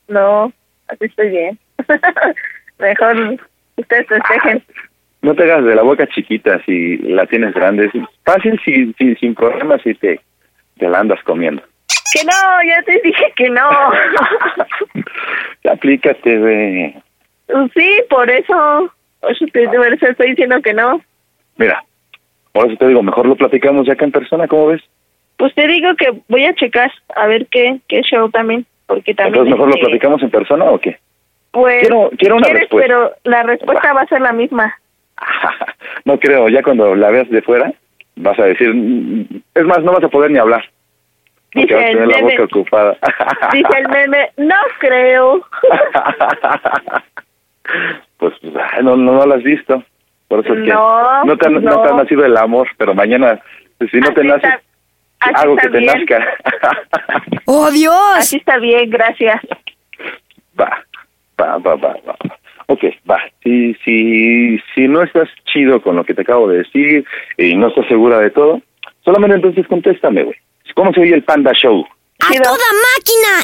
No, 0.08 0.52
así 0.88 1.06
estoy 1.06 1.30
bien. 1.30 1.60
Mejor 2.80 3.38
ustedes 3.78 4.08
festejen. 4.08 4.64
No 5.28 5.36
te 5.36 5.44
hagas 5.44 5.66
de 5.66 5.76
la 5.76 5.84
boca 5.84 6.08
chiquita 6.08 6.62
si 6.66 7.00
la 7.00 7.26
tienes 7.26 7.54
grande. 7.54 7.92
Es 7.94 8.02
fácil 8.24 8.58
si, 8.64 8.94
si, 8.94 9.14
sin 9.16 9.36
problemas 9.36 9.82
si 9.82 9.94
te, 9.96 10.22
te 10.78 10.88
la 10.88 11.00
andas 11.00 11.22
comiendo. 11.24 11.62
Que 12.14 12.24
no, 12.24 12.32
ya 12.66 12.82
te 12.84 13.02
dije 13.04 13.34
que 13.36 13.50
no. 13.50 13.70
Aplícate, 15.70 16.38
güey. 16.40 16.96
sí, 17.76 18.02
por 18.10 18.30
eso. 18.30 18.90
Te, 19.52 19.68
por 19.68 19.94
eso 19.94 20.08
estoy 20.08 20.30
diciendo 20.30 20.62
que 20.62 20.74
no. 20.74 21.02
Mira, 21.58 21.84
por 22.54 22.68
eso 22.68 22.78
te 22.78 22.88
digo, 22.88 23.04
mejor 23.04 23.26
lo 23.26 23.36
platicamos 23.36 23.86
ya 23.86 23.94
acá 23.94 24.06
en 24.06 24.14
persona, 24.14 24.48
¿cómo 24.48 24.68
ves? 24.68 24.82
Pues 25.36 25.54
te 25.56 25.68
digo 25.68 25.94
que 25.98 26.22
voy 26.30 26.46
a 26.46 26.56
checar 26.56 26.90
a 27.18 27.28
ver 27.28 27.48
qué, 27.48 27.80
qué 27.90 28.00
show 28.02 28.30
también. 28.30 28.66
Porque 28.86 29.14
también. 29.14 29.46
Entonces, 29.46 29.52
¿mejor 29.52 29.68
lo 29.68 29.76
este, 29.76 29.86
platicamos 29.88 30.24
en 30.24 30.30
persona 30.30 30.64
o 30.72 30.80
qué? 30.80 30.98
Pues, 31.52 31.82
Quiero- 31.82 32.12
quiero 32.18 32.36
una 32.38 32.46
¿quieres? 32.46 32.62
respuesta. 32.62 32.88
Pero 32.88 33.12
la 33.26 33.44
respuesta 33.44 33.92
va 33.92 34.02
a 34.04 34.08
ser 34.08 34.22
la 34.22 34.32
misma. 34.32 34.74
No 36.06 36.20
creo, 36.20 36.48
ya 36.50 36.64
cuando 36.64 36.96
la 36.96 37.10
veas 37.10 37.30
de 37.30 37.42
fuera, 37.42 37.72
vas 38.16 38.40
a 38.40 38.46
decir, 38.46 38.70
es 39.54 39.64
más, 39.66 39.84
no 39.84 39.92
vas 39.92 40.04
a 40.04 40.08
poder 40.10 40.32
ni 40.32 40.40
hablar. 40.40 40.64
Porque 41.54 41.68
Dice 41.68 41.76
vas 41.76 41.84
a 41.84 41.88
el 41.88 41.94
tener 41.94 42.08
la 42.08 42.18
meme. 42.18 42.32
boca 42.32 42.44
ocupada. 42.44 42.98
Dice 43.54 43.78
el 43.78 43.88
meme, 43.90 44.32
no 44.38 44.56
creo. 44.80 45.46
pues 48.18 48.34
no, 48.44 48.96
no, 48.96 49.14
no 49.14 49.26
lo 49.26 49.36
has 49.36 49.44
visto. 49.44 49.84
Por 50.28 50.44
eso 50.46 50.54
es 50.54 50.64
que 50.66 50.74
No, 50.74 51.24
no, 51.24 51.38
te, 51.38 51.48
ha- 51.48 51.52
no. 51.52 51.60
no. 51.60 51.82
te 51.82 51.90
ha 51.90 51.94
nacido 51.96 52.26
el 52.26 52.36
amor, 52.38 52.68
pero 52.78 52.94
mañana, 52.94 53.40
si 53.92 54.00
no 54.00 54.14
te 54.14 54.24
nace, 54.24 54.48
algo 55.20 55.56
que 55.58 55.70
te 55.70 55.80
bien. 55.80 55.94
nazca. 55.94 56.26
¡Oh, 57.46 57.72
Dios! 57.72 58.18
Así 58.18 58.38
está 58.38 58.58
bien, 58.58 58.90
gracias. 58.90 59.42
va, 60.60 60.84
va, 61.40 61.58
va, 61.58 61.76
va, 61.76 61.96
va. 62.08 62.16
Ok, 62.68 62.84
va. 63.10 63.20
Si, 63.44 63.74
si, 63.86 64.60
si 64.76 64.88
no 64.88 65.02
estás 65.02 65.30
chido 65.46 65.82
con 65.82 65.96
lo 65.96 66.04
que 66.04 66.14
te 66.14 66.22
acabo 66.22 66.50
de 66.50 66.60
decir 66.60 67.06
y 67.38 67.56
no 67.56 67.70
estás 67.70 67.88
segura 67.88 68.20
de 68.20 68.30
todo, 68.30 68.62
solamente 69.04 69.38
entonces 69.38 69.66
contéstame, 69.68 70.24
güey. 70.24 70.38
¿Cómo 70.76 70.94
se 70.94 71.02
oye 71.02 71.16
el 71.16 71.24
Panda 71.24 71.54
Show? 71.54 71.88
¡A 72.20 72.32
toda 72.42 72.58
máquina, 72.98 73.44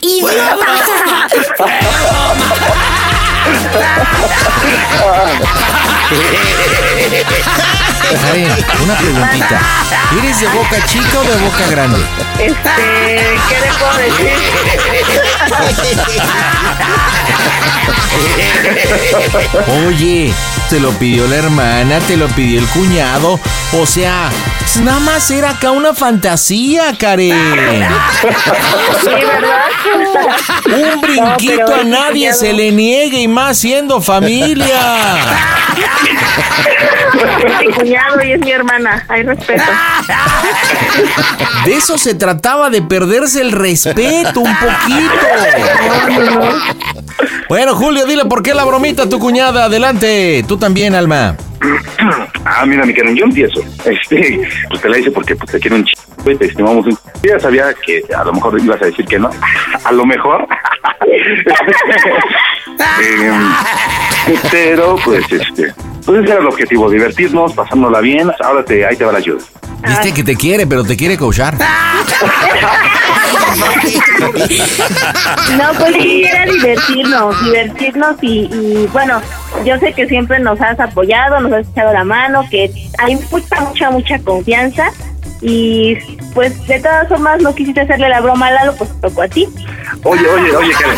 Karen, 8.21 8.51
una 8.83 8.95
preguntita. 8.95 9.61
¿Eres 10.19 10.39
de 10.39 10.47
boca 10.47 10.85
chica 10.85 11.19
o 11.19 11.23
de 11.23 11.35
boca 11.37 11.67
grande? 11.69 11.99
Este, 12.39 12.53
¿qué 13.49 13.59
le 13.59 13.73
puedo 13.79 13.97
decir? 13.97 14.31
Oye, 19.87 20.33
te 20.69 20.79
lo 20.79 20.91
pidió 20.91 21.27
la 21.27 21.35
hermana, 21.37 21.99
te 21.99 22.17
lo 22.17 22.27
pidió 22.29 22.59
el 22.59 22.67
cuñado. 22.67 23.39
O 23.73 23.85
sea, 23.85 24.29
nada 24.81 24.99
más 24.99 25.31
era 25.31 25.51
acá 25.51 25.71
una 25.71 25.93
fantasía, 25.93 26.95
Karen. 26.97 27.87
Sí, 29.01 29.09
¿verdad? 29.09 29.65
Un 30.65 31.01
brinquito 31.01 31.67
No, 31.67 31.75
a 31.75 31.83
nadie 31.83 32.33
se 32.33 32.53
le 32.53 32.71
niegue 32.71 33.19
y 33.19 33.27
más 33.27 33.57
siendo 33.57 34.01
familia. 34.01 34.79
Es 37.45 37.59
mi 37.59 37.73
cuñado 37.73 38.23
y 38.23 38.31
es 38.31 38.39
mi 38.39 38.51
hermana. 38.51 39.05
Hay 39.07 39.23
respeto. 39.23 39.63
De 41.65 41.75
eso 41.75 41.97
se 41.97 42.15
trataba, 42.15 42.69
de 42.69 42.81
perderse 42.81 43.41
el 43.41 43.51
respeto 43.51 44.41
un 44.41 44.55
poquito. 44.55 45.11
Bueno, 47.49 47.75
Julio, 47.75 48.05
dile 48.05 48.25
por 48.25 48.41
qué 48.41 48.53
la 48.53 48.65
bromita 48.65 49.03
a 49.03 49.09
tu 49.09 49.19
cuñada. 49.19 49.65
Adelante. 49.65 50.43
Tú 50.47 50.57
también, 50.57 50.95
Alma. 50.95 51.35
Ah, 52.45 52.65
mira, 52.65 52.85
mi 52.85 52.93
Karen, 52.93 53.15
yo 53.15 53.23
empiezo. 53.23 53.61
Este, 53.85 54.41
pues 54.67 54.81
te 54.81 54.89
la 54.89 54.97
hice 54.97 55.09
porque 55.11 55.33
pues, 55.33 55.49
te 55.49 55.59
quiero 55.59 55.77
un 55.77 55.85
chico 55.85 56.01
y 56.29 56.35
te 56.35 56.45
estimamos 56.47 56.85
un 56.85 56.91
Yo 56.91 57.31
ya 57.31 57.39
sabía 57.39 57.73
que 57.73 58.03
a 58.13 58.25
lo 58.25 58.33
mejor 58.33 58.59
ibas 58.59 58.81
a 58.81 58.85
decir 58.85 59.05
que 59.05 59.17
no. 59.17 59.29
A 59.85 59.91
lo 59.93 60.05
mejor. 60.05 60.45
Eh, 63.01 63.31
pero, 64.51 64.97
pues, 65.05 65.23
este, 65.31 65.73
pues 66.05 66.23
ese 66.23 66.31
era 66.31 66.41
el 66.41 66.47
objetivo, 66.47 66.89
divertirnos, 66.89 67.53
pasárnosla 67.53 68.01
bien. 68.01 68.29
Ahora 68.43 68.63
te, 68.65 68.85
ahí 68.85 68.97
te 68.97 69.05
va 69.05 69.13
la 69.13 69.19
ayuda. 69.19 69.41
Viste 69.87 70.13
que 70.13 70.23
te 70.23 70.35
quiere, 70.35 70.67
pero 70.67 70.83
te 70.83 70.95
quiere 70.95 71.17
coachar. 71.17 71.57
No, 75.57 75.73
pues 75.77 75.95
sí, 75.95 76.23
era 76.23 76.45
divertirnos, 76.45 77.45
divertirnos 77.45 78.15
y, 78.21 78.49
y, 78.51 78.87
bueno, 78.91 79.21
yo 79.65 79.77
sé 79.79 79.93
que 79.93 80.07
siempre 80.07 80.39
nos 80.39 80.59
has 80.61 80.79
apoyado, 80.79 81.39
nos 81.39 81.53
has 81.53 81.67
echado 81.67 81.93
la 81.93 82.03
mano, 82.03 82.45
que 82.49 82.71
hay 82.97 83.15
mucha, 83.31 83.61
mucha, 83.61 83.91
mucha 83.91 84.19
confianza 84.19 84.91
y 85.41 85.97
pues 86.33 86.65
de 86.67 86.79
todas 86.79 87.07
formas 87.09 87.41
no 87.41 87.53
quisiste 87.53 87.81
hacerle 87.81 88.09
la 88.09 88.21
broma 88.21 88.47
a 88.47 88.51
Lalo, 88.51 88.75
pues 88.75 88.89
tocó 89.01 89.23
a 89.23 89.27
ti. 89.27 89.47
Oye, 90.03 90.27
oye, 90.27 90.55
oye, 90.55 90.73
Karen. 90.73 90.97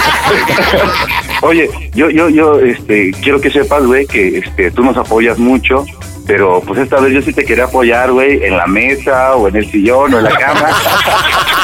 oye, 1.41 1.69
yo, 1.93 2.09
yo, 2.09 2.29
yo, 2.29 2.59
este, 2.59 3.11
quiero 3.21 3.41
que 3.41 3.49
sepas, 3.49 3.85
güey, 3.85 4.05
que, 4.05 4.37
este, 4.37 4.71
tú 4.71 4.83
nos 4.83 4.97
apoyas 4.97 5.39
mucho, 5.39 5.85
pero, 6.27 6.61
pues, 6.65 6.79
esta 6.79 6.99
vez 6.99 7.13
yo 7.13 7.21
sí 7.21 7.33
te 7.33 7.43
quería 7.43 7.65
apoyar, 7.65 8.11
güey, 8.11 8.43
en 8.43 8.57
la 8.57 8.67
mesa, 8.67 9.35
o 9.35 9.47
en 9.47 9.57
el 9.57 9.69
sillón, 9.69 10.13
o 10.13 10.17
en 10.17 10.23
la 10.23 10.37
cama. 10.37 10.69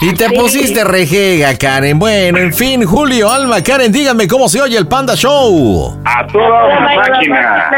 Y 0.00 0.12
te 0.14 0.30
pusiste 0.30 0.84
rejega, 0.84 1.56
Karen. 1.56 1.98
Bueno, 1.98 2.38
en 2.38 2.52
fin, 2.52 2.84
Julio, 2.84 3.28
Alma, 3.30 3.62
Karen, 3.62 3.90
díganme 3.90 4.28
cómo 4.28 4.46
se 4.48 4.60
oye 4.60 4.76
el 4.76 4.86
Panda 4.86 5.14
Show. 5.16 5.98
A 6.04 6.26
toda 6.26 6.80
máquina. 6.80 7.70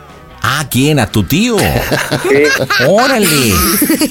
Ah, 0.44 0.66
¿quién? 0.70 1.00
¿A 1.00 1.08
tu 1.08 1.24
tío? 1.24 1.58
Sí. 2.30 2.44
Órale. 2.88 3.26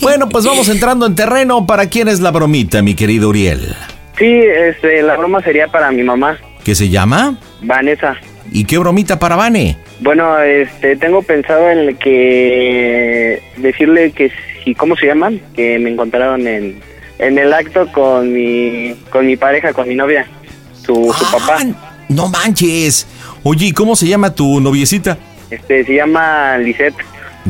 Bueno, 0.03 0.28
pues 0.28 0.45
vamos 0.45 0.69
entrando 0.69 1.07
en 1.07 1.15
terreno. 1.15 1.66
¿Para 1.66 1.89
quién 1.89 2.09
es 2.09 2.20
la 2.20 2.31
bromita, 2.32 2.82
mi 2.82 2.95
querido 2.95 3.28
Uriel? 3.28 3.74
Sí, 4.21 4.27
este, 4.33 5.03
la 5.03 5.17
broma 5.17 5.43
sería 5.43 5.67
para 5.67 5.91
mi 5.91 6.05
mamá, 6.05 6.39
¿Qué 6.65 6.75
se 6.75 6.89
llama? 6.89 7.39
Vanessa. 7.63 8.17
¿Y 8.53 8.65
qué 8.65 8.79
bromita 8.79 9.19
para 9.19 9.35
Vane? 9.37 9.77
Bueno, 10.01 10.39
este, 10.41 10.97
tengo 10.97 11.23
pensado 11.23 11.71
en 11.71 11.97
que 11.97 13.43
decirle 13.57 14.13
que 14.13 14.31
si, 14.63 14.75
¿cómo 14.75 14.95
se 14.97 15.07
llaman? 15.07 15.41
Que 15.55 15.79
me 15.79 15.91
encontraron 15.91 16.47
en, 16.47 16.81
en 17.19 17.39
el 17.39 17.53
acto 17.53 17.91
con 17.93 18.33
mi, 18.33 18.95
con 19.11 19.27
mi 19.27 19.37
pareja, 19.37 19.73
con 19.73 19.89
mi 19.89 19.95
novia, 19.95 20.27
su, 20.75 21.15
su 21.17 21.31
papá. 21.33 21.59
No 22.09 22.29
manches. 22.29 23.07
Oye, 23.43 23.67
¿y 23.67 23.73
cómo 23.73 23.97
se 23.97 24.07
llama 24.07 24.35
tu 24.35 24.61
noviecita? 24.61 25.17
Este, 25.51 25.85
se 25.85 25.95
llama 25.95 26.59
Lisette. 26.59 26.95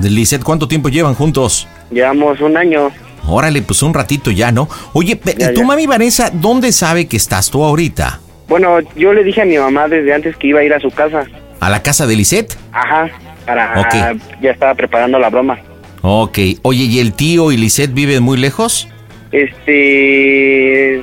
Lisette, 0.01 0.45
¿cuánto 0.45 0.69
tiempo 0.69 0.89
llevan 0.89 1.15
juntos? 1.15 1.67
Llevamos 1.91 2.41
un 2.41 2.57
año. 2.57 2.93
Órale, 3.33 3.63
pues 3.63 3.83
un 3.83 3.95
ratito 3.95 4.31
ya, 4.31 4.51
¿no? 4.53 4.69
Oye, 4.93 5.19
Ya, 5.39 5.53
¿tu 5.55 5.61
ya. 5.61 5.67
mami 5.67 5.87
Vanessa 5.87 6.31
dónde 6.33 6.73
sabe 6.73 7.07
que 7.07 7.17
estás 7.17 7.51
tú 7.51 7.63
ahorita? 7.65 8.21
Bueno, 8.49 8.79
yo 8.97 9.13
le 9.13 9.23
dije 9.25 9.43
a 9.43 9.45
mi 9.45 9.57
mamá 9.59 9.89
desde 9.89 10.13
antes 10.13 10.37
que 10.37 10.49
iba 10.49 10.61
a 10.61 10.65
ir 10.65 10.75
a 10.75 10.81
su 10.81 10.91
casa. 10.91 11.25
¿A 11.61 11.71
la 11.71 11.83
casa 11.83 12.07
de 12.07 12.17
Lisette? 12.17 12.57
Ajá, 12.73 13.09
para... 13.47 14.15
Ya 14.43 14.51
estaba 14.51 14.75
preparando 14.75 15.19
la 15.19 15.29
broma. 15.31 15.59
Ok. 16.03 16.39
Oye, 16.63 16.85
¿y 16.85 16.99
el 16.99 17.13
tío 17.13 17.53
y 17.53 17.57
Lisette 17.57 17.93
viven 17.93 18.23
muy 18.23 18.39
lejos? 18.39 18.89
Este... 19.31 21.03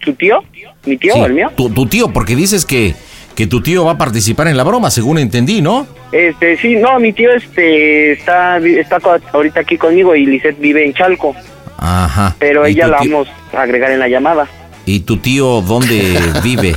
¿Su 0.00 0.14
tío? 0.14 0.42
¿Mi 0.86 0.96
tío 0.96 1.12
Sí, 1.14 1.20
o 1.20 1.26
el 1.26 1.34
mío? 1.34 1.50
Tu, 1.56 1.70
tu 1.70 1.86
tío, 1.86 2.08
porque 2.12 2.34
dices 2.36 2.64
que, 2.64 2.94
que 3.34 3.46
tu 3.46 3.60
tío 3.62 3.84
va 3.84 3.92
a 3.92 3.98
participar 3.98 4.48
en 4.48 4.56
la 4.56 4.64
broma, 4.64 4.90
según 4.90 5.18
entendí, 5.18 5.60
¿no? 5.60 5.86
Este, 6.12 6.56
sí, 6.56 6.76
no, 6.76 6.98
mi 6.98 7.12
tío 7.12 7.30
este 7.32 8.12
está, 8.12 8.58
está 8.58 8.98
ahorita 9.32 9.60
aquí 9.60 9.76
conmigo 9.76 10.14
y 10.16 10.24
Lisette 10.24 10.58
vive 10.58 10.84
en 10.86 10.94
Chalco, 10.94 11.34
Ajá. 11.78 12.34
pero 12.38 12.66
¿Y 12.68 12.72
ella 12.72 12.88
la 12.88 12.98
tío- 12.98 13.12
vamos 13.12 13.28
a 13.54 13.62
agregar 13.62 13.90
en 13.92 14.00
la 14.00 14.08
llamada. 14.08 14.46
¿Y 14.84 15.00
tu 15.00 15.16
tío 15.18 15.60
dónde 15.62 16.18
vive? 16.42 16.74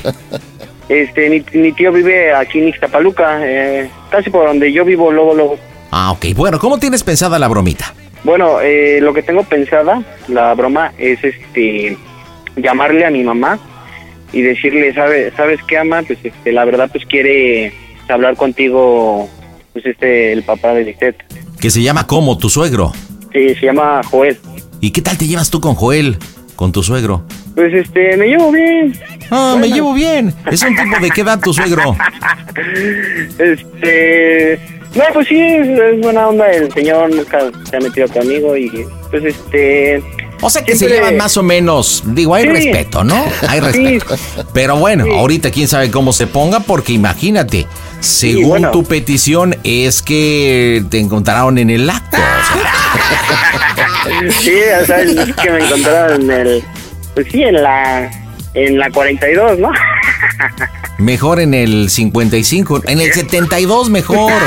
Este, 0.90 1.30
mi, 1.30 1.44
mi 1.60 1.72
tío 1.72 1.92
vive 1.92 2.34
aquí 2.34 2.60
en 2.60 2.68
Ixtapaluca, 2.70 3.40
eh, 3.44 3.90
casi 4.10 4.30
por 4.30 4.46
donde 4.48 4.72
yo 4.72 4.84
vivo, 4.86 5.12
luego, 5.12 5.34
luego. 5.34 5.58
Ah, 5.92 6.12
ok. 6.12 6.26
Bueno, 6.36 6.60
¿cómo 6.60 6.78
tienes 6.80 7.04
pensada 7.04 7.40
la 7.40 7.48
bromita? 7.48 7.94
Bueno, 8.24 8.60
eh, 8.62 9.00
lo 9.02 9.14
que 9.14 9.24
tengo 9.24 9.44
pensada, 9.44 10.04
la 10.28 10.54
broma, 10.54 10.92
es 10.98 11.24
este, 11.24 11.98
llamarle 12.56 13.06
a 13.06 13.10
mi 13.10 13.24
mamá 13.24 13.58
y 14.34 14.42
decirle, 14.42 14.94
¿sabe, 14.94 15.32
¿sabes 15.36 15.60
qué, 15.68 15.78
ama? 15.78 16.04
Pues 16.06 16.20
este, 16.24 16.52
la 16.52 16.66
verdad, 16.66 16.90
pues 16.92 17.06
quiere 17.06 17.74
hablar 18.10 18.36
contigo, 18.36 19.30
pues 19.74 19.86
este, 19.86 20.34
el 20.34 20.44
papá 20.44 20.74
de 20.74 20.84
Lisette. 20.84 21.24
Que 21.60 21.70
se 21.70 21.82
llama 21.82 22.06
como 22.06 22.38
tu 22.38 22.50
suegro. 22.50 22.92
Sí, 23.34 23.56
se 23.56 23.66
llama 23.68 24.02
Joel. 24.12 24.38
¿Y 24.82 24.92
qué 24.92 25.02
tal 25.02 25.18
te 25.18 25.28
llevas 25.28 25.50
tú 25.50 25.62
con 25.62 25.76
Joel? 25.76 26.18
Con 26.56 26.72
tu 26.72 26.84
suegro. 26.84 27.24
Pues 27.56 27.74
este, 27.74 28.18
me 28.18 28.28
llevo 28.28 28.52
bien. 28.52 28.94
Ah, 29.30 29.56
me 29.60 29.70
llevo 29.70 29.94
bien. 29.94 30.34
¿Es 30.52 30.62
un 30.64 30.76
tipo 30.76 31.00
de 31.00 31.10
qué 31.12 31.22
edad 31.22 31.40
tu 31.40 31.54
suegro? 31.54 31.96
Este. 33.40 34.60
No, 34.96 35.04
pues 35.14 35.28
sí, 35.28 35.40
es, 35.40 35.68
es 35.68 36.02
buena 36.02 36.28
onda. 36.28 36.52
El 36.52 36.72
señor 36.74 37.14
nunca 37.14 37.40
se 37.70 37.78
ha 37.78 37.80
metido 37.80 38.08
conmigo 38.10 38.58
y. 38.58 38.70
Pues 39.10 39.24
este. 39.26 40.04
O 40.42 40.50
sea 40.50 40.64
que 40.66 40.72
se 40.74 40.80
siempre- 40.80 40.98
llevan 40.98 41.18
más 41.18 41.38
o 41.38 41.44
menos, 41.44 42.04
digo, 42.08 42.34
hay 42.34 42.44
Sí. 42.46 42.50
respeto, 42.50 43.04
¿no? 43.04 43.24
Hay 43.48 43.60
Sí. 43.60 44.00
respeto. 44.00 44.16
Pero 44.54 44.76
bueno, 44.78 45.06
ahorita 45.16 45.52
quién 45.52 45.68
sabe 45.68 45.92
cómo 45.92 46.12
se 46.14 46.26
ponga, 46.26 46.60
porque 46.62 46.94
imagínate, 46.94 47.68
según 48.02 48.50
bueno. 48.50 48.72
tu 48.72 48.84
petición 48.84 49.56
es 49.64 50.02
que 50.02 50.84
te 50.90 51.00
encontraron 51.00 51.58
en 51.58 51.70
el 51.70 51.90
acto. 51.90 52.18
o 52.18 52.22
sea. 54.30 54.32
Sí, 54.32 54.56
o 54.82 54.86
sea, 54.86 55.02
es 55.02 55.36
que 55.36 55.52
me 55.52 55.66
encontraron 55.66 56.30
en 56.30 56.32
el. 56.32 56.64
Pues 57.14 57.28
sí, 57.32 57.44
en 57.44 57.62
la. 57.62 58.12
En 58.54 58.78
la 58.78 58.92
42, 58.92 59.60
¿no? 59.60 59.72
Mejor 60.98 61.40
en 61.40 61.54
el 61.54 61.90
55, 61.90 62.82
en 62.86 63.00
el 63.00 63.14
72 63.14 63.90
mejor. 63.90 64.32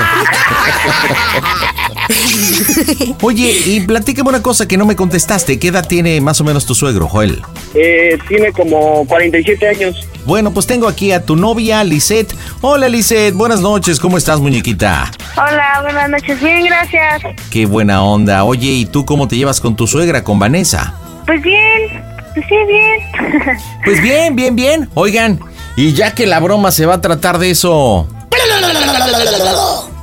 Oye, 3.22 3.56
y 3.64 3.80
platícame 3.80 4.28
una 4.28 4.42
cosa 4.42 4.68
que 4.68 4.76
no 4.76 4.84
me 4.86 4.94
contestaste. 4.94 5.58
¿Qué 5.58 5.68
edad 5.68 5.88
tiene 5.88 6.20
más 6.20 6.40
o 6.40 6.44
menos 6.44 6.66
tu 6.66 6.74
suegro, 6.74 7.08
Joel? 7.08 7.42
Eh, 7.74 8.18
tiene 8.28 8.52
como 8.52 9.04
47 9.06 9.68
años. 9.68 10.06
Bueno, 10.24 10.52
pues 10.52 10.66
tengo 10.66 10.88
aquí 10.88 11.12
a 11.12 11.24
tu 11.24 11.36
novia, 11.36 11.84
Lisette. 11.84 12.34
Hola, 12.62 12.88
Lisette. 12.88 13.34
Buenas 13.34 13.60
noches. 13.60 14.00
¿Cómo 14.00 14.16
estás, 14.16 14.40
muñequita? 14.40 15.10
Hola, 15.36 15.80
buenas 15.82 16.08
noches. 16.08 16.40
Bien, 16.40 16.64
gracias. 16.64 17.20
Qué 17.50 17.66
buena 17.66 18.02
onda. 18.02 18.44
Oye, 18.44 18.70
¿y 18.70 18.86
tú 18.86 19.04
cómo 19.04 19.28
te 19.28 19.36
llevas 19.36 19.60
con 19.60 19.76
tu 19.76 19.86
suegra, 19.86 20.24
con 20.24 20.38
Vanessa? 20.38 20.94
Pues 21.26 21.42
bien, 21.42 22.02
pues 22.34 22.46
sí, 22.48 22.54
bien. 22.66 23.58
Pues 23.84 24.00
bien, 24.00 24.34
bien, 24.34 24.56
bien. 24.56 24.88
Oigan, 24.94 25.38
y 25.76 25.92
ya 25.92 26.14
que 26.14 26.24
la 26.26 26.40
broma 26.40 26.72
se 26.72 26.86
va 26.86 26.94
a 26.94 27.00
tratar 27.02 27.36
de 27.38 27.50
eso... 27.50 28.08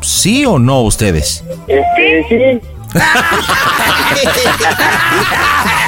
¿Sí 0.01 0.45
o 0.45 0.59
no 0.59 0.81
ustedes? 0.81 1.43
Este, 1.67 2.25
sí. 2.29 2.61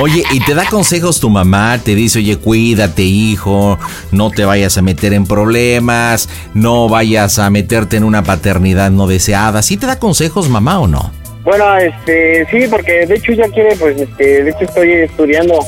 Oye, 0.00 0.24
y 0.32 0.40
te 0.40 0.54
da 0.54 0.64
consejos 0.68 1.20
tu 1.20 1.30
mamá, 1.30 1.78
te 1.82 1.94
dice, 1.94 2.18
oye, 2.18 2.36
cuídate, 2.36 3.02
hijo, 3.02 3.78
no 4.10 4.30
te 4.30 4.44
vayas 4.44 4.76
a 4.76 4.82
meter 4.82 5.12
en 5.12 5.24
problemas, 5.24 6.28
no 6.52 6.88
vayas 6.88 7.38
a 7.38 7.48
meterte 7.50 7.96
en 7.96 8.02
una 8.04 8.24
paternidad 8.24 8.90
no 8.90 9.06
deseada. 9.06 9.62
¿Sí 9.62 9.76
te 9.76 9.86
da 9.86 9.98
consejos 10.00 10.48
mamá 10.48 10.80
o 10.80 10.88
no? 10.88 11.12
Bueno, 11.44 11.76
este, 11.76 12.44
sí, 12.50 12.66
porque 12.68 13.06
de 13.06 13.14
hecho 13.14 13.32
ella 13.32 13.46
quiere, 13.54 13.76
pues, 13.76 14.00
este, 14.00 14.42
de 14.42 14.50
hecho 14.50 14.64
estoy 14.64 14.90
estudiando 14.92 15.60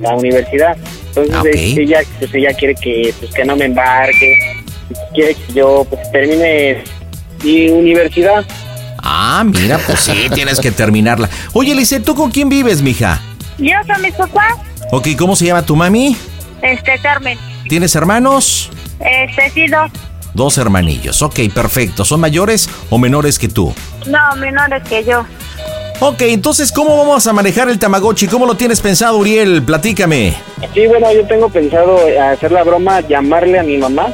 la 0.00 0.14
universidad. 0.14 0.76
Entonces 1.08 1.34
Ah, 1.34 1.40
ok. 1.40 1.46
este, 1.52 1.82
ella, 1.82 1.98
pues 2.20 2.34
ella 2.34 2.54
quiere 2.54 2.74
que, 2.76 3.12
pues, 3.18 3.32
que 3.32 3.44
no 3.44 3.56
me 3.56 3.64
embarque, 3.64 4.38
quiere 5.12 5.34
que 5.34 5.52
yo, 5.54 5.84
pues, 5.90 6.10
termine 6.12 6.84
mi 7.42 7.68
universidad. 7.68 8.44
Ah, 9.02 9.42
mira, 9.44 9.78
pues 9.84 9.98
sí, 10.00 10.28
tienes 10.32 10.60
que 10.60 10.70
terminarla. 10.70 11.28
Oye, 11.52 11.74
Lice, 11.74 11.98
¿tú 11.98 12.14
con 12.14 12.30
quién 12.30 12.48
vives, 12.48 12.80
mija? 12.82 13.20
Yo 13.62 13.74
soy 13.86 14.02
mis 14.02 14.14
papás, 14.14 14.54
Ok, 14.90 15.08
¿cómo 15.16 15.36
se 15.36 15.46
llama 15.46 15.64
tu 15.64 15.76
mami? 15.76 16.16
este, 16.62 16.98
Carmen. 16.98 17.38
¿Tienes 17.68 17.94
hermanos? 17.94 18.70
Este, 19.00 19.50
sí, 19.50 19.66
dos. 19.68 19.90
Dos 20.34 20.58
hermanillos. 20.58 21.22
Ok, 21.22 21.40
perfecto. 21.54 22.04
¿Son 22.04 22.18
mayores 22.20 22.68
o 22.90 22.98
menores 22.98 23.38
que 23.38 23.48
tú? 23.48 23.72
No, 24.06 24.36
menores 24.36 24.82
que 24.88 25.04
yo. 25.04 25.24
Ok, 26.00 26.22
entonces, 26.22 26.72
¿cómo 26.72 26.96
vamos 26.98 27.26
a 27.28 27.32
manejar 27.32 27.68
el 27.68 27.78
Tamagotchi? 27.78 28.26
¿Cómo 28.26 28.46
lo 28.46 28.56
tienes 28.56 28.80
pensado, 28.80 29.16
Uriel? 29.18 29.62
Platícame. 29.62 30.34
Sí, 30.74 30.86
bueno, 30.88 31.12
yo 31.12 31.24
tengo 31.28 31.48
pensado 31.48 31.98
hacer 32.32 32.50
la 32.50 32.64
broma, 32.64 33.00
llamarle 33.02 33.60
a 33.60 33.62
mi 33.62 33.76
mamá, 33.78 34.08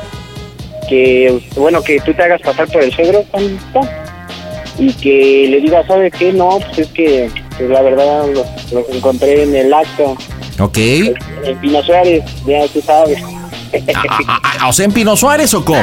que, 0.89 1.41
bueno, 1.57 1.83
que 1.83 1.99
tú 2.01 2.13
te 2.13 2.23
hagas 2.23 2.43
pasar 2.43 2.69
por 2.69 2.83
el 2.83 2.93
suegro, 2.93 3.25
y 4.79 4.93
que 4.95 5.47
le 5.51 5.61
diga, 5.61 5.87
¿sabes 5.87 6.13
qué? 6.19 6.33
No, 6.33 6.59
pues 6.61 6.79
es 6.81 6.89
que, 6.89 7.31
pues, 7.59 7.69
la 7.71 7.83
verdad, 7.83 8.27
los, 8.33 8.47
los 8.73 8.89
encontré 8.91 9.43
en 9.43 9.55
el 9.55 9.73
acto, 9.75 10.17
Ok. 10.61 10.79
en 10.79 11.59
Pino 11.61 11.83
Suárez, 11.83 12.25
ya 12.47 12.67
tú 12.69 12.81
sabes. 12.81 13.19
Ah, 13.95 14.41
ah, 14.61 14.69
¿O 14.69 14.73
sea, 14.73 14.87
en 14.87 14.93
Pino 14.93 15.15
Suárez 15.15 15.53
o 15.53 15.63
cómo? 15.63 15.83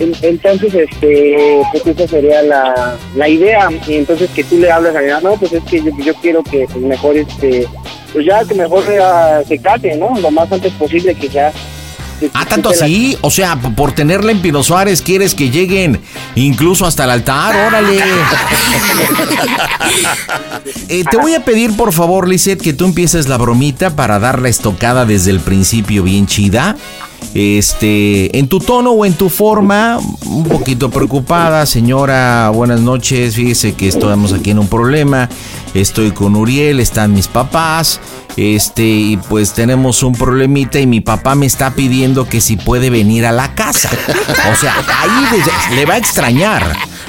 En- 0.00 0.14
Entonces, 0.22 0.74
este, 0.74 1.60
pues 1.72 1.86
esa 1.86 2.08
sería 2.08 2.42
la, 2.42 2.96
la 3.14 3.28
idea. 3.28 3.68
Y 3.86 3.96
entonces 3.96 4.30
que 4.30 4.44
tú 4.44 4.58
le 4.58 4.70
hablas 4.70 4.96
a 4.96 5.00
mi 5.00 5.08
no, 5.22 5.34
pues 5.36 5.52
es 5.52 5.62
que 5.64 5.82
yo, 5.82 5.90
yo 6.02 6.14
quiero 6.14 6.42
que 6.42 6.64
pues, 6.66 6.76
mejor, 6.84 7.16
este, 7.16 7.66
pues 8.12 8.24
ya 8.26 8.44
que 8.44 8.54
mejor 8.54 8.84
ah, 9.02 9.40
se 9.46 9.58
case, 9.58 9.96
¿no? 9.96 10.18
Lo 10.18 10.30
más 10.30 10.50
antes 10.50 10.72
posible 10.74 11.14
que 11.14 11.28
ya. 11.28 11.52
Ah, 12.32 12.46
tanto 12.46 12.70
la- 12.70 12.76
así. 12.76 13.16
O 13.20 13.30
sea, 13.30 13.56
por 13.56 13.92
tenerla 13.92 14.32
en 14.32 14.40
Pino 14.40 14.62
Suárez, 14.62 15.02
quieres 15.02 15.34
que 15.34 15.50
lleguen 15.50 16.00
incluso 16.34 16.86
hasta 16.86 17.04
el 17.04 17.10
altar. 17.10 17.54
Órale. 17.68 18.00
Eh, 20.88 21.04
te 21.10 21.16
voy 21.16 21.34
a 21.34 21.44
pedir, 21.44 21.76
por 21.76 21.92
favor, 21.92 22.28
Lisette, 22.28 22.60
que 22.62 22.72
tú 22.72 22.84
empieces 22.84 23.28
la 23.28 23.36
bromita 23.38 23.96
para 23.96 24.18
dar 24.18 24.40
la 24.40 24.48
estocada 24.48 25.04
desde 25.04 25.30
el 25.32 25.40
principio 25.40 26.02
bien 26.02 26.26
chida. 26.26 26.76
Este, 27.34 28.36
en 28.38 28.48
tu 28.48 28.60
tono 28.60 28.92
o 28.92 29.04
en 29.04 29.14
tu 29.14 29.28
forma, 29.28 29.98
un 30.26 30.44
poquito 30.44 30.90
preocupada, 30.90 31.66
señora, 31.66 32.50
buenas 32.50 32.80
noches, 32.80 33.34
fíjese 33.34 33.74
que 33.74 33.88
estamos 33.88 34.32
aquí 34.32 34.50
en 34.52 34.58
un 34.60 34.68
problema, 34.68 35.28
estoy 35.80 36.10
con 36.12 36.36
Uriel, 36.36 36.80
están 36.80 37.12
mis 37.12 37.28
papás, 37.28 38.00
este, 38.36 38.82
y 38.84 39.16
pues 39.16 39.52
tenemos 39.52 40.02
un 40.02 40.14
problemita 40.14 40.78
y 40.80 40.86
mi 40.86 41.00
papá 41.00 41.34
me 41.34 41.46
está 41.46 41.74
pidiendo 41.74 42.28
que 42.28 42.40
si 42.40 42.56
puede 42.56 42.90
venir 42.90 43.26
a 43.26 43.32
la 43.32 43.54
casa. 43.54 43.90
O 44.52 44.56
sea, 44.56 44.74
ahí 45.00 45.38
desde- 45.38 45.76
le 45.76 45.86
va 45.86 45.94
a 45.94 45.98
extrañar. 45.98 46.62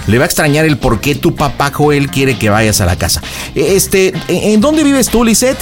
Le 0.08 0.18
va 0.18 0.24
a 0.24 0.28
extrañar 0.28 0.64
el 0.66 0.78
por 0.78 1.02
qué 1.02 1.16
tu 1.16 1.36
papá 1.36 1.70
Joel 1.74 2.10
quiere 2.10 2.38
que 2.38 2.50
vayas 2.50 2.80
a 2.80 2.86
la 2.86 2.96
casa. 2.96 3.22
Este, 3.56 4.14
¿en 4.30 4.62
dónde 4.62 4.84
vives 4.86 5.10
tú, 5.10 5.24
Lisette? 5.24 5.58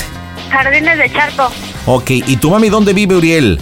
Jardines 0.51 0.97
de 0.99 1.11
Charco. 1.11 1.49
Ok, 1.87 2.11
¿y 2.11 2.37
tu 2.37 2.51
mami 2.51 2.69
dónde 2.69 2.93
vive, 2.93 3.15
Uriel? 3.15 3.59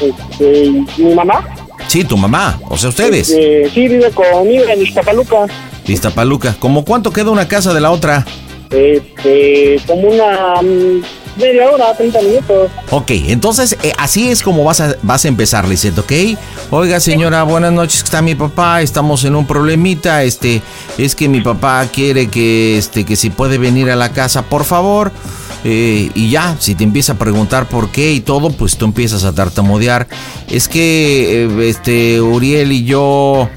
Este, 0.00 0.64
¿y 0.64 0.86
mi 0.98 1.14
mamá. 1.14 1.44
Sí, 1.86 2.02
tu 2.02 2.16
mamá, 2.16 2.58
o 2.68 2.76
sea, 2.76 2.88
ustedes. 2.88 3.28
Este, 3.30 3.70
sí, 3.72 3.88
vive 3.88 4.10
conmigo 4.10 4.64
en 4.68 4.82
Iztapaluca. 4.82 5.36
Iztapaluca. 5.86 6.56
¿Cómo 6.58 6.84
cuánto 6.84 7.12
queda 7.12 7.30
una 7.30 7.46
casa 7.46 7.72
de 7.74 7.80
la 7.80 7.90
otra? 7.90 8.24
Este, 8.74 9.80
como 9.86 10.08
una 10.08 10.60
mm, 10.60 11.40
media 11.40 11.70
hora, 11.70 11.96
30 11.96 12.20
minutos. 12.22 12.70
Ok, 12.90 13.10
entonces 13.28 13.76
eh, 13.82 13.92
así 13.98 14.28
es 14.28 14.42
como 14.42 14.64
vas 14.64 14.80
a, 14.80 14.96
vas 15.02 15.24
a 15.24 15.28
empezar, 15.28 15.68
Lisette, 15.68 15.98
¿ok? 15.98 16.12
Oiga, 16.70 17.00
señora, 17.00 17.42
buenas 17.44 17.72
noches, 17.72 18.02
está 18.02 18.20
mi 18.22 18.34
papá, 18.34 18.82
estamos 18.82 19.24
en 19.24 19.36
un 19.36 19.46
problemita, 19.46 20.24
este, 20.24 20.60
es 20.98 21.14
que 21.14 21.28
mi 21.28 21.40
papá 21.40 21.86
quiere 21.92 22.28
que, 22.28 22.78
este, 22.78 23.04
que 23.04 23.16
si 23.16 23.30
puede 23.30 23.58
venir 23.58 23.90
a 23.90 23.96
la 23.96 24.12
casa, 24.12 24.42
por 24.42 24.64
favor. 24.64 25.12
Eh, 25.66 26.10
y 26.14 26.28
ya, 26.28 26.56
si 26.58 26.74
te 26.74 26.84
empieza 26.84 27.14
a 27.14 27.18
preguntar 27.18 27.66
por 27.68 27.90
qué 27.90 28.12
y 28.12 28.20
todo, 28.20 28.50
pues 28.50 28.76
tú 28.76 28.84
empiezas 28.84 29.24
a 29.24 29.34
tartamudear. 29.34 30.06
Es 30.50 30.68
que, 30.68 31.44
eh, 31.44 31.68
este, 31.68 32.20
Uriel 32.20 32.70
y 32.72 32.84
yo, 32.84 33.48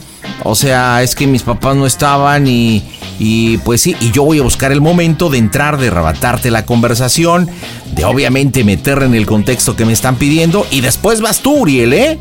o 0.44 0.56
sea, 0.56 1.04
es 1.04 1.16
que 1.16 1.28
mis 1.28 1.44
papás 1.44 1.76
no 1.76 1.86
estaban 1.86 2.48
y, 2.48 2.82
y 3.20 3.58
pues 3.60 3.82
sí, 3.82 3.96
y 4.00 4.12
yo 4.12 4.24
voy 4.24 4.40
a 4.40 4.44
buscar 4.44 4.72
el 4.72 4.82
momento 4.82 5.30
de 5.30 5.38
entrar, 5.38 5.78
de 5.78 5.88
arrebatarte 5.88 6.52
la 6.52 6.66
conversación, 6.66 7.50
de 7.94 8.06
obviamente 8.06 8.64
meter 8.64 9.02
en 9.04 9.16
el 9.16 9.26
contexto 9.26 9.76
que 9.76 9.86
me 9.86 9.94
están 9.94 10.16
pidiendo 10.16 10.66
y 10.72 10.82
después 10.82 11.22
vas 11.22 11.40
tú, 11.40 11.62
Uriel, 11.62 11.94
¿eh? 11.94 12.20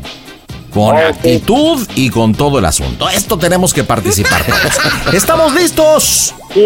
Con 0.73 0.95
actitud 0.95 1.87
y 1.95 2.09
con 2.09 2.35
todo 2.35 2.59
el 2.59 2.65
asunto. 2.65 3.09
Esto 3.09 3.37
tenemos 3.37 3.73
que 3.73 3.83
participar 3.83 4.43
todos. 4.45 5.13
¿Estamos 5.13 5.53
listos? 5.55 6.35
Sí, 6.53 6.65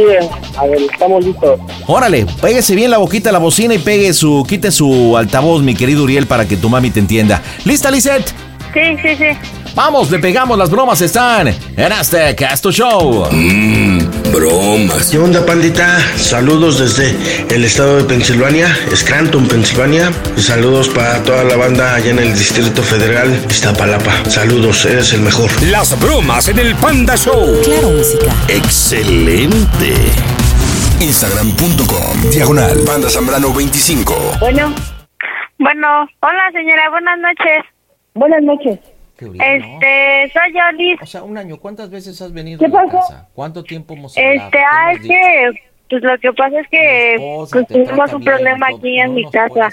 a 0.58 0.66
ver, 0.66 0.82
estamos 0.82 1.24
listos. 1.24 1.60
Órale, 1.88 2.26
péguese 2.42 2.76
bien 2.76 2.92
la 2.92 2.98
boquita 2.98 3.30
a 3.30 3.34
la 3.34 3.40
bocina 3.40 3.74
y 3.74 3.80
pegue 3.80 4.14
su, 4.14 4.46
quite 4.48 4.72
su 4.72 5.16
altavoz, 5.16 5.62
mi 5.62 5.76
querido 5.76 6.04
Uriel, 6.04 6.28
para 6.28 6.48
que 6.48 6.58
tu 6.58 6.70
mami 6.70 6.90
te 6.90 7.00
entienda. 7.00 7.42
¿Lista, 7.64 7.92
Lisette? 7.92 8.34
Sí, 8.74 8.98
sí, 9.02 9.16
sí. 9.16 9.62
Vamos, 9.76 10.12
le 10.12 10.20
pegamos, 10.20 10.58
las 10.58 10.70
bromas 10.70 11.00
están 11.02 11.48
en 11.48 11.92
este 11.92 12.36
Casto 12.36 12.72
Show. 12.72 13.28
Mmm, 13.32 14.00
bromas. 14.32 15.10
¿Qué 15.10 15.18
onda, 15.18 15.46
pandita? 15.46 16.00
Saludos 16.18 16.80
desde 16.80 17.16
el 17.54 17.64
estado 17.64 17.98
de 17.98 18.04
Pensilvania, 18.04 18.68
Scranton, 18.94 19.48
Pensilvania. 19.48 20.12
Y 20.36 20.42
saludos 20.42 20.90
para 20.90 21.24
toda 21.24 21.44
la 21.46 21.56
banda 21.56 21.96
allá 21.96 22.12
en 22.12 22.20
el 22.20 22.34
Distrito 22.34 22.84
Federal, 22.84 23.46
Iztapalapa. 23.50 24.30
Saludos, 24.30 24.86
eres 24.86 25.14
el 25.14 25.22
mejor. 25.22 25.50
Las 25.64 25.98
bromas 26.00 26.48
en 26.50 26.60
el 26.60 26.76
Panda 26.76 27.16
Show. 27.16 27.62
Claro, 27.64 27.92
música. 27.92 28.34
Excelente. 28.50 29.96
Instagram.com 31.00 32.30
Diagonal 32.30 32.80
Panda 32.86 33.10
Zambrano 33.10 33.54
25. 33.54 34.38
Bueno. 34.40 34.74
Bueno, 35.58 35.88
hola 36.22 36.52
señora, 36.54 36.90
buenas 36.90 37.20
noches. 37.20 37.64
Buenas 38.14 38.42
noches. 38.44 38.80
Este, 39.20 40.32
soy 40.34 40.54
yo, 40.54 40.72
Liz. 40.78 41.00
O 41.02 41.06
sea, 41.06 41.24
un 41.24 41.38
año, 41.38 41.58
¿cuántas 41.60 41.90
veces 41.92 42.20
has 42.22 42.34
venido 42.34 42.60
¿Qué 42.60 42.66
a 42.66 42.70
la 42.70 42.84
pasó? 42.84 42.98
casa? 42.98 43.30
¿Cuánto 43.34 43.64
tiempo 43.64 43.94
hemos 43.94 44.18
hablado? 44.18 44.46
Este, 44.46 44.60
ah, 44.60 44.92
es 44.94 45.02
que, 45.02 45.52
pues 45.90 46.04
lo 46.04 46.18
que 46.18 46.34
pasa 46.34 46.60
es 46.60 46.68
que 46.70 47.16
tuvimos 47.68 48.14
un 48.14 48.24
problema 48.24 48.68
aquí 48.76 49.00
en 49.00 49.14
mi 49.14 49.30
casa. 49.30 49.70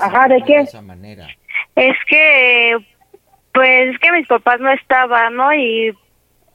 Ajá, 0.00 0.28
¿de 0.28 0.42
qué? 0.42 0.60
Es 1.74 1.96
que, 2.08 2.76
pues, 3.52 3.94
es 3.94 3.98
que 3.98 4.12
mis 4.12 4.26
papás 4.28 4.60
no 4.60 4.70
estaban, 4.70 5.34
¿no? 5.34 5.52
Y, 5.54 5.92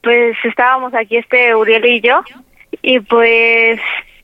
pues, 0.02 0.36
estábamos 0.44 0.94
aquí, 0.94 1.18
este, 1.18 1.54
Uriel 1.54 1.84
y 1.84 2.00
yo. 2.00 2.22
Y, 2.82 3.00
pues, 3.00 3.80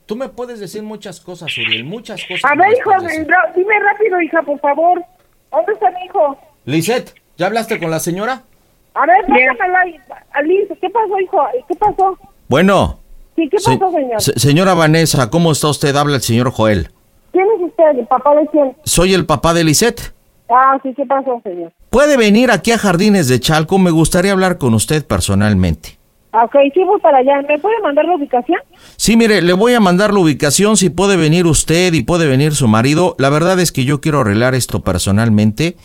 Tú 0.07 0.17
me 0.17 0.29
puedes 0.29 0.61
decir 0.61 0.83
muchas 0.83 1.21
cosas, 1.21 1.57
Uriel, 1.59 1.85
muchas 1.85 2.25
cosas. 2.25 2.51
A 2.51 2.55
ver, 2.55 2.73
hijo, 2.77 2.91
dime 3.55 3.79
rápido, 3.81 4.21
hija, 4.21 4.43
por 4.43 4.59
favor. 4.61 5.03
¿Dónde 5.51 5.73
está 5.73 5.91
mi 5.91 6.05
hijo? 6.07 6.39
Lisette, 6.65 7.15
¿ya 7.37 7.47
hablaste 7.47 7.79
con 7.79 7.91
la 7.91 8.01
señora? 8.01 8.43
A 8.95 9.07
ver, 9.07 9.27
pásamela, 9.27 9.81
Alice. 10.33 10.77
¿Qué 10.81 10.89
pasó, 10.91 11.21
hijo? 11.21 11.39
¿Qué 11.69 11.75
pasó? 11.77 12.19
Bueno. 12.49 13.01
Sí, 13.37 13.49
¿qué 13.51 13.59
se- 13.59 13.77
pasó, 13.77 13.91
señor? 13.93 14.21
se- 14.23 14.39
señora 14.39 14.75
Vanessa, 14.75 15.29
¿cómo 15.31 15.53
está 15.53 15.69
usted? 15.69 15.95
Habla 15.97 16.17
el 16.17 16.23
señor 16.23 16.51
Joel. 16.53 16.91
¿Quién 17.33 17.45
es 17.57 17.63
usted? 17.69 17.99
¿El 17.99 18.07
papá 18.07 18.35
de 18.37 18.47
quién? 18.47 18.77
Soy 18.85 19.13
el 19.13 19.27
papá 19.27 19.53
de 19.55 19.65
Lisette. 19.65 20.13
Ah, 20.49 20.79
sí, 20.83 20.95
¿qué 20.95 21.05
pasó, 21.07 21.41
señor? 21.43 21.73
¿Puede 21.91 22.17
venir 22.17 22.51
aquí 22.51 22.71
a 22.71 22.79
Jardines 22.79 23.29
de 23.29 23.41
Chalco? 23.41 23.79
Me 23.79 23.91
gustaría 23.91 24.33
hablar 24.33 24.59
con 24.59 24.75
usted 24.75 25.05
personalmente. 25.05 25.99
Ah, 26.37 26.45
Ok, 26.47 26.57
sí, 26.75 26.83
voy 26.85 27.01
para 27.01 27.19
allá. 27.19 27.43
¿Me 27.49 27.59
puede 27.61 27.81
mandar 27.81 28.05
la 28.07 28.17
ubicación? 28.17 28.59
Sí, 28.97 29.17
mire, 29.17 29.41
le 29.41 29.53
voy 29.53 29.73
a 29.75 29.81
mandar 29.81 30.13
la 30.13 30.19
ubicación 30.19 30.77
si 30.77 30.91
puede 30.91 31.17
venir 31.17 31.47
usted 31.47 31.93
y 31.93 32.03
puede 32.03 32.27
venir 32.27 32.55
su 32.57 32.67
marido. 32.67 33.15
La 33.19 33.31
verdad 33.31 33.61
es 33.61 33.71
que 33.71 33.85
yo 33.85 34.01
quiero 34.01 34.21
arreglar 34.21 34.55
esto 34.57 34.83
personalmente. 34.83 35.77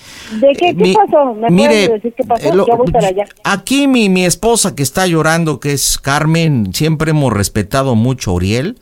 ¿De 0.41 0.47
qué, 0.53 0.67
qué 0.67 0.73
mi- 0.73 0.93
pasó? 0.93 1.35
¿Me 1.35 1.49
mire, 1.51 1.87
decir 1.89 2.13
qué 2.17 2.23
pasó? 2.23 2.47
eh, 2.47 2.55
lo- 2.55 2.65
Yo 2.65 2.77
voy 2.77 2.91
para 2.91 3.09
allá. 3.09 3.25
Aquí 3.43 3.87
mi, 3.87 4.09
mi 4.09 4.25
esposa 4.25 4.75
que 4.75 4.81
está 4.81 5.05
llorando, 5.05 5.59
que 5.59 5.71
es 5.73 5.99
Carmen, 5.99 6.73
siempre 6.73 7.11
hemos 7.11 7.31
respetado 7.31 7.93
mucho 7.93 8.31
a 8.31 8.33
Uriel. 8.33 8.79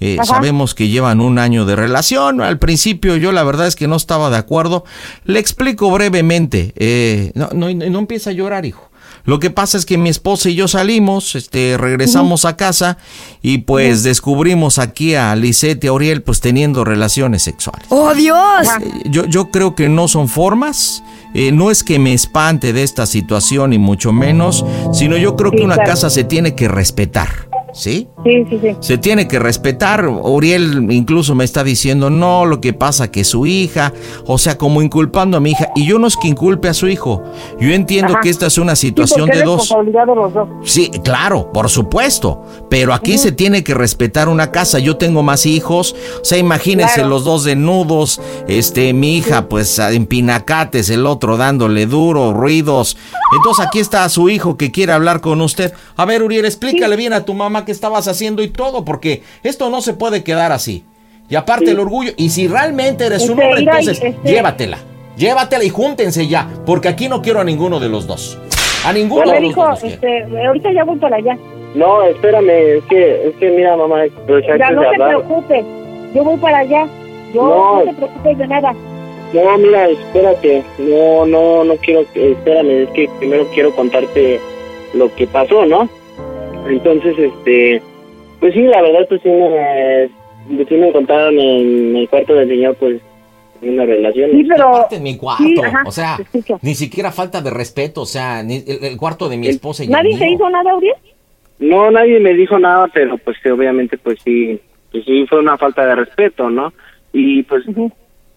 Eh, 0.00 0.18
sabemos 0.22 0.76
que 0.76 0.86
llevan 0.86 1.20
un 1.20 1.40
año 1.40 1.64
de 1.64 1.74
relación. 1.74 2.40
Al 2.40 2.60
principio 2.60 3.16
yo 3.16 3.32
la 3.32 3.42
verdad 3.42 3.66
es 3.66 3.74
que 3.74 3.88
no 3.88 3.96
estaba 3.96 4.30
de 4.30 4.36
acuerdo. 4.36 4.84
Le 5.24 5.40
explico 5.40 5.90
brevemente. 5.90 6.72
Eh, 6.76 7.32
no, 7.34 7.48
no, 7.52 7.68
no 7.72 7.98
empieza 7.98 8.30
a 8.30 8.32
llorar, 8.32 8.64
hijo. 8.64 8.88
Lo 9.24 9.38
que 9.38 9.50
pasa 9.50 9.76
es 9.78 9.84
que 9.86 9.98
mi 9.98 10.08
esposa 10.08 10.48
y 10.48 10.54
yo 10.54 10.68
salimos, 10.68 11.34
este, 11.34 11.76
regresamos 11.78 12.44
a 12.44 12.56
casa 12.56 12.98
y 13.42 13.58
pues 13.58 14.02
descubrimos 14.02 14.78
aquí 14.78 15.14
a 15.14 15.34
Lisette 15.36 15.84
y 15.84 15.86
a 15.88 15.92
Uriel 15.92 16.22
pues 16.22 16.40
teniendo 16.40 16.84
relaciones 16.84 17.42
sexuales. 17.42 17.86
¡Oh, 17.90 18.14
Dios! 18.14 18.66
Yo, 19.06 19.26
yo 19.26 19.50
creo 19.50 19.74
que 19.74 19.88
no 19.88 20.08
son 20.08 20.28
formas. 20.28 21.02
eh, 21.34 21.52
no 21.52 21.70
es 21.70 21.84
que 21.84 21.98
me 21.98 22.14
espante 22.14 22.72
de 22.72 22.82
esta 22.82 23.04
situación 23.04 23.74
y 23.74 23.78
mucho 23.78 24.12
menos, 24.12 24.64
sino 24.94 25.16
yo 25.18 25.36
creo 25.36 25.50
que 25.50 25.58
Sí, 25.58 25.64
una 25.64 25.74
claro. 25.74 25.90
casa 25.90 26.08
se 26.08 26.24
tiene 26.24 26.54
que 26.54 26.68
respetar, 26.68 27.47
¿sí? 27.72 28.08
Sí, 28.24 28.44
sí, 28.50 28.58
sí. 28.60 28.76
Se 28.80 28.98
tiene 28.98 29.28
que 29.28 29.38
respetar. 29.38 30.06
Uriel 30.08 30.86
incluso 30.90 31.34
me 31.34 31.44
está 31.44 31.62
diciendo, 31.64 32.10
no, 32.10 32.44
lo 32.46 32.60
que 32.60 32.72
pasa 32.72 33.10
que 33.10 33.24
su 33.24 33.46
hija, 33.46 33.92
o 34.26 34.38
sea, 34.38 34.58
como 34.58 34.82
inculpando 34.82 35.36
a 35.36 35.40
mi 35.40 35.50
hija. 35.52 35.68
Y 35.76 35.86
yo 35.86 35.98
no 35.98 36.06
es 36.06 36.16
que 36.16 36.28
inculpe 36.28 36.68
a 36.68 36.74
su 36.74 36.88
hijo. 36.88 37.22
Yo 37.60 37.70
entiendo 37.72 38.12
Ajá. 38.14 38.20
que 38.22 38.30
esta 38.30 38.46
es 38.46 38.58
una 38.58 38.76
situación 38.76 39.28
de 39.28 39.42
dos. 39.42 39.60
responsabilidad 39.60 40.06
de 40.06 40.14
los 40.14 40.32
dos. 40.34 40.48
Sí, 40.64 40.90
claro, 41.04 41.50
por 41.52 41.68
supuesto. 41.68 42.42
Pero 42.70 42.92
aquí 42.92 43.18
se 43.18 43.32
tiene 43.32 43.62
que 43.64 43.74
respetar 43.74 44.28
una 44.28 44.50
casa. 44.50 44.78
Yo 44.78 44.96
tengo 44.96 45.22
más 45.22 45.46
hijos. 45.46 45.94
O 46.20 46.24
sea, 46.24 46.38
imagínense 46.38 46.94
Claro. 46.94 47.08
los 47.10 47.24
dos 47.24 47.44
desnudos. 47.44 48.20
Este, 48.48 48.92
mi 48.92 49.16
hija, 49.18 49.48
pues, 49.48 49.78
en 49.78 50.06
pinacates, 50.06 50.90
el 50.90 51.06
otro 51.06 51.36
dándole 51.36 51.86
duro, 51.86 52.32
ruidos. 52.32 52.96
Entonces 53.36 53.66
aquí 53.66 53.78
está 53.78 54.08
su 54.08 54.28
hijo 54.28 54.56
que 54.56 54.70
quiere 54.70 54.92
hablar 54.92 55.20
con 55.20 55.40
usted. 55.40 55.72
A 55.96 56.04
ver, 56.04 56.22
Uriel, 56.22 56.44
explícale 56.44 56.96
bien 56.96 57.12
a 57.12 57.24
tu 57.24 57.34
mamá 57.34 57.57
qué 57.64 57.72
estabas 57.72 58.08
haciendo 58.08 58.42
y 58.42 58.48
todo, 58.48 58.84
porque 58.84 59.22
esto 59.42 59.70
no 59.70 59.80
se 59.80 59.94
puede 59.94 60.22
quedar 60.24 60.52
así. 60.52 60.84
Y 61.30 61.36
aparte 61.36 61.70
el 61.72 61.78
orgullo. 61.80 62.12
Y 62.16 62.30
si 62.30 62.48
realmente 62.48 63.04
eres 63.06 63.22
un 63.28 63.32
Este, 63.32 63.42
hombre, 63.44 63.60
mira, 63.60 63.72
entonces 63.80 64.02
este- 64.02 64.28
llévatela. 64.30 64.78
Llévatela 65.16 65.64
y 65.64 65.68
júntense 65.68 66.26
ya, 66.28 66.48
porque 66.64 66.88
aquí 66.88 67.08
no 67.08 67.20
quiero 67.22 67.40
a 67.40 67.44
ninguno 67.44 67.80
de 67.80 67.88
los 67.88 68.06
dos. 68.06 68.38
A 68.84 68.92
ninguno 68.92 69.30
de 69.30 69.40
los 69.40 69.54
dos. 69.54 69.82
este, 69.84 70.24
ahorita 70.46 70.72
ya 70.72 70.84
voy 70.84 70.96
para 70.98 71.16
allá. 71.16 71.36
No, 71.74 72.02
espérame, 72.04 72.48
es 72.78 72.84
que, 72.84 73.28
es 73.28 73.34
que 73.36 73.50
mira, 73.50 73.76
mamá, 73.76 74.06
Ya 74.06 74.70
no 74.70 74.80
te 74.80 74.86
hablar. 74.86 75.08
preocupes. 75.08 75.64
Yo 76.14 76.24
voy 76.24 76.36
para 76.38 76.58
allá. 76.58 76.86
Yo 77.34 77.42
No. 77.42 77.76
no, 77.76 77.90
te 77.90 77.92
preocupes 77.94 78.38
de 78.38 78.46
nada. 78.46 78.74
No, 79.34 79.58
mira, 79.58 79.88
espérate. 79.90 80.62
No, 80.78 81.26
no, 81.26 81.64
no 81.64 81.76
quiero. 81.76 82.04
que- 82.14 82.32
Espérame, 82.32 82.84
es 82.84 82.90
que 82.90 83.10
primero 83.18 83.46
quiero 83.52 83.76
contarte 83.76 84.40
lo 84.94 85.14
que 85.14 85.26
pasó, 85.26 85.66
¿no? 85.66 85.90
Entonces, 86.66 87.14
este. 87.18 87.82
Pues 88.40 88.54
sí, 88.54 88.60
la 88.62 88.80
verdad, 88.82 89.00
pues 89.08 89.20
sí 89.22 89.28
me, 89.28 90.64
sí 90.64 90.74
me 90.76 90.88
encontraron 90.88 91.38
en 91.38 91.96
el 91.96 92.08
cuarto 92.08 92.34
del 92.34 92.48
señor, 92.48 92.76
pues, 92.76 93.00
una 93.62 93.84
relación. 93.84 94.30
Sí, 94.30 94.44
pero... 94.48 94.68
Aparte 94.76 94.96
en 94.96 95.02
mi 95.02 95.16
cuarto, 95.16 95.42
Sí, 95.44 95.54
ajá, 95.60 95.82
o 95.84 95.90
sea, 95.90 96.18
ni 96.62 96.74
siquiera 96.76 97.10
falta 97.10 97.40
de 97.42 97.50
respeto, 97.50 98.02
o 98.02 98.06
sea, 98.06 98.44
ni- 98.44 98.62
el, 98.64 98.84
el 98.84 98.96
cuarto 98.96 99.28
de 99.28 99.36
mi 99.38 99.48
esposa 99.48 99.82
y 99.82 99.88
¿Nadie 99.88 100.16
te 100.16 100.30
hizo 100.30 100.48
nada, 100.48 100.72
Uriel? 100.76 100.94
No, 101.58 101.90
nadie 101.90 102.20
me 102.20 102.34
dijo 102.34 102.56
nada, 102.60 102.86
pero 102.94 103.18
pues 103.18 103.36
sí, 103.42 103.48
obviamente, 103.48 103.98
pues 103.98 104.20
sí, 104.24 104.60
pues 104.92 105.04
sí 105.04 105.26
fue 105.28 105.40
una 105.40 105.58
falta 105.58 105.84
de 105.84 105.96
respeto, 105.96 106.48
¿no? 106.48 106.72
Y 107.12 107.42
pues, 107.42 107.64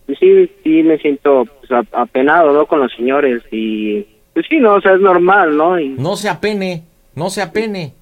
pues, 0.08 0.18
sí, 0.20 0.50
sí 0.64 0.82
me 0.82 0.98
siento 0.98 1.46
pues, 1.60 1.72
a- 1.72 2.02
apenado, 2.02 2.52
¿no? 2.54 2.66
Con 2.66 2.80
los 2.80 2.92
señores 2.94 3.44
y 3.52 4.04
pues 4.34 4.48
sí, 4.50 4.58
no, 4.58 4.74
o 4.74 4.82
sea, 4.82 4.96
es 4.96 5.02
normal, 5.02 5.56
¿no? 5.56 5.80
Y, 5.80 5.90
No 5.90 6.16
se 6.16 6.28
apene, 6.30 6.82
no 7.14 7.30
se 7.30 7.44
apene. 7.44 7.94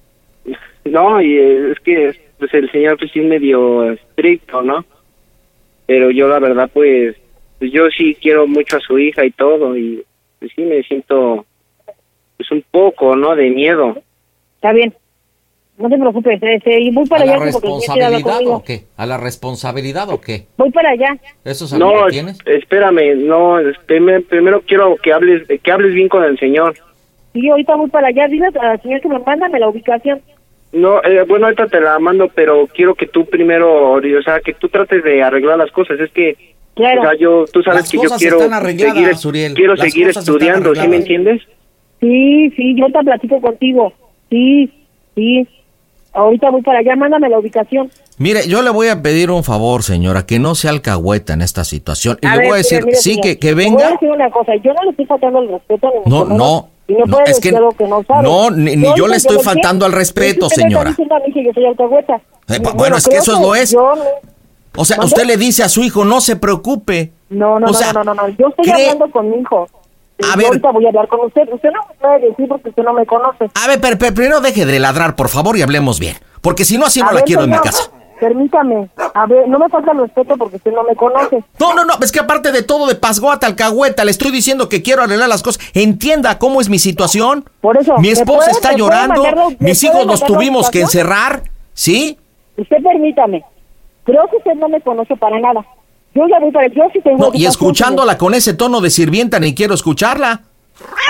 No, 0.84 1.20
y 1.20 1.36
eh, 1.36 1.72
es 1.72 1.80
que 1.80 2.12
pues 2.38 2.52
el 2.54 2.70
señor 2.70 2.98
pues 2.98 3.10
sí 3.12 3.20
es 3.20 3.26
medio 3.26 3.90
estricto, 3.92 4.62
¿no? 4.62 4.84
Pero 5.86 6.10
yo 6.10 6.28
la 6.28 6.38
verdad 6.38 6.70
pues, 6.72 7.16
pues 7.58 7.72
yo 7.72 7.88
sí 7.90 8.16
quiero 8.20 8.46
mucho 8.46 8.76
a 8.76 8.80
su 8.80 8.98
hija 8.98 9.24
y 9.24 9.30
todo 9.32 9.76
y 9.76 10.02
pues 10.38 10.50
sí 10.54 10.62
me 10.62 10.82
siento 10.82 11.44
pues 12.36 12.50
un 12.50 12.64
poco, 12.70 13.14
¿no? 13.16 13.34
De 13.36 13.50
miedo. 13.50 14.00
Está 14.56 14.72
bien. 14.72 14.94
No 15.76 15.88
te 15.88 15.96
preocupes, 15.96 16.38
este, 16.42 16.78
y 16.78 16.90
voy 16.90 17.04
¿A 17.06 17.08
para 17.08 17.24
la 17.24 17.32
allá 17.36 17.40
quiere 17.40 18.04
hablar 18.04 18.20
responsabilidad 18.20 18.46
o 18.54 18.62
qué? 18.62 18.84
¿A 18.98 19.06
la 19.06 19.16
responsabilidad 19.16 20.10
o 20.10 20.20
qué? 20.20 20.46
Voy 20.58 20.70
para 20.70 20.90
allá. 20.90 21.16
¿Eso 21.42 21.64
es 21.64 21.72
No, 21.72 22.04
que 22.04 22.10
tienes? 22.12 22.38
espérame, 22.44 23.16
no, 23.26 23.56
primero 23.86 24.60
quiero 24.66 24.96
que 24.96 25.10
hables, 25.12 25.48
que 25.62 25.72
hables 25.72 25.94
bien 25.94 26.08
con 26.10 26.22
el 26.22 26.38
señor. 26.38 26.74
Sí, 27.32 27.48
ahorita 27.48 27.76
voy 27.76 27.88
para 27.88 28.08
allá. 28.08 28.28
Dile 28.28 28.48
al 28.60 28.82
señor 28.82 29.00
que 29.00 29.08
me 29.08 29.18
mándame 29.20 29.58
la 29.58 29.68
ubicación. 29.68 30.20
No, 30.72 31.02
eh, 31.02 31.24
bueno, 31.26 31.46
ahorita 31.46 31.66
te 31.66 31.80
la 31.80 31.98
mando, 31.98 32.28
pero 32.34 32.68
quiero 32.72 32.94
que 32.94 33.06
tú 33.06 33.26
primero, 33.26 33.92
o 33.94 34.22
sea, 34.24 34.40
que 34.40 34.54
tú 34.54 34.68
trates 34.68 35.02
de 35.02 35.22
arreglar 35.22 35.58
las 35.58 35.70
cosas. 35.72 35.98
Es 35.98 36.10
que, 36.12 36.36
Claro. 36.74 37.00
o 37.02 37.04
sea, 37.04 37.14
yo, 37.18 37.44
tú 37.52 37.62
sabes 37.62 37.80
Las 37.80 37.90
que 37.90 37.96
yo 37.96 38.02
quiero 38.02 38.18
seguir, 38.18 39.26
Uriel. 39.26 39.54
quiero 39.54 39.74
Las 39.74 39.90
seguir 39.92 40.08
estudiando, 40.08 40.74
¿sí 40.74 40.86
me 40.88 40.96
entiendes? 40.96 41.42
Sí, 42.00 42.50
sí, 42.56 42.74
yo 42.78 42.86
te 42.86 43.00
platico 43.04 43.40
contigo. 43.40 43.92
Sí, 44.30 44.70
sí. 45.14 45.46
Ahorita 46.12 46.50
voy 46.50 46.62
para 46.62 46.78
allá, 46.80 46.96
mándame 46.96 47.28
la 47.28 47.38
ubicación. 47.38 47.90
Mire, 48.18 48.46
yo 48.48 48.62
le 48.62 48.70
voy 48.70 48.88
a 48.88 49.00
pedir 49.02 49.30
un 49.30 49.44
favor, 49.44 49.82
señora, 49.82 50.26
que 50.26 50.38
no 50.38 50.54
sea 50.54 50.70
alcahueta 50.70 51.34
en 51.34 51.42
esta 51.42 51.64
situación. 51.64 52.18
Y 52.20 52.26
le 52.26 52.36
ver, 52.38 52.46
voy 52.46 52.54
a 52.54 52.56
decir, 52.58 52.78
mire, 52.78 52.86
mire, 52.86 52.96
sí, 52.98 53.20
que, 53.20 53.38
que 53.38 53.48
le 53.48 53.54
Voy 53.54 53.64
a 53.64 53.68
venga. 53.70 53.90
decir 53.92 54.10
una 54.10 54.30
cosa, 54.30 54.54
yo 54.56 54.72
no 54.74 54.82
le 54.84 54.90
estoy 54.90 55.06
faltando 55.06 55.42
el 55.42 55.48
respeto 55.50 55.86
a 55.88 55.90
mi 55.90 56.10
No, 56.10 56.24
no, 56.24 56.68
Y 56.90 56.94
no, 56.94 57.06
no, 57.06 57.12
puede 57.16 57.30
es 57.30 57.36
decir 57.36 57.52
que 57.52 57.56
algo 57.56 57.70
que 57.72 57.86
no 57.86 58.02
sabe. 58.04 58.22
no, 58.22 58.50
ni- 58.50 58.76
ni 58.76 58.82
yo 58.82 58.88
ahorita 58.90 59.08
le 59.08 59.16
estoy 59.16 59.36
lo 59.36 59.42
faltando 59.42 59.86
al 59.86 59.92
respeto, 59.92 60.46
usted 60.46 60.58
está 60.62 60.68
señora. 60.68 60.90
diciendo 60.90 61.14
a 61.14 61.20
mí 61.20 61.32
que 61.32 61.44
yo 61.44 61.52
soy 61.52 61.66
alcahueta. 61.66 62.20
Eh, 62.48 62.60
pa- 62.60 62.72
bueno, 62.72 62.96
es 62.96 63.06
que 63.08 63.16
eso 63.18 63.40
lo 63.40 63.54
es. 63.54 63.70
yo 63.72 63.94
no- 63.94 64.02
O 64.76 64.84
sea, 64.84 64.98
usted 65.04 65.24
le 65.24 65.36
dice 65.36 65.62
a 65.62 65.68
su 65.68 65.82
hijo, 65.82 66.04
no 66.04 66.20
se 66.20 66.36
preocupe. 66.36 67.12
No, 67.28 67.58
no, 67.60 67.66
O 67.66 67.68
no, 67.70 67.74
sea, 67.74 67.92
no, 67.92 68.02
no, 68.04 68.14
no, 68.14 68.28
yo 68.28 68.48
estoy 68.48 68.64
cree- 68.66 68.84
hablando 68.90 69.10
con 69.10 69.30
mi 69.30 69.36
hijo. 69.38 69.68
A 70.22 70.32
yo 70.32 70.36
ver. 70.36 70.46
ahorita 70.48 70.70
voy 70.72 70.84
a 70.84 70.88
hablar 70.88 71.08
con 71.08 71.20
usted. 71.26 71.42
Usted 71.52 71.70
no 71.70 71.80
me 71.88 71.94
puede 71.94 72.28
decir 72.28 72.46
porque 72.48 72.68
usted 72.70 72.82
no 72.82 72.92
me 72.92 73.06
conoce. 73.06 73.48
A 73.54 73.66
ver, 73.68 73.80
pero, 73.80 73.96
pero 73.98 74.14
primero 74.14 74.40
deje 74.40 74.66
de 74.66 74.78
ladrar, 74.78 75.16
por 75.16 75.28
favor, 75.28 75.56
y 75.56 75.62
hablemos 75.62 75.98
bien. 75.98 76.16
Porque 76.42 76.64
si 76.64 76.76
no, 76.78 76.86
así 76.86 77.00
no 77.00 77.06
A 77.08 77.12
la 77.12 77.16
ver, 77.16 77.24
quiero 77.24 77.44
en 77.44 77.50
mi 77.50 77.56
señor, 77.56 77.64
casa. 77.64 77.90
Permítame. 78.20 78.90
A 79.14 79.26
ver, 79.26 79.48
no 79.48 79.58
me 79.58 79.68
falta 79.70 79.92
el 79.92 79.98
respeto 80.00 80.36
porque 80.36 80.56
usted 80.56 80.72
no 80.72 80.84
me 80.84 80.94
conoce. 80.94 81.42
No, 81.58 81.74
no, 81.74 81.86
no, 81.86 81.94
es 82.02 82.12
que 82.12 82.20
aparte 82.20 82.52
de 82.52 82.62
todo, 82.62 82.86
de 82.86 82.94
pasguata, 82.94 83.46
alcahueta, 83.46 84.04
le 84.04 84.10
estoy 84.10 84.30
diciendo 84.30 84.68
que 84.68 84.82
quiero 84.82 85.02
arreglar 85.02 85.28
las 85.30 85.42
cosas. 85.42 85.62
Entienda 85.72 86.38
cómo 86.38 86.60
es 86.60 86.68
mi 86.68 86.78
situación. 86.78 87.48
Por 87.62 87.78
eso. 87.78 87.96
Mi 87.96 88.08
¿me 88.08 88.12
esposa 88.12 88.38
puede- 88.38 88.50
está 88.52 88.72
llorando, 88.74 89.24
mis 89.58 89.82
hijos 89.82 90.06
los 90.06 90.22
tuvimos 90.22 90.68
que 90.70 90.82
encerrar, 90.82 91.44
¿sí? 91.72 92.18
Usted 92.58 92.76
permítame. 92.82 93.42
Creo 94.04 94.26
que 94.30 94.36
usted 94.36 94.54
no 94.54 94.68
me 94.68 94.80
conoce 94.82 95.16
para 95.16 95.40
nada. 95.40 95.64
Yo 96.14 96.26
ya 96.28 96.38
voy 96.40 96.50
para... 96.50 96.66
Yo 96.68 96.82
sí 96.92 97.00
tengo... 97.02 97.18
No, 97.18 97.30
y 97.32 97.46
escuchándola 97.46 98.18
con 98.18 98.34
ese 98.34 98.52
tono 98.52 98.80
de 98.80 98.90
sirvienta, 98.90 99.38
ni 99.38 99.54
quiero 99.54 99.74
escucharla. 99.74 100.42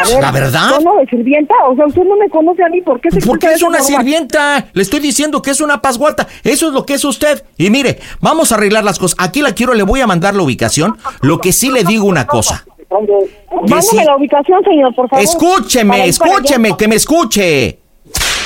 Ver, 0.09 0.22
¿La 0.22 0.30
verdad? 0.32 0.70
¿Tono 0.70 0.98
de 0.98 1.06
sirvienta? 1.06 1.55
O 1.68 1.76
sea, 1.76 1.86
usted 1.86 2.02
no 2.05 2.16
me 2.16 2.28
conoce 2.28 2.62
a 2.62 2.68
mí. 2.68 2.80
¿Por 2.80 3.01
qué 3.01 3.10
se 3.10 3.20
Porque 3.20 3.48
es 3.48 3.62
una 3.62 3.80
sirvienta. 3.80 4.66
Le 4.72 4.82
estoy 4.82 5.01
diciendo 5.01 5.42
que 5.42 5.51
es 5.51 5.60
una 5.60 5.82
pasguata. 5.82 6.26
Eso 6.42 6.68
es 6.68 6.72
lo 6.72 6.86
que 6.86 6.94
es 6.94 7.05
usted. 7.05 7.44
Y 7.56 7.70
mire, 7.70 7.98
vamos 8.20 8.52
a 8.52 8.55
arreglar 8.56 8.84
las 8.84 8.98
cosas. 8.98 9.16
Aquí 9.18 9.42
la 9.42 9.52
quiero, 9.52 9.74
le 9.74 9.82
voy 9.82 10.01
a 10.01 10.06
mandar 10.06 10.34
la 10.34 10.42
ubicación. 10.42 10.97
Lo 11.20 11.38
que 11.38 11.52
sí 11.52 11.70
le 11.70 11.84
digo 11.84 12.05
una 12.05 12.26
cosa. 12.26 12.64
Mándame 12.90 14.05
la 14.05 14.16
ubicación, 14.16 14.64
señor, 14.64 14.94
por 14.94 15.09
favor. 15.09 15.24
Escúcheme, 15.24 16.06
escúcheme, 16.06 16.76
que 16.76 16.88
me 16.88 16.97
escuche. 16.97 17.78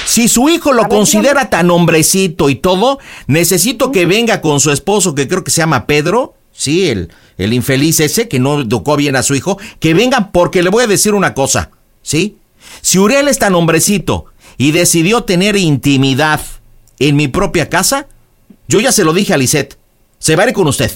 Si 0.05 0.29
su 0.29 0.49
hijo 0.49 0.73
lo 0.73 0.87
considera 0.89 1.49
tan 1.49 1.71
hombrecito 1.71 2.51
y 2.51 2.57
todo, 2.57 2.99
necesito 3.27 3.91
que 3.91 4.05
venga 4.05 4.41
con 4.43 4.61
su 4.61 4.71
esposo, 4.71 5.15
que 5.15 5.27
creo 5.27 5.43
que 5.43 5.51
se 5.51 5.63
llama 5.63 5.87
Pedro, 5.87 6.35
sí, 6.55 6.89
el, 6.89 7.11
el 7.37 7.53
infeliz 7.53 8.01
ese, 8.01 8.29
que 8.29 8.39
no 8.39 8.61
educó 8.61 8.97
bien 8.97 9.17
a 9.17 9.23
su 9.23 9.35
hijo, 9.35 9.59
que 9.81 9.93
vengan 9.93 10.33
porque 10.33 10.63
le 10.63 10.71
voy 10.71 10.85
a 10.85 10.87
decir 10.87 11.13
una 11.15 11.35
cosa, 11.35 11.71
¿sí? 12.01 12.39
Si 12.81 12.99
Uriel 12.99 13.29
es 13.29 13.39
tan 13.39 13.55
hombrecito 13.55 14.27
y 14.57 14.73
decidió 14.73 15.25
tener 15.25 15.57
intimidad 15.57 16.41
en 16.99 17.17
mi 17.17 17.29
propia 17.29 17.69
casa, 17.69 18.07
yo 18.69 18.81
ya 18.81 18.93
se 18.93 19.05
lo 19.05 19.13
dije 19.13 19.35
a 19.35 19.37
Lisette, 19.37 19.77
se 20.19 20.37
va 20.37 20.45
a 20.45 20.49
ir 20.49 20.55
con 20.55 20.67
usted. 20.69 20.91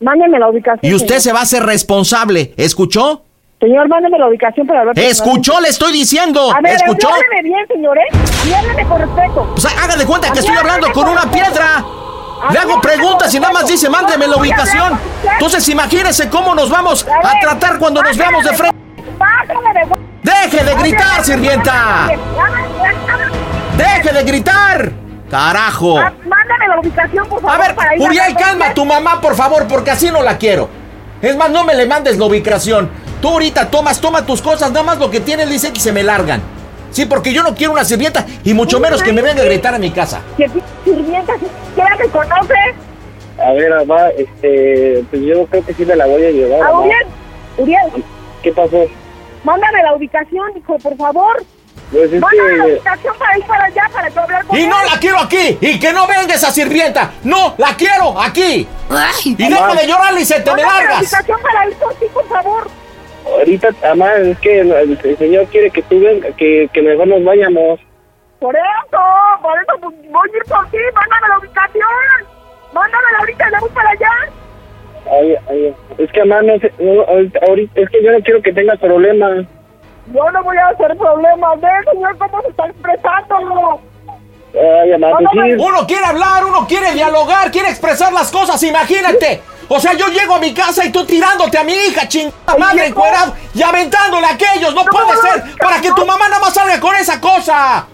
Mándeme 0.00 0.38
la 0.38 0.48
ubicación. 0.48 0.90
Y 0.90 0.94
usted 0.94 1.18
señor. 1.18 1.20
se 1.22 1.32
va 1.32 1.38
a 1.40 1.42
hacer 1.42 1.62
responsable, 1.64 2.54
¿escuchó? 2.56 3.22
Señor, 3.60 3.88
mándeme 3.88 4.18
la 4.18 4.28
ubicación 4.28 4.66
para 4.66 4.80
hablar. 4.80 4.98
¿Escuchó? 4.98 5.60
Le 5.60 5.68
estoy 5.68 5.92
diciendo. 5.92 6.52
A 6.52 6.60
ver, 6.60 6.74
¿Escuchó? 6.74 7.08
bien, 7.44 7.66
señor, 7.68 7.96
¿eh? 7.96 8.02
Y 8.48 8.52
hábleme 8.52 8.84
con 8.88 9.00
respeto. 9.00 9.52
Pues 9.54 9.64
haga 9.66 9.96
de 9.96 10.04
cuenta 10.04 10.32
que 10.32 10.40
estoy 10.40 10.56
hablando 10.56 10.92
con 10.92 11.08
una 11.08 11.22
respeto. 11.22 11.44
piedra. 11.46 11.84
Le 12.50 12.58
hago 12.58 12.80
preguntas 12.80 13.32
y 13.34 13.40
nada 13.40 13.52
más 13.52 13.66
dice, 13.66 13.88
mándeme 13.88 14.26
la 14.26 14.36
ubicación. 14.36 14.98
Entonces 15.32 15.68
imagínese 15.68 16.28
cómo 16.28 16.54
nos 16.54 16.68
vamos 16.70 17.06
A 17.06 17.40
tratar 17.40 17.78
cuando 17.78 18.02
nos 18.02 18.16
veamos 18.16 18.44
de 18.44 18.56
frente. 18.56 18.76
¡Deje 20.22 20.64
de 20.64 20.74
gritar, 20.74 21.24
sirvienta! 21.24 22.08
¡Deje 23.76 24.12
de 24.12 24.24
gritar! 24.24 24.92
¡Carajo! 25.30 25.96
Mándame 25.96 26.68
la 26.68 26.80
ubicación, 26.80 27.28
por 27.28 27.40
favor. 27.40 27.54
A 27.54 27.58
ver, 27.58 27.76
Uriel, 27.98 28.36
calma 28.36 28.66
a 28.66 28.74
tu 28.74 28.84
mamá, 28.84 29.20
por 29.20 29.34
favor, 29.34 29.66
porque 29.66 29.90
así 29.90 30.10
no 30.10 30.22
la 30.22 30.36
quiero. 30.36 30.68
Es 31.20 31.36
más, 31.36 31.50
no 31.50 31.64
me 31.64 31.74
le 31.74 31.86
mandes 31.86 32.18
la 32.18 32.26
ubicación. 32.26 32.90
Tú 33.20 33.28
ahorita 33.28 33.70
tomas, 33.70 34.00
toma 34.00 34.26
tus 34.26 34.42
cosas, 34.42 34.70
nada 34.72 34.84
más 34.84 34.98
lo 34.98 35.10
que 35.10 35.20
tienes, 35.20 35.48
dice 35.48 35.72
que 35.72 35.80
se 35.80 35.92
me 35.92 36.02
largan. 36.02 36.42
Sí, 36.92 37.06
porque 37.06 37.32
yo 37.32 37.42
no 37.42 37.54
quiero 37.54 37.72
una 37.72 37.84
sirvienta 37.84 38.24
y 38.44 38.54
mucho 38.54 38.78
menos 38.78 39.02
que 39.02 39.12
me 39.12 39.22
venga 39.22 39.42
a 39.42 39.46
gritar 39.46 39.74
a 39.74 39.78
mi 39.78 39.90
casa. 39.90 40.20
Que 40.36 40.48
p- 40.48 40.60
sirvienta, 40.84 41.32
si 41.38 41.46
siquiera 41.68 41.96
me 41.96 42.06
conoce. 42.08 42.54
A 43.44 43.52
ver, 43.52 43.70
mamá, 43.86 44.08
este, 44.16 45.02
pues 45.10 45.22
yo 45.22 45.46
creo 45.46 45.64
que 45.64 45.74
sí 45.74 45.84
me 45.86 45.96
la 45.96 46.06
voy 46.06 46.24
a 46.24 46.30
llevar. 46.30 46.60
A 46.60 46.64
mamá. 46.72 46.80
Uriel, 46.84 47.06
Uriel, 47.58 48.04
¿Qué 48.42 48.52
pasó? 48.52 48.84
mándame 49.44 49.82
la 49.82 49.94
ubicación, 49.94 50.52
hijo, 50.56 50.78
por 50.78 50.96
favor. 50.96 51.42
Pues 51.90 52.12
es 52.12 52.20
Mándame 52.20 52.56
la 52.56 52.64
ubicación 52.66 53.14
para 53.18 53.38
ir 53.38 53.44
para 53.44 53.64
allá, 53.64 53.82
para 53.92 54.08
yo 54.08 54.20
hablar 54.20 54.44
con 54.46 54.56
Y 54.58 54.62
él. 54.62 54.68
no 54.68 54.82
la 54.84 54.98
quiero 55.00 55.18
aquí. 55.18 55.58
Y 55.60 55.78
que 55.78 55.92
no 55.92 56.06
venga 56.06 56.34
esa 56.34 56.50
sirvienta. 56.50 57.10
No, 57.24 57.54
la 57.58 57.74
quiero 57.76 58.18
aquí. 58.20 58.66
Y 59.24 59.34
deja 59.34 59.74
de 59.74 59.86
llorar 59.86 60.14
y 60.18 60.24
se 60.24 60.40
te 60.40 60.50
me 60.54 60.62
Mándame 60.62 60.84
la 60.84 60.90
largas. 60.90 61.00
ubicación 61.02 61.40
para 61.42 61.68
ir 61.68 61.74
por 61.76 61.94
ti, 61.94 62.06
por 62.12 62.28
favor. 62.28 62.70
Ahorita, 63.24 63.68
mamá, 63.82 64.14
es 64.16 64.38
que 64.40 64.60
el, 64.60 64.72
el 64.72 65.16
señor 65.18 65.46
quiere 65.46 65.70
que 65.70 65.82
tú 65.82 66.00
venga, 66.00 66.28
que, 66.36 66.68
que 66.72 66.82
mejor 66.82 67.06
nos 67.08 67.24
vayamos. 67.24 67.80
Por 68.40 68.54
eso, 68.56 68.98
por 69.40 69.56
eso 69.58 69.80
pues, 69.80 69.94
voy 70.10 70.30
a 70.32 70.36
ir 70.36 70.42
por 70.48 70.66
ti. 70.70 70.78
Mándame 70.94 71.28
la 71.28 71.38
ubicación. 71.38 71.86
Mándamela 72.72 73.18
ahorita, 73.20 73.50
ya 73.50 73.60
voy 73.60 73.70
para 73.70 73.90
allá. 73.90 74.10
Ay, 75.10 75.36
ay, 75.50 75.74
es 75.98 76.10
que, 76.12 76.24
mamá, 76.24 76.42
no 76.42 76.58
sé, 76.58 76.72
no, 76.78 77.02
ahorita, 77.02 77.38
ahorita- 77.46 77.80
es 77.80 77.90
que 77.90 78.02
yo 78.04 78.12
no 78.12 78.20
quiero 78.20 78.42
que 78.42 78.52
tengas 78.52 78.78
problemas. 78.78 79.46
Yo 80.12 80.30
no 80.32 80.42
voy 80.42 80.56
a 80.56 80.68
hacer 80.68 80.96
problemas. 80.96 81.60
Ve, 81.60 81.68
señor, 81.92 82.18
cómo 82.18 82.42
se 82.42 82.48
está 82.48 82.66
expresando. 82.66 83.80
Ay, 84.54 84.90
mamá, 84.98 85.16
pues 85.18 85.28
sí. 85.32 85.52
Uno 85.58 85.86
quiere 85.86 86.04
hablar, 86.04 86.44
uno 86.44 86.66
quiere 86.66 86.92
dialogar, 86.92 87.50
quiere 87.50 87.68
expresar 87.68 88.12
las 88.12 88.30
cosas, 88.32 88.62
imagínate. 88.62 89.40
O 89.68 89.80
sea, 89.80 89.94
yo 89.94 90.08
llego 90.08 90.34
a 90.34 90.38
mi 90.38 90.52
casa 90.52 90.84
y 90.84 90.92
tú 90.92 91.04
tirándote 91.04 91.58
a 91.58 91.64
mi 91.64 91.72
hija, 91.72 92.06
chingada 92.08 92.56
madre, 92.58 92.86
encuerado, 92.86 93.34
y 93.54 93.62
aventándole 93.62 94.26
a 94.26 94.32
aquellos. 94.32 94.74
No 94.74 94.84
puede 94.84 95.16
ser, 95.18 95.56
para 95.56 95.80
que 95.80 95.92
tu 95.92 96.04
mamá 96.04 96.28
nada 96.28 96.40
más 96.40 96.54
salga 96.54 96.78
con 96.80 96.94
esa 96.96 97.20
cosa. 97.20 97.86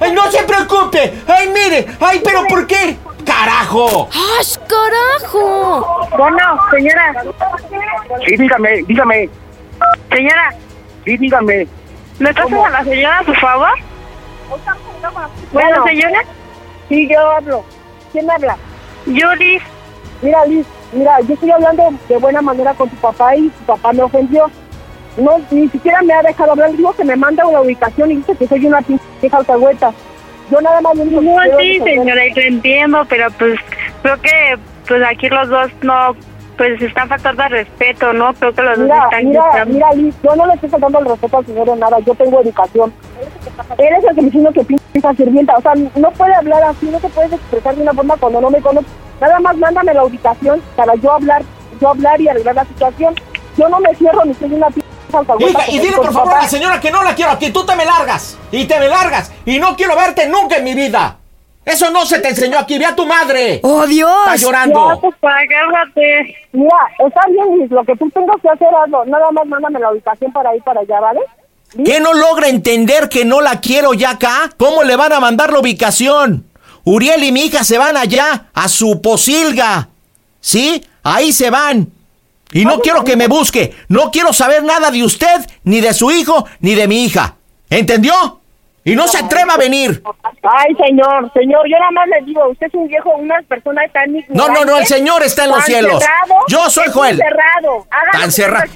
Ay, 0.00 0.12
no 0.12 0.30
se 0.30 0.42
preocupe. 0.42 1.22
Ay, 1.26 1.48
mire. 1.48 1.86
Ay, 2.00 2.20
pero 2.24 2.44
¿por 2.46 2.66
qué? 2.66 2.96
¡Carajo! 3.24 4.08
¡Ay, 4.12 4.46
carajo! 4.66 6.08
Bueno, 6.16 6.58
señora. 6.70 7.14
Sí, 8.26 8.36
dígame, 8.36 8.82
dígame. 8.86 9.30
Señora. 10.10 10.54
Sí, 11.04 11.16
dígame. 11.16 11.68
¿Me 12.18 12.34
pasas 12.34 12.64
a 12.64 12.70
la 12.70 12.84
señora, 12.84 13.22
por 13.24 13.38
favor? 13.38 13.70
Bueno, 15.52 15.84
señora. 15.84 16.20
Sí, 16.88 17.08
yo 17.08 17.20
hablo. 17.20 17.64
¿Quién 18.12 18.30
habla? 18.30 18.56
Yo, 19.06 19.34
Liz. 19.36 19.62
Mira, 20.22 20.44
Liz, 20.46 20.66
mira, 20.92 21.20
yo 21.20 21.34
estoy 21.34 21.50
hablando 21.50 21.90
de 22.08 22.16
buena 22.18 22.42
manera 22.42 22.74
con 22.74 22.88
tu 22.88 22.96
papá 22.96 23.36
y 23.36 23.48
tu 23.48 23.64
papá 23.64 23.92
me 23.92 24.02
ofendió. 24.02 24.46
No, 25.16 25.38
ni 25.50 25.68
siquiera 25.68 26.00
me 26.02 26.12
ha 26.12 26.22
dejado 26.22 26.52
hablar. 26.52 26.72
Digo 26.72 26.92
que 26.92 27.04
me 27.04 27.16
manda 27.16 27.46
una 27.46 27.60
ubicación 27.60 28.10
y 28.12 28.16
dice 28.16 28.36
que 28.36 28.46
soy 28.46 28.66
una 28.66 28.80
pinche 28.82 29.04
alcahueta. 29.32 29.92
Yo 30.50 30.60
nada 30.60 30.80
más... 30.80 30.94
No, 30.94 31.10
sí, 31.58 31.80
señora, 31.80 32.26
y 32.26 32.34
lo 32.34 32.42
entiendo, 32.42 33.04
pero 33.08 33.26
pues 33.32 33.58
creo 34.02 34.20
que 34.20 34.58
pues 34.86 35.02
aquí 35.04 35.28
los 35.28 35.48
dos 35.48 35.70
no, 35.82 36.16
pues 36.56 36.82
están 36.82 37.08
faltando 37.08 37.42
al 37.42 37.50
respeto, 37.50 38.12
¿no? 38.12 38.34
Creo 38.34 38.52
que 38.52 38.62
los 38.62 38.78
dos 38.78 38.88
están 38.90 39.28
mira, 39.28 39.64
mira, 39.66 39.92
Liz, 39.94 40.14
yo 40.22 40.34
no 40.34 40.46
le 40.46 40.54
estoy 40.54 40.68
faltando 40.68 40.98
el 40.98 41.06
respeto 41.06 41.38
al 41.38 41.46
señor 41.46 41.68
en 41.68 41.78
nada, 41.78 41.98
yo 42.00 42.14
tengo 42.14 42.40
educación. 42.40 42.92
Eres 43.78 44.04
el 44.04 44.14
que 44.14 44.22
me 44.22 44.26
diciendo 44.26 44.52
que 44.52 44.64
pinta 44.64 45.14
sirvienta, 45.14 45.56
o 45.56 45.62
sea, 45.62 45.72
no 45.74 46.10
puede 46.10 46.34
hablar 46.34 46.64
así, 46.64 46.86
no 46.86 46.98
te 46.98 47.08
puedes 47.10 47.32
expresar 47.32 47.76
de 47.76 47.82
una 47.82 47.92
forma 47.92 48.16
cuando 48.16 48.40
no 48.40 48.50
me 48.50 48.60
conoces. 48.60 48.90
Nada 49.20 49.40
más 49.40 49.56
mándame 49.56 49.94
la 49.94 50.04
ubicación 50.04 50.62
para 50.76 50.94
yo 50.96 51.12
hablar, 51.12 51.42
yo 51.80 51.88
hablar 51.88 52.20
y 52.20 52.28
arreglar 52.28 52.54
la 52.54 52.64
situación. 52.64 53.14
Yo 53.56 53.68
no 53.68 53.80
me 53.80 53.94
cierro 53.96 54.24
ni 54.24 54.34
soy 54.34 54.52
una 54.52 54.68
alcahueta 55.12 55.64
Hija, 55.64 55.70
y 55.70 55.78
dile 55.80 55.96
por 55.96 56.12
favor 56.12 56.34
a 56.34 56.42
la 56.42 56.48
señora 56.48 56.80
que 56.80 56.90
no 56.90 57.02
la 57.02 57.14
quiero 57.14 57.32
aquí. 57.32 57.50
Tú 57.50 57.64
te 57.66 57.74
me 57.74 57.84
largas. 57.84 58.38
Y 58.52 58.66
te 58.66 58.78
me 58.78 58.88
largas. 58.88 59.32
Y 59.44 59.58
no 59.58 59.76
quiero 59.76 59.96
verte 59.96 60.28
nunca 60.28 60.56
en 60.56 60.64
mi 60.64 60.74
vida. 60.74 61.16
Eso 61.64 61.90
no 61.90 62.06
se 62.06 62.20
te 62.20 62.28
enseñó 62.28 62.58
aquí. 62.58 62.78
Ve 62.78 62.86
a 62.86 62.96
tu 62.96 63.04
madre. 63.04 63.60
¡Oh, 63.62 63.86
Dios! 63.86 64.10
Está 64.20 64.36
llorando. 64.36 64.88
Ya, 64.88 65.00
pues, 65.00 65.14
cálmate. 65.20 66.36
Mira, 66.52 66.76
está 66.98 67.20
bien, 67.28 67.58
Liz, 67.58 67.70
lo 67.70 67.84
que 67.84 67.94
tú 67.96 68.08
tengas 68.10 68.36
que 68.40 68.48
hacer, 68.48 68.68
hazlo. 68.68 69.04
Nada 69.04 69.30
más 69.32 69.46
mándame 69.46 69.78
la 69.78 69.92
ubicación 69.92 70.32
para 70.32 70.56
ir 70.56 70.62
para 70.62 70.80
allá, 70.80 71.00
¿vale? 71.00 71.20
¿Qué 71.84 72.00
no 72.00 72.14
logra 72.14 72.48
entender 72.48 73.10
que 73.10 73.26
no 73.26 73.42
la 73.42 73.60
quiero 73.60 73.92
ya 73.92 74.10
acá? 74.10 74.50
¿Cómo 74.56 74.82
le 74.82 74.96
van 74.96 75.12
a 75.12 75.20
mandar 75.20 75.52
la 75.52 75.58
ubicación? 75.58 76.47
Uriel 76.88 77.22
y 77.24 77.32
mi 77.32 77.42
hija 77.46 77.64
se 77.64 77.76
van 77.78 77.96
allá, 77.96 78.46
a 78.54 78.68
su 78.68 79.00
posilga. 79.02 79.88
¿Sí? 80.40 80.82
Ahí 81.02 81.32
se 81.32 81.50
van. 81.50 81.88
Y 82.52 82.64
no 82.64 82.80
quiero 82.80 83.04
que 83.04 83.16
me 83.16 83.26
busque. 83.28 83.74
No 83.88 84.10
quiero 84.10 84.32
saber 84.32 84.62
nada 84.62 84.90
de 84.90 85.02
usted, 85.04 85.44
ni 85.64 85.80
de 85.80 85.92
su 85.92 86.10
hijo, 86.10 86.46
ni 86.60 86.74
de 86.74 86.88
mi 86.88 87.04
hija. 87.04 87.34
¿Entendió? 87.68 88.40
Y 88.84 88.96
no 88.96 89.06
se 89.06 89.18
atreva 89.18 89.52
a 89.54 89.56
venir. 89.58 90.02
Ay, 90.42 90.74
señor, 90.76 91.30
señor, 91.34 91.60
yo 91.68 91.76
nada 91.78 91.90
más 91.90 92.08
le 92.08 92.24
digo, 92.24 92.48
usted 92.48 92.68
es 92.68 92.74
un 92.74 92.88
viejo, 92.88 93.10
una 93.16 93.42
persona 93.42 93.82
tan 93.92 94.10
No, 94.30 94.48
no, 94.48 94.64
no, 94.64 94.78
el 94.78 94.86
señor 94.86 95.22
está 95.22 95.44
en 95.44 95.50
los 95.50 95.62
cielos. 95.64 96.02
cerrado, 96.02 96.34
Yo 96.48 96.70
soy 96.70 96.88
Joel. 96.90 97.18
cerrado. 97.18 97.86
Haga 97.90 98.10
Tan 98.12 98.20
lo 98.22 98.26
que 98.28 98.32
cerrado. 98.32 98.70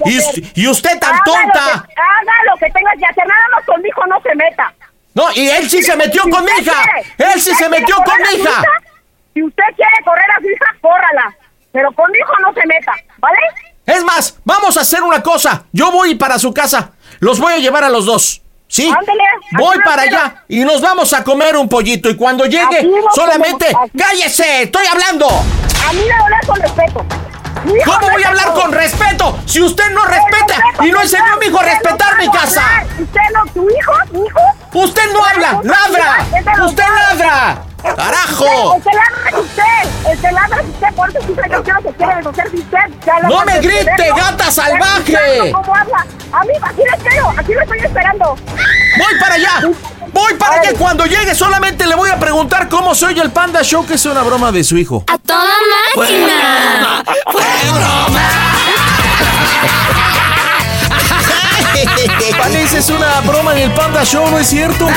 Y, 0.55 0.67
usted 0.67 0.99
tan 0.99 1.15
Haga 1.15 1.23
lo 1.25 1.33
tonta. 1.33 1.85
que- 1.87 1.93
haga 1.99 2.33
lo 2.51 2.57
que 2.59 2.69
tenga 2.71 2.91
que 2.99 3.05
hacer, 3.05 3.25
nada 3.25 3.45
más 3.55 3.65
con 3.65 3.81
mi 3.81 3.89
hijo 3.89 4.05
no 4.05 4.21
se 4.21 4.35
meta. 4.35 4.71
No, 5.13 5.31
y 5.35 5.47
él 5.49 5.69
sí 5.69 5.83
se 5.83 5.95
metió 5.95 6.23
con 6.23 6.43
mi 6.43 6.51
hija. 6.59 6.73
Él 7.17 7.41
sí 7.41 7.53
se 7.55 7.69
metió 7.69 7.95
con 7.97 8.15
mi 8.17 8.39
hija. 8.39 8.63
Si 9.33 9.43
usted 9.43 9.63
quiere 9.75 10.03
correr 10.03 10.29
a 10.31 10.39
su 10.41 10.49
hija, 10.49 10.65
córrala. 10.81 11.35
Pero 11.71 11.91
con 11.93 12.11
mi 12.11 12.17
hijo 12.19 12.33
no 12.41 12.53
se 12.53 12.65
meta, 12.67 12.93
¿vale? 13.17 13.37
Es 13.85 14.03
más, 14.03 14.39
vamos 14.43 14.77
a 14.77 14.81
hacer 14.81 15.01
una 15.03 15.21
cosa. 15.21 15.65
Yo 15.71 15.91
voy 15.91 16.15
para 16.15 16.39
su 16.39 16.53
casa. 16.53 16.91
Los 17.19 17.39
voy 17.39 17.53
a 17.53 17.57
llevar 17.57 17.83
a 17.83 17.89
los 17.89 18.05
dos. 18.05 18.41
¿Sí? 18.67 18.91
Voy 19.51 19.77
para 19.85 20.03
allá 20.03 20.43
y 20.47 20.63
nos 20.65 20.81
vamos 20.81 21.13
a 21.13 21.23
comer 21.23 21.55
un 21.57 21.69
pollito. 21.69 22.09
Y 22.09 22.15
cuando 22.15 22.45
llegue, 22.45 22.89
solamente... 23.13 23.67
¡Cállese! 23.95 24.63
¡Estoy 24.63 24.85
hablando! 24.87 25.27
A 25.27 25.93
mí 25.93 26.01
me 26.07 26.13
hablar 26.13 26.45
con 26.47 26.59
respeto. 26.59 27.05
¿Cómo 27.85 28.09
voy 28.09 28.23
a 28.23 28.29
hablar 28.29 28.53
con 28.53 28.71
respeto 28.71 29.39
si 29.45 29.61
usted 29.61 29.89
no 29.91 30.03
respeta 30.05 30.55
y 30.83 30.91
no 30.91 31.01
enseñó 31.01 31.33
a 31.33 31.35
mi 31.37 31.45
hijo 31.45 31.59
a 31.59 31.63
respetar 31.63 32.17
mi 32.17 32.29
casa? 32.29 32.83
Usted 32.99 33.21
no, 33.33 33.45
tu 33.53 33.69
hijo, 33.69 33.93
mi 34.11 34.25
hijo. 34.25 34.39
¡Usted 34.73 35.13
no 35.13 35.23
habla! 35.23 35.61
¡Ladra! 35.63 36.65
¡Usted 36.65 36.83
ladra! 36.83 37.61
¡Carajo! 37.95 38.75
El 38.75 38.81
que 38.81 38.89
ladra 38.89 39.29
es 39.29 39.35
usted. 39.35 40.11
El 40.11 40.19
que 40.19 40.31
ladra 40.31 40.61
es 40.61 40.69
usted. 40.69 40.93
Por 40.95 41.09
eso 41.09 41.21
siempre 41.21 41.49
yo 41.51 41.63
quiero 41.63 41.81
que 41.81 41.89
quiere 41.91 42.15
deshacer 42.15 42.51
de 42.51 42.57
usted. 42.57 42.79
Ya 43.05 43.19
lo 43.19 43.29
¡No 43.29 43.39
a 43.41 43.45
me 43.45 43.59
grite, 43.59 44.11
gata 44.17 44.49
salvaje! 44.49 45.51
¿Cómo 45.53 45.75
habla? 45.75 46.05
Amigo, 46.31 46.65
aquí 46.65 46.81
lo 46.89 46.97
espero. 46.97 47.33
Aquí 47.37 47.53
lo 47.53 47.61
estoy 47.61 47.79
esperando. 47.79 48.35
¡Voy 48.97 49.19
para 49.19 49.35
allá! 49.35 49.61
¡Voy 50.11 50.33
para 50.35 50.61
allá! 50.61 50.71
Cuando 50.79 51.05
llegue 51.05 51.35
solamente 51.35 51.85
le 51.85 51.93
voy 51.95 52.09
a 52.09 52.17
preguntar 52.17 52.67
cómo 52.67 52.95
se 52.95 53.05
oye 53.05 53.21
el 53.21 53.31
Panda 53.31 53.61
Show, 53.61 53.85
que 53.85 53.93
es 53.95 54.05
una 54.05 54.23
broma 54.23 54.51
de 54.51 54.63
su 54.63 54.75
hijo. 54.77 55.03
¡A 55.07 55.17
toda 55.19 55.43
máquina! 55.95 57.03
Vanessa, 62.43 62.77
es 62.77 62.89
una 62.89 63.21
broma 63.21 63.53
en 63.53 63.59
el 63.59 63.71
Panda 63.71 64.03
Show, 64.03 64.29
¿no 64.29 64.37
es 64.37 64.47
cierto? 64.47 64.89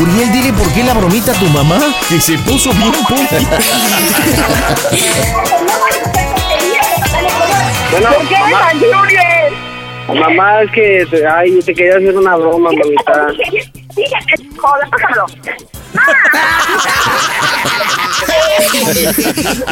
Uriel, 0.00 0.32
dile 0.32 0.52
por 0.52 0.72
qué 0.72 0.84
la 0.84 0.94
bromita 0.94 1.32
a 1.32 1.34
tu 1.34 1.46
mamá, 1.46 1.80
que 2.08 2.20
se 2.20 2.38
puso 2.38 2.70
bien 2.74 2.92
puntita. 2.92 3.58
Bueno, 7.90 8.08
¿Por 8.14 8.28
qué 8.28 8.38
mamá. 8.38 8.68
Uriel? 9.02 10.20
Mamá, 10.20 10.62
es 10.62 10.70
que 10.70 11.06
te, 11.10 11.26
ay, 11.26 11.58
te 11.64 11.74
quería 11.74 11.96
hacer 11.96 12.16
una 12.16 12.36
broma, 12.36 12.70
mamita. 12.70 13.26
Fíjate, 13.96 14.34
joder, 14.58 14.88
pájalo. 14.90 15.24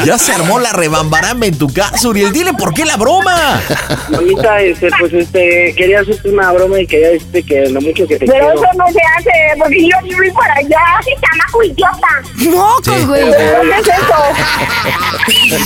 Ya 0.04 0.18
se 0.18 0.32
armó 0.32 0.58
la 0.58 0.72
rebambaramba 0.72 1.46
en 1.46 1.56
tu 1.58 1.72
casa, 1.72 2.08
Uriel. 2.08 2.32
Dile 2.32 2.52
por 2.54 2.72
qué 2.74 2.84
la 2.84 2.96
broma. 2.96 3.60
Mamita, 4.08 4.60
este, 4.62 4.88
pues, 4.98 5.12
este, 5.12 5.72
quería 5.76 6.00
hacerte 6.00 6.28
una 6.30 6.50
broma 6.52 6.80
y 6.80 6.86
quería 6.86 7.10
decirte 7.10 7.42
que 7.42 7.68
lo 7.68 7.80
mucho 7.80 8.06
que 8.06 8.16
te 8.18 8.26
Pero 8.26 8.46
quiero. 8.46 8.54
eso 8.64 8.72
no 8.76 8.86
se 8.92 9.00
hace, 9.18 9.30
porque 9.58 9.82
yo 9.82 10.00
ni 10.02 10.14
voy 10.14 10.30
para 10.32 10.54
allá. 10.54 10.80
¡Ese 11.00 11.10
chamaco 11.20 11.62
idiota! 11.62 12.22
¡Mocos, 12.50 12.94
Sí. 12.98 13.04
güey! 13.06 13.30
¿Qué 13.30 13.78
es 13.80 13.88
eso? 13.88 14.18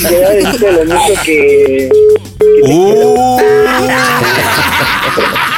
Quería 0.09 0.31
decirte 0.31 0.73
lo 0.73 0.85
mucho 0.95 1.15
que... 1.25 1.89
Uh. 2.65 3.39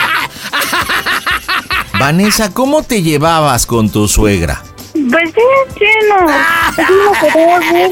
Vanessa, 2.00 2.50
¿cómo 2.50 2.82
te 2.82 3.02
llevabas 3.02 3.66
con 3.66 3.90
tu 3.90 4.08
suegra? 4.08 4.62
Pues 4.94 5.04
bien, 5.34 5.34
lleno. 5.78 6.32
Así 6.32 6.80
no 6.80 7.12
podemos 7.30 7.60
ver. 7.74 7.90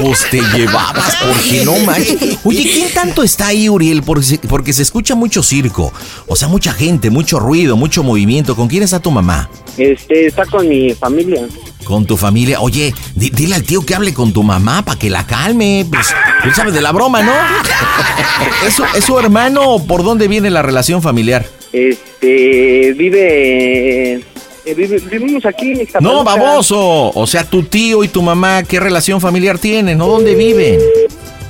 Pues 0.00 0.30
te 0.30 0.40
llevabas, 0.56 1.16
porque 1.16 1.64
no 1.64 1.76
manches. 1.84 2.38
Oye, 2.44 2.62
¿quién 2.72 2.94
tanto 2.94 3.24
está 3.24 3.48
ahí, 3.48 3.68
Uriel? 3.68 4.04
Porque 4.04 4.22
se, 4.24 4.38
porque 4.38 4.72
se 4.72 4.82
escucha 4.82 5.16
mucho 5.16 5.42
circo. 5.42 5.92
O 6.28 6.36
sea, 6.36 6.46
mucha 6.46 6.72
gente, 6.72 7.10
mucho 7.10 7.40
ruido, 7.40 7.76
mucho 7.76 8.04
movimiento. 8.04 8.54
¿Con 8.54 8.68
quién 8.68 8.84
está 8.84 9.00
tu 9.00 9.10
mamá? 9.10 9.50
Este, 9.76 10.26
está 10.28 10.46
con 10.46 10.68
mi 10.68 10.94
familia. 10.94 11.42
Con 11.82 12.06
tu 12.06 12.16
familia. 12.16 12.60
Oye, 12.60 12.94
di- 13.16 13.30
dile 13.30 13.56
al 13.56 13.64
tío 13.64 13.84
que 13.84 13.96
hable 13.96 14.14
con 14.14 14.32
tu 14.32 14.44
mamá 14.44 14.82
para 14.84 14.96
que 15.00 15.10
la 15.10 15.26
calme. 15.26 15.84
Pues, 15.90 16.14
él 16.44 16.54
sabe 16.54 16.70
de 16.70 16.80
la 16.80 16.92
broma, 16.92 17.22
¿no? 17.22 17.32
¿Es 18.68 18.74
su, 18.74 18.84
¿Es 18.96 19.04
su 19.04 19.18
hermano 19.18 19.62
o 19.62 19.84
por 19.84 20.04
dónde 20.04 20.28
viene 20.28 20.48
la 20.48 20.62
relación 20.62 21.02
familiar? 21.02 21.44
Este, 21.72 22.92
vive... 22.96 24.14
eh, 24.16 24.74
vive- 24.76 25.00
vivimos 25.10 25.44
aquí 25.46 25.70
en 25.72 25.76
No, 25.78 25.82
Ixtapaluca. 25.82 26.22
baboso. 26.24 27.10
O 27.14 27.26
sea, 27.26 27.44
tu 27.44 27.62
tío 27.64 28.04
y 28.04 28.08
tu 28.08 28.22
mamá, 28.22 28.62
¿qué 28.62 28.78
relación 28.78 29.20
familiar 29.20 29.58
tienen? 29.58 30.00
¿O 30.00 30.06
dónde 30.06 30.34
viven? 30.34 30.78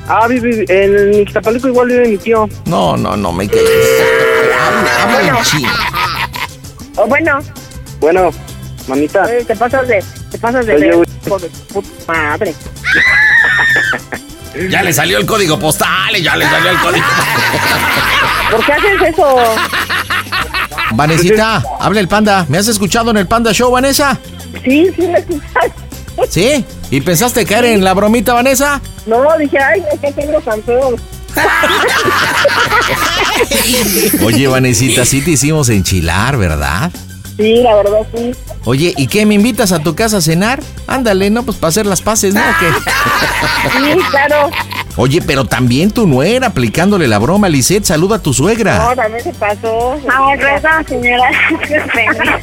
Ah, 0.08 0.26
vive 0.28 0.64
en 0.68 1.14
Ixtapaluca 1.22 1.68
igual 1.68 1.88
vive 1.88 2.08
mi 2.08 2.18
tío. 2.18 2.48
No, 2.66 2.96
no, 2.96 3.16
no 3.16 3.32
me 3.32 3.48
calles. 3.48 3.68
Habla- 4.60 5.02
habla 5.18 5.38
en 5.38 5.44
chino. 5.44 5.68
O 6.96 7.06
bueno, 7.06 7.38
Bueno, 8.00 8.30
mamita. 8.86 9.24
eh, 9.34 9.44
te 9.46 9.56
pasas 9.56 9.88
de... 9.88 10.02
Te 10.30 10.38
pasas 10.38 10.66
de... 10.66 10.74
Oye, 10.74 10.86
de 10.86 11.48
tu 11.48 11.82
puta 11.82 11.88
madre. 12.06 12.54
Ya 14.68 14.82
le 14.82 14.92
salió 14.92 15.16
el 15.18 15.24
código 15.26 15.58
postal, 15.58 16.14
ya 16.22 16.36
le 16.36 16.44
salió 16.48 16.70
el 16.70 16.78
código. 16.78 17.06
¿Por 18.50 18.64
qué 18.66 18.72
haces 18.72 19.02
eso? 19.08 19.36
Vanesita, 20.94 21.62
habla 21.80 22.00
el 22.00 22.08
panda. 22.08 22.46
¿Me 22.48 22.58
has 22.58 22.68
escuchado 22.68 23.10
en 23.10 23.16
el 23.16 23.26
Panda 23.26 23.52
Show, 23.52 23.70
Vanessa? 23.70 24.18
Sí, 24.64 24.88
sí 24.94 25.02
me 25.02 25.18
escuchas. 25.18 25.72
¿Sí? 26.28 26.64
¿Y 26.90 27.00
pensaste 27.00 27.44
caer 27.46 27.64
en 27.66 27.84
la 27.84 27.94
bromita, 27.94 28.34
Vanessa? 28.34 28.80
No, 29.06 29.22
dije, 29.38 29.58
ay, 29.58 29.82
es 29.92 30.00
que 30.00 30.12
tengo 30.12 30.40
campeón. 30.40 30.96
Oye, 34.24 34.46
Vanesita, 34.46 35.04
sí 35.04 35.22
te 35.22 35.32
hicimos 35.32 35.68
enchilar, 35.70 36.36
¿verdad? 36.36 36.92
Sí, 37.42 37.56
la 37.62 37.74
verdad, 37.74 38.06
sí. 38.14 38.32
Oye, 38.64 38.94
¿y 38.96 39.06
qué? 39.08 39.26
¿Me 39.26 39.34
invitas 39.34 39.72
a 39.72 39.80
tu 39.80 39.94
casa 39.96 40.18
a 40.18 40.20
cenar? 40.20 40.60
Ándale, 40.86 41.28
¿no? 41.30 41.42
Pues 41.42 41.56
para 41.56 41.70
hacer 41.70 41.86
las 41.86 42.00
paces, 42.00 42.34
¿no? 42.34 42.40
¿O 42.40 42.52
qué? 42.60 42.66
Sí, 43.72 43.98
claro. 44.10 44.50
Oye, 44.96 45.22
pero 45.22 45.44
también 45.44 45.90
tu 45.90 46.06
nuera 46.06 46.48
aplicándole 46.48 47.08
la 47.08 47.18
broma, 47.18 47.48
Lisette, 47.48 47.84
saluda 47.84 48.16
a 48.16 48.18
tu 48.20 48.32
suegra. 48.34 48.78
No, 48.78 48.94
también 48.96 49.22
se 49.24 49.32
pasó. 49.32 49.96
Ay, 50.08 50.38
perdón, 50.38 50.86
señora. 50.88 51.30
Qué 51.66 51.80
pena. 51.94 52.38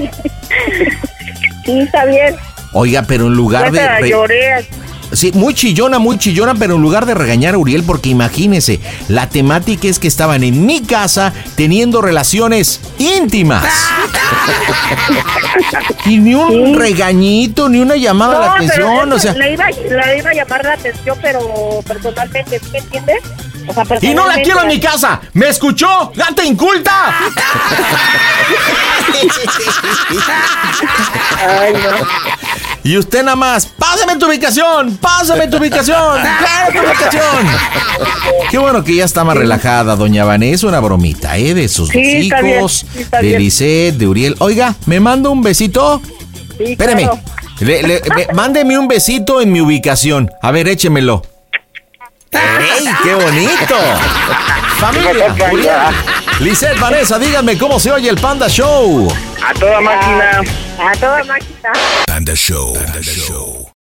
Sí, 1.65 1.79
está 1.81 2.05
bien. 2.05 2.35
Oiga, 2.73 3.03
pero 3.07 3.27
en 3.27 3.33
lugar 3.33 3.71
de... 3.71 3.87
Re- 3.87 4.09
lloré. 4.09 4.67
Sí, 5.11 5.31
muy 5.33 5.53
chillona, 5.53 5.99
muy 5.99 6.17
chillona, 6.17 6.55
pero 6.55 6.75
en 6.75 6.81
lugar 6.81 7.05
de 7.05 7.15
regañar 7.15 7.55
a 7.55 7.57
Uriel, 7.57 7.83
porque 7.83 8.09
imagínese, 8.09 8.79
la 9.07 9.27
temática 9.27 9.87
es 9.87 9.99
que 9.99 10.07
estaban 10.07 10.43
en 10.43 10.65
mi 10.65 10.81
casa 10.81 11.33
teniendo 11.55 12.01
relaciones 12.01 12.79
íntimas. 12.99 13.65
y 16.05 16.17
ni 16.17 16.35
un 16.35 16.77
regañito, 16.77 17.69
ni 17.69 17.79
una 17.79 17.95
llamada 17.95 18.37
a 18.37 18.39
la 18.39 18.53
atención, 18.53 19.11
o 19.11 19.19
sea... 19.19 19.33
le 19.33 19.53
iba, 19.53 19.65
le 19.69 20.17
iba 20.17 20.29
a 20.29 20.33
llamar 20.33 20.63
la 20.63 20.73
atención, 20.73 21.17
pero 21.21 21.39
personalmente, 21.87 22.59
¿sí 22.59 22.65
me 22.71 22.79
entiendes? 22.79 23.21
O 23.67 23.73
sea, 23.73 23.83
Y 24.01 24.13
no 24.13 24.27
la 24.27 24.41
quiero 24.41 24.61
en 24.61 24.67
mi 24.67 24.79
casa. 24.79 25.21
¿Me 25.33 25.49
escuchó? 25.49 26.11
¡Gata 26.15 26.43
inculta! 26.43 27.13
Ay, 31.37 31.73
no. 31.73 32.07
Y 32.89 32.97
usted 32.97 33.21
nada 33.21 33.35
más, 33.35 33.67
pásame 33.67 34.15
tu 34.15 34.25
ubicación, 34.27 34.97
pásame 34.97 35.47
tu 35.47 35.57
ubicación, 35.57 36.21
claro 36.39 36.71
tu 36.73 36.79
ubicación. 36.79 37.47
Qué 38.49 38.57
bueno 38.57 38.83
que 38.83 38.95
ya 38.95 39.05
está 39.05 39.23
más 39.23 39.37
relajada, 39.37 39.95
doña 39.95 40.25
Vanessa, 40.25 40.65
una 40.65 40.79
bromita, 40.79 41.37
¿eh? 41.37 41.53
De 41.53 41.69
sus 41.69 41.89
Sí, 41.89 41.99
bien, 42.01 42.23
hijos, 42.47 42.87
sí, 42.91 43.05
de. 43.11 43.37
Lisette, 43.37 43.95
de 43.95 44.07
Uriel. 44.07 44.35
Oiga, 44.39 44.73
¿me 44.87 44.99
manda 44.99 45.29
un 45.29 45.43
besito? 45.43 46.01
Sí, 46.57 46.71
Espéreme, 46.71 47.03
claro. 47.03 47.19
le- 47.59 47.83
le- 47.83 48.01
me- 48.15 48.27
mándeme 48.33 48.75
un 48.79 48.87
besito 48.87 49.39
en 49.39 49.51
mi 49.51 49.61
ubicación. 49.61 50.31
A 50.41 50.49
ver, 50.49 50.67
échemelo. 50.67 51.21
¡Ey, 52.31 52.85
qué 53.03 53.13
bonito! 53.13 53.75
Familia, 54.79 55.91
Lisette, 56.39 56.79
Vanessa, 56.79 57.19
díganme 57.19 57.57
cómo 57.57 57.79
se 57.81 57.91
oye 57.91 58.09
el 58.09 58.17
Panda 58.17 58.47
Show. 58.47 59.11
A 59.45 59.53
toda 59.53 59.81
máquina. 59.81 60.41
A 60.79 60.91
toda 60.97 61.23
máquina. 61.25 61.71
Panda 62.07 62.33
Show. 62.33 62.73
Panda 62.73 63.01
Show. 63.01 63.69